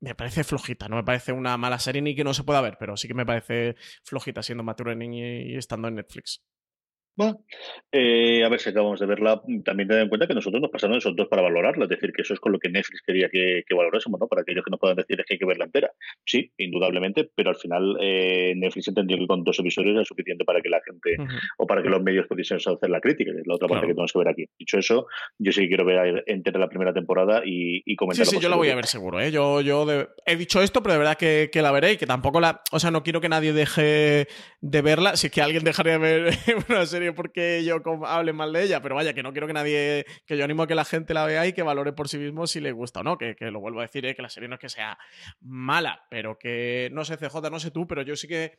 me 0.00 0.14
parece 0.14 0.44
flojita. 0.44 0.88
No 0.88 0.96
me 0.96 1.04
parece 1.04 1.32
una 1.32 1.56
mala 1.56 1.78
serie 1.78 2.02
ni 2.02 2.14
que 2.14 2.24
no 2.24 2.34
se 2.34 2.44
pueda 2.44 2.60
ver, 2.60 2.76
pero 2.78 2.96
sí 2.96 3.08
que 3.08 3.14
me 3.14 3.26
parece 3.26 3.76
flojita 4.04 4.42
siendo 4.42 4.64
y, 5.00 5.52
y 5.52 5.56
estando 5.56 5.88
en 5.88 5.94
Netflix. 5.96 6.42
Bueno, 7.16 7.40
eh, 7.90 8.44
a 8.44 8.48
ver 8.50 8.60
si 8.60 8.68
acabamos 8.68 9.00
de 9.00 9.06
verla. 9.06 9.40
También 9.64 9.88
ten 9.88 10.00
en 10.00 10.08
cuenta 10.08 10.26
que 10.26 10.34
nosotros 10.34 10.60
nos 10.60 10.70
pasaron 10.70 10.98
esos 10.98 11.16
dos 11.16 11.28
para 11.28 11.40
valorarla, 11.40 11.84
es 11.84 11.90
decir, 11.90 12.12
que 12.12 12.22
eso 12.22 12.34
es 12.34 12.40
con 12.40 12.52
lo 12.52 12.58
que 12.58 12.68
Netflix 12.68 13.00
quería 13.06 13.30
que, 13.30 13.64
que 13.66 13.74
valorásemos, 13.74 14.20
¿no? 14.20 14.28
Para 14.28 14.42
aquellos 14.42 14.62
que 14.62 14.70
no 14.70 14.76
puedan 14.76 14.96
decir 14.96 15.18
es 15.18 15.24
que 15.24 15.34
hay 15.34 15.38
que 15.38 15.46
verla 15.46 15.64
entera. 15.64 15.90
Sí, 16.26 16.52
indudablemente, 16.58 17.30
pero 17.34 17.50
al 17.50 17.56
final 17.56 17.96
eh, 18.02 18.52
Netflix 18.54 18.88
entendió 18.88 19.16
que 19.16 19.26
con 19.26 19.44
dos 19.44 19.58
episodios 19.58 19.94
era 19.94 20.04
suficiente 20.04 20.44
para 20.44 20.60
que 20.60 20.68
la 20.68 20.80
gente 20.84 21.16
uh 21.18 21.24
-huh. 21.24 21.40
o 21.58 21.66
para 21.66 21.82
que 21.82 21.88
los 21.88 22.02
medios 22.02 22.26
pudiesen 22.26 22.58
hacer 22.58 22.90
la 22.90 23.00
crítica, 23.00 23.32
que 23.32 23.40
es 23.40 23.46
la 23.46 23.54
otra 23.54 23.66
claro. 23.66 23.80
parte 23.80 23.86
que 23.88 23.94
tenemos 23.94 24.12
que 24.12 24.18
ver 24.18 24.28
aquí. 24.28 24.44
Dicho 24.58 24.78
eso, 24.78 25.06
yo 25.38 25.52
sí 25.52 25.62
que 25.62 25.68
quiero 25.68 25.86
ver 25.86 26.22
entera 26.26 26.60
la 26.60 26.68
primera 26.68 26.92
temporada 26.92 27.42
y, 27.46 27.82
y 27.86 27.96
comentar. 27.96 28.26
Sí, 28.26 28.36
sí, 28.36 28.42
yo 28.42 28.50
la 28.50 28.56
voy 28.56 28.68
a 28.68 28.74
ver 28.74 28.86
seguro, 28.86 29.20
¿eh? 29.20 29.30
Yo, 29.30 29.62
yo 29.62 29.86
de... 29.86 30.08
he 30.26 30.36
dicho 30.36 30.60
esto, 30.60 30.82
pero 30.82 30.92
de 30.92 30.98
verdad 30.98 31.16
que, 31.16 31.48
que, 31.50 31.62
la 31.62 31.72
veré 31.72 31.92
y 31.92 31.96
que 31.96 32.06
tampoco 32.06 32.40
la. 32.40 32.60
O 32.72 32.78
sea, 32.78 32.90
no 32.90 33.02
quiero 33.02 33.22
que 33.22 33.30
nadie 33.30 33.54
deje 33.54 34.28
de 34.60 34.82
verla. 34.82 35.16
Si 35.16 35.28
es 35.28 35.32
que 35.32 35.40
alguien 35.40 35.64
dejaría 35.64 35.94
de 35.94 35.98
ver 35.98 36.30
una 36.68 36.84
serie 36.84 37.05
porque 37.14 37.64
yo 37.64 37.80
hable 38.06 38.32
mal 38.32 38.52
de 38.52 38.64
ella, 38.64 38.82
pero 38.82 38.94
vaya, 38.94 39.14
que 39.14 39.22
no 39.22 39.32
quiero 39.32 39.46
que 39.46 39.52
nadie, 39.52 40.04
que 40.26 40.36
yo 40.36 40.44
animo 40.44 40.64
a 40.64 40.66
que 40.66 40.74
la 40.74 40.84
gente 40.84 41.14
la 41.14 41.24
vea 41.26 41.46
y 41.46 41.52
que 41.52 41.62
valore 41.62 41.92
por 41.92 42.08
sí 42.08 42.18
mismo 42.18 42.46
si 42.46 42.60
le 42.60 42.72
gusta 42.72 43.00
o 43.00 43.02
no, 43.02 43.18
que, 43.18 43.36
lo 43.40 43.60
vuelvo 43.60 43.80
a 43.80 43.82
decir, 43.82 44.04
¿eh? 44.06 44.14
que 44.14 44.22
la 44.22 44.28
serie 44.28 44.48
no 44.48 44.56
es 44.56 44.60
que 44.60 44.68
sea 44.68 44.98
mala, 45.40 46.06
pero 46.10 46.38
que, 46.38 46.88
no 46.92 47.04
sé, 47.04 47.16
CJ, 47.16 47.50
no 47.50 47.60
sé 47.60 47.70
tú, 47.70 47.86
pero 47.86 48.02
yo 48.02 48.16
sí 48.16 48.26
que, 48.28 48.58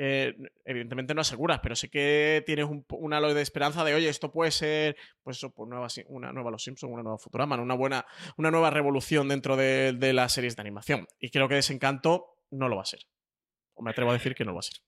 eh, 0.00 0.36
evidentemente 0.64 1.12
no 1.12 1.22
aseguras, 1.22 1.58
pero 1.60 1.74
sí 1.74 1.88
que 1.88 2.44
tienes 2.46 2.66
un, 2.66 2.86
un 2.88 3.10
de 3.10 3.42
esperanza 3.42 3.82
de, 3.82 3.94
oye, 3.94 4.08
esto 4.08 4.30
puede 4.30 4.52
ser, 4.52 4.96
pues 5.22 5.38
eso, 5.38 5.50
pues 5.52 5.68
una 6.06 6.32
nueva 6.32 6.50
Los 6.52 6.62
Simpsons, 6.62 6.92
una 6.92 7.02
nueva 7.02 7.18
Futurama, 7.18 7.60
una 7.60 7.74
buena, 7.74 8.06
una 8.36 8.50
nueva 8.50 8.70
revolución 8.70 9.28
dentro 9.28 9.56
de, 9.56 9.92
de 9.92 10.12
las 10.12 10.32
series 10.32 10.54
de 10.54 10.62
animación. 10.62 11.08
Y 11.18 11.30
creo 11.30 11.48
que 11.48 11.56
Desencanto 11.56 12.36
no 12.50 12.68
lo 12.68 12.76
va 12.76 12.82
a 12.82 12.86
ser. 12.86 13.00
O 13.74 13.82
me 13.82 13.90
atrevo 13.90 14.10
a 14.10 14.14
decir 14.14 14.36
que 14.36 14.44
no 14.44 14.52
lo 14.52 14.56
va 14.56 14.60
a 14.60 14.62
ser. 14.62 14.87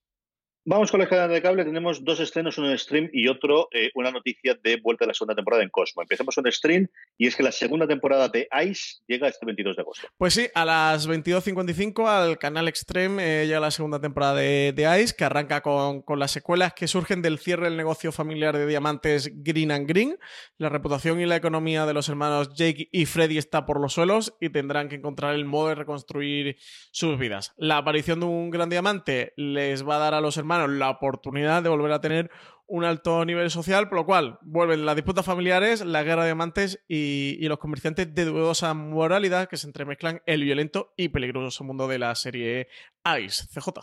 Vamos 0.66 0.90
con 0.90 1.00
la 1.00 1.08
cadena 1.08 1.32
de 1.32 1.40
cable. 1.40 1.64
Tenemos 1.64 2.04
dos 2.04 2.20
estrenos, 2.20 2.58
uno 2.58 2.70
en 2.70 2.76
stream 2.76 3.08
y 3.14 3.28
otro, 3.28 3.68
eh, 3.72 3.90
una 3.94 4.10
noticia 4.10 4.54
de 4.62 4.76
vuelta 4.76 5.06
de 5.06 5.08
la 5.08 5.14
segunda 5.14 5.34
temporada 5.34 5.62
en 5.62 5.70
Cosmo. 5.70 6.02
Empezamos 6.02 6.34
con 6.34 6.52
stream 6.52 6.86
y 7.16 7.28
es 7.28 7.34
que 7.34 7.42
la 7.42 7.50
segunda 7.50 7.86
temporada 7.86 8.28
de 8.28 8.46
Ice 8.68 8.98
llega 9.06 9.26
este 9.26 9.46
22 9.46 9.76
de 9.76 9.80
agosto. 9.80 10.08
Pues 10.18 10.34
sí, 10.34 10.48
a 10.54 10.66
las 10.66 11.08
22.55 11.08 12.06
al 12.06 12.38
canal 12.38 12.68
Extreme 12.68 13.22
eh, 13.42 13.46
llega 13.46 13.58
la 13.58 13.70
segunda 13.70 14.02
temporada 14.02 14.34
de, 14.34 14.74
de 14.76 15.02
Ice, 15.02 15.14
que 15.16 15.24
arranca 15.24 15.62
con, 15.62 16.02
con, 16.02 16.18
las 16.18 16.30
secuelas 16.30 16.74
que 16.74 16.86
surgen 16.86 17.22
del 17.22 17.38
cierre 17.38 17.64
del 17.64 17.78
negocio 17.78 18.12
familiar 18.12 18.54
de 18.54 18.66
diamantes 18.66 19.30
Green 19.42 19.70
and 19.70 19.88
Green. 19.88 20.18
La 20.58 20.68
reputación 20.68 21.22
y 21.22 21.26
la 21.26 21.36
economía 21.36 21.86
de 21.86 21.94
los 21.94 22.10
hermanos 22.10 22.52
Jake 22.54 22.90
y 22.92 23.06
Freddy 23.06 23.38
está 23.38 23.64
por 23.64 23.80
los 23.80 23.94
suelos 23.94 24.36
y 24.42 24.50
tendrán 24.50 24.90
que 24.90 24.96
encontrar 24.96 25.34
el 25.34 25.46
modo 25.46 25.68
de 25.68 25.76
reconstruir 25.76 26.58
sus 26.90 27.18
vidas. 27.18 27.54
La 27.56 27.78
aparición 27.78 28.20
de 28.20 28.26
un 28.26 28.50
gran 28.50 28.68
diamante 28.68 29.32
les 29.36 29.88
va 29.88 29.96
a 29.96 30.00
dar 30.00 30.12
a 30.12 30.20
los 30.20 30.36
hermanos 30.36 30.49
la 30.58 30.90
oportunidad 30.90 31.62
de 31.62 31.68
volver 31.68 31.92
a 31.92 32.00
tener 32.00 32.30
un 32.66 32.84
alto 32.84 33.24
nivel 33.24 33.50
social, 33.50 33.88
por 33.88 33.98
lo 33.98 34.06
cual 34.06 34.38
vuelven 34.42 34.86
las 34.86 34.94
disputas 34.94 35.26
familiares, 35.26 35.84
la 35.84 36.04
guerra 36.04 36.24
de 36.24 36.30
amantes 36.30 36.84
y, 36.86 37.36
y, 37.40 37.48
los 37.48 37.58
comerciantes 37.58 38.14
de 38.14 38.24
dudosa 38.24 38.74
moralidad 38.74 39.48
que 39.48 39.56
se 39.56 39.66
entremezclan 39.66 40.22
el 40.24 40.44
violento 40.44 40.92
y 40.96 41.08
peligroso 41.08 41.64
mundo 41.64 41.88
de 41.88 41.98
la 41.98 42.14
serie 42.14 42.68
Ice. 43.18 43.46
CJ. 43.48 43.80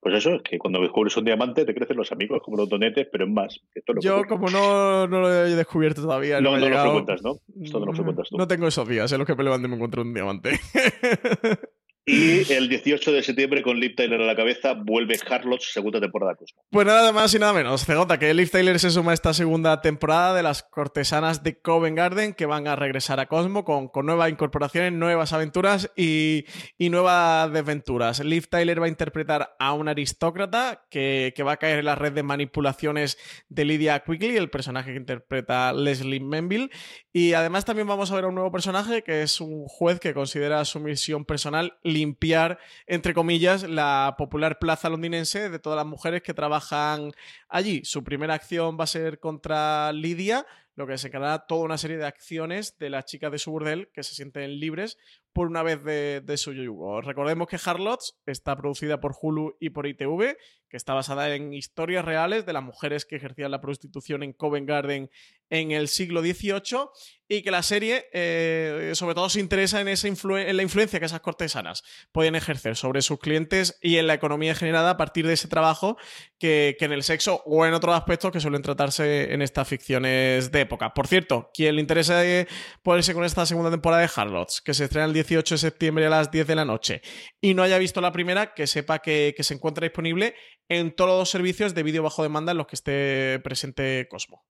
Pues 0.00 0.14
eso, 0.16 0.34
es 0.34 0.42
que 0.42 0.58
cuando 0.58 0.80
descubres 0.80 1.16
un 1.16 1.24
diamante 1.24 1.64
te 1.64 1.74
crecen 1.74 1.96
los 1.96 2.10
amigos 2.10 2.42
como 2.42 2.56
los 2.56 2.68
donetes, 2.68 3.06
pero 3.10 3.24
en 3.24 3.34
más. 3.34 3.60
Yo, 4.00 4.24
como 4.26 4.48
no, 4.48 5.06
no, 5.06 5.20
lo 5.20 5.32
he 5.32 5.54
descubierto 5.54 6.02
todavía. 6.02 6.40
No, 6.40 6.56
no, 6.56 6.58
no 6.58 6.68
lo 6.68 6.82
frecuentas, 6.82 7.22
¿no? 7.22 7.36
Esto 7.62 7.78
no 7.78 7.86
lo 7.86 7.92
frecuentas 7.92 8.28
tú. 8.28 8.36
No 8.36 8.48
tengo 8.48 8.66
esos 8.66 8.88
días 8.88 9.12
en 9.12 9.18
los 9.18 9.26
que 9.26 9.34
me 9.34 9.44
levanto 9.44 9.66
y 9.66 9.70
me 9.70 9.76
encuentro 9.76 10.02
un 10.02 10.12
diamante. 10.12 10.58
Y 12.10 12.52
el 12.52 12.68
18 12.68 13.12
de 13.12 13.22
septiembre, 13.22 13.62
con 13.62 13.78
Liv 13.78 13.94
Tyler 13.94 14.20
a 14.20 14.24
la 14.24 14.34
cabeza, 14.34 14.74
vuelve 14.74 15.16
Harlots, 15.28 15.72
segunda 15.72 16.00
temporada 16.00 16.34
Cosmo. 16.34 16.64
Pues 16.68 16.84
nada 16.84 17.12
más 17.12 17.32
y 17.34 17.38
nada 17.38 17.52
menos. 17.52 17.84
CJ, 17.84 18.18
que 18.18 18.34
Liv 18.34 18.50
Tyler 18.50 18.80
se 18.80 18.90
suma 18.90 19.12
a 19.12 19.14
esta 19.14 19.32
segunda 19.32 19.80
temporada 19.80 20.34
de 20.34 20.42
las 20.42 20.64
cortesanas 20.64 21.44
de 21.44 21.60
Covent 21.60 21.96
Garden 21.96 22.34
que 22.34 22.46
van 22.46 22.66
a 22.66 22.74
regresar 22.74 23.20
a 23.20 23.26
Cosmo 23.26 23.64
con, 23.64 23.86
con 23.86 24.06
nuevas 24.06 24.28
incorporaciones, 24.28 24.92
nuevas 24.92 25.32
aventuras 25.32 25.92
y, 25.94 26.46
y, 26.78 26.90
nuevas 26.90 27.52
desventuras. 27.52 28.24
Liv 28.24 28.48
Tyler 28.48 28.82
va 28.82 28.86
a 28.86 28.88
interpretar 28.88 29.54
a 29.60 29.72
un 29.72 29.88
aristócrata 29.88 30.86
que, 30.90 31.32
que, 31.36 31.42
va 31.44 31.52
a 31.52 31.56
caer 31.58 31.78
en 31.78 31.84
la 31.84 31.94
red 31.94 32.12
de 32.12 32.24
manipulaciones 32.24 33.18
de 33.48 33.64
Lydia 33.64 34.00
Quigley, 34.00 34.36
el 34.36 34.50
personaje 34.50 34.90
que 34.90 34.98
interpreta 34.98 35.72
Leslie 35.72 36.18
Menville. 36.18 36.70
Y 37.12 37.34
además 37.34 37.64
también 37.64 37.86
vamos 37.86 38.10
a 38.10 38.16
ver 38.16 38.24
a 38.24 38.28
un 38.28 38.34
nuevo 38.34 38.50
personaje 38.50 39.02
que 39.02 39.22
es 39.22 39.40
un 39.40 39.66
juez 39.66 40.00
que 40.00 40.12
considera 40.12 40.64
su 40.64 40.80
misión 40.80 41.24
personal 41.24 41.78
limpiar, 42.00 42.58
entre 42.86 43.14
comillas, 43.14 43.62
la 43.62 44.14
popular 44.16 44.58
plaza 44.58 44.88
londinense 44.88 45.50
de 45.50 45.58
todas 45.58 45.76
las 45.76 45.86
mujeres 45.86 46.22
que 46.22 46.34
trabajan 46.34 47.12
allí. 47.48 47.82
Su 47.84 48.02
primera 48.02 48.34
acción 48.34 48.78
va 48.78 48.84
a 48.84 48.88
ser 48.88 49.20
contra 49.20 49.92
Lidia, 49.92 50.46
lo 50.76 50.86
que 50.86 50.92
desencadenará 50.92 51.46
toda 51.46 51.64
una 51.64 51.76
serie 51.76 51.98
de 51.98 52.06
acciones 52.06 52.78
de 52.78 52.88
las 52.88 53.04
chicas 53.04 53.30
de 53.30 53.38
su 53.38 53.50
burdel 53.50 53.90
que 53.92 54.02
se 54.02 54.14
sienten 54.14 54.58
libres 54.58 54.96
por 55.32 55.46
una 55.46 55.62
vez 55.62 55.84
de, 55.84 56.22
de 56.22 56.36
su 56.38 56.52
yugo. 56.52 57.02
Recordemos 57.02 57.48
que 57.48 57.58
Harlots 57.62 58.18
está 58.24 58.56
producida 58.56 58.98
por 58.98 59.14
Hulu 59.20 59.56
y 59.60 59.70
por 59.70 59.86
ITV, 59.86 60.36
que 60.68 60.76
está 60.76 60.94
basada 60.94 61.34
en 61.34 61.52
historias 61.52 62.04
reales 62.04 62.46
de 62.46 62.54
las 62.54 62.62
mujeres 62.62 63.04
que 63.04 63.16
ejercían 63.16 63.50
la 63.50 63.60
prostitución 63.60 64.22
en 64.22 64.32
Covent 64.32 64.66
Garden 64.66 65.10
en 65.50 65.72
el 65.72 65.88
siglo 65.88 66.22
XVIII 66.22 66.88
y 67.32 67.42
que 67.42 67.52
la 67.52 67.62
serie 67.62 68.08
eh, 68.12 68.90
sobre 68.94 69.14
todo 69.14 69.28
se 69.28 69.38
interesa 69.38 69.80
en, 69.80 69.86
esa 69.86 70.08
la 70.08 70.62
influencia 70.62 70.98
que 70.98 71.06
esas 71.06 71.20
cortesanas 71.20 71.84
pueden 72.10 72.34
ejercer 72.34 72.74
sobre 72.74 73.02
sus 73.02 73.20
clientes 73.20 73.78
y 73.80 73.98
en 73.98 74.08
la 74.08 74.14
economía 74.14 74.56
generada 74.56 74.90
a 74.90 74.96
partir 74.96 75.28
de 75.28 75.34
ese 75.34 75.46
trabajo 75.46 75.96
que, 76.40 76.76
en 76.80 76.92
el 76.92 77.04
sexo 77.04 77.40
o 77.46 77.64
en 77.66 77.74
otros 77.74 77.94
aspectos 77.94 78.32
que 78.32 78.40
suelen 78.40 78.62
tratarse 78.62 79.32
en 79.32 79.42
estas 79.42 79.68
ficciones 79.68 80.50
de 80.50 80.60
época. 80.62 80.92
Por 80.92 81.06
cierto, 81.06 81.50
quien 81.54 81.76
le 81.76 81.80
interese 81.80 82.48
ponerse 82.82 83.14
con 83.14 83.22
esta 83.22 83.46
segunda 83.46 83.70
temporada 83.70 84.02
de 84.02 84.10
Harlots, 84.12 84.60
que 84.60 84.74
se 84.74 84.84
estrena 84.84 85.06
el 85.06 85.12
18 85.12 85.54
de 85.54 85.58
septiembre 85.58 86.06
a 86.06 86.10
las 86.10 86.32
10 86.32 86.48
de 86.48 86.54
la 86.56 86.64
noche, 86.64 87.00
y 87.40 87.54
no 87.54 87.62
haya 87.62 87.78
visto 87.78 88.00
la 88.00 88.10
primera, 88.10 88.54
que 88.54 88.66
sepa 88.66 88.98
que 88.98 89.34
se 89.38 89.54
encuentra 89.54 89.84
disponible 89.84 90.34
en 90.68 90.96
todos 90.96 91.16
los 91.16 91.30
servicios 91.30 91.74
de 91.74 91.84
vídeo 91.84 92.02
bajo 92.02 92.24
demanda 92.24 92.50
en 92.50 92.58
los 92.58 92.66
que 92.66 92.76
esté 92.76 93.40
presente 93.44 94.08
Cosmo. 94.10 94.44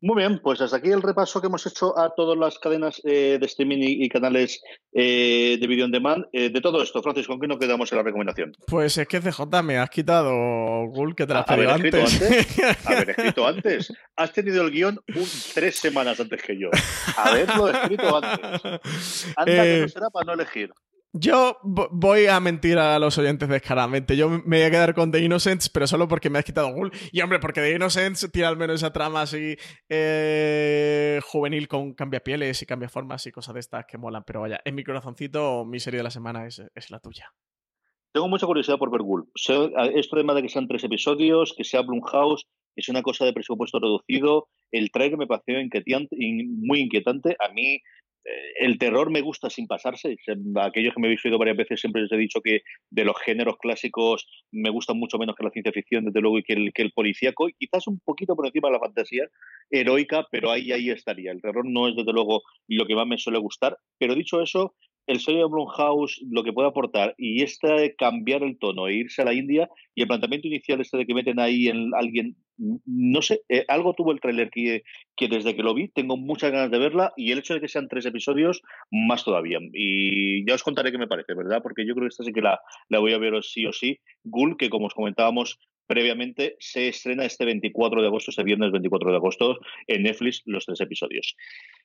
Muy 0.00 0.16
bien, 0.16 0.40
pues 0.40 0.60
hasta 0.60 0.76
aquí 0.76 0.90
el 0.90 1.02
repaso 1.02 1.40
que 1.40 1.48
hemos 1.48 1.66
hecho 1.66 1.98
a 1.98 2.14
todas 2.14 2.38
las 2.38 2.58
cadenas 2.60 3.00
eh, 3.04 3.38
de 3.40 3.46
streaming 3.46 3.78
y, 3.78 4.04
y 4.04 4.08
canales 4.08 4.62
eh, 4.92 5.58
de 5.60 5.66
video 5.66 5.86
on 5.86 5.90
demand. 5.90 6.24
Eh, 6.32 6.50
de 6.50 6.60
todo 6.60 6.80
esto, 6.82 7.02
Francis, 7.02 7.26
¿con 7.26 7.40
qué 7.40 7.48
nos 7.48 7.58
quedamos 7.58 7.90
en 7.90 7.98
la 7.98 8.04
recomendación? 8.04 8.52
Pues 8.68 8.96
es 8.96 9.08
que 9.08 9.20
CJ 9.20 9.40
me 9.64 9.78
has 9.78 9.90
quitado, 9.90 10.30
Gul, 10.86 11.16
que 11.16 11.26
te 11.26 11.34
la 11.34 11.40
has 11.40 11.50
haber 11.50 11.66
pedido 11.80 11.98
escrito 11.98 11.98
antes. 11.98 12.22
antes. 12.22 12.86
Haber 12.86 13.10
escrito 13.10 13.46
antes. 13.46 13.92
Has 14.16 14.32
tenido 14.32 14.62
el 14.64 14.70
guion 14.70 15.00
un, 15.16 15.26
tres 15.54 15.78
semanas 15.78 16.20
antes 16.20 16.42
que 16.42 16.56
yo. 16.58 16.70
Haberlo 17.16 17.68
escrito 17.68 18.16
antes. 18.22 19.26
Anda 19.36 19.62
que 19.62 19.78
Eh, 19.78 19.80
no 19.82 19.88
será 19.88 20.10
para 20.10 20.26
no 20.26 20.32
elegir. 20.34 20.70
Yo 21.14 21.56
vo- 21.62 21.88
voy 21.90 22.26
a 22.26 22.38
mentir 22.38 22.78
a 22.78 22.98
los 22.98 23.16
oyentes 23.18 23.48
descaradamente. 23.48 24.16
Yo 24.16 24.28
me 24.28 24.58
voy 24.58 24.62
a 24.62 24.70
quedar 24.70 24.94
con 24.94 25.10
The 25.10 25.20
Innocents, 25.20 25.68
pero 25.70 25.86
solo 25.86 26.06
porque 26.06 26.28
me 26.30 26.38
has 26.38 26.44
quitado 26.44 26.72
Ghoul. 26.72 26.92
Y 27.12 27.20
hombre, 27.22 27.38
porque 27.40 27.60
The 27.62 27.74
Innocents 27.74 28.30
tiene 28.30 28.46
al 28.48 28.56
menos 28.58 28.76
esa 28.76 28.92
trama 28.92 29.22
así 29.22 29.56
eh, 29.88 31.20
juvenil 31.24 31.66
con 31.66 31.94
cambiapieles 31.94 32.60
y 32.62 32.66
cambiaformas 32.66 33.26
y 33.26 33.32
cosas 33.32 33.54
de 33.54 33.60
estas 33.60 33.86
que 33.86 33.98
molan. 33.98 34.22
Pero 34.26 34.42
vaya, 34.42 34.60
en 34.64 34.74
mi 34.74 34.84
corazoncito, 34.84 35.64
mi 35.64 35.80
serie 35.80 35.98
de 35.98 36.04
la 36.04 36.10
semana 36.10 36.46
es, 36.46 36.62
es 36.74 36.90
la 36.90 37.00
tuya. 37.00 37.32
Tengo 38.12 38.28
mucha 38.28 38.46
curiosidad 38.46 38.78
por 38.78 38.90
ver 38.90 39.02
Ghoul. 39.02 39.28
Esto 39.34 40.16
además 40.16 40.36
de 40.36 40.42
que 40.42 40.48
sean 40.48 40.68
tres 40.68 40.84
episodios, 40.84 41.54
que 41.56 41.64
sea 41.64 41.82
Blumhouse, 41.82 42.46
es 42.76 42.88
una 42.88 43.02
cosa 43.02 43.24
de 43.24 43.32
presupuesto 43.32 43.78
reducido. 43.80 44.48
El 44.70 44.90
trailer 44.90 45.18
me 45.18 45.26
pareció 45.26 45.60
inquietante, 45.60 46.16
in- 46.18 46.60
muy 46.66 46.80
inquietante. 46.80 47.36
A 47.40 47.52
mí 47.52 47.80
el 48.60 48.78
terror 48.78 49.10
me 49.10 49.20
gusta 49.20 49.50
sin 49.50 49.66
pasarse. 49.66 50.16
Se- 50.24 50.36
Aquellos 50.60 50.94
que 50.94 51.00
me 51.00 51.06
habéis 51.08 51.24
oído 51.24 51.38
varias 51.38 51.56
veces 51.56 51.80
siempre 51.80 52.02
les 52.02 52.12
he 52.12 52.16
dicho 52.16 52.40
que 52.42 52.60
de 52.90 53.04
los 53.04 53.16
géneros 53.24 53.56
clásicos 53.58 54.26
me 54.52 54.70
gustan 54.70 54.98
mucho 54.98 55.18
menos 55.18 55.34
que 55.36 55.44
la 55.44 55.50
ciencia 55.50 55.72
ficción, 55.72 56.04
desde 56.06 56.20
luego, 56.20 56.38
y 56.38 56.42
que 56.42 56.54
el, 56.54 56.72
que 56.72 56.82
el 56.82 56.92
policíaco. 56.92 57.48
Quizás 57.58 57.86
un 57.86 58.00
poquito 58.00 58.34
por 58.36 58.46
encima 58.46 58.68
de 58.68 58.74
la 58.74 58.80
fantasía 58.80 59.24
heroica, 59.70 60.26
pero 60.30 60.50
ahí, 60.50 60.72
ahí 60.72 60.90
estaría. 60.90 61.32
El 61.32 61.40
terror 61.42 61.64
no 61.68 61.88
es 61.88 61.96
desde 61.96 62.12
luego 62.12 62.42
lo 62.68 62.86
que 62.86 62.94
más 62.94 63.06
me 63.06 63.18
suele 63.18 63.38
gustar. 63.38 63.76
Pero 63.98 64.14
dicho 64.14 64.40
eso, 64.42 64.74
el 65.08 65.20
sello 65.20 65.38
de 65.38 65.44
Blumhouse 65.46 66.20
lo 66.30 66.44
que 66.44 66.52
puede 66.52 66.68
aportar 66.68 67.14
y 67.18 67.42
este 67.42 67.94
cambiar 67.96 68.42
el 68.42 68.58
tono 68.58 68.86
e 68.86 68.94
irse 68.94 69.22
a 69.22 69.24
la 69.24 69.32
India 69.32 69.68
y 69.94 70.02
el 70.02 70.06
planteamiento 70.06 70.46
inicial 70.46 70.80
este 70.80 70.98
de 70.98 71.06
que 71.06 71.14
meten 71.14 71.40
ahí 71.40 71.68
en 71.68 71.90
alguien, 71.94 72.36
no 72.56 73.22
sé, 73.22 73.40
eh, 73.48 73.64
algo 73.68 73.94
tuvo 73.94 74.12
el 74.12 74.20
tráiler 74.20 74.50
que, 74.50 74.84
que 75.16 75.28
desde 75.28 75.56
que 75.56 75.62
lo 75.62 75.74
vi 75.74 75.88
tengo 75.88 76.16
muchas 76.16 76.52
ganas 76.52 76.70
de 76.70 76.78
verla 76.78 77.12
y 77.16 77.32
el 77.32 77.38
hecho 77.38 77.54
de 77.54 77.60
que 77.60 77.68
sean 77.68 77.88
tres 77.88 78.06
episodios 78.06 78.62
más 78.90 79.24
todavía. 79.24 79.58
Y 79.72 80.46
ya 80.46 80.54
os 80.54 80.62
contaré 80.62 80.92
qué 80.92 80.98
me 80.98 81.08
parece, 81.08 81.34
¿verdad? 81.34 81.62
Porque 81.62 81.86
yo 81.86 81.94
creo 81.94 82.04
que 82.04 82.12
esta 82.12 82.24
sí 82.24 82.32
que 82.32 82.42
la, 82.42 82.60
la 82.88 82.98
voy 82.98 83.14
a 83.14 83.18
ver 83.18 83.42
sí 83.42 83.66
o 83.66 83.72
sí. 83.72 83.98
Ghoul, 84.24 84.56
que 84.56 84.70
como 84.70 84.86
os 84.86 84.94
comentábamos 84.94 85.58
previamente, 85.88 86.56
se 86.60 86.88
estrena 86.88 87.24
este 87.24 87.46
24 87.46 88.02
de 88.02 88.06
agosto, 88.06 88.30
este 88.30 88.44
viernes 88.44 88.70
24 88.70 89.10
de 89.10 89.16
agosto, 89.16 89.58
en 89.86 90.02
Netflix, 90.02 90.42
los 90.44 90.66
tres 90.66 90.80
episodios. 90.82 91.34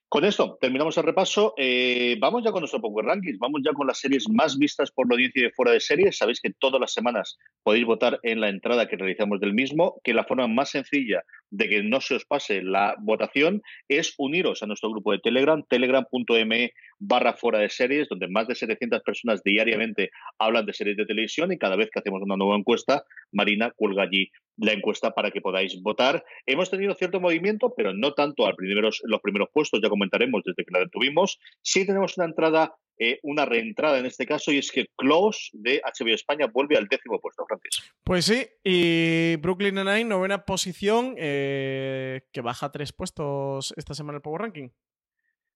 Con 0.09 0.25
esto 0.25 0.57
terminamos 0.61 0.95
el 0.97 1.03
repaso. 1.03 1.55
Eh, 1.57 2.17
vamos 2.19 2.43
ya 2.43 2.51
con 2.51 2.61
nuestro 2.61 2.79
Power 2.79 3.05
Rankings. 3.05 3.39
Vamos 3.39 3.61
ya 3.65 3.73
con 3.73 3.87
las 3.87 3.97
series 3.97 4.29
más 4.29 4.57
vistas 4.57 4.91
por 4.91 5.07
la 5.09 5.15
audiencia 5.15 5.43
de 5.43 5.51
fuera 5.51 5.71
de 5.71 5.79
series. 5.79 6.17
Sabéis 6.17 6.39
que 6.39 6.53
todas 6.53 6.79
las 6.79 6.93
semanas 6.93 7.37
podéis 7.63 7.85
votar 7.85 8.19
en 8.21 8.39
la 8.39 8.49
entrada 8.49 8.87
que 8.87 8.95
realizamos 8.95 9.39
del 9.39 9.53
mismo, 9.53 9.99
que 10.03 10.13
la 10.13 10.23
forma 10.23 10.47
más 10.47 10.69
sencilla 10.69 11.23
de 11.53 11.69
que 11.69 11.83
no 11.83 12.01
se 12.01 12.15
os 12.15 12.25
pase 12.25 12.63
la 12.63 12.95
votación 12.99 13.61
es 13.87 14.15
uniros 14.17 14.63
a 14.63 14.65
nuestro 14.65 14.89
grupo 14.89 15.11
de 15.11 15.19
Telegram, 15.19 15.63
telegram.me 15.69 16.71
barra 16.97 17.33
fuera 17.33 17.59
de 17.59 17.69
series, 17.69 18.09
donde 18.09 18.27
más 18.27 18.47
de 18.47 18.55
700 18.55 19.01
personas 19.03 19.43
diariamente 19.43 20.09
hablan 20.39 20.65
de 20.65 20.73
series 20.73 20.97
de 20.97 21.05
televisión 21.05 21.51
y 21.51 21.59
cada 21.59 21.75
vez 21.75 21.89
que 21.91 21.99
hacemos 21.99 22.23
una 22.23 22.37
nueva 22.37 22.57
encuesta, 22.57 23.03
Marina 23.31 23.71
cuelga 23.75 24.03
allí 24.03 24.31
la 24.57 24.73
encuesta 24.73 25.11
para 25.11 25.29
que 25.29 25.41
podáis 25.41 25.79
votar. 25.81 26.23
Hemos 26.47 26.71
tenido 26.71 26.95
cierto 26.95 27.19
movimiento, 27.19 27.73
pero 27.75 27.93
no 27.93 28.13
tanto 28.13 28.47
al 28.47 28.55
primeros, 28.55 29.01
los 29.03 29.21
primeros 29.21 29.49
puestos, 29.53 29.79
ya 29.81 29.89
comentaremos 29.89 30.41
desde 30.43 30.65
que 30.65 30.71
la 30.71 30.79
detuvimos. 30.79 31.39
Sí 31.61 31.85
tenemos 31.85 32.17
una 32.17 32.25
entrada, 32.25 32.73
eh, 32.97 33.19
una 33.23 33.45
reentrada 33.45 33.97
en 33.99 34.05
este 34.05 34.25
caso, 34.25 34.51
y 34.51 34.59
es 34.59 34.71
que 34.71 34.87
Close 34.95 35.49
de 35.53 35.81
HBO 35.83 36.13
España 36.13 36.47
vuelve 36.47 36.77
al 36.77 36.87
décimo 36.87 37.19
puesto, 37.19 37.45
Francis. 37.45 37.83
Pues 38.03 38.25
sí, 38.25 38.45
y 38.63 39.35
Brooklyn 39.37 39.75
Nine-Nine, 39.75 40.05
novena 40.05 40.45
posición, 40.45 41.15
eh, 41.17 42.21
que 42.31 42.41
baja 42.41 42.71
tres 42.71 42.93
puestos 42.93 43.73
esta 43.77 43.93
semana 43.93 44.17
el 44.17 44.21
Power 44.21 44.41
Ranking. 44.41 44.69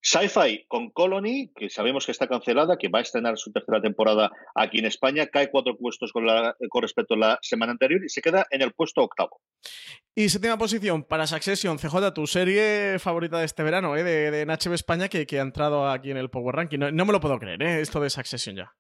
Sci-Fi 0.10 0.68
con 0.70 0.90
Colony, 0.92 1.52
que 1.54 1.70
sabemos 1.70 2.06
que 2.06 2.14
está 2.14 2.30
cancelada, 2.30 2.78
que 2.78 2.88
va 2.88 3.00
a 3.00 3.02
estrenar 3.02 3.38
su 3.38 3.52
tercera 3.52 3.82
temporada 3.82 4.32
aquí 4.56 4.80
en 4.80 4.86
España, 4.86 5.28
cae 5.28 5.52
cuatro 5.52 5.78
puestos 5.78 6.14
con, 6.14 6.26
respecto 6.82 7.16
a 7.16 7.18
la 7.18 7.40
semana 7.42 7.74
anterior 7.74 8.02
y 8.06 8.08
se 8.08 8.22
queda 8.22 8.48
en 8.50 8.62
el 8.62 8.72
puesto 8.72 9.02
octavo. 9.02 9.42
Y 10.16 10.30
séptima 10.30 10.58
posición 10.58 11.04
para 11.04 11.28
Succession, 11.28 11.78
CJ, 11.78 12.14
tu 12.14 12.26
serie 12.26 13.00
favorita 13.00 13.40
de 13.40 13.46
este 13.46 13.64
verano, 13.64 13.98
¿eh? 13.98 14.04
de, 14.04 14.32
de 14.32 14.76
España, 14.76 15.10
que, 15.10 15.28
que 15.28 15.40
ha 15.40 15.44
entrado 15.44 15.90
aquí 15.90 16.10
en 16.12 16.18
el 16.18 16.30
Power 16.30 16.56
Ranking. 16.56 16.80
No, 16.80 16.90
no 16.90 17.06
me 17.06 17.12
lo 17.12 17.20
puedo 17.20 17.38
creer, 17.38 17.62
¿eh? 17.62 17.82
esto 17.82 18.00
de 18.00 18.10
Succession 18.10 18.56
ya. 18.56 18.74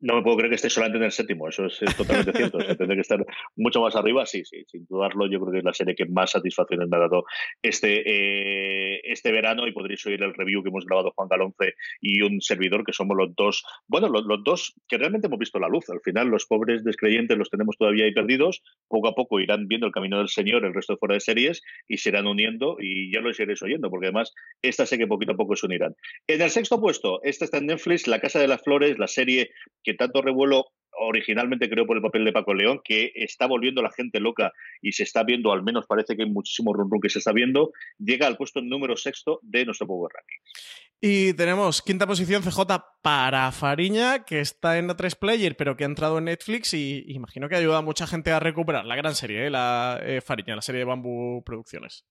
No 0.00 0.16
me 0.16 0.22
puedo 0.22 0.36
creer 0.36 0.50
que 0.50 0.56
esté 0.56 0.70
solamente 0.70 0.98
en 0.98 1.04
el 1.04 1.12
séptimo, 1.12 1.48
eso 1.48 1.66
es, 1.66 1.78
totalmente 1.96 2.32
cierto. 2.32 2.58
O 2.58 2.60
sea, 2.60 2.74
tendría 2.76 2.96
que 2.96 3.02
estar 3.02 3.24
mucho 3.56 3.80
más 3.80 3.96
arriba, 3.96 4.26
sí, 4.26 4.44
sí, 4.44 4.64
sin 4.66 4.86
dudarlo. 4.86 5.26
Yo 5.26 5.40
creo 5.40 5.52
que 5.52 5.58
es 5.58 5.64
la 5.64 5.72
serie 5.72 5.94
que 5.94 6.06
más 6.06 6.30
satisfacciones 6.30 6.88
me 6.88 6.96
ha 6.96 7.00
dado 7.00 7.24
este, 7.62 8.02
eh, 8.04 9.00
este 9.04 9.32
verano 9.32 9.66
y 9.66 9.72
podréis 9.72 10.04
oír 10.06 10.22
el 10.22 10.34
review 10.34 10.62
que 10.62 10.68
hemos 10.68 10.84
grabado 10.84 11.12
Juan 11.14 11.28
Galonce 11.28 11.74
y 12.00 12.22
un 12.22 12.40
servidor, 12.40 12.84
que 12.84 12.92
somos 12.92 13.16
los 13.16 13.34
dos, 13.34 13.64
bueno, 13.86 14.08
los, 14.08 14.24
dos 14.44 14.74
que 14.88 14.98
realmente 14.98 15.26
hemos 15.26 15.38
visto 15.38 15.58
la 15.58 15.68
luz. 15.68 15.88
Al 15.88 16.00
final, 16.00 16.28
los 16.28 16.46
pobres 16.46 16.84
descreyentes 16.84 17.36
los 17.36 17.50
tenemos 17.50 17.76
todavía 17.78 18.04
ahí 18.04 18.12
perdidos. 18.12 18.62
Poco 18.88 19.08
a 19.08 19.14
poco 19.14 19.40
irán 19.40 19.66
viendo 19.68 19.86
el 19.86 19.92
camino 19.92 20.18
del 20.18 20.28
Señor, 20.28 20.64
el 20.64 20.74
resto 20.74 20.94
de 20.94 20.98
fuera 20.98 21.14
de 21.14 21.20
series, 21.20 21.62
y 21.88 21.98
se 21.98 22.10
irán 22.10 22.26
uniendo 22.26 22.76
y 22.80 23.12
ya 23.12 23.20
los 23.20 23.38
iréis 23.40 23.62
oyendo, 23.62 23.90
porque 23.90 24.06
además 24.06 24.34
esta 24.62 24.86
sé 24.86 24.98
que 24.98 25.06
poquito 25.06 25.32
a 25.32 25.36
poco 25.36 25.56
se 25.56 25.66
unirán. 25.66 25.94
En 26.26 26.40
el 26.40 26.50
sexto 26.50 26.80
puesto, 26.80 27.20
esta 27.22 27.44
está 27.44 27.58
en 27.58 27.66
Netflix, 27.66 28.06
La 28.06 28.20
Casa 28.20 28.38
de 28.38 28.48
las 28.48 28.62
Flores, 28.62 28.98
la 28.98 29.06
serie 29.06 29.50
que 29.86 29.94
tanto 29.94 30.20
revuelo 30.20 30.66
originalmente 30.98 31.70
creo 31.70 31.86
por 31.86 31.96
el 31.96 32.02
papel 32.02 32.24
de 32.24 32.32
Paco 32.32 32.54
León, 32.54 32.80
que 32.82 33.12
está 33.14 33.46
volviendo 33.46 33.80
a 33.80 33.84
la 33.84 33.92
gente 33.92 34.18
loca 34.18 34.52
y 34.82 34.92
se 34.92 35.04
está 35.04 35.22
viendo, 35.22 35.52
al 35.52 35.62
menos 35.62 35.86
parece 35.86 36.16
que 36.16 36.24
hay 36.24 36.28
muchísimo 36.28 36.72
rum 36.72 36.90
rum 36.90 37.00
que 37.00 37.08
se 37.08 37.20
está 37.20 37.32
viendo, 37.32 37.70
llega 37.98 38.26
al 38.26 38.36
puesto 38.36 38.60
número 38.62 38.96
sexto 38.96 39.38
de 39.42 39.64
nuestro 39.64 39.86
Power 39.86 40.10
Ranking. 40.12 40.38
Y 41.00 41.34
tenemos 41.34 41.82
quinta 41.82 42.06
posición 42.06 42.42
CJ 42.42 42.62
para 43.02 43.52
Fariña, 43.52 44.24
que 44.24 44.40
está 44.40 44.78
en 44.78 44.88
A3 44.88 45.16
Player, 45.18 45.56
pero 45.56 45.76
que 45.76 45.84
ha 45.84 45.86
entrado 45.86 46.18
en 46.18 46.24
Netflix 46.24 46.74
y 46.74 47.04
imagino 47.06 47.48
que 47.48 47.56
ayuda 47.56 47.78
a 47.78 47.82
mucha 47.82 48.06
gente 48.06 48.32
a 48.32 48.40
recuperar 48.40 48.86
la 48.86 48.96
gran 48.96 49.14
serie, 49.14 49.46
¿eh? 49.46 49.50
la 49.50 50.00
eh, 50.02 50.20
Fariña, 50.20 50.56
la 50.56 50.62
serie 50.62 50.80
de 50.80 50.86
Bamboo 50.86 51.44
Producciones. 51.44 52.06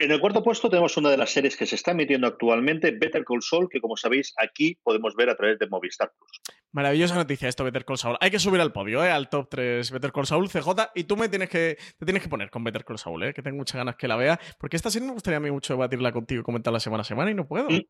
En 0.00 0.10
el 0.10 0.18
cuarto 0.18 0.42
puesto 0.42 0.70
tenemos 0.70 0.96
una 0.96 1.10
de 1.10 1.18
las 1.18 1.30
series 1.30 1.58
que 1.58 1.66
se 1.66 1.74
está 1.74 1.90
emitiendo 1.90 2.26
actualmente, 2.26 2.90
Better 2.90 3.22
Call 3.22 3.42
Saul, 3.42 3.68
que 3.68 3.82
como 3.82 3.98
sabéis 3.98 4.32
aquí 4.38 4.78
podemos 4.82 5.14
ver 5.14 5.28
a 5.28 5.36
través 5.36 5.58
de 5.58 5.68
Movistar 5.68 6.10
Plus. 6.16 6.40
Maravillosa 6.72 7.14
noticia 7.16 7.50
esto, 7.50 7.64
Better 7.64 7.84
Call 7.84 7.98
Saul. 7.98 8.16
Hay 8.18 8.30
que 8.30 8.38
subir 8.38 8.62
al 8.62 8.72
podio, 8.72 9.04
¿eh? 9.04 9.10
al 9.10 9.28
top 9.28 9.48
3 9.50 9.90
Better 9.90 10.10
Call 10.10 10.24
Saul, 10.24 10.48
CJ, 10.48 10.70
y 10.94 11.04
tú 11.04 11.18
me 11.18 11.28
tienes 11.28 11.50
que, 11.50 11.76
te 11.98 12.06
tienes 12.06 12.22
que 12.22 12.30
poner 12.30 12.48
con 12.48 12.64
Better 12.64 12.82
Call 12.82 12.96
Saul, 12.96 13.24
¿eh? 13.24 13.34
que 13.34 13.42
tengo 13.42 13.58
muchas 13.58 13.76
ganas 13.76 13.96
que 13.96 14.08
la 14.08 14.16
vea, 14.16 14.40
porque 14.58 14.76
esta 14.76 14.90
serie 14.90 15.06
me 15.06 15.12
gustaría 15.12 15.36
a 15.36 15.40
mí 15.40 15.50
mucho 15.50 15.74
debatirla 15.74 16.12
contigo 16.12 16.40
y 16.40 16.44
comentarla 16.44 16.80
semana 16.80 17.02
a 17.02 17.04
semana 17.04 17.30
y 17.30 17.34
no 17.34 17.46
puedo. 17.46 17.68
Mm. 17.68 17.82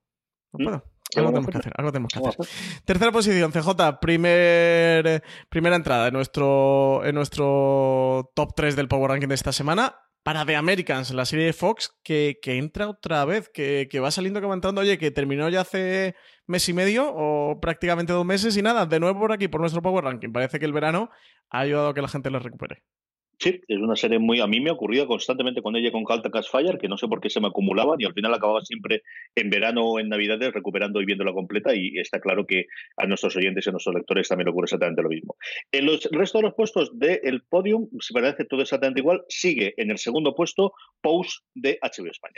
No 0.54 0.64
puedo. 0.64 0.84
Algo 1.14 1.30
tenemos 1.30 1.50
que 1.50 1.58
hacer, 1.58 1.72
algo 1.76 1.92
tenemos 1.92 2.12
que 2.12 2.18
hacer. 2.18 2.46
Tercera 2.84 3.12
posición, 3.12 3.52
CJ, 3.52 4.00
primer, 4.00 5.22
primera 5.48 5.76
entrada 5.76 6.08
en 6.08 6.14
nuestro, 6.14 7.04
en 7.04 7.14
nuestro 7.14 8.32
top 8.34 8.52
3 8.56 8.74
del 8.74 8.88
Power 8.88 9.12
Ranking 9.12 9.28
de 9.28 9.36
esta 9.36 9.52
semana. 9.52 9.94
Para 10.22 10.44
The 10.44 10.56
Americans, 10.56 11.12
la 11.12 11.24
serie 11.24 11.46
de 11.46 11.52
Fox, 11.52 11.96
que, 12.02 12.38
que 12.42 12.58
entra 12.58 12.88
otra 12.88 13.24
vez, 13.24 13.48
que, 13.48 13.88
que, 13.90 14.00
va 14.00 14.10
saliendo, 14.10 14.40
que 14.40 14.46
va 14.46 14.54
entrando, 14.54 14.82
oye, 14.82 14.98
que 14.98 15.10
terminó 15.10 15.48
ya 15.48 15.62
hace 15.62 16.14
mes 16.46 16.68
y 16.68 16.74
medio 16.74 17.10
o 17.14 17.58
prácticamente 17.60 18.12
dos 18.12 18.26
meses 18.26 18.56
y 18.56 18.62
nada, 18.62 18.84
de 18.84 19.00
nuevo 19.00 19.18
por 19.18 19.32
aquí, 19.32 19.48
por 19.48 19.60
nuestro 19.60 19.80
Power 19.82 20.04
Ranking. 20.04 20.32
Parece 20.32 20.58
que 20.58 20.66
el 20.66 20.72
verano 20.74 21.10
ha 21.48 21.60
ayudado 21.60 21.88
a 21.88 21.94
que 21.94 22.02
la 22.02 22.08
gente 22.08 22.30
lo 22.30 22.38
recupere. 22.38 22.82
Sí, 23.40 23.58
es 23.68 23.78
una 23.78 23.96
serie 23.96 24.18
muy. 24.18 24.40
A 24.40 24.46
mí 24.46 24.60
me 24.60 24.70
ocurría 24.70 25.06
constantemente 25.06 25.62
con 25.62 25.74
ella 25.74 25.90
con 25.90 26.04
Calta 26.04 26.30
Fire, 26.42 26.76
que 26.76 26.88
no 26.88 26.98
sé 26.98 27.08
por 27.08 27.22
qué 27.22 27.30
se 27.30 27.40
me 27.40 27.48
acumulaban 27.48 27.98
y 27.98 28.04
al 28.04 28.12
final 28.12 28.34
acababa 28.34 28.60
siempre 28.60 29.02
en 29.34 29.48
verano 29.48 29.82
o 29.82 29.98
en 29.98 30.10
Navidades 30.10 30.52
recuperando 30.52 31.00
y 31.00 31.06
viéndola 31.06 31.32
completa. 31.32 31.74
Y 31.74 31.98
está 31.98 32.20
claro 32.20 32.44
que 32.46 32.66
a 32.98 33.06
nuestros 33.06 33.34
oyentes 33.36 33.64
y 33.64 33.70
a 33.70 33.72
nuestros 33.72 33.94
lectores 33.94 34.28
también 34.28 34.48
ocurre 34.48 34.66
exactamente 34.66 35.00
lo 35.00 35.08
mismo. 35.08 35.36
En 35.72 35.86
los 35.86 36.04
resto 36.12 36.36
de 36.36 36.42
los 36.42 36.54
puestos 36.54 36.90
del 36.98 37.42
podium, 37.48 37.88
se 38.00 38.12
parece 38.12 38.44
todo 38.44 38.60
exactamente 38.60 39.00
igual, 39.00 39.22
sigue 39.28 39.72
en 39.78 39.90
el 39.90 39.96
segundo 39.96 40.34
puesto 40.34 40.74
Pose 41.00 41.38
de 41.54 41.78
HBO 41.80 42.10
España. 42.10 42.34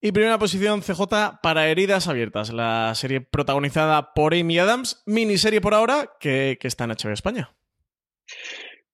Y 0.00 0.12
primera 0.12 0.38
posición 0.38 0.80
CJ 0.80 1.40
para 1.42 1.68
Heridas 1.68 2.08
Abiertas, 2.08 2.50
la 2.50 2.94
serie 2.94 3.20
protagonizada 3.20 4.14
por 4.14 4.32
Amy 4.32 4.58
Adams, 4.58 5.02
miniserie 5.04 5.60
por 5.60 5.74
ahora 5.74 6.12
que, 6.18 6.56
que 6.58 6.68
está 6.68 6.84
en 6.84 6.92
HBO 6.92 7.12
España. 7.12 7.50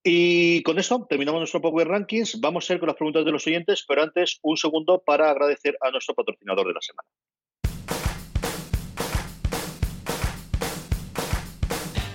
Y 0.05 0.63
con 0.65 0.79
esto 0.79 1.07
terminamos 1.09 1.41
nuestro 1.41 1.61
Power 1.61 1.87
Rankings. 1.87 2.41
Vamos 2.41 2.69
a 2.69 2.75
ir 2.75 2.81
con 2.81 2.89
las 2.89 2.97
preguntas 2.97 3.25
de 3.25 3.31
los 3.31 3.47
oyentes, 3.47 3.85
pero 3.87 4.03
antes 4.03 4.39
un 4.43 4.57
segundo 4.57 5.03
para 5.05 5.31
agradecer 5.31 5.77
a 5.81 5.91
nuestro 5.91 6.15
patrocinador 6.15 6.67
de 6.67 6.73
la 6.73 6.81
semana. 6.81 7.09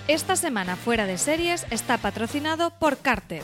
Esta 0.06 0.36
semana 0.36 0.76
fuera 0.76 1.06
de 1.06 1.18
series 1.18 1.66
está 1.70 1.98
patrocinado 1.98 2.72
por 2.78 2.98
Carter. 2.98 3.42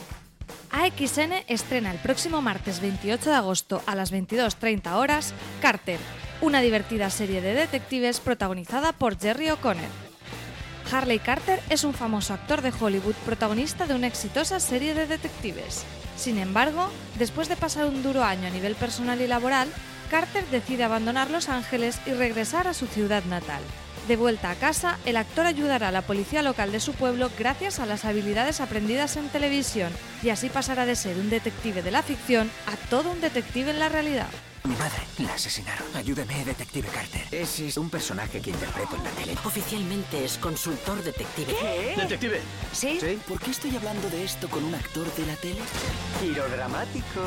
AXN 0.71 1.45
estrena 1.49 1.93
el 1.93 1.99
próximo 1.99 2.43
martes 2.43 2.81
28 2.81 3.31
de 3.31 3.37
agosto 3.37 3.83
a 3.87 3.95
las 3.95 4.13
22.30 4.13 4.93
horas 4.95 5.35
Carter, 5.61 6.01
una 6.41 6.61
divertida 6.61 7.11
serie 7.11 7.41
de 7.41 7.55
detectives 7.55 8.19
protagonizada 8.21 8.93
por 8.93 9.19
Jerry 9.19 9.51
O'Connor. 9.51 10.04
Harley 10.91 11.19
Carter 11.19 11.61
es 11.71 11.85
un 11.85 11.95
famoso 11.95 12.35
actor 12.35 12.63
de 12.63 12.73
Hollywood 12.79 13.15
protagonista 13.25 13.87
de 13.87 13.95
una 13.95 14.07
exitosa 14.07 14.61
serie 14.61 14.95
de 14.95 15.07
detectives. 15.07 15.85
Sin 16.17 16.39
embargo, 16.39 16.89
después 17.19 17.49
de 17.49 17.57
pasar 17.57 17.87
un 17.87 18.03
duro 18.03 18.23
año 18.23 18.47
a 18.47 18.51
nivel 18.51 18.75
personal 18.75 19.21
y 19.21 19.27
laboral, 19.27 19.69
Carter 20.11 20.45
decide 20.47 20.85
abandonar 20.85 21.31
Los 21.31 21.49
Ángeles 21.49 21.99
y 22.07 22.13
regresar 22.13 22.69
a 22.69 22.75
su 22.75 22.87
ciudad 22.87 23.25
natal. 23.25 23.63
De 24.07 24.17
vuelta 24.17 24.51
a 24.51 24.55
casa, 24.55 24.99
el 25.07 25.17
actor 25.17 25.47
ayudará 25.47 25.89
a 25.89 25.93
la 25.93 26.03
policía 26.03 26.43
local 26.43 26.71
de 26.71 26.81
su 26.81 26.93
pueblo 26.93 27.31
gracias 27.39 27.81
a 27.81 27.87
las 27.87 28.05
habilidades 28.05 28.61
aprendidas 28.61 29.17
en 29.17 29.29
televisión 29.29 29.91
y 30.23 30.29
así 30.29 30.51
pasará 30.51 30.85
de 30.85 30.95
ser 30.95 31.17
un 31.17 31.31
detective 31.31 31.83
de 31.83 31.91
la 31.91 32.03
ficción 32.03 32.51
a 32.67 32.77
todo 32.91 33.11
un 33.11 33.23
detective 33.23 33.71
en 33.71 33.79
la 33.79 33.89
realidad. 33.89 34.29
Mi 34.67 34.77
madre 34.77 35.03
la 35.19 35.35
asesinaron. 35.35 35.87
Ayúdeme, 35.95 36.43
detective 36.43 36.89
Carter. 36.89 37.23
Ese 37.31 37.69
es 37.69 37.77
un 37.77 37.91
personaje 37.91 38.41
que 38.41 38.49
interpreto 38.49 38.97
en 38.97 39.05
la 39.05 39.11
tele. 39.11 39.37
Oficialmente 39.45 40.25
es 40.25 40.39
consultor 40.39 41.03
detective. 41.03 41.55
¿Qué? 41.55 41.95
¿Detective? 42.01 42.41
¿Sí? 42.73 42.99
¿Sí? 42.99 43.19
¿Por 43.29 43.39
qué 43.41 43.51
estoy 43.51 43.77
hablando 43.77 44.09
de 44.09 44.25
esto 44.25 44.49
con 44.49 44.65
un 44.65 44.75
actor 44.75 45.05
de 45.17 45.27
la 45.27 45.37
tele? 45.37 45.61
Giro 46.19 46.49
dramático. 46.49 47.21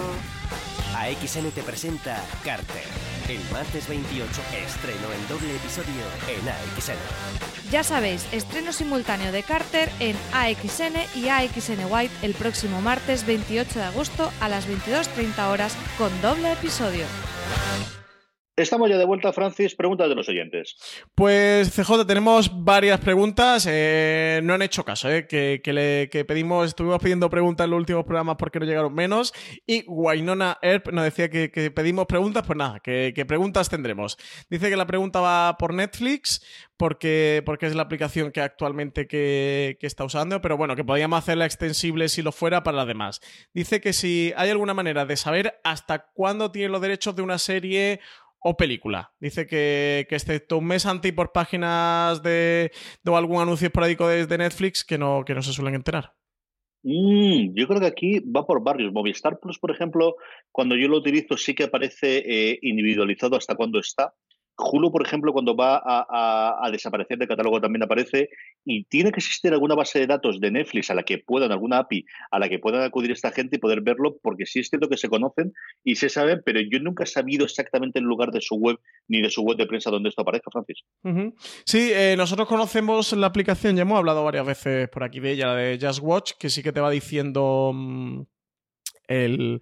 AXN 0.95 1.51
te 1.51 1.63
presenta 1.63 2.23
Carter. 2.43 2.83
El 3.29 3.39
martes 3.51 3.87
28, 3.87 4.27
estreno 4.65 5.13
en 5.13 5.27
doble 5.27 5.55
episodio 5.55 6.03
en 6.27 6.47
AXN. 6.47 7.71
Ya 7.71 7.83
sabéis, 7.83 8.25
estreno 8.31 8.71
simultáneo 8.71 9.31
de 9.31 9.43
Carter 9.43 9.91
en 9.99 10.15
AXN 10.33 10.95
y 11.15 11.29
AXN 11.29 11.85
White 11.89 12.15
el 12.21 12.33
próximo 12.33 12.81
martes 12.81 13.25
28 13.25 13.79
de 13.79 13.85
agosto 13.85 14.31
a 14.39 14.49
las 14.49 14.67
22.30 14.67 15.49
horas 15.49 15.75
con 15.97 16.09
doble 16.21 16.53
episodio. 16.53 17.05
Estamos 18.57 18.89
ya 18.89 18.97
de 18.97 19.05
vuelta, 19.05 19.31
Francis. 19.33 19.75
Preguntas 19.75 20.09
de 20.09 20.15
los 20.15 20.27
oyentes. 20.29 20.77
Pues, 21.13 21.69
CJ, 21.75 22.07
tenemos 22.07 22.63
varias 22.63 22.99
preguntas. 22.99 23.67
Eh, 23.69 24.39
no 24.43 24.55
han 24.55 24.63
hecho 24.63 24.83
caso, 24.83 25.11
eh, 25.11 25.27
que, 25.27 25.61
le, 25.71 26.07
pedimos, 26.25 26.69
estuvimos 26.69 26.99
pidiendo 26.99 27.29
preguntas 27.29 27.65
en 27.65 27.69
los 27.69 27.77
últimos 27.77 28.03
programas 28.03 28.35
porque 28.39 28.59
no 28.59 28.65
llegaron 28.65 28.95
menos. 28.95 29.31
Y 29.67 29.83
Wainona 29.87 30.57
Erp 30.63 30.87
nos 30.87 31.03
decía 31.03 31.29
que, 31.29 31.49
pedimos 31.69 32.07
preguntas. 32.07 32.47
Pues 32.47 32.57
nada, 32.57 32.79
que, 32.79 33.13
preguntas 33.27 33.69
tendremos. 33.69 34.17
Dice 34.49 34.71
que 34.71 34.75
la 34.75 34.87
pregunta 34.87 35.19
va 35.19 35.55
por 35.59 35.75
Netflix, 35.75 36.43
porque, 36.77 37.43
es 37.61 37.75
la 37.75 37.83
aplicación 37.83 38.31
que 38.31 38.41
actualmente 38.41 39.07
está 39.85 40.03
usando, 40.03 40.41
pero 40.41 40.57
bueno, 40.57 40.75
que 40.75 40.83
podríamos 40.83 41.19
hacerla 41.19 41.45
extensible 41.45 42.09
si 42.09 42.23
lo 42.23 42.31
fuera 42.31 42.63
para 42.63 42.77
las 42.77 42.87
demás. 42.87 43.21
Dice 43.53 43.81
que 43.81 43.93
si 43.93 44.33
hay 44.35 44.49
alguna 44.49 44.73
manera 44.73 45.05
de 45.05 45.15
saber 45.15 45.59
hasta 45.63 46.07
cuándo 46.07 46.51
tiene 46.51 46.69
los 46.69 46.81
derechos 46.81 47.15
de 47.15 47.21
una 47.21 47.37
serie 47.37 47.99
o 48.39 48.55
película. 48.55 49.13
Dice 49.19 49.47
que, 49.47 50.05
que 50.09 50.15
excepto 50.15 50.57
un 50.57 50.65
mes 50.65 50.85
antes 50.85 51.11
por 51.13 51.31
páginas 51.31 52.21
de, 52.23 52.71
de 53.03 53.15
algún 53.15 53.41
anuncio 53.41 53.67
esporádico 53.67 54.07
de, 54.07 54.25
de, 54.25 54.37
Netflix 54.37 54.83
que 54.83 54.97
no, 54.97 55.23
que 55.25 55.33
no 55.33 55.41
se 55.41 55.53
suelen 55.53 55.75
enterar. 55.75 56.13
Mm, 56.83 57.53
yo 57.55 57.67
creo 57.67 57.79
que 57.81 57.87
aquí 57.87 58.19
va 58.19 58.45
por 58.45 58.63
barrios. 58.63 58.93
Movistar 58.93 59.39
Plus, 59.39 59.59
por 59.59 59.71
ejemplo, 59.71 60.15
cuando 60.51 60.75
yo 60.75 60.87
lo 60.87 60.97
utilizo 60.97 61.35
sí 61.37 61.53
que 61.53 61.65
aparece 61.65 62.23
eh, 62.25 62.59
individualizado 62.61 63.35
hasta 63.35 63.55
cuándo 63.55 63.79
está. 63.79 64.13
Hulu, 64.57 64.91
por 64.91 65.05
ejemplo, 65.05 65.33
cuando 65.33 65.55
va 65.55 65.81
a, 65.85 66.69
desaparecer 66.71 67.17
del 67.17 67.27
catálogo 67.27 67.61
también 67.61 67.83
aparece 67.83 68.29
y 68.65 68.83
tiene 68.85 69.11
que 69.11 69.19
existir 69.19 69.53
alguna 69.53 69.75
base 69.75 69.99
de 69.99 70.07
datos 70.07 70.39
de 70.39 70.51
Netflix 70.51 70.89
a 70.89 70.95
la 70.95 71.03
que 71.03 71.19
puedan, 71.19 71.51
alguna 71.51 71.79
API 71.79 72.05
a 72.31 72.39
la 72.39 72.49
que 72.49 72.59
puedan 72.59 72.81
acudir 72.81 73.11
esta 73.11 73.31
gente 73.31 73.55
y 73.55 73.59
poder 73.59 73.81
verlo, 73.81 74.17
porque 74.21 74.45
sí 74.45 74.59
es 74.59 74.69
cierto 74.69 74.89
que 74.89 74.97
se 74.97 75.09
conocen 75.09 75.53
y 75.83 75.95
se 75.95 76.09
saben, 76.09 76.41
pero 76.43 76.59
yo 76.59 76.79
nunca 76.79 77.03
he 77.03 77.07
sabido 77.07 77.45
exactamente 77.45 77.99
el 77.99 78.05
lugar 78.05 78.31
de 78.31 78.41
su 78.41 78.55
web 78.55 78.79
ni 79.07 79.21
de 79.21 79.29
su 79.29 79.43
web 79.43 79.57
de 79.57 79.67
prensa 79.67 79.91
donde 79.91 80.09
esto 80.09 80.23
aparezca, 80.23 80.51
Francis. 80.51 80.83
Sí, 81.65 81.91
eh, 81.93 82.15
nosotros 82.17 82.47
conocemos 82.47 83.13
la 83.13 83.27
aplicación, 83.27 83.75
ya 83.75 83.83
hemos 83.83 83.97
hablado 83.97 84.23
varias 84.23 84.45
veces 84.45 84.89
por 84.89 85.03
aquí 85.03 85.19
de 85.19 85.31
ella, 85.31 85.47
la 85.47 85.55
de 85.55 85.79
Just 85.79 86.01
Watch, 86.01 86.31
que 86.39 86.49
sí 86.49 86.63
que 86.63 86.71
te 86.71 86.81
va 86.81 86.89
diciendo... 86.89 87.71
Mmm 87.73 88.36
el, 89.07 89.61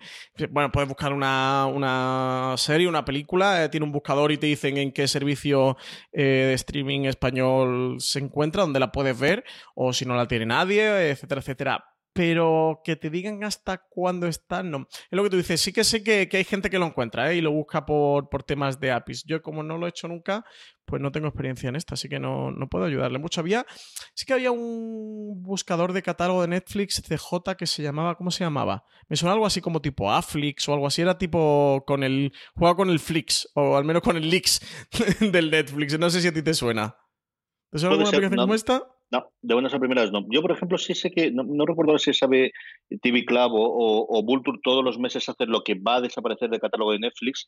bueno, 0.49 0.71
puedes 0.71 0.87
buscar 0.87 1.13
una, 1.13 1.65
una 1.67 2.55
serie, 2.57 2.87
una 2.87 3.05
película, 3.05 3.63
eh, 3.63 3.69
tiene 3.69 3.85
un 3.85 3.91
buscador 3.91 4.31
y 4.31 4.37
te 4.37 4.47
dicen 4.47 4.77
en 4.77 4.91
qué 4.91 5.07
servicio 5.07 5.77
eh, 6.11 6.23
de 6.23 6.53
streaming 6.53 7.01
español 7.01 7.97
se 7.99 8.19
encuentra, 8.19 8.63
donde 8.63 8.79
la 8.79 8.91
puedes 8.91 9.19
ver, 9.19 9.43
o 9.75 9.93
si 9.93 10.05
no 10.05 10.15
la 10.15 10.27
tiene 10.27 10.45
nadie, 10.45 11.09
etcétera, 11.09 11.41
etcétera 11.41 11.94
pero 12.15 12.79
que 12.81 12.95
te 12.95 13.09
digan 13.09 13.43
hasta 13.43 13.77
cuándo 13.77 14.25
está, 14.25 14.63
no. 14.63 14.87
Es 14.89 15.11
lo 15.11 15.21
que 15.21 15.29
tú 15.29 15.35
dices, 15.35 15.59
sí 15.59 15.73
que 15.73 15.83
sé 15.83 16.01
que, 16.01 16.29
que 16.29 16.37
hay 16.37 16.45
gente 16.45 16.69
que 16.69 16.79
lo 16.79 16.85
encuentra 16.85 17.29
¿eh? 17.29 17.35
y 17.35 17.41
lo 17.41 17.51
busca 17.51 17.85
por, 17.85 18.29
por, 18.29 18.41
temas 18.41 18.79
de 18.79 18.89
APIs. 18.91 19.25
Yo 19.25 19.41
como 19.41 19.63
no 19.63 19.77
lo 19.77 19.85
he 19.85 19.89
hecho 19.89 20.07
nunca, 20.07 20.45
pues 20.85 21.01
no 21.01 21.11
tengo 21.11 21.27
experiencia 21.27 21.67
en 21.67 21.75
esta, 21.75 21.95
así 21.95 22.07
que 22.07 22.17
no, 22.17 22.51
no, 22.51 22.69
puedo 22.69 22.85
ayudarle 22.85 23.19
mucho. 23.19 23.41
Había, 23.41 23.65
sí 24.13 24.25
que 24.25 24.31
había 24.31 24.51
un 24.51 25.43
buscador 25.43 25.91
de 25.91 26.03
catálogo 26.03 26.41
de 26.43 26.47
Netflix 26.47 27.03
CJ 27.05 27.57
que 27.57 27.67
se 27.67 27.83
llamaba, 27.83 28.15
¿cómo 28.15 28.31
se 28.31 28.45
llamaba? 28.45 28.85
Me 29.09 29.17
suena 29.17 29.33
algo 29.33 29.45
así 29.45 29.59
como 29.59 29.81
tipo 29.81 30.09
Aflix 30.09 30.69
o 30.69 30.73
algo 30.73 30.87
así, 30.87 31.01
era 31.01 31.17
tipo 31.17 31.83
con 31.85 32.01
el, 32.01 32.31
jugaba 32.55 32.77
con 32.77 32.89
el 32.89 32.99
Flix, 32.99 33.49
o 33.55 33.75
al 33.75 33.83
menos 33.83 34.01
con 34.01 34.15
el 34.15 34.29
Lix 34.29 34.61
del 35.19 35.51
Netflix, 35.51 35.99
no 35.99 36.09
sé 36.09 36.21
si 36.21 36.29
a 36.29 36.33
ti 36.33 36.41
te 36.41 36.53
suena. 36.53 36.95
¿Te 37.71 37.79
suena 37.79 37.95
alguna 37.95 38.07
aplicación 38.07 38.37
no. 38.37 38.43
como 38.43 38.55
esta? 38.55 38.94
No, 39.11 39.31
de 39.41 39.53
buenas 39.53 39.73
a 39.73 39.79
primeras 39.79 40.11
no. 40.11 40.25
Yo, 40.29 40.41
por 40.41 40.51
ejemplo, 40.51 40.77
sí 40.77 40.95
sé 40.95 41.11
que, 41.11 41.31
no, 41.31 41.65
recuerdo 41.65 41.97
si 41.99 42.13
sabe 42.13 42.51
TV 43.01 43.23
Club 43.25 43.53
o, 43.53 43.63
o, 43.63 44.19
o 44.19 44.23
Vulture 44.23 44.59
todos 44.63 44.83
los 44.83 44.97
meses 44.97 45.29
hacer 45.29 45.47
lo 45.47 45.63
que 45.63 45.75
va 45.75 45.97
a 45.97 46.01
desaparecer 46.01 46.49
del 46.49 46.59
catálogo 46.59 46.91
de 46.91 46.99
Netflix 46.99 47.47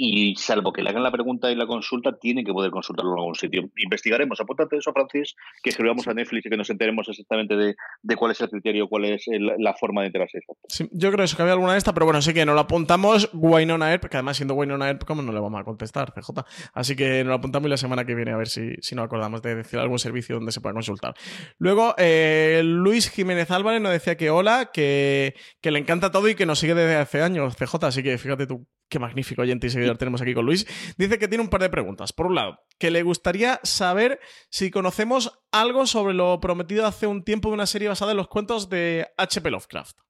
y 0.00 0.36
salvo 0.36 0.72
que 0.72 0.80
le 0.80 0.90
hagan 0.90 1.02
la 1.02 1.10
pregunta 1.10 1.50
y 1.50 1.56
la 1.56 1.66
consulta, 1.66 2.16
tiene 2.16 2.44
que 2.44 2.52
poder 2.52 2.70
consultarlo 2.70 3.14
en 3.14 3.18
algún 3.18 3.34
sitio. 3.34 3.68
Investigaremos, 3.76 4.40
apúntate 4.40 4.76
eso, 4.76 4.92
Francis, 4.92 5.34
que 5.60 5.70
escribamos 5.70 6.06
a 6.06 6.14
Netflix 6.14 6.46
y 6.46 6.50
que 6.50 6.56
nos 6.56 6.70
enteremos 6.70 7.08
exactamente 7.08 7.56
de, 7.56 7.74
de 8.02 8.16
cuál 8.16 8.30
es 8.30 8.40
el 8.40 8.48
criterio, 8.48 8.86
cuál 8.88 9.06
es 9.06 9.26
el, 9.26 9.50
la 9.58 9.74
forma 9.74 10.02
de 10.02 10.06
enterarse. 10.06 10.38
Sí, 10.68 10.88
yo 10.92 11.10
creo 11.10 11.26
que 11.26 11.42
había 11.42 11.54
alguna 11.54 11.72
de 11.72 11.78
estas, 11.78 11.92
pero 11.94 12.06
bueno, 12.06 12.22
sí 12.22 12.32
que 12.32 12.46
nos 12.46 12.54
lo 12.54 12.60
apuntamos, 12.60 13.28
Wynonna 13.32 13.90
Earp, 13.90 14.04
que 14.04 14.16
además 14.16 14.36
siendo 14.36 14.54
Wynonna 14.54 14.86
Earp, 14.86 15.02
¿cómo 15.02 15.20
no 15.20 15.32
le 15.32 15.40
vamos 15.40 15.60
a 15.60 15.64
contestar, 15.64 16.12
CJ? 16.12 16.44
Así 16.74 16.94
que 16.94 17.24
nos 17.24 17.30
lo 17.30 17.34
apuntamos 17.34 17.66
y 17.66 17.70
la 17.70 17.76
semana 17.76 18.04
que 18.04 18.14
viene 18.14 18.30
a 18.30 18.36
ver 18.36 18.46
si, 18.46 18.74
si 18.80 18.94
nos 18.94 19.04
acordamos 19.04 19.42
de 19.42 19.56
decir 19.56 19.80
algún 19.80 19.98
servicio 19.98 20.36
donde 20.36 20.52
se 20.52 20.60
pueda 20.60 20.74
consultar. 20.74 21.14
Luego, 21.58 21.96
eh, 21.98 22.62
Luis 22.64 23.10
Jiménez 23.10 23.50
Álvarez 23.50 23.82
nos 23.82 23.90
decía 23.90 24.16
que 24.16 24.30
hola, 24.30 24.70
que, 24.72 25.34
que 25.60 25.72
le 25.72 25.80
encanta 25.80 26.12
todo 26.12 26.28
y 26.28 26.36
que 26.36 26.46
nos 26.46 26.60
sigue 26.60 26.74
desde 26.74 26.94
hace 26.94 27.20
años, 27.20 27.56
CJ, 27.56 27.84
así 27.84 28.04
que 28.04 28.16
fíjate 28.16 28.46
tú 28.46 28.64
qué 28.88 28.98
magnífico 28.98 29.42
oyente 29.42 29.66
y 29.66 29.70
seguidor 29.70 29.98
tenemos 29.98 30.20
aquí 30.20 30.34
con 30.34 30.46
Luis, 30.46 30.66
dice 30.96 31.18
que 31.18 31.28
tiene 31.28 31.44
un 31.44 31.50
par 31.50 31.60
de 31.60 31.70
preguntas. 31.70 32.12
Por 32.12 32.26
un 32.26 32.34
lado, 32.34 32.60
que 32.78 32.90
le 32.90 33.02
gustaría 33.02 33.60
saber 33.62 34.20
si 34.50 34.70
conocemos 34.70 35.40
algo 35.52 35.86
sobre 35.86 36.14
lo 36.14 36.40
prometido 36.40 36.86
hace 36.86 37.06
un 37.06 37.24
tiempo 37.24 37.48
de 37.48 37.54
una 37.54 37.66
serie 37.66 37.88
basada 37.88 38.12
en 38.12 38.16
los 38.16 38.28
cuentos 38.28 38.68
de 38.68 39.08
H.P. 39.16 39.50
Lovecraft. 39.50 40.07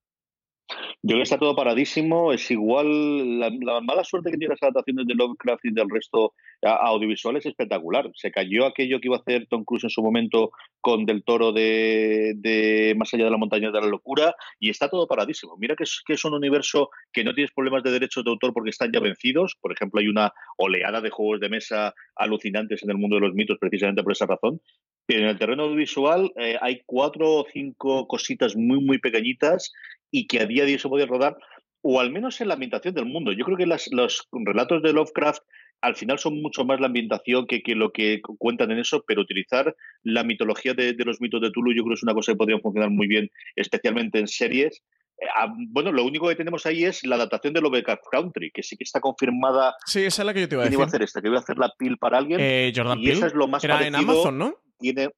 Yo 1.00 1.10
creo 1.10 1.18
que 1.18 1.22
está 1.22 1.38
todo 1.38 1.54
paradísimo. 1.54 2.32
Es 2.32 2.50
igual. 2.50 3.38
La, 3.38 3.80
mala 3.80 4.02
suerte 4.02 4.30
que 4.30 4.36
tiene 4.36 4.54
las 4.54 4.62
adaptaciones 4.62 5.06
de 5.06 5.14
Lovecraft 5.14 5.64
y 5.64 5.72
del 5.72 5.88
resto 5.88 6.34
audiovisual 6.62 7.36
es 7.36 7.46
espectacular. 7.46 8.10
Se 8.14 8.32
cayó 8.32 8.66
aquello 8.66 9.00
que 9.00 9.06
iba 9.06 9.16
a 9.16 9.20
hacer 9.20 9.46
Tom 9.46 9.64
Cruise 9.64 9.84
en 9.84 9.90
su 9.90 10.02
momento 10.02 10.50
con 10.80 11.06
Del 11.06 11.22
Toro 11.22 11.52
de, 11.52 12.94
Más 12.96 13.14
allá 13.14 13.26
de 13.26 13.30
la 13.30 13.36
montaña 13.36 13.70
de 13.70 13.80
la 13.80 13.86
locura 13.86 14.34
y 14.58 14.70
está 14.70 14.88
todo 14.88 15.06
paradísimo. 15.06 15.56
Mira 15.56 15.76
que 15.76 15.84
es, 15.84 16.02
que 16.04 16.14
es 16.14 16.24
un 16.24 16.34
universo 16.34 16.90
que 17.12 17.22
no 17.22 17.32
tienes 17.32 17.52
problemas 17.52 17.84
de 17.84 17.92
derechos 17.92 18.24
de 18.24 18.30
autor 18.30 18.52
porque 18.52 18.70
están 18.70 18.90
ya 18.92 18.98
vencidos. 18.98 19.56
Por 19.60 19.72
ejemplo, 19.72 20.00
hay 20.00 20.08
una 20.08 20.32
oleada 20.56 21.00
de 21.00 21.10
juegos 21.10 21.38
de 21.38 21.48
mesa 21.48 21.94
alucinantes 22.16 22.82
en 22.82 22.90
el 22.90 22.98
mundo 22.98 23.16
de 23.16 23.22
los 23.22 23.34
mitos 23.34 23.56
precisamente 23.60 24.02
por 24.02 24.12
esa 24.12 24.26
razón. 24.26 24.60
Pero 25.06 25.22
en 25.22 25.28
el 25.28 25.38
terreno 25.38 25.62
audiovisual 25.62 26.32
eh, 26.36 26.56
hay 26.60 26.82
cuatro 26.84 27.36
o 27.36 27.46
cinco 27.50 28.06
cositas 28.08 28.56
muy, 28.56 28.84
muy 28.84 28.98
pequeñitas 28.98 29.72
y 30.10 30.26
que 30.26 30.40
a 30.40 30.46
día 30.46 30.64
de 30.64 30.72
hoy 30.72 30.78
se 30.78 30.88
puede 30.88 31.06
rodar, 31.06 31.36
o 31.82 32.00
al 32.00 32.10
menos 32.10 32.40
en 32.40 32.48
la 32.48 32.54
ambientación 32.54 32.94
del 32.94 33.06
mundo. 33.06 33.32
Yo 33.32 33.44
creo 33.44 33.56
que 33.56 33.66
los 33.66 34.28
relatos 34.32 34.82
de 34.82 34.92
Lovecraft 34.92 35.42
al 35.80 35.96
final 35.96 36.18
son 36.18 36.40
mucho 36.42 36.64
más 36.64 36.80
la 36.80 36.86
ambientación 36.86 37.46
que, 37.46 37.62
lo 37.74 37.92
que 37.92 38.20
cuentan 38.38 38.70
en 38.70 38.78
eso, 38.78 39.04
pero 39.06 39.22
utilizar 39.22 39.74
la 40.02 40.24
mitología 40.24 40.74
de, 40.74 40.94
los 41.04 41.20
mitos 41.20 41.40
de 41.40 41.50
Tulu 41.50 41.72
yo 41.72 41.82
creo 41.82 41.94
que 41.94 41.98
es 41.98 42.02
una 42.02 42.14
cosa 42.14 42.32
que 42.32 42.36
podría 42.36 42.58
funcionar 42.58 42.90
muy 42.90 43.06
bien, 43.06 43.30
especialmente 43.54 44.18
en 44.18 44.26
series. 44.26 44.82
Eh, 45.20 45.26
ah, 45.36 45.52
bueno, 45.70 45.92
lo 45.92 46.04
único 46.04 46.28
que 46.28 46.34
tenemos 46.34 46.66
ahí 46.66 46.84
es 46.84 47.04
la 47.04 47.16
adaptación 47.16 47.54
de 47.54 47.60
Lovecraft 47.60 48.02
Country, 48.10 48.50
que 48.52 48.62
sí 48.62 48.76
que 48.76 48.84
está 48.84 49.00
confirmada. 49.00 49.74
Sí, 49.86 50.04
esa 50.04 50.22
es 50.22 50.26
la 50.26 50.34
que 50.34 50.40
yo 50.40 50.48
te 50.48 50.54
iba 50.56 50.62
a 50.62 50.64
decir. 50.64 50.78
iba 50.78 50.84
a 50.84 50.88
hacer 50.88 51.02
esta? 51.02 51.22
Que 51.22 51.28
voy 51.28 51.38
a 51.38 51.40
hacer 51.40 51.58
la 51.58 51.72
pil 51.78 51.96
para 51.98 52.18
alguien. 52.18 52.40
Eh, 52.40 52.72
Jordan 52.74 52.98
y 52.98 53.10
esa 53.10 53.26
es 53.26 53.34
lo 53.34 53.46
más 53.46 53.62
Era 53.62 53.86
en 53.86 53.94
Amazon, 53.94 54.36
¿no? 54.36 54.54
Tiene, 54.80 55.10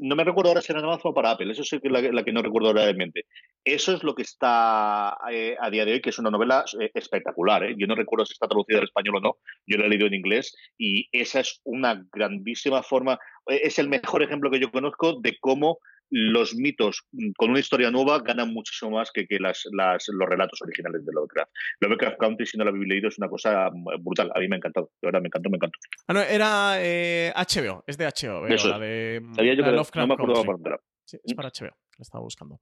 no 0.00 0.16
me 0.16 0.24
recuerdo 0.24 0.50
ahora 0.50 0.62
si 0.62 0.72
era 0.72 0.80
en 0.80 0.86
Amazon 0.86 1.10
o 1.10 1.14
para 1.14 1.32
Apple, 1.32 1.52
eso 1.52 1.62
es 1.62 1.80
la, 1.84 2.24
que 2.24 2.32
no 2.32 2.42
recuerdo 2.42 2.72
realmente. 2.72 3.26
Eso 3.64 3.92
es 3.92 4.02
lo 4.02 4.14
que 4.14 4.22
está 4.22 5.16
eh, 5.30 5.56
a 5.60 5.70
día 5.70 5.84
de 5.84 5.92
hoy, 5.92 6.00
que 6.00 6.10
es 6.10 6.18
una 6.18 6.30
novela 6.30 6.64
eh, 6.80 6.90
espectacular. 6.94 7.64
¿eh? 7.64 7.74
Yo 7.78 7.86
no 7.86 7.94
recuerdo 7.94 8.24
si 8.24 8.32
está 8.32 8.48
traducida 8.48 8.78
al 8.78 8.84
español 8.84 9.16
o 9.16 9.20
no, 9.20 9.36
yo 9.66 9.78
la 9.78 9.86
he 9.86 9.88
leído 9.88 10.06
en 10.06 10.14
inglés 10.14 10.56
y 10.78 11.08
esa 11.12 11.40
es 11.40 11.60
una 11.64 12.02
grandísima 12.12 12.82
forma, 12.82 13.18
es 13.46 13.78
el 13.78 13.88
mejor 13.88 14.22
ejemplo 14.22 14.50
que 14.50 14.60
yo 14.60 14.70
conozco 14.70 15.20
de 15.20 15.36
cómo 15.38 15.78
los 16.10 16.54
mitos 16.54 17.06
mm, 17.12 17.30
con 17.36 17.50
una 17.50 17.60
historia 17.60 17.90
nueva 17.90 18.20
ganan 18.20 18.52
muchísimo 18.52 18.92
más 18.92 19.10
que, 19.12 19.26
que 19.26 19.38
las, 19.38 19.62
las, 19.72 20.06
los 20.08 20.28
relatos 20.28 20.60
originales 20.62 21.04
de 21.04 21.12
Lovecraft. 21.12 21.50
Lovecraft 21.80 22.18
Country, 22.18 22.46
si 22.46 22.58
no 22.58 22.64
lo 22.64 22.70
habéis 22.70 22.88
leído, 22.88 23.08
es 23.08 23.18
una 23.18 23.28
cosa 23.28 23.70
mm, 23.70 24.02
brutal. 24.02 24.30
A 24.34 24.40
mí 24.40 24.48
me 24.48 24.56
ha 24.56 24.58
encantado. 24.58 24.90
De 25.00 25.06
verdad, 25.06 25.20
me 25.20 25.28
encantó, 25.28 25.50
me 25.50 25.56
encantó. 25.56 25.78
Ah, 26.08 26.12
no, 26.12 26.20
era 26.20 26.74
eh, 26.78 27.32
HBO, 27.34 27.84
es 27.86 27.96
de 27.96 28.06
HBO, 28.06 28.42
veo, 28.42 28.56
la 28.66 28.78
de 28.78 29.20
mm, 29.22 29.34
Sabía 29.34 29.54
yo 29.54 29.64
que 29.64 29.70
Lovecraft 29.70 29.96
no 29.96 30.06
me 30.06 30.14
acuerdo 30.14 30.44
Country. 30.44 30.74
Sí, 31.04 31.18
es 31.24 31.34
para 31.34 31.50
HBO. 31.50 31.76
Lo 31.98 32.02
estaba 32.02 32.22
buscando. 32.22 32.60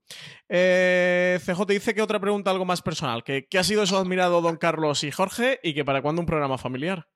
Eh, 0.49 1.37
CJ 1.39 1.65
dice 1.67 1.93
que 1.93 2.01
otra 2.01 2.19
pregunta 2.19 2.51
algo 2.51 2.65
más 2.65 2.81
personal. 2.81 3.23
Que, 3.23 3.47
¿Qué 3.47 3.57
ha 3.57 3.63
sido 3.63 3.83
eso 3.83 3.97
admirado 3.97 4.41
Don 4.41 4.57
Carlos 4.57 5.03
y 5.03 5.11
Jorge? 5.11 5.59
Y 5.63 5.73
que 5.73 5.85
para 5.85 6.01
cuándo 6.01 6.21
un 6.21 6.25
programa 6.25 6.57
familiar 6.57 7.07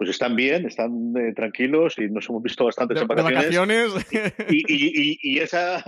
pues 0.00 0.08
están 0.08 0.34
bien, 0.34 0.64
están 0.64 1.12
eh, 1.14 1.34
tranquilos 1.34 1.98
y 1.98 2.08
nos 2.08 2.26
hemos 2.30 2.42
visto 2.42 2.64
bastante 2.64 2.98
en 2.98 3.06
vacaciones. 3.06 3.92
Y, 4.48 5.38
esa, 5.38 5.84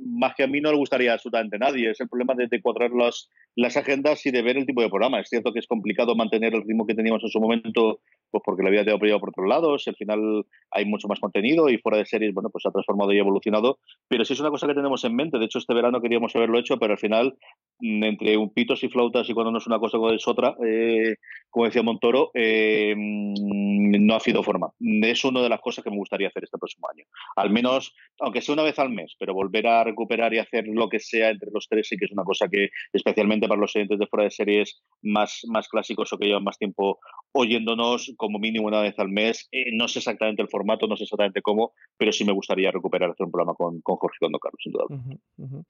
más 0.00 0.34
que 0.34 0.42
a 0.42 0.48
mí 0.48 0.60
no 0.60 0.72
le 0.72 0.76
gustaría 0.76 1.12
absolutamente 1.12 1.54
a 1.54 1.60
nadie, 1.60 1.88
es 1.88 2.00
el 2.00 2.08
problema 2.08 2.34
de, 2.34 2.48
de 2.48 2.60
cuadrar 2.60 2.90
las, 2.90 3.30
las 3.54 3.76
agendas 3.76 4.26
y 4.26 4.32
de 4.32 4.42
ver 4.42 4.56
el 4.56 4.66
tipo 4.66 4.82
de 4.82 4.88
programa. 4.88 5.20
Es 5.20 5.28
cierto 5.28 5.52
que 5.52 5.60
es 5.60 5.68
complicado 5.68 6.16
mantener 6.16 6.52
el 6.52 6.64
ritmo 6.64 6.84
que 6.84 6.96
teníamos 6.96 7.22
en 7.22 7.30
su 7.30 7.38
momento 7.38 8.00
pues 8.30 8.42
porque 8.44 8.62
la 8.62 8.70
vida 8.70 8.84
te 8.84 8.92
ha 8.92 8.98
prioridad 8.98 9.20
por 9.20 9.30
otros 9.30 9.48
lados, 9.48 9.88
al 9.88 9.96
final 9.96 10.44
hay 10.70 10.84
mucho 10.84 11.08
más 11.08 11.20
contenido 11.20 11.68
y 11.68 11.78
fuera 11.78 11.98
de 11.98 12.06
series, 12.06 12.34
bueno, 12.34 12.50
pues 12.50 12.62
se 12.62 12.68
ha 12.68 12.72
transformado 12.72 13.12
y 13.12 13.18
evolucionado, 13.18 13.78
pero 14.08 14.24
sí 14.24 14.32
es 14.34 14.40
una 14.40 14.50
cosa 14.50 14.66
que 14.66 14.74
tenemos 14.74 15.04
en 15.04 15.14
mente, 15.14 15.38
de 15.38 15.46
hecho 15.46 15.58
este 15.58 15.74
verano 15.74 16.00
queríamos 16.00 16.34
haberlo 16.36 16.58
hecho, 16.58 16.78
pero 16.78 16.92
al 16.92 16.98
final, 16.98 17.36
mm, 17.80 18.04
entre 18.04 18.36
un 18.36 18.52
pitos 18.52 18.82
y 18.84 18.88
flautas 18.88 19.28
y 19.28 19.34
cuando 19.34 19.52
no 19.52 19.58
es 19.58 19.66
una 19.66 19.78
cosa, 19.78 19.98
cuando 19.98 20.16
es 20.16 20.28
otra, 20.28 20.56
eh, 20.64 21.16
como 21.50 21.66
decía 21.66 21.82
Montoro, 21.82 22.30
eh, 22.34 22.94
mm, 22.96 24.06
no 24.06 24.14
ha 24.14 24.20
sido 24.20 24.42
forma. 24.42 24.68
Es 24.80 25.24
una 25.24 25.42
de 25.42 25.48
las 25.48 25.60
cosas 25.60 25.84
que 25.84 25.90
me 25.90 25.96
gustaría 25.96 26.28
hacer 26.28 26.44
este 26.44 26.58
próximo 26.58 26.88
año. 26.92 27.04
Al 27.36 27.50
menos, 27.50 27.94
aunque 28.20 28.40
sea 28.40 28.54
una 28.54 28.62
vez 28.62 28.78
al 28.78 28.90
mes, 28.90 29.14
pero 29.18 29.34
volver 29.34 29.66
a 29.66 29.84
recuperar 29.84 30.32
y 30.34 30.38
hacer 30.38 30.66
lo 30.66 30.88
que 30.88 31.00
sea 31.00 31.30
entre 31.30 31.50
los 31.52 31.68
tres 31.68 31.88
sí 31.88 31.96
que 31.96 32.06
es 32.06 32.12
una 32.12 32.24
cosa 32.24 32.48
que, 32.48 32.70
especialmente 32.92 33.48
para 33.48 33.60
los 33.60 33.74
oyentes 33.74 33.98
de 33.98 34.06
fuera 34.06 34.24
de 34.24 34.30
series 34.30 34.82
más, 35.02 35.42
más 35.48 35.68
clásicos 35.68 36.12
o 36.12 36.18
que 36.18 36.26
llevan 36.26 36.44
más 36.44 36.58
tiempo 36.58 36.98
oyéndonos, 37.32 38.12
como 38.16 38.38
mínimo 38.38 38.66
una 38.66 38.80
vez 38.80 38.98
al 38.98 39.08
mes. 39.08 39.48
Eh, 39.52 39.72
no 39.72 39.88
sé 39.88 40.00
exactamente 40.00 40.42
el 40.42 40.48
formato, 40.48 40.86
no 40.86 40.96
sé 40.96 41.04
exactamente 41.04 41.42
cómo, 41.42 41.72
pero 41.96 42.12
sí 42.12 42.24
me 42.24 42.32
gustaría 42.32 42.70
recuperar 42.70 43.10
hacer 43.10 43.26
un 43.26 43.32
programa 43.32 43.54
con, 43.54 43.80
con 43.80 43.96
Jorge 43.96 44.16
y 44.20 44.24
con 44.24 44.32
Don 44.32 44.40
Carlos, 44.40 44.60
sin 44.62 44.72
duda. 44.72 45.64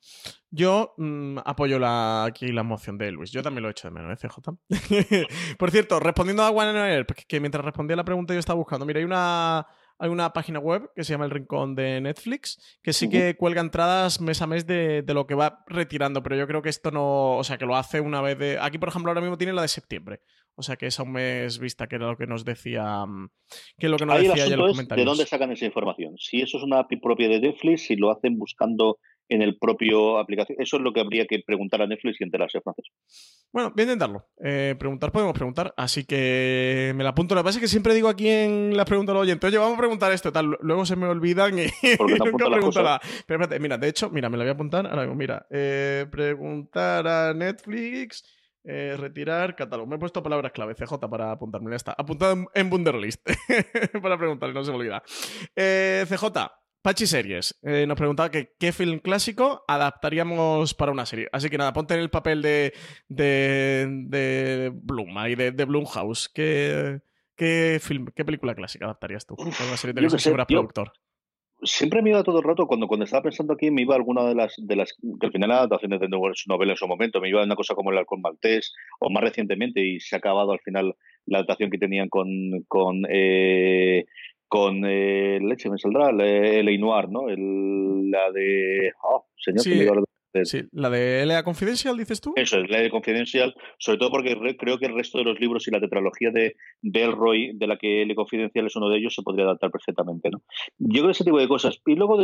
Yo 0.51 0.95
mm, 0.97 1.39
apoyo 1.45 1.79
la, 1.79 2.25
aquí 2.25 2.49
la 2.49 2.63
moción 2.63 2.99
de 2.99 3.13
Luis. 3.13 3.31
Yo 3.31 3.43
también 3.43 3.63
lo 3.63 3.69
he 3.69 3.73
hecho 3.73 3.89
de 3.89 3.95
menos, 3.95 4.13
¿eh, 4.13 4.29
CJ? 4.29 4.57
Por 5.59 5.71
cierto, 5.71 6.01
respondiendo 6.01 6.43
a 6.43 6.51
One 6.51 7.05
que 7.27 7.41
mientras 7.41 7.65
respondía 7.65 7.97
la 7.97 8.05
pregunta 8.05 8.35
yo 8.35 8.41
estaba 8.41 8.59
buscando. 8.59 8.87
Mira, 8.87 8.99
hay 8.99 9.05
una 9.05 9.67
hay 9.99 10.11
una 10.11 10.33
página 10.33 10.59
web 10.59 10.91
que 10.95 11.05
se 11.05 11.13
llama 11.13 11.25
El 11.25 11.31
Rincón 11.31 11.75
de 11.75 12.01
Netflix, 12.01 12.79
que 12.83 12.93
sí 12.93 13.09
que 13.09 13.37
cuelga 13.37 13.61
entradas 13.61 14.21
mes 14.21 14.41
a 14.43 14.47
mes 14.47 14.67
de, 14.67 15.03
de, 15.03 15.15
lo 15.15 15.27
que 15.27 15.35
va 15.35 15.65
retirando, 15.67 16.23
pero 16.23 16.37
yo 16.37 16.47
creo 16.47 16.63
que 16.63 16.69
esto 16.69 16.91
no, 16.91 17.37
o 17.37 17.45
sea, 17.45 17.59
que 17.59 17.67
lo 17.67 17.77
hace 17.77 18.01
una 18.01 18.21
vez 18.21 18.39
de... 18.39 18.59
Aquí, 18.61 18.79
por 18.79 18.89
ejemplo, 18.89 19.11
ahora 19.11 19.21
mismo 19.21 19.39
tiene 19.39 19.53
la 19.53 19.63
de 19.63 19.69
septiembre. 19.69 20.21
O 20.59 20.63
sea 20.63 20.75
que 20.75 20.87
es 20.87 20.99
a 20.99 21.05
un 21.05 21.13
mes 21.13 21.61
vista, 21.61 21.87
que 21.87 21.95
era 21.95 22.09
lo 22.09 22.17
que 22.17 22.27
nos 22.27 22.45
decía, 22.45 23.07
mm, 23.07 23.31
que 23.79 23.87
es 23.87 23.91
lo 23.91 23.97
que 23.97 24.07
nos 24.07 24.19
decía 24.19 24.49
ya 24.49 24.57
los 24.57 24.73
comentarios. 24.73 25.05
¿De 25.05 25.09
dónde 25.09 25.25
sacan 25.25 25.53
esa 25.53 25.67
información? 25.67 26.17
Si 26.19 26.41
eso 26.41 26.59
es 26.59 26.65
una 26.65 26.85
propia 27.01 27.29
de 27.29 27.39
Netflix, 27.39 27.83
si 27.83 27.95
lo 27.95 28.11
hacen 28.11 28.37
buscando 28.37 28.99
en 29.29 29.43
el 29.43 29.59
propio 29.59 30.19
aplicación. 30.19 30.59
Eso 30.61 30.77
es 30.77 30.83
lo 30.83 30.93
que 30.93 31.01
habría 31.01 31.27
que 31.27 31.41
preguntar 31.45 31.83
a 31.83 31.87
Netflix 31.87 32.21
y 32.21 32.25
enterarse, 32.25 32.61
Frances. 32.61 32.87
Bueno, 33.53 33.73
voy 33.75 33.83
a 33.83 33.85
intentarlo. 33.85 34.27
Eh, 34.43 34.75
preguntar 34.79 35.13
podemos 35.13 35.35
preguntar, 35.35 35.75
así 35.77 36.05
que 36.05 36.93
me 36.97 37.05
la 37.05 37.11
apunto. 37.11 37.35
Lo 37.35 37.43
que 37.43 37.47
pasa 37.47 37.59
es 37.59 37.63
que 37.63 37.69
siempre 37.69 37.95
digo 37.95 38.09
aquí 38.09 38.29
en 38.29 38.77
las 38.77 38.87
preguntas 38.87 39.15
los 39.15 39.23
oyentes, 39.23 39.49
oye, 39.49 39.59
vamos 39.59 39.75
a 39.75 39.81
preguntar 39.81 40.13
esto, 40.13 40.33
tal. 40.33 40.57
Luego 40.61 40.85
se 40.87 40.97
me 40.97 41.07
olvidan 41.07 41.59
y 41.59 41.67
nunca 41.99 42.51
pregunto 42.51 42.83
nada. 42.83 43.01
Pero 43.27 43.43
espérate, 43.43 43.61
mira, 43.61 43.79
de 43.79 43.89
hecho, 43.89 44.11
mira, 44.11 44.29
me 44.29 44.37
la 44.37 44.45
voy 44.45 44.51
a 44.51 44.55
apuntar 44.55 44.87
ahora 44.87 45.03
mismo. 45.03 45.15
Mira, 45.15 45.47
eh, 45.51 46.07
preguntar 46.11 47.07
a 47.07 47.35
Netflix. 47.35 48.25
Eh, 48.65 48.97
retirar 48.99 49.57
catálogo. 49.57 49.89
Me 49.89 49.97
he 49.97 49.99
puesto 49.99 50.23
palabras 50.23 50.53
clave, 50.53 50.75
CJ, 50.75 51.09
para 51.09 51.33
apuntarme. 51.33 51.71
Ya 51.71 51.77
está. 51.77 51.95
Apuntado 51.97 52.51
en 52.53 52.71
Bunderlist. 52.71 53.27
para 54.03 54.19
preguntarle, 54.19 54.55
no 54.55 54.63
se 54.63 54.73
me 54.73 54.77
olvida. 54.77 55.03
CJ, 55.55 56.51
Pachi 56.83 57.07
Series 57.07 57.59
eh, 57.63 57.87
nos 57.87 57.97
preguntaba 57.97 58.31
que 58.31 58.55
qué 58.59 58.73
film 58.73 58.99
clásico 59.01 59.65
adaptaríamos 59.67 60.75
para 60.75 60.93
una 60.93 61.07
serie. 61.07 61.29
Así 61.33 61.51
que 61.51 61.59
nada, 61.59 61.73
ponte 61.73 61.95
en 61.95 62.01
el 62.01 62.11
papel 62.11 62.43
de, 62.43 62.73
de, 63.09 63.87
de 64.07 64.73
Bloom 64.75 65.17
y 65.27 65.35
de, 65.35 65.53
de 65.53 65.65
Bloomhouse. 65.65 66.29
¿Qué, 66.29 67.01
qué, 67.37 67.79
film, 67.83 68.07
¿Qué 68.15 68.25
película 68.25 68.55
clásica 68.55 68.85
adaptarías 68.87 69.27
tú? 69.27 69.37
Para 69.37 69.49
una 69.69 69.77
serie 69.77 69.93
de 69.93 70.01
televisión 70.03 70.21
si 70.21 70.31
productor 70.31 70.93
siempre 71.63 72.03
me 72.03 72.11
iba 72.11 72.23
todo 72.23 72.39
el 72.39 72.45
rato, 72.45 72.67
cuando, 72.67 72.87
cuando 72.87 73.05
estaba 73.05 73.23
pensando 73.23 73.53
aquí, 73.53 73.71
me 73.71 73.83
iba 73.83 73.95
alguna 73.95 74.25
de 74.25 74.35
las, 74.35 74.55
de 74.59 74.77
las 74.77 74.93
que 74.93 75.27
al 75.27 75.33
final 75.33 75.51
adaptaciones 75.51 76.01
de 76.01 76.09
novela 76.09 76.73
en 76.73 76.77
su 76.77 76.87
momento, 76.87 77.21
me 77.21 77.29
iba 77.29 77.43
una 77.43 77.57
cosa 77.57 77.75
como 77.75 77.91
el 77.91 77.99
Halcón 77.99 78.21
Maltés, 78.21 78.75
o 79.01 79.11
más 79.11 79.23
recientemente, 79.23 79.81
y 79.81 80.01
se 80.01 80.17
ha 80.17 80.19
acabado 80.19 80.53
al 80.53 80.61
final 80.61 80.95
la 81.27 81.39
adaptación 81.39 81.71
que 81.71 81.79
tenían 81.79 82.09
con, 82.09 82.29
con 82.69 83.05
eh, 83.09 84.07
con 84.49 84.85
eh, 84.85 85.39
leche 85.41 85.71
me 85.71 85.79
saldrá 85.79 86.11
el 86.11 86.81
Noir, 86.81 87.09
¿no? 87.09 87.29
El, 87.29 88.11
la 88.11 88.31
de 88.33 88.93
oh, 89.03 89.27
señor 89.37 89.63
sí, 89.63 89.87
Sí, 90.45 90.63
la 90.73 90.91
de 90.91 91.23
L.A. 91.23 91.43
Confidencial, 91.43 91.97
dices 91.97 92.21
tú. 92.21 92.33
Eso 92.37 92.59
es, 92.59 92.71
L.A. 92.71 92.91
Confidencial, 92.91 93.55
sobre 93.79 93.99
todo 93.99 94.11
porque 94.11 94.37
creo 94.57 94.79
que 94.79 94.87
el 94.87 94.95
resto 94.95 95.19
de 95.19 95.25
los 95.25 95.41
libros 95.41 95.67
y 95.67 95.71
la 95.71 95.81
tetralogía 95.81 96.31
de 96.31 96.57
Delroy, 96.83 97.53
de 97.55 97.67
la 97.67 97.77
que 97.77 98.03
L.A. 98.03 98.15
Confidencial 98.15 98.67
es 98.67 98.77
uno 98.77 98.89
de 98.89 98.99
ellos, 98.99 99.15
se 99.15 99.23
podría 99.23 99.47
adaptar 99.47 99.71
perfectamente, 99.71 100.31
¿no? 100.31 100.43
Yo 100.79 101.01
creo 101.01 101.11
ese 101.11 101.25
tipo 101.25 101.39
de 101.39 101.49
cosas. 101.49 101.81
Y 101.87 101.95
luego 101.95 102.19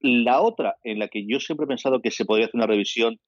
la 0.00 0.40
otra, 0.40 0.76
en 0.82 0.98
la 0.98 1.08
que 1.08 1.26
yo 1.26 1.40
siempre 1.40 1.64
he 1.64 1.68
pensado 1.68 2.02
que 2.02 2.10
se 2.10 2.24
podría 2.24 2.46
hacer 2.46 2.58
una 2.58 2.66
revisión 2.66 3.18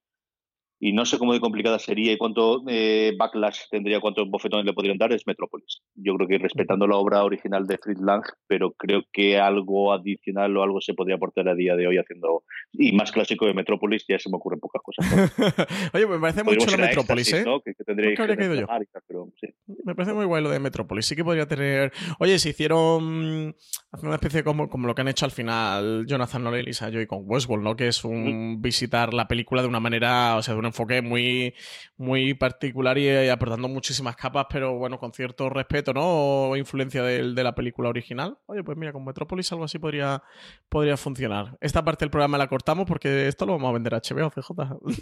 y 0.78 0.92
no 0.92 1.06
sé 1.06 1.18
cómo 1.18 1.32
de 1.32 1.40
complicada 1.40 1.78
sería 1.78 2.12
y 2.12 2.18
cuánto 2.18 2.62
eh, 2.68 3.14
backlash 3.18 3.60
tendría, 3.70 4.00
cuántos 4.00 4.28
bofetones 4.28 4.66
le 4.66 4.74
podrían 4.74 4.98
dar, 4.98 5.12
es 5.12 5.26
Metrópolis. 5.26 5.82
Yo 5.94 6.14
creo 6.14 6.28
que 6.28 6.38
respetando 6.38 6.86
la 6.86 6.96
obra 6.96 7.24
original 7.24 7.66
de 7.66 7.78
Fritz 7.78 8.00
Lang, 8.00 8.24
pero 8.46 8.72
creo 8.72 9.02
que 9.12 9.38
algo 9.38 9.92
adicional 9.92 10.56
o 10.56 10.62
algo 10.62 10.80
se 10.80 10.94
podría 10.94 11.16
aportar 11.16 11.48
a 11.48 11.54
día 11.54 11.76
de 11.76 11.86
hoy 11.86 11.96
haciendo, 11.98 12.44
y 12.72 12.92
más 12.92 13.12
clásico 13.12 13.46
de 13.46 13.54
Metrópolis, 13.54 14.04
ya 14.06 14.18
se 14.18 14.28
me 14.30 14.36
ocurren 14.36 14.60
pocas 14.60 14.82
cosas. 14.82 15.06
Oye, 15.94 16.06
me 16.06 16.18
parece 16.18 16.44
mucho 16.44 16.70
la 16.70 16.86
Metrópolis, 16.86 17.32
¿eh? 17.32 17.44
Que, 17.64 17.74
tendría 17.84 18.14
que, 18.14 18.36
caído 18.36 18.54
yo. 18.54 18.66
pero, 19.06 19.28
sí. 19.40 19.48
me 19.84 19.94
parece 19.94 20.14
muy 20.14 20.26
guay 20.26 20.42
lo 20.42 20.50
de 20.50 20.60
Metrópolis. 20.60 21.06
Sí 21.06 21.16
que 21.16 21.24
podría 21.24 21.46
tener. 21.46 21.92
Oye, 22.18 22.38
si 22.38 22.50
hicieron. 22.50 23.54
Hacer 23.92 24.06
una 24.06 24.16
especie 24.16 24.44
como, 24.44 24.68
como 24.68 24.86
lo 24.86 24.94
que 24.94 25.00
han 25.00 25.08
hecho 25.08 25.24
al 25.24 25.30
final 25.30 26.04
Jonathan 26.06 26.44
Nolan 26.44 26.60
y 26.60 26.64
Lisa 26.64 26.90
Joy 26.90 27.06
con 27.06 27.22
Westworld, 27.24 27.64
¿no? 27.64 27.76
Que 27.76 27.88
es 27.88 28.04
un 28.04 28.60
visitar 28.60 29.14
la 29.14 29.26
película 29.26 29.62
de 29.62 29.68
una 29.68 29.80
manera, 29.80 30.36
o 30.36 30.42
sea, 30.42 30.54
de 30.54 30.65
un 30.66 30.68
enfoque 30.68 31.02
muy, 31.02 31.54
muy 31.96 32.34
particular 32.34 32.98
y, 32.98 33.28
aportando 33.28 33.68
muchísimas 33.68 34.16
capas, 34.16 34.46
pero 34.50 34.76
bueno, 34.76 34.98
con 34.98 35.12
cierto 35.12 35.48
respeto, 35.48 35.92
¿no? 35.92 36.02
O 36.04 36.56
influencia 36.56 37.02
de, 37.02 37.32
de 37.32 37.44
la 37.44 37.54
película 37.54 37.88
original. 37.88 38.38
Oye, 38.46 38.62
pues 38.62 38.76
mira, 38.76 38.92
con 38.92 39.04
Metrópolis 39.04 39.50
algo 39.52 39.64
así 39.64 39.78
podría, 39.78 40.22
podría 40.68 40.96
funcionar. 40.96 41.56
Esta 41.60 41.84
parte 41.84 42.04
del 42.04 42.10
programa 42.10 42.38
la 42.38 42.48
cortamos 42.48 42.86
porque 42.86 43.28
esto 43.28 43.46
lo 43.46 43.52
vamos 43.52 43.70
a 43.70 43.72
vender 43.72 43.94
a 43.94 44.00
HBO, 44.00 44.30
CJ. 44.30 44.50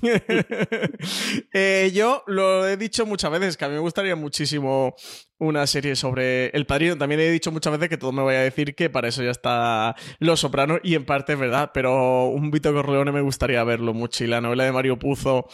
eh, 1.52 1.90
yo 1.94 2.22
lo 2.26 2.66
he 2.66 2.76
dicho 2.76 3.06
muchas 3.06 3.30
veces 3.30 3.56
que 3.56 3.64
a 3.64 3.68
mí 3.68 3.74
me 3.74 3.80
gustaría 3.80 4.16
muchísimo 4.16 4.94
una 5.38 5.66
serie 5.66 5.96
sobre 5.96 6.46
El 6.48 6.66
Padrino. 6.66 6.96
También 6.96 7.20
he 7.20 7.30
dicho 7.30 7.50
muchas 7.52 7.72
veces 7.72 7.88
que 7.88 7.96
todo 7.96 8.12
me 8.12 8.22
voy 8.22 8.34
a 8.34 8.40
decir 8.40 8.74
que 8.74 8.90
para 8.90 9.08
eso 9.08 9.22
ya 9.22 9.30
está 9.30 9.94
Los 10.18 10.40
Sopranos 10.40 10.80
y 10.82 10.94
en 10.94 11.04
parte 11.04 11.34
es 11.34 11.38
verdad, 11.38 11.70
pero 11.74 12.26
un 12.26 12.50
Vito 12.50 12.72
Corleone 12.72 13.12
me 13.12 13.20
gustaría 13.20 13.62
verlo 13.64 13.94
mucho 13.94 14.24
y 14.24 14.26
la 14.26 14.40
novela 14.40 14.64
de 14.64 14.72
Mario 14.72 14.98
Puzo 14.98 15.48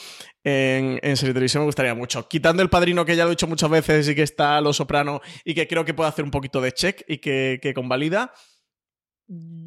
en, 0.45 0.99
en 1.03 1.17
serie 1.17 1.35
televisión 1.35 1.63
me 1.63 1.67
gustaría 1.67 1.95
mucho. 1.95 2.29
Quitando 2.29 2.63
El 2.63 2.71
Padrino 2.71 3.05
que 3.05 3.17
ya 3.17 3.25
lo 3.25 3.31
he 3.31 3.35
dicho 3.35 3.47
muchas 3.47 3.71
veces 3.71 4.09
y 4.09 4.15
que 4.15 4.23
está 4.23 4.61
Los 4.61 4.77
Sopranos 4.77 5.21
y 5.45 5.55
que 5.55 5.67
creo 5.67 5.85
que 5.85 5.95
puede 5.95 6.09
hacer 6.09 6.25
un 6.25 6.31
poquito 6.31 6.61
de 6.61 6.73
check 6.73 7.03
y 7.09 7.19
que, 7.19 7.59
que 7.63 7.75
convalida 7.75 8.33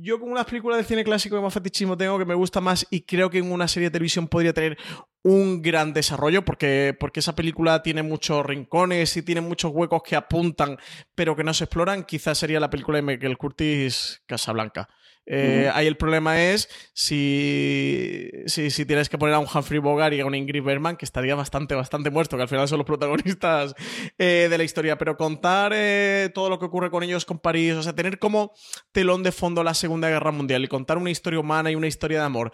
yo 0.01 0.19
con 0.19 0.29
unas 0.29 0.45
películas 0.45 0.77
de 0.79 0.83
cine 0.83 1.05
clásico 1.05 1.37
que 1.37 1.41
más 1.41 1.53
fetichismo 1.53 1.95
tengo 1.95 2.19
que 2.19 2.25
me 2.25 2.33
gusta 2.33 2.59
más 2.59 2.85
y 2.89 3.03
creo 3.03 3.29
que 3.29 3.37
en 3.37 3.49
una 3.49 3.69
serie 3.69 3.87
de 3.87 3.93
televisión 3.93 4.27
podría 4.27 4.51
tener 4.51 4.77
un 5.23 5.61
gran 5.61 5.93
desarrollo 5.93 6.43
porque, 6.43 6.93
porque 6.99 7.21
esa 7.21 7.33
película 7.33 7.81
tiene 7.81 8.03
muchos 8.03 8.45
rincones 8.45 9.15
y 9.15 9.21
tiene 9.21 9.39
muchos 9.39 9.71
huecos 9.73 10.03
que 10.03 10.17
apuntan 10.17 10.77
pero 11.15 11.37
que 11.37 11.45
no 11.45 11.53
se 11.53 11.63
exploran, 11.63 12.03
quizás 12.03 12.37
sería 12.37 12.59
la 12.59 12.69
película 12.69 12.97
de 12.97 13.03
Michael 13.03 13.37
Curtis 13.37 14.21
Casablanca. 14.25 14.89
Eh, 15.25 15.69
ahí 15.73 15.87
el 15.87 15.95
problema 15.95 16.43
es 16.43 16.69
si, 16.93 18.29
si, 18.45 18.85
tienes 18.85 19.07
que 19.07 19.17
poner 19.17 19.35
a 19.35 19.39
un 19.39 19.47
Humphrey 19.53 19.79
Bogart 19.79 20.13
y 20.13 20.19
a 20.19 20.25
un 20.25 20.35
Ingrid 20.35 20.63
Bergman, 20.63 20.97
que 20.97 21.05
estaría 21.05 21.33
bastante, 21.35 21.75
bastante 21.75 22.09
muerto, 22.09 22.35
que 22.35 22.43
al 22.43 22.49
final 22.49 22.67
son 22.67 22.79
los 22.79 22.85
protagonistas 22.85 23.73
eh, 24.17 24.47
de 24.49 24.57
la 24.57 24.63
historia. 24.63 24.97
Pero 24.97 25.15
contar 25.17 25.71
eh, 25.73 26.29
todo 26.33 26.49
lo 26.49 26.59
que 26.59 26.65
ocurre 26.65 26.91
con 26.91 27.03
ellos, 27.03 27.25
con 27.25 27.39
París, 27.39 27.73
o 27.73 27.83
sea, 27.83 27.93
tener 27.93 28.19
como 28.19 28.53
telón 28.91 29.23
de 29.23 29.31
fondo 29.31 29.63
la 29.63 29.73
Segunda 29.73 30.09
Guerra 30.09 30.31
Mundial 30.31 30.63
y 30.63 30.67
contar 30.67 30.97
una 30.97 31.09
historia 31.09 31.39
humana 31.39 31.71
y 31.71 31.75
una 31.75 31.87
historia 31.87 32.19
de 32.19 32.25
amor 32.25 32.51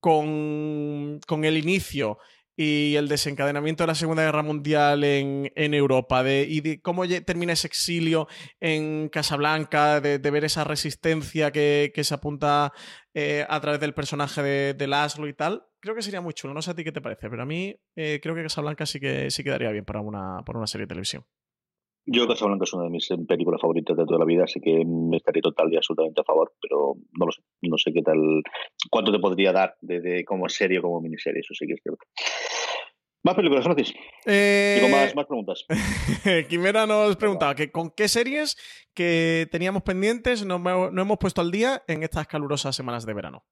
con, 0.00 1.20
con 1.28 1.44
el 1.44 1.56
inicio 1.56 2.18
y 2.56 2.96
el 2.96 3.08
desencadenamiento 3.08 3.82
de 3.82 3.88
la 3.88 3.94
Segunda 3.94 4.24
Guerra 4.24 4.42
Mundial 4.42 5.04
en, 5.04 5.74
Europa, 5.74 6.22
de, 6.22 6.46
y 6.48 6.60
de 6.60 6.80
cómo 6.80 7.06
termina 7.08 7.54
ese 7.54 7.66
exilio 7.66 8.28
en 8.60 9.08
Casablanca, 9.08 10.00
de, 10.00 10.18
ver 10.18 10.44
esa 10.44 10.64
resistencia 10.64 11.50
que, 11.50 11.92
se 12.02 12.14
apunta 12.14 12.72
eh, 13.14 13.46
a 13.48 13.60
través 13.60 13.80
del 13.80 13.94
personaje 13.94 14.42
de, 14.42 14.74
de, 14.74 14.86
Laszlo 14.86 15.28
y 15.28 15.34
tal, 15.34 15.64
creo 15.80 15.94
que 15.94 16.02
sería 16.02 16.20
muy 16.20 16.32
chulo. 16.32 16.54
No 16.54 16.62
sé 16.62 16.70
a 16.70 16.74
ti 16.74 16.84
qué 16.84 16.92
te 16.92 17.00
parece, 17.00 17.28
pero 17.28 17.42
a 17.42 17.46
mí 17.46 17.76
eh, 17.96 18.20
creo 18.22 18.34
que 18.34 18.42
Casablanca 18.42 18.86
sí 18.86 19.00
que 19.00 19.30
sí 19.30 19.44
quedaría 19.44 19.70
bien 19.70 19.84
para 19.84 20.00
una, 20.00 20.42
para 20.44 20.58
una 20.58 20.66
serie 20.66 20.84
de 20.86 20.88
televisión. 20.88 21.24
Yo 22.04 22.26
Casablanca 22.26 22.64
es 22.64 22.72
una 22.72 22.84
de 22.84 22.90
mis 22.90 23.08
eh, 23.10 23.16
películas 23.28 23.60
favoritas 23.60 23.96
de 23.96 24.04
toda 24.04 24.18
la 24.18 24.24
vida, 24.24 24.44
así 24.44 24.60
que 24.60 24.84
me 24.84 25.18
estaría 25.18 25.40
total 25.40 25.72
y 25.72 25.76
absolutamente 25.76 26.20
a 26.20 26.24
favor, 26.24 26.52
pero 26.60 26.94
no 27.12 27.26
lo 27.26 27.32
sé, 27.32 27.42
no 27.62 27.78
sé 27.78 27.92
qué 27.92 28.02
tal, 28.02 28.18
cuánto 28.90 29.12
te 29.12 29.20
podría 29.20 29.52
dar 29.52 29.76
de, 29.80 30.24
como 30.24 30.48
serie 30.48 30.80
o 30.80 30.82
como 30.82 31.00
miniserie, 31.00 31.40
eso 31.40 31.54
sí 31.54 31.66
que 31.66 31.74
es 31.74 31.80
cierto. 31.82 32.04
Más 33.24 33.36
películas, 33.36 33.64
Francis. 33.64 33.94
Eh... 34.26 34.88
más, 34.90 35.14
más 35.14 35.26
preguntas. 35.26 35.64
Quimera 36.48 36.88
nos 36.88 37.14
preguntaba 37.14 37.54
que 37.54 37.70
con 37.70 37.90
qué 37.90 38.08
series 38.08 38.56
que 38.94 39.46
teníamos 39.52 39.82
pendientes 39.82 40.44
no, 40.44 40.58
no 40.58 41.02
hemos 41.02 41.18
puesto 41.18 41.40
al 41.40 41.52
día 41.52 41.84
en 41.86 42.02
estas 42.02 42.26
calurosas 42.26 42.74
semanas 42.74 43.06
de 43.06 43.14
verano. 43.14 43.44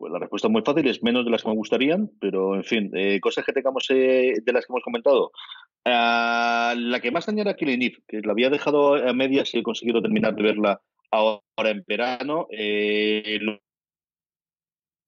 Pues 0.00 0.14
la 0.14 0.18
respuesta 0.18 0.48
es 0.48 0.52
muy 0.52 0.62
fácil, 0.62 0.88
es 0.88 1.02
menos 1.02 1.26
de 1.26 1.30
las 1.30 1.42
que 1.42 1.50
me 1.50 1.56
gustarían, 1.56 2.10
pero 2.22 2.54
en 2.54 2.64
fin, 2.64 2.90
eh, 2.94 3.20
cosas 3.20 3.44
que 3.44 3.52
tengamos 3.52 3.84
eh, 3.90 4.32
de 4.42 4.52
las 4.54 4.64
que 4.64 4.72
hemos 4.72 4.82
comentado. 4.82 5.30
Ah, 5.84 6.74
la 6.76 7.00
que 7.00 7.10
más 7.10 7.26
tenía 7.26 7.42
era 7.42 7.54
Killing 7.54 7.82
Eve, 7.82 8.02
que 8.06 8.20
la 8.20 8.32
había 8.32 8.50
dejado 8.50 8.94
a 8.94 9.12
medias 9.12 9.54
y 9.54 9.58
he 9.58 9.62
conseguido 9.62 10.02
terminar 10.02 10.34
de 10.34 10.42
verla 10.42 10.82
ahora 11.10 11.70
en 11.70 11.84
verano. 11.86 12.46
Eh, 12.50 13.40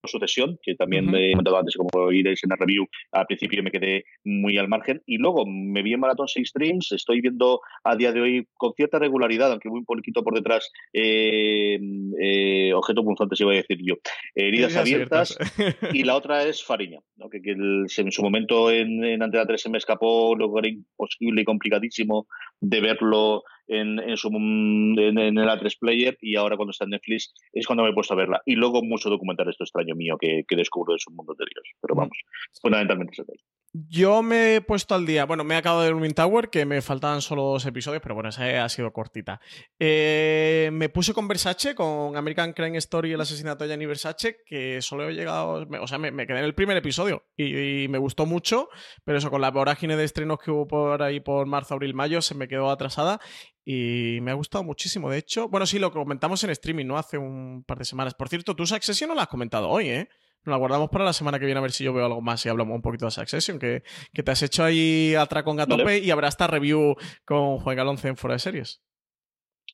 sucesión, 0.09 0.59
que 0.63 0.75
también 0.75 1.07
me 1.07 1.29
he 1.29 1.31
comentado 1.33 1.59
antes, 1.59 1.77
como 1.77 2.13
iréis 2.13 2.43
en 2.45 2.51
la 2.51 2.57
review, 2.57 2.87
al 3.13 3.27
principio 3.27 3.63
me 3.63 3.71
quedé 3.71 4.05
muy 4.25 4.59
al 4.59 4.69
margen. 4.69 5.03
Y 5.07 5.19
luego 5.19 5.45
me 5.47 5.83
vi 5.83 5.93
en 5.93 6.01
Maratón 6.01 6.29
6 6.29 6.49
Streams, 6.49 6.93
estoy 6.93 7.21
viendo 7.21 7.61
a 7.85 7.97
día 7.97 8.13
de 8.13 8.21
hoy 8.21 8.49
con 8.55 8.73
cierta 8.75 8.99
regularidad, 8.99 9.51
aunque 9.51 9.69
muy 9.69 9.85
poquito 9.85 10.23
por 10.23 10.35
detrás, 10.35 10.71
eh, 10.93 11.79
eh, 12.21 12.73
objeto 12.75 13.05
punzante, 13.05 13.37
se 13.37 13.45
iba 13.45 13.53
a 13.53 13.57
decir 13.57 13.79
yo, 13.83 13.95
heridas 14.35 14.77
abiertas. 14.77 15.37
y 15.93 16.03
la 16.05 16.17
otra 16.17 16.45
es 16.45 16.63
Fariña, 16.63 17.01
que, 17.31 17.41
en 17.45 18.13
su 18.13 18.23
momento 18.23 18.71
en, 18.71 19.05
en 19.05 19.23
Antena 19.23 19.47
3 19.47 19.61
se 19.61 19.71
me 19.71 19.79
escapó, 19.79 20.35
lo 20.37 20.59
era 20.59 20.69
imposible 20.69 21.43
y 21.43 21.45
complicadísimo 21.45 22.27
de 22.61 22.81
verlo 22.81 23.43
en, 23.67 23.99
en, 23.99 24.17
su, 24.17 24.29
en, 24.29 25.19
el 25.19 25.49
A3 25.49 25.79
Player 25.79 26.17
y 26.21 26.37
ahora 26.37 26.57
cuando 26.57 26.71
está 26.71 26.85
en 26.85 26.91
Netflix 26.91 27.33
es 27.53 27.67
cuando 27.67 27.85
me 27.85 27.91
he 27.91 27.95
puesto 27.95 28.15
a 28.15 28.17
verla. 28.17 28.43
Y 28.47 28.55
luego 28.55 28.83
mucho 28.83 29.11
documental 29.11 29.49
esto 29.49 29.65
extraño 29.65 29.95
mío 29.95 30.17
que, 30.19 30.45
que 30.47 30.57
descubro 30.57 30.95
de 30.95 30.99
su 30.99 31.11
mundo 31.11 31.35
de 31.39 31.45
Dios. 31.53 31.65
Pero 31.81 31.95
vamos, 31.95 32.19
fundamentalmente 32.61 33.23
es 33.23 33.27
Yo 33.73 34.23
me 34.23 34.57
he 34.57 34.61
puesto 34.61 34.95
al 34.95 35.07
día, 35.07 35.25
bueno, 35.25 35.45
me 35.45 35.55
he 35.55 35.59
acabado 35.59 35.83
de 35.83 35.93
Wind 35.93 36.15
Tower, 36.15 36.51
que 36.51 36.65
me 36.67 36.83
faltaban 36.83 37.23
solo 37.23 37.43
dos 37.43 37.67
episodios, 37.67 38.03
pero 38.03 38.15
bueno, 38.15 38.31
esa 38.31 38.65
ha 38.65 38.69
sido 38.69 38.93
cortita. 38.93 39.41
Eh, 39.79 40.71
me 40.73 40.89
puse 40.89 41.15
con 41.15 41.29
Versace, 41.29 41.75
con 41.75 42.17
American 42.17 42.53
Crime 42.53 42.79
Story 42.79 43.11
y 43.11 43.13
el 43.13 43.21
asesinato 43.21 43.65
de 43.65 43.69
Gianni 43.69 43.87
Versace, 43.87 44.39
que 44.45 44.83
solo 44.83 45.09
he 45.09 45.15
llegado, 45.15 45.67
o 45.81 45.87
sea, 45.87 45.99
me, 45.99 46.27
quedé 46.27 46.39
en 46.39 46.45
el 46.45 46.55
primer 46.55 46.77
episodio 46.77 47.25
y, 47.37 47.85
y, 47.85 47.89
me 47.89 47.99
gustó 47.99 48.27
mucho, 48.27 48.69
pero 49.05 49.19
eso, 49.19 49.31
con 49.31 49.41
la 49.41 49.51
vorágine 49.51 49.97
de 49.97 50.05
estrenos 50.05 50.39
que 50.39 50.51
hubo 50.51 50.67
por 50.67 51.03
ahí 51.03 51.21
por 51.21 51.47
marzo, 51.47 51.75
abril, 51.75 51.95
mayo, 51.95 52.23
se 52.23 52.35
me 52.35 52.49
quedó 52.49 52.71
atrasada 52.71 53.21
y 53.65 54.19
me 54.23 54.31
ha 54.31 54.35
gustado 54.35 54.65
muchísimo. 54.65 55.11
De 55.11 55.19
hecho, 55.19 55.49
bueno, 55.49 55.67
sí, 55.67 55.79
lo 55.79 55.93
comentamos 55.93 56.43
en 56.45 56.51
streaming, 56.51 56.87
¿no? 56.87 56.99
Hace 56.99 57.19
un 57.19 57.65
par 57.67 57.79
de 57.79 57.85
semanas. 57.85 58.15
Por 58.15 58.29
cierto, 58.29 58.57
tú 58.57 58.67
Succession 58.67 59.09
no 59.09 59.15
la 59.15 59.23
has 59.23 59.29
comentado 59.29 59.69
hoy, 59.69 59.89
¿eh? 59.89 60.09
Nos 60.45 60.53
la 60.53 60.57
guardamos 60.57 60.91
para 60.91 61.05
la 61.05 61.13
semana 61.13 61.39
que 61.39 61.45
viene 61.45 61.59
a 61.59 61.63
ver 61.63 61.71
si 61.71 61.85
yo 61.85 61.93
veo 61.93 62.05
algo 62.05 62.21
más 62.21 62.45
y 62.45 62.49
hablamos 62.49 62.75
un 62.75 62.83
poquito 62.83 63.05
de 63.05 63.13
Succession, 63.13 63.61
que, 63.61 63.85
que 64.13 64.23
te 64.25 64.31
has 64.33 64.43
hecho 64.43 64.65
ahí 64.65 65.15
atracón 65.15 65.61
a 65.61 65.67
tope 65.67 65.99
y 65.99 66.11
habrá 66.11 66.27
esta 66.27 66.49
review 66.49 66.97
con 67.25 67.59
Juan 67.59 67.77
Galonce 67.77 68.09
en 68.09 68.17
Fuera 68.17 68.35
de 68.35 68.41
Series. 68.41 68.83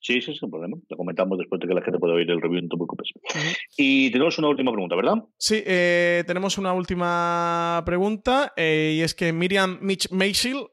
Sí, 0.01 0.21
sí, 0.21 0.35
sin 0.35 0.51
problema. 0.51 0.77
Lo 0.89 0.97
comentamos 0.97 1.39
después 1.39 1.61
de 1.61 1.69
que 1.69 1.75
la 1.75 1.83
gente 1.83 1.99
pueda 1.99 2.15
oír 2.15 2.31
el 2.31 2.41
review, 2.41 2.63
no 2.63 2.69
te 2.69 2.77
preocupes. 2.77 3.11
Y 3.77 4.11
tenemos 4.11 4.39
una 4.39 4.49
última 4.49 4.73
pregunta, 4.73 4.97
¿verdad? 4.97 5.15
Sí, 5.37 5.63
eh, 5.67 6.25
tenemos 6.27 6.59
una 6.59 6.73
última 6.73 7.83
pregunta 7.85 8.53
eh, 8.57 8.95
y 8.97 9.03
es 9.03 9.15
que 9.15 9.33
Miriam 9.33 9.79
Mitch 9.81 10.09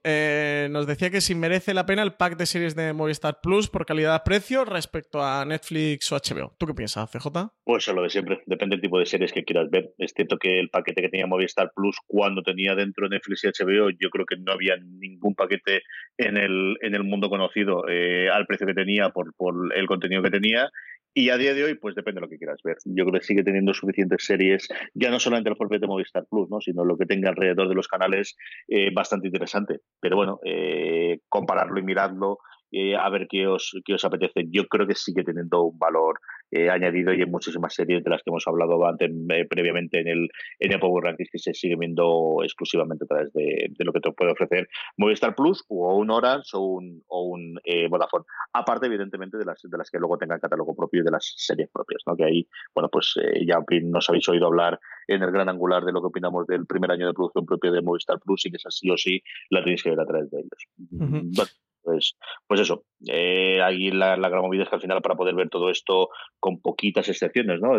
eh, 0.04 0.68
nos 0.72 0.88
decía 0.88 1.10
que 1.10 1.22
si 1.22 1.36
merece 1.36 1.74
la 1.74 1.86
pena 1.86 2.04
el 2.04 2.14
pack 2.14 2.38
de 2.38 2.46
series 2.46 2.76
de 2.76 2.94
Movistar 2.94 3.40
Plus 3.42 3.70
por 3.70 3.86
calidad-precio 3.86 4.66
respecto 4.66 5.24
a 5.24 5.44
Netflix 5.46 6.12
o 6.12 6.18
HBO. 6.18 6.56
¿Tú 6.58 6.68
qué 6.68 6.74
piensas, 6.74 7.10
CJ? 7.12 7.28
Pues 7.64 7.88
lo 7.88 8.04
de 8.04 8.10
siempre. 8.10 8.42
Depende 8.46 8.76
del 8.76 8.82
tipo 8.82 9.00
de 9.00 9.06
series 9.06 9.32
que 9.32 9.44
quieras 9.44 9.70
ver. 9.70 9.94
Es 9.98 10.14
cierto 10.16 10.38
que 10.38 10.60
el 10.60 10.70
paquete 10.70 11.02
que 11.02 11.10
tenía 11.10 11.28
Movistar 11.28 11.72
Plus 11.76 11.98
cuando 12.08 12.42
tenía 12.44 12.76
dentro 12.76 13.10
Netflix 13.10 13.44
y 13.44 13.48
HBO, 13.48 13.90
yo 13.90 14.10
creo 14.10 14.26
que 14.26 14.38
no 14.38 14.52
había 14.52 14.76
ningún 14.78 15.36
paquete 15.36 15.82
en 16.18 16.38
el, 16.38 16.78
en 16.82 16.96
el 16.96 17.04
mundo 17.04 17.30
conocido 17.30 17.84
al 17.86 18.46
precio 18.46 18.68
que 18.68 18.74
tenía 18.74 19.10
por, 19.38 19.74
el 19.76 19.88
contenido 19.88 20.22
que 20.22 20.32
tenía. 20.32 20.70
Y 21.18 21.30
a 21.30 21.38
día 21.38 21.54
de 21.54 21.64
hoy, 21.64 21.76
pues 21.76 21.96
depende 21.96 22.20
de 22.20 22.26
lo 22.26 22.30
que 22.30 22.38
quieras 22.38 22.60
ver. 22.62 22.76
Yo 22.84 23.06
creo 23.06 23.22
que 23.22 23.26
sigue 23.26 23.44
teniendo 23.44 23.74
suficientes 23.74 24.26
series, 24.26 24.68
ya 24.94 25.10
no 25.10 25.20
solamente 25.20 25.50
el 25.50 25.56
propio 25.56 25.80
de 25.80 25.88
Movistar 25.88 26.26
Plus, 26.30 26.50
¿no? 26.50 26.60
sino 26.60 26.84
lo 26.84 26.98
que 26.98 27.06
tenga 27.06 27.30
alrededor 27.30 27.70
de 27.70 27.76
los 27.76 27.88
canales, 27.88 28.36
eh, 28.68 28.90
bastante 28.94 29.28
interesante. 29.28 29.80
Pero 30.02 30.18
bueno, 30.18 30.40
eh, 30.44 31.20
compararlo 31.30 31.80
y 31.80 31.84
mirarlo, 31.84 32.40
eh, 32.76 32.96
a 32.98 33.10
ver 33.10 33.28
qué 33.30 33.48
os, 33.48 33.72
qué 33.86 33.94
os 33.94 34.04
apetece. 34.04 34.48
Yo 34.50 34.68
creo 34.68 34.86
que 34.86 34.96
sigue 34.96 35.24
teniendo 35.24 35.64
un 35.64 35.80
valor 35.80 36.20
eh, 36.52 36.70
añadido 36.70 37.14
y 37.14 37.22
en 37.22 37.32
muchísimas 37.32 37.74
series 37.74 38.04
de 38.04 38.10
las 38.10 38.22
que 38.22 38.30
hemos 38.30 38.46
hablado 38.48 38.86
antes, 38.86 39.10
eh, 39.30 39.48
previamente 39.50 40.02
en 40.02 40.08
el, 40.08 40.30
en 40.60 40.74
el 40.74 40.80
Power 40.80 41.06
Rankings 41.06 41.30
que 41.32 41.40
se 41.40 41.54
sigue 41.54 41.76
viendo 41.78 42.38
exclusivamente 42.44 43.06
a 43.06 43.08
través 43.08 43.32
de, 43.34 43.72
lo 43.80 43.94
que 43.94 44.02
te 44.02 44.12
puede 44.12 44.32
ofrecer 44.32 44.68
Movistar 44.98 45.36
Plus 45.36 45.64
o 45.70 45.96
un 45.96 46.12
Orange 46.12 46.50
o 46.54 46.60
un, 46.60 47.02
o 47.08 47.24
un 47.24 47.60
eh, 47.64 47.88
Vodafone. 47.88 48.26
Aparte, 48.54 48.88
evidentemente, 48.88 49.38
de 49.38 49.46
las, 49.46 49.62
de 49.64 49.78
las 49.78 49.90
que 49.90 49.98
luego 49.98 50.18
tengan 50.18 50.40
catálogo 50.40 50.76
propio 50.76 51.02
y 51.02 51.06
de 51.06 51.12
las 51.12 51.34
series 51.38 51.70
propias, 51.72 52.04
¿no? 52.06 52.16
que 52.16 52.26
ahí, 52.26 52.48
bueno, 52.74 52.90
pues 52.92 53.16
ya 53.46 53.58
nos 53.84 54.10
habéis 54.10 54.28
oído 54.30 54.48
hablar 54.48 54.80
en 55.08 55.24
el 55.24 55.32
gran 55.32 55.50
angular 55.50 55.84
de 55.84 55.94
lo 55.94 56.02
que 56.02 56.08
opinamos 56.08 56.46
del 56.46 56.66
primer 56.66 56.92
año 56.92 57.08
de 57.08 57.14
producción 57.14 57.46
propio 57.46 57.72
de 57.72 57.82
Movistar 57.82 58.20
Plus 58.20 58.46
y 58.46 58.52
que 58.52 58.58
esa 58.58 58.70
sí 58.70 58.90
o 58.90 58.98
sí 58.98 59.24
la 59.50 59.64
tenéis 59.64 59.82
que 59.82 59.90
ver 59.90 60.00
a 60.00 60.06
través 60.06 60.30
de 60.30 60.40
ellos. 60.40 61.60
Pues, 61.86 62.18
pues 62.48 62.62
eso, 62.62 62.86
eh, 63.08 63.62
ahí 63.62 63.92
la, 63.92 64.18
la, 64.18 64.30
gran 64.30 64.42
movida 64.42 64.64
es 64.64 64.70
que 64.70 64.76
al 64.76 64.82
final 64.82 65.04
para 65.04 65.16
poder 65.16 65.36
ver 65.36 65.50
todo 65.50 65.70
esto 65.70 66.10
con 66.40 66.60
poquitas 66.60 67.08
excepciones, 67.10 67.62
¿no? 67.62 67.78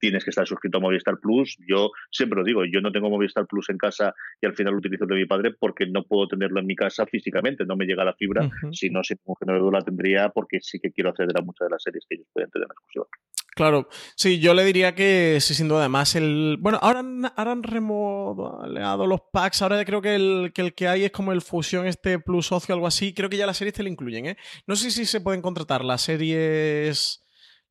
tienes 0.00 0.24
que 0.24 0.30
estar 0.30 0.46
suscrito 0.46 0.78
a 0.78 0.80
Movistar 0.80 1.18
Plus. 1.20 1.58
Yo 1.68 1.90
siempre 2.10 2.38
lo 2.38 2.44
digo, 2.44 2.64
yo 2.64 2.80
no 2.80 2.90
tengo 2.90 3.10
Movistar 3.10 3.46
Plus 3.46 3.68
en 3.68 3.76
casa 3.76 4.14
y 4.40 4.46
al 4.46 4.54
final 4.54 4.72
lo 4.72 4.78
utilizo 4.78 5.04
de 5.04 5.14
mi 5.14 5.26
padre 5.26 5.52
porque 5.52 5.86
no 5.86 6.04
puedo 6.04 6.26
tenerlo 6.26 6.60
en 6.60 6.66
mi 6.66 6.74
casa 6.74 7.04
físicamente, 7.04 7.66
no 7.66 7.76
me 7.76 7.84
llega 7.84 8.02
la 8.02 8.14
fibra, 8.14 8.48
si 8.72 8.88
no, 8.88 9.04
si 9.04 9.14
tengo 9.16 9.70
la 9.70 9.82
tendría 9.82 10.30
porque 10.30 10.58
sí 10.62 10.80
que 10.80 10.90
quiero 10.90 11.10
acceder 11.10 11.38
a 11.38 11.42
muchas 11.42 11.66
de 11.66 11.72
las 11.72 11.82
series 11.82 12.06
que 12.08 12.14
ellos 12.14 12.28
pueden 12.32 12.50
tener 12.50 12.66
en 12.66 12.72
exclusiva. 12.72 13.06
Claro, 13.54 13.88
sí, 14.14 14.38
yo 14.38 14.54
le 14.54 14.64
diría 14.64 14.94
que 14.94 15.38
sí, 15.40 15.54
sin 15.54 15.68
duda. 15.68 15.80
Además, 15.80 16.14
el. 16.14 16.56
Bueno, 16.60 16.78
ahora 16.80 17.00
han, 17.00 17.24
ahora 17.36 17.52
han 17.52 17.62
remodelado 17.62 19.06
los 19.06 19.20
packs. 19.32 19.60
Ahora 19.60 19.84
creo 19.84 20.00
que 20.00 20.14
el, 20.14 20.52
que 20.54 20.62
el 20.62 20.74
que 20.74 20.88
hay 20.88 21.04
es 21.04 21.10
como 21.10 21.32
el 21.32 21.42
Fusión 21.42 21.86
este 21.86 22.18
Plus 22.20 22.52
Socio, 22.70 22.74
algo 22.74 22.86
así. 22.86 23.14
Creo 23.14 23.28
que 23.30 23.36
ya 23.36 23.46
las 23.46 23.56
series 23.56 23.74
te 23.74 23.82
lo 23.82 23.88
incluyen, 23.88 24.26
¿eh? 24.26 24.36
No 24.66 24.76
sé 24.76 24.90
si 24.90 25.06
se 25.06 25.20
pueden 25.20 25.42
contratar 25.42 25.84
las 25.84 26.02
series 26.02 27.20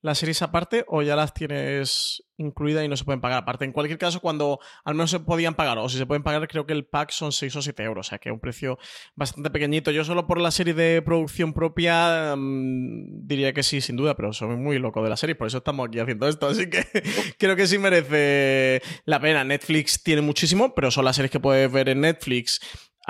las 0.02 0.18
series 0.18 0.42
aparte 0.42 0.86
o 0.88 1.02
ya 1.02 1.16
las 1.16 1.34
tienes 1.34 2.24
incluidas 2.38 2.86
y 2.86 2.88
no 2.88 2.96
se 2.96 3.04
pueden 3.04 3.20
pagar 3.20 3.40
aparte. 3.40 3.66
En 3.66 3.74
cualquier 3.74 3.98
caso, 4.00 4.22
cuando 4.22 4.60
al 4.86 4.96
menos 4.96 5.12
se 5.12 5.20
podían 5.20 5.56
pagar, 5.56 5.78
o 5.78 5.90
si 5.90 5.98
se 5.98 6.06
pueden 6.06 6.24
pagar, 6.24 6.48
creo 6.48 6.66
que 6.66 6.72
el 6.72 6.86
pack 6.86 7.12
son 7.12 7.34
6 7.34 7.56
o 7.58 7.62
7 7.62 7.84
euros, 7.84 8.08
o 8.08 8.10
sea 8.10 8.18
que 8.18 8.30
es 8.30 8.34
un 8.34 8.40
precio 8.40 8.78
bastante 9.16 9.50
pequeñito. 9.50 9.92
Yo 9.92 10.06
solo 10.06 10.26
por 10.26 10.40
la 10.40 10.52
serie 10.52 10.74
de 10.74 11.02
producción 11.02 11.54
propia 11.54 12.36
mm, 12.38 13.28
diría 13.28 13.52
que 13.52 13.64
sí, 13.64 13.82
sin 13.82 13.98
duda, 13.98 14.16
pero 14.16 14.32
soy 14.32 14.56
muy 14.56 14.80
loco 14.80 15.04
de 15.04 15.10
la 15.10 15.18
serie, 15.18 15.36
por 15.36 15.48
eso 15.48 15.58
estamos 15.58 15.88
aquí 15.88 16.00
haciendo 16.00 16.28
esto, 16.28 16.48
así 16.48 16.70
que 16.70 16.86
creo 17.38 17.56
que 17.58 17.68
sí 17.68 17.78
merece 17.78 18.82
la 19.04 19.20
pena. 19.20 19.44
Netflix 19.44 20.02
tiene 20.02 20.22
muchísimo, 20.22 20.74
pero 20.74 20.92
son 20.92 21.06
las 21.06 21.18
series 21.18 21.32
que 21.32 21.40
puedes 21.40 21.70
ver 21.70 21.90
en 21.90 22.02
Netflix. 22.02 22.62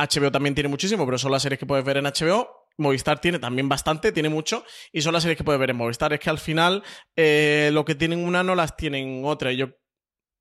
HBO 0.07 0.31
también 0.31 0.55
tiene 0.55 0.69
muchísimo, 0.69 1.05
pero 1.05 1.17
son 1.17 1.31
las 1.31 1.41
series 1.41 1.59
que 1.59 1.65
puedes 1.65 1.85
ver 1.85 1.97
en 1.97 2.05
HBO. 2.05 2.65
Movistar 2.77 3.19
tiene 3.19 3.39
también 3.39 3.67
bastante, 3.67 4.13
tiene 4.13 4.29
mucho, 4.29 4.63
y 4.93 5.01
son 5.01 5.13
las 5.13 5.23
series 5.23 5.37
que 5.37 5.43
puedes 5.43 5.59
ver 5.59 5.71
en 5.71 5.75
Movistar. 5.75 6.13
Es 6.13 6.19
que 6.19 6.29
al 6.29 6.39
final 6.39 6.81
eh, 7.15 7.71
lo 7.73 7.83
que 7.83 7.95
tienen 7.95 8.23
una 8.23 8.41
no 8.41 8.55
las 8.55 8.77
tienen 8.77 9.23
otra. 9.25 9.51
Yo 9.51 9.67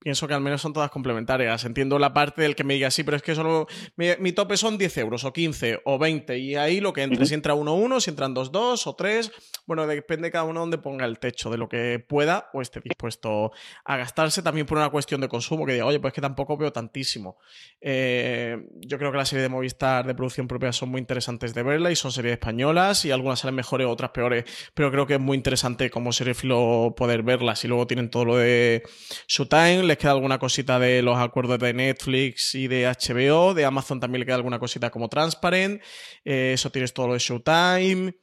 pienso 0.08 0.26
que 0.26 0.32
al 0.32 0.40
menos 0.40 0.62
son 0.62 0.72
todas 0.72 0.90
complementarias. 0.90 1.66
Entiendo 1.66 1.98
la 1.98 2.14
parte 2.14 2.40
del 2.40 2.56
que 2.56 2.64
me 2.64 2.72
diga, 2.72 2.90
sí, 2.90 3.04
pero 3.04 3.18
es 3.18 3.22
que 3.22 3.34
solo 3.34 3.66
mi, 3.96 4.32
tope 4.32 4.56
son 4.56 4.78
10 4.78 4.96
euros 4.96 5.24
o 5.24 5.34
15 5.34 5.82
o 5.84 5.98
20 5.98 6.38
y 6.38 6.54
ahí 6.54 6.80
lo 6.80 6.94
que 6.94 7.02
entre, 7.02 7.26
si 7.26 7.34
entra 7.34 7.54
1-1, 7.54 8.00
si 8.00 8.08
entran 8.08 8.34
2-2 8.34 8.86
o 8.86 8.96
3, 8.96 9.30
bueno, 9.66 9.86
depende 9.86 10.30
cada 10.30 10.44
uno 10.44 10.60
donde 10.60 10.78
ponga 10.78 11.04
el 11.04 11.18
techo, 11.18 11.50
de 11.50 11.58
lo 11.58 11.68
que 11.68 11.98
pueda 11.98 12.48
o 12.54 12.62
esté 12.62 12.80
dispuesto 12.80 13.52
a 13.84 13.98
gastarse, 13.98 14.40
también 14.40 14.66
por 14.66 14.78
una 14.78 14.88
cuestión 14.88 15.20
de 15.20 15.28
consumo, 15.28 15.66
que 15.66 15.74
diga, 15.74 15.84
oye, 15.84 16.00
pues 16.00 16.14
que 16.14 16.22
tampoco 16.22 16.56
veo 16.56 16.72
tantísimo. 16.72 17.36
Eh, 17.78 18.66
yo 18.80 18.96
creo 18.96 19.12
que 19.12 19.18
las 19.18 19.28
series 19.28 19.42
de 19.42 19.50
Movistar 19.50 20.06
de 20.06 20.14
producción 20.14 20.48
propia 20.48 20.72
son 20.72 20.88
muy 20.88 21.02
interesantes 21.02 21.52
de 21.52 21.62
verla 21.62 21.90
y 21.90 21.96
son 21.96 22.12
series 22.12 22.32
españolas 22.32 23.04
y 23.04 23.10
algunas 23.10 23.40
salen 23.40 23.56
mejores, 23.56 23.86
otras 23.86 24.12
peores, 24.12 24.46
pero 24.72 24.90
creo 24.90 25.06
que 25.06 25.14
es 25.14 25.20
muy 25.20 25.36
interesante 25.36 25.90
como 25.90 26.12
filo 26.12 26.94
poder 26.96 27.22
verlas 27.22 27.62
y 27.66 27.68
luego 27.68 27.86
tienen 27.86 28.08
todo 28.08 28.24
lo 28.24 28.36
de 28.38 28.82
Showtime, 29.26 29.82
les 29.82 29.97
queda 29.98 30.12
alguna 30.12 30.38
cosita 30.38 30.78
de 30.78 31.02
los 31.02 31.18
acuerdos 31.18 31.58
de 31.58 31.74
Netflix 31.74 32.54
y 32.54 32.68
de 32.68 32.86
HBO, 32.86 33.54
de 33.54 33.64
Amazon 33.64 34.00
también 34.00 34.20
le 34.20 34.26
queda 34.26 34.36
alguna 34.36 34.58
cosita 34.58 34.90
como 34.90 35.08
Transparent, 35.08 35.82
eh, 36.24 36.52
eso 36.54 36.70
tienes 36.70 36.92
todo 36.94 37.08
lo 37.08 37.12
de 37.12 37.18
Showtime 37.18 38.14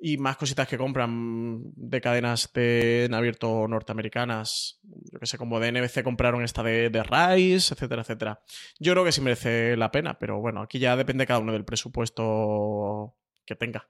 y 0.00 0.16
más 0.16 0.36
cositas 0.36 0.68
que 0.68 0.78
compran 0.78 1.60
de 1.74 2.00
cadenas 2.00 2.50
de, 2.54 3.06
en 3.06 3.14
abierto 3.14 3.66
norteamericanas. 3.66 4.80
Yo 5.12 5.18
que 5.18 5.26
sé, 5.26 5.38
como 5.38 5.58
de 5.58 5.72
NBC 5.72 6.04
compraron 6.04 6.44
esta 6.44 6.62
de, 6.62 6.88
de 6.88 7.02
Rise, 7.02 7.74
etcétera, 7.74 8.02
etcétera. 8.02 8.40
Yo 8.78 8.92
creo 8.92 9.04
que 9.04 9.12
sí 9.12 9.20
merece 9.20 9.76
la 9.76 9.90
pena, 9.90 10.18
pero 10.18 10.40
bueno, 10.40 10.62
aquí 10.62 10.78
ya 10.78 10.96
depende 10.96 11.26
cada 11.26 11.40
uno 11.40 11.52
del 11.52 11.64
presupuesto 11.64 13.16
que 13.44 13.56
tenga. 13.56 13.88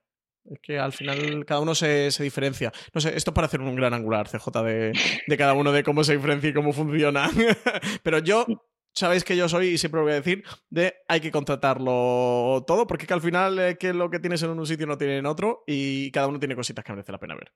Es 0.51 0.61
que 0.63 0.79
al 0.79 0.93
final 0.93 1.45
cada 1.45 1.61
uno 1.61 1.75
se, 1.75 2.11
diferencia. 2.21 2.73
No 2.95 3.01
sé, 3.01 3.17
esto 3.17 3.31
es 3.31 3.35
para 3.35 3.47
hacer 3.47 3.61
un 3.61 3.75
gran 3.75 3.93
angular, 3.93 4.29
CJ, 4.29 4.63
de, 4.63 4.93
de 5.27 5.37
cada 5.37 5.55
uno, 5.55 5.73
de 5.73 5.83
cómo 5.83 6.05
se 6.05 6.17
diferencia 6.17 6.51
y 6.51 6.55
cómo 6.55 6.73
funciona. 6.73 7.31
Pero 8.03 8.19
yo, 8.21 8.47
sabéis 8.95 9.25
que 9.25 9.37
yo 9.37 9.49
soy, 9.49 9.69
y 9.69 9.79
siempre 9.79 9.99
lo 9.99 10.05
voy 10.05 10.13
a 10.13 10.17
decir, 10.17 10.43
de 10.71 10.95
hay 11.07 11.21
que 11.21 11.31
contratarlo 11.31 12.65
todo, 12.67 12.87
porque 12.87 13.07
que 13.07 13.15
al 13.15 13.21
final 13.21 13.59
es 13.59 13.79
que 13.79 13.93
lo 13.93 14.11
que 14.11 14.19
tienes 14.19 14.43
en 14.43 14.51
un 14.51 14.67
sitio 14.67 14.87
no 14.87 14.99
tiene 14.99 15.19
en 15.19 15.27
otro 15.27 15.63
y 15.67 16.11
cada 16.11 16.29
uno 16.29 16.39
tiene 16.39 16.57
cositas 16.57 16.85
que 16.85 16.93
merece 16.93 17.13
la 17.13 17.21
pena 17.21 17.35
ver. 17.35 17.53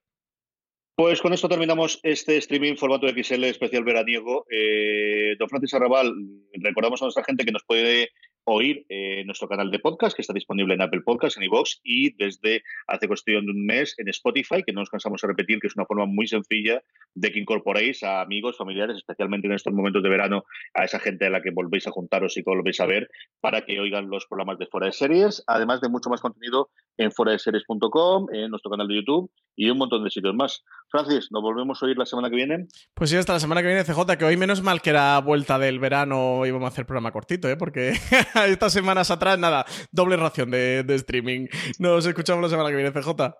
Pues 0.94 1.22
con 1.22 1.32
esto 1.32 1.48
terminamos 1.48 1.98
este 2.02 2.36
streaming 2.36 2.76
formato 2.76 3.08
XL 3.08 3.44
especial 3.44 3.82
veraniego. 3.82 4.44
Eh, 4.50 5.36
don 5.38 5.48
Francis 5.48 5.72
Arrabal, 5.72 6.12
recordamos 6.52 7.00
a 7.00 7.06
nuestra 7.06 7.24
gente 7.24 7.46
que 7.46 7.52
nos 7.52 7.64
puede 7.64 8.10
oír 8.44 8.84
eh, 8.88 9.22
nuestro 9.24 9.48
canal 9.48 9.70
de 9.70 9.78
podcast 9.78 10.16
que 10.16 10.22
está 10.22 10.32
disponible 10.32 10.74
en 10.74 10.82
Apple 10.82 11.02
Podcasts, 11.02 11.36
en 11.36 11.44
iVoox 11.44 11.80
y 11.84 12.14
desde 12.16 12.62
hace 12.86 13.06
cuestión 13.06 13.46
de 13.46 13.52
un 13.52 13.64
mes 13.64 13.94
en 13.98 14.08
Spotify, 14.08 14.62
que 14.64 14.72
no 14.72 14.80
nos 14.80 14.90
cansamos 14.90 15.20
de 15.20 15.28
repetir 15.28 15.60
que 15.60 15.68
es 15.68 15.76
una 15.76 15.86
forma 15.86 16.06
muy 16.06 16.26
sencilla 16.26 16.82
de 17.14 17.30
que 17.30 17.38
incorporéis 17.38 18.02
a 18.02 18.20
amigos, 18.20 18.56
familiares, 18.56 18.96
especialmente 18.96 19.46
en 19.46 19.54
estos 19.54 19.72
momentos 19.72 20.02
de 20.02 20.08
verano, 20.08 20.44
a 20.74 20.84
esa 20.84 20.98
gente 20.98 21.26
a 21.26 21.30
la 21.30 21.42
que 21.42 21.50
volvéis 21.50 21.86
a 21.86 21.90
juntaros 21.90 22.36
y 22.36 22.42
que 22.42 22.50
volvéis 22.50 22.80
a 22.80 22.86
ver 22.86 23.08
para 23.40 23.64
que 23.64 23.78
oigan 23.80 24.08
los 24.08 24.26
programas 24.26 24.58
de 24.58 24.66
Fuera 24.66 24.86
de 24.86 24.92
Series, 24.92 25.44
además 25.46 25.80
de 25.80 25.88
mucho 25.88 26.10
más 26.10 26.20
contenido 26.20 26.70
en 26.96 27.12
fuera 27.12 27.32
de 27.32 27.38
series.com, 27.38 28.26
en 28.32 28.50
nuestro 28.50 28.70
canal 28.70 28.88
de 28.88 28.96
YouTube 28.96 29.30
y 29.56 29.70
un 29.70 29.78
montón 29.78 30.04
de 30.04 30.10
sitios 30.10 30.34
más. 30.34 30.62
Francis, 30.88 31.28
¿nos 31.30 31.42
volvemos 31.42 31.82
a 31.82 31.86
oír 31.86 31.98
la 31.98 32.06
semana 32.06 32.30
que 32.30 32.36
viene? 32.36 32.66
Pues 32.94 33.10
sí, 33.10 33.16
hasta 33.16 33.34
la 33.34 33.40
semana 33.40 33.62
que 33.62 33.68
viene, 33.68 33.84
CJ, 33.84 34.16
que 34.18 34.24
hoy 34.24 34.36
menos 34.36 34.62
mal 34.62 34.80
que 34.80 34.90
era 34.90 35.18
vuelta 35.20 35.58
del 35.58 35.78
verano 35.78 36.44
íbamos 36.46 36.66
a 36.66 36.68
hacer 36.68 36.86
programa 36.86 37.12
cortito, 37.12 37.48
¿eh? 37.48 37.56
porque 37.56 37.92
estas 38.46 38.72
semanas 38.72 39.10
atrás, 39.10 39.38
nada, 39.38 39.64
doble 39.90 40.16
ración 40.16 40.50
de, 40.50 40.82
de 40.82 40.94
streaming. 40.96 41.46
Nos 41.78 42.06
escuchamos 42.06 42.42
la 42.42 42.48
semana 42.48 42.70
que 42.70 42.76
viene, 42.76 42.92
CJ. 42.92 43.34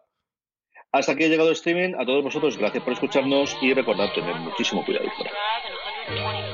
Hasta 0.93 1.13
aquí 1.13 1.25
ha 1.25 1.29
llegado 1.29 1.49
el 1.49 1.55
streaming. 1.55 1.95
A 1.99 2.05
todos 2.05 2.23
vosotros, 2.23 2.59
gracias 2.59 2.85
por 2.85 2.93
escucharnos 2.93 3.57
y 3.63 3.73
recordad 3.73 4.13
tener 4.15 4.37
muchísimo 4.37 4.85
cuidado 4.85 5.07
fuera. 5.17 6.52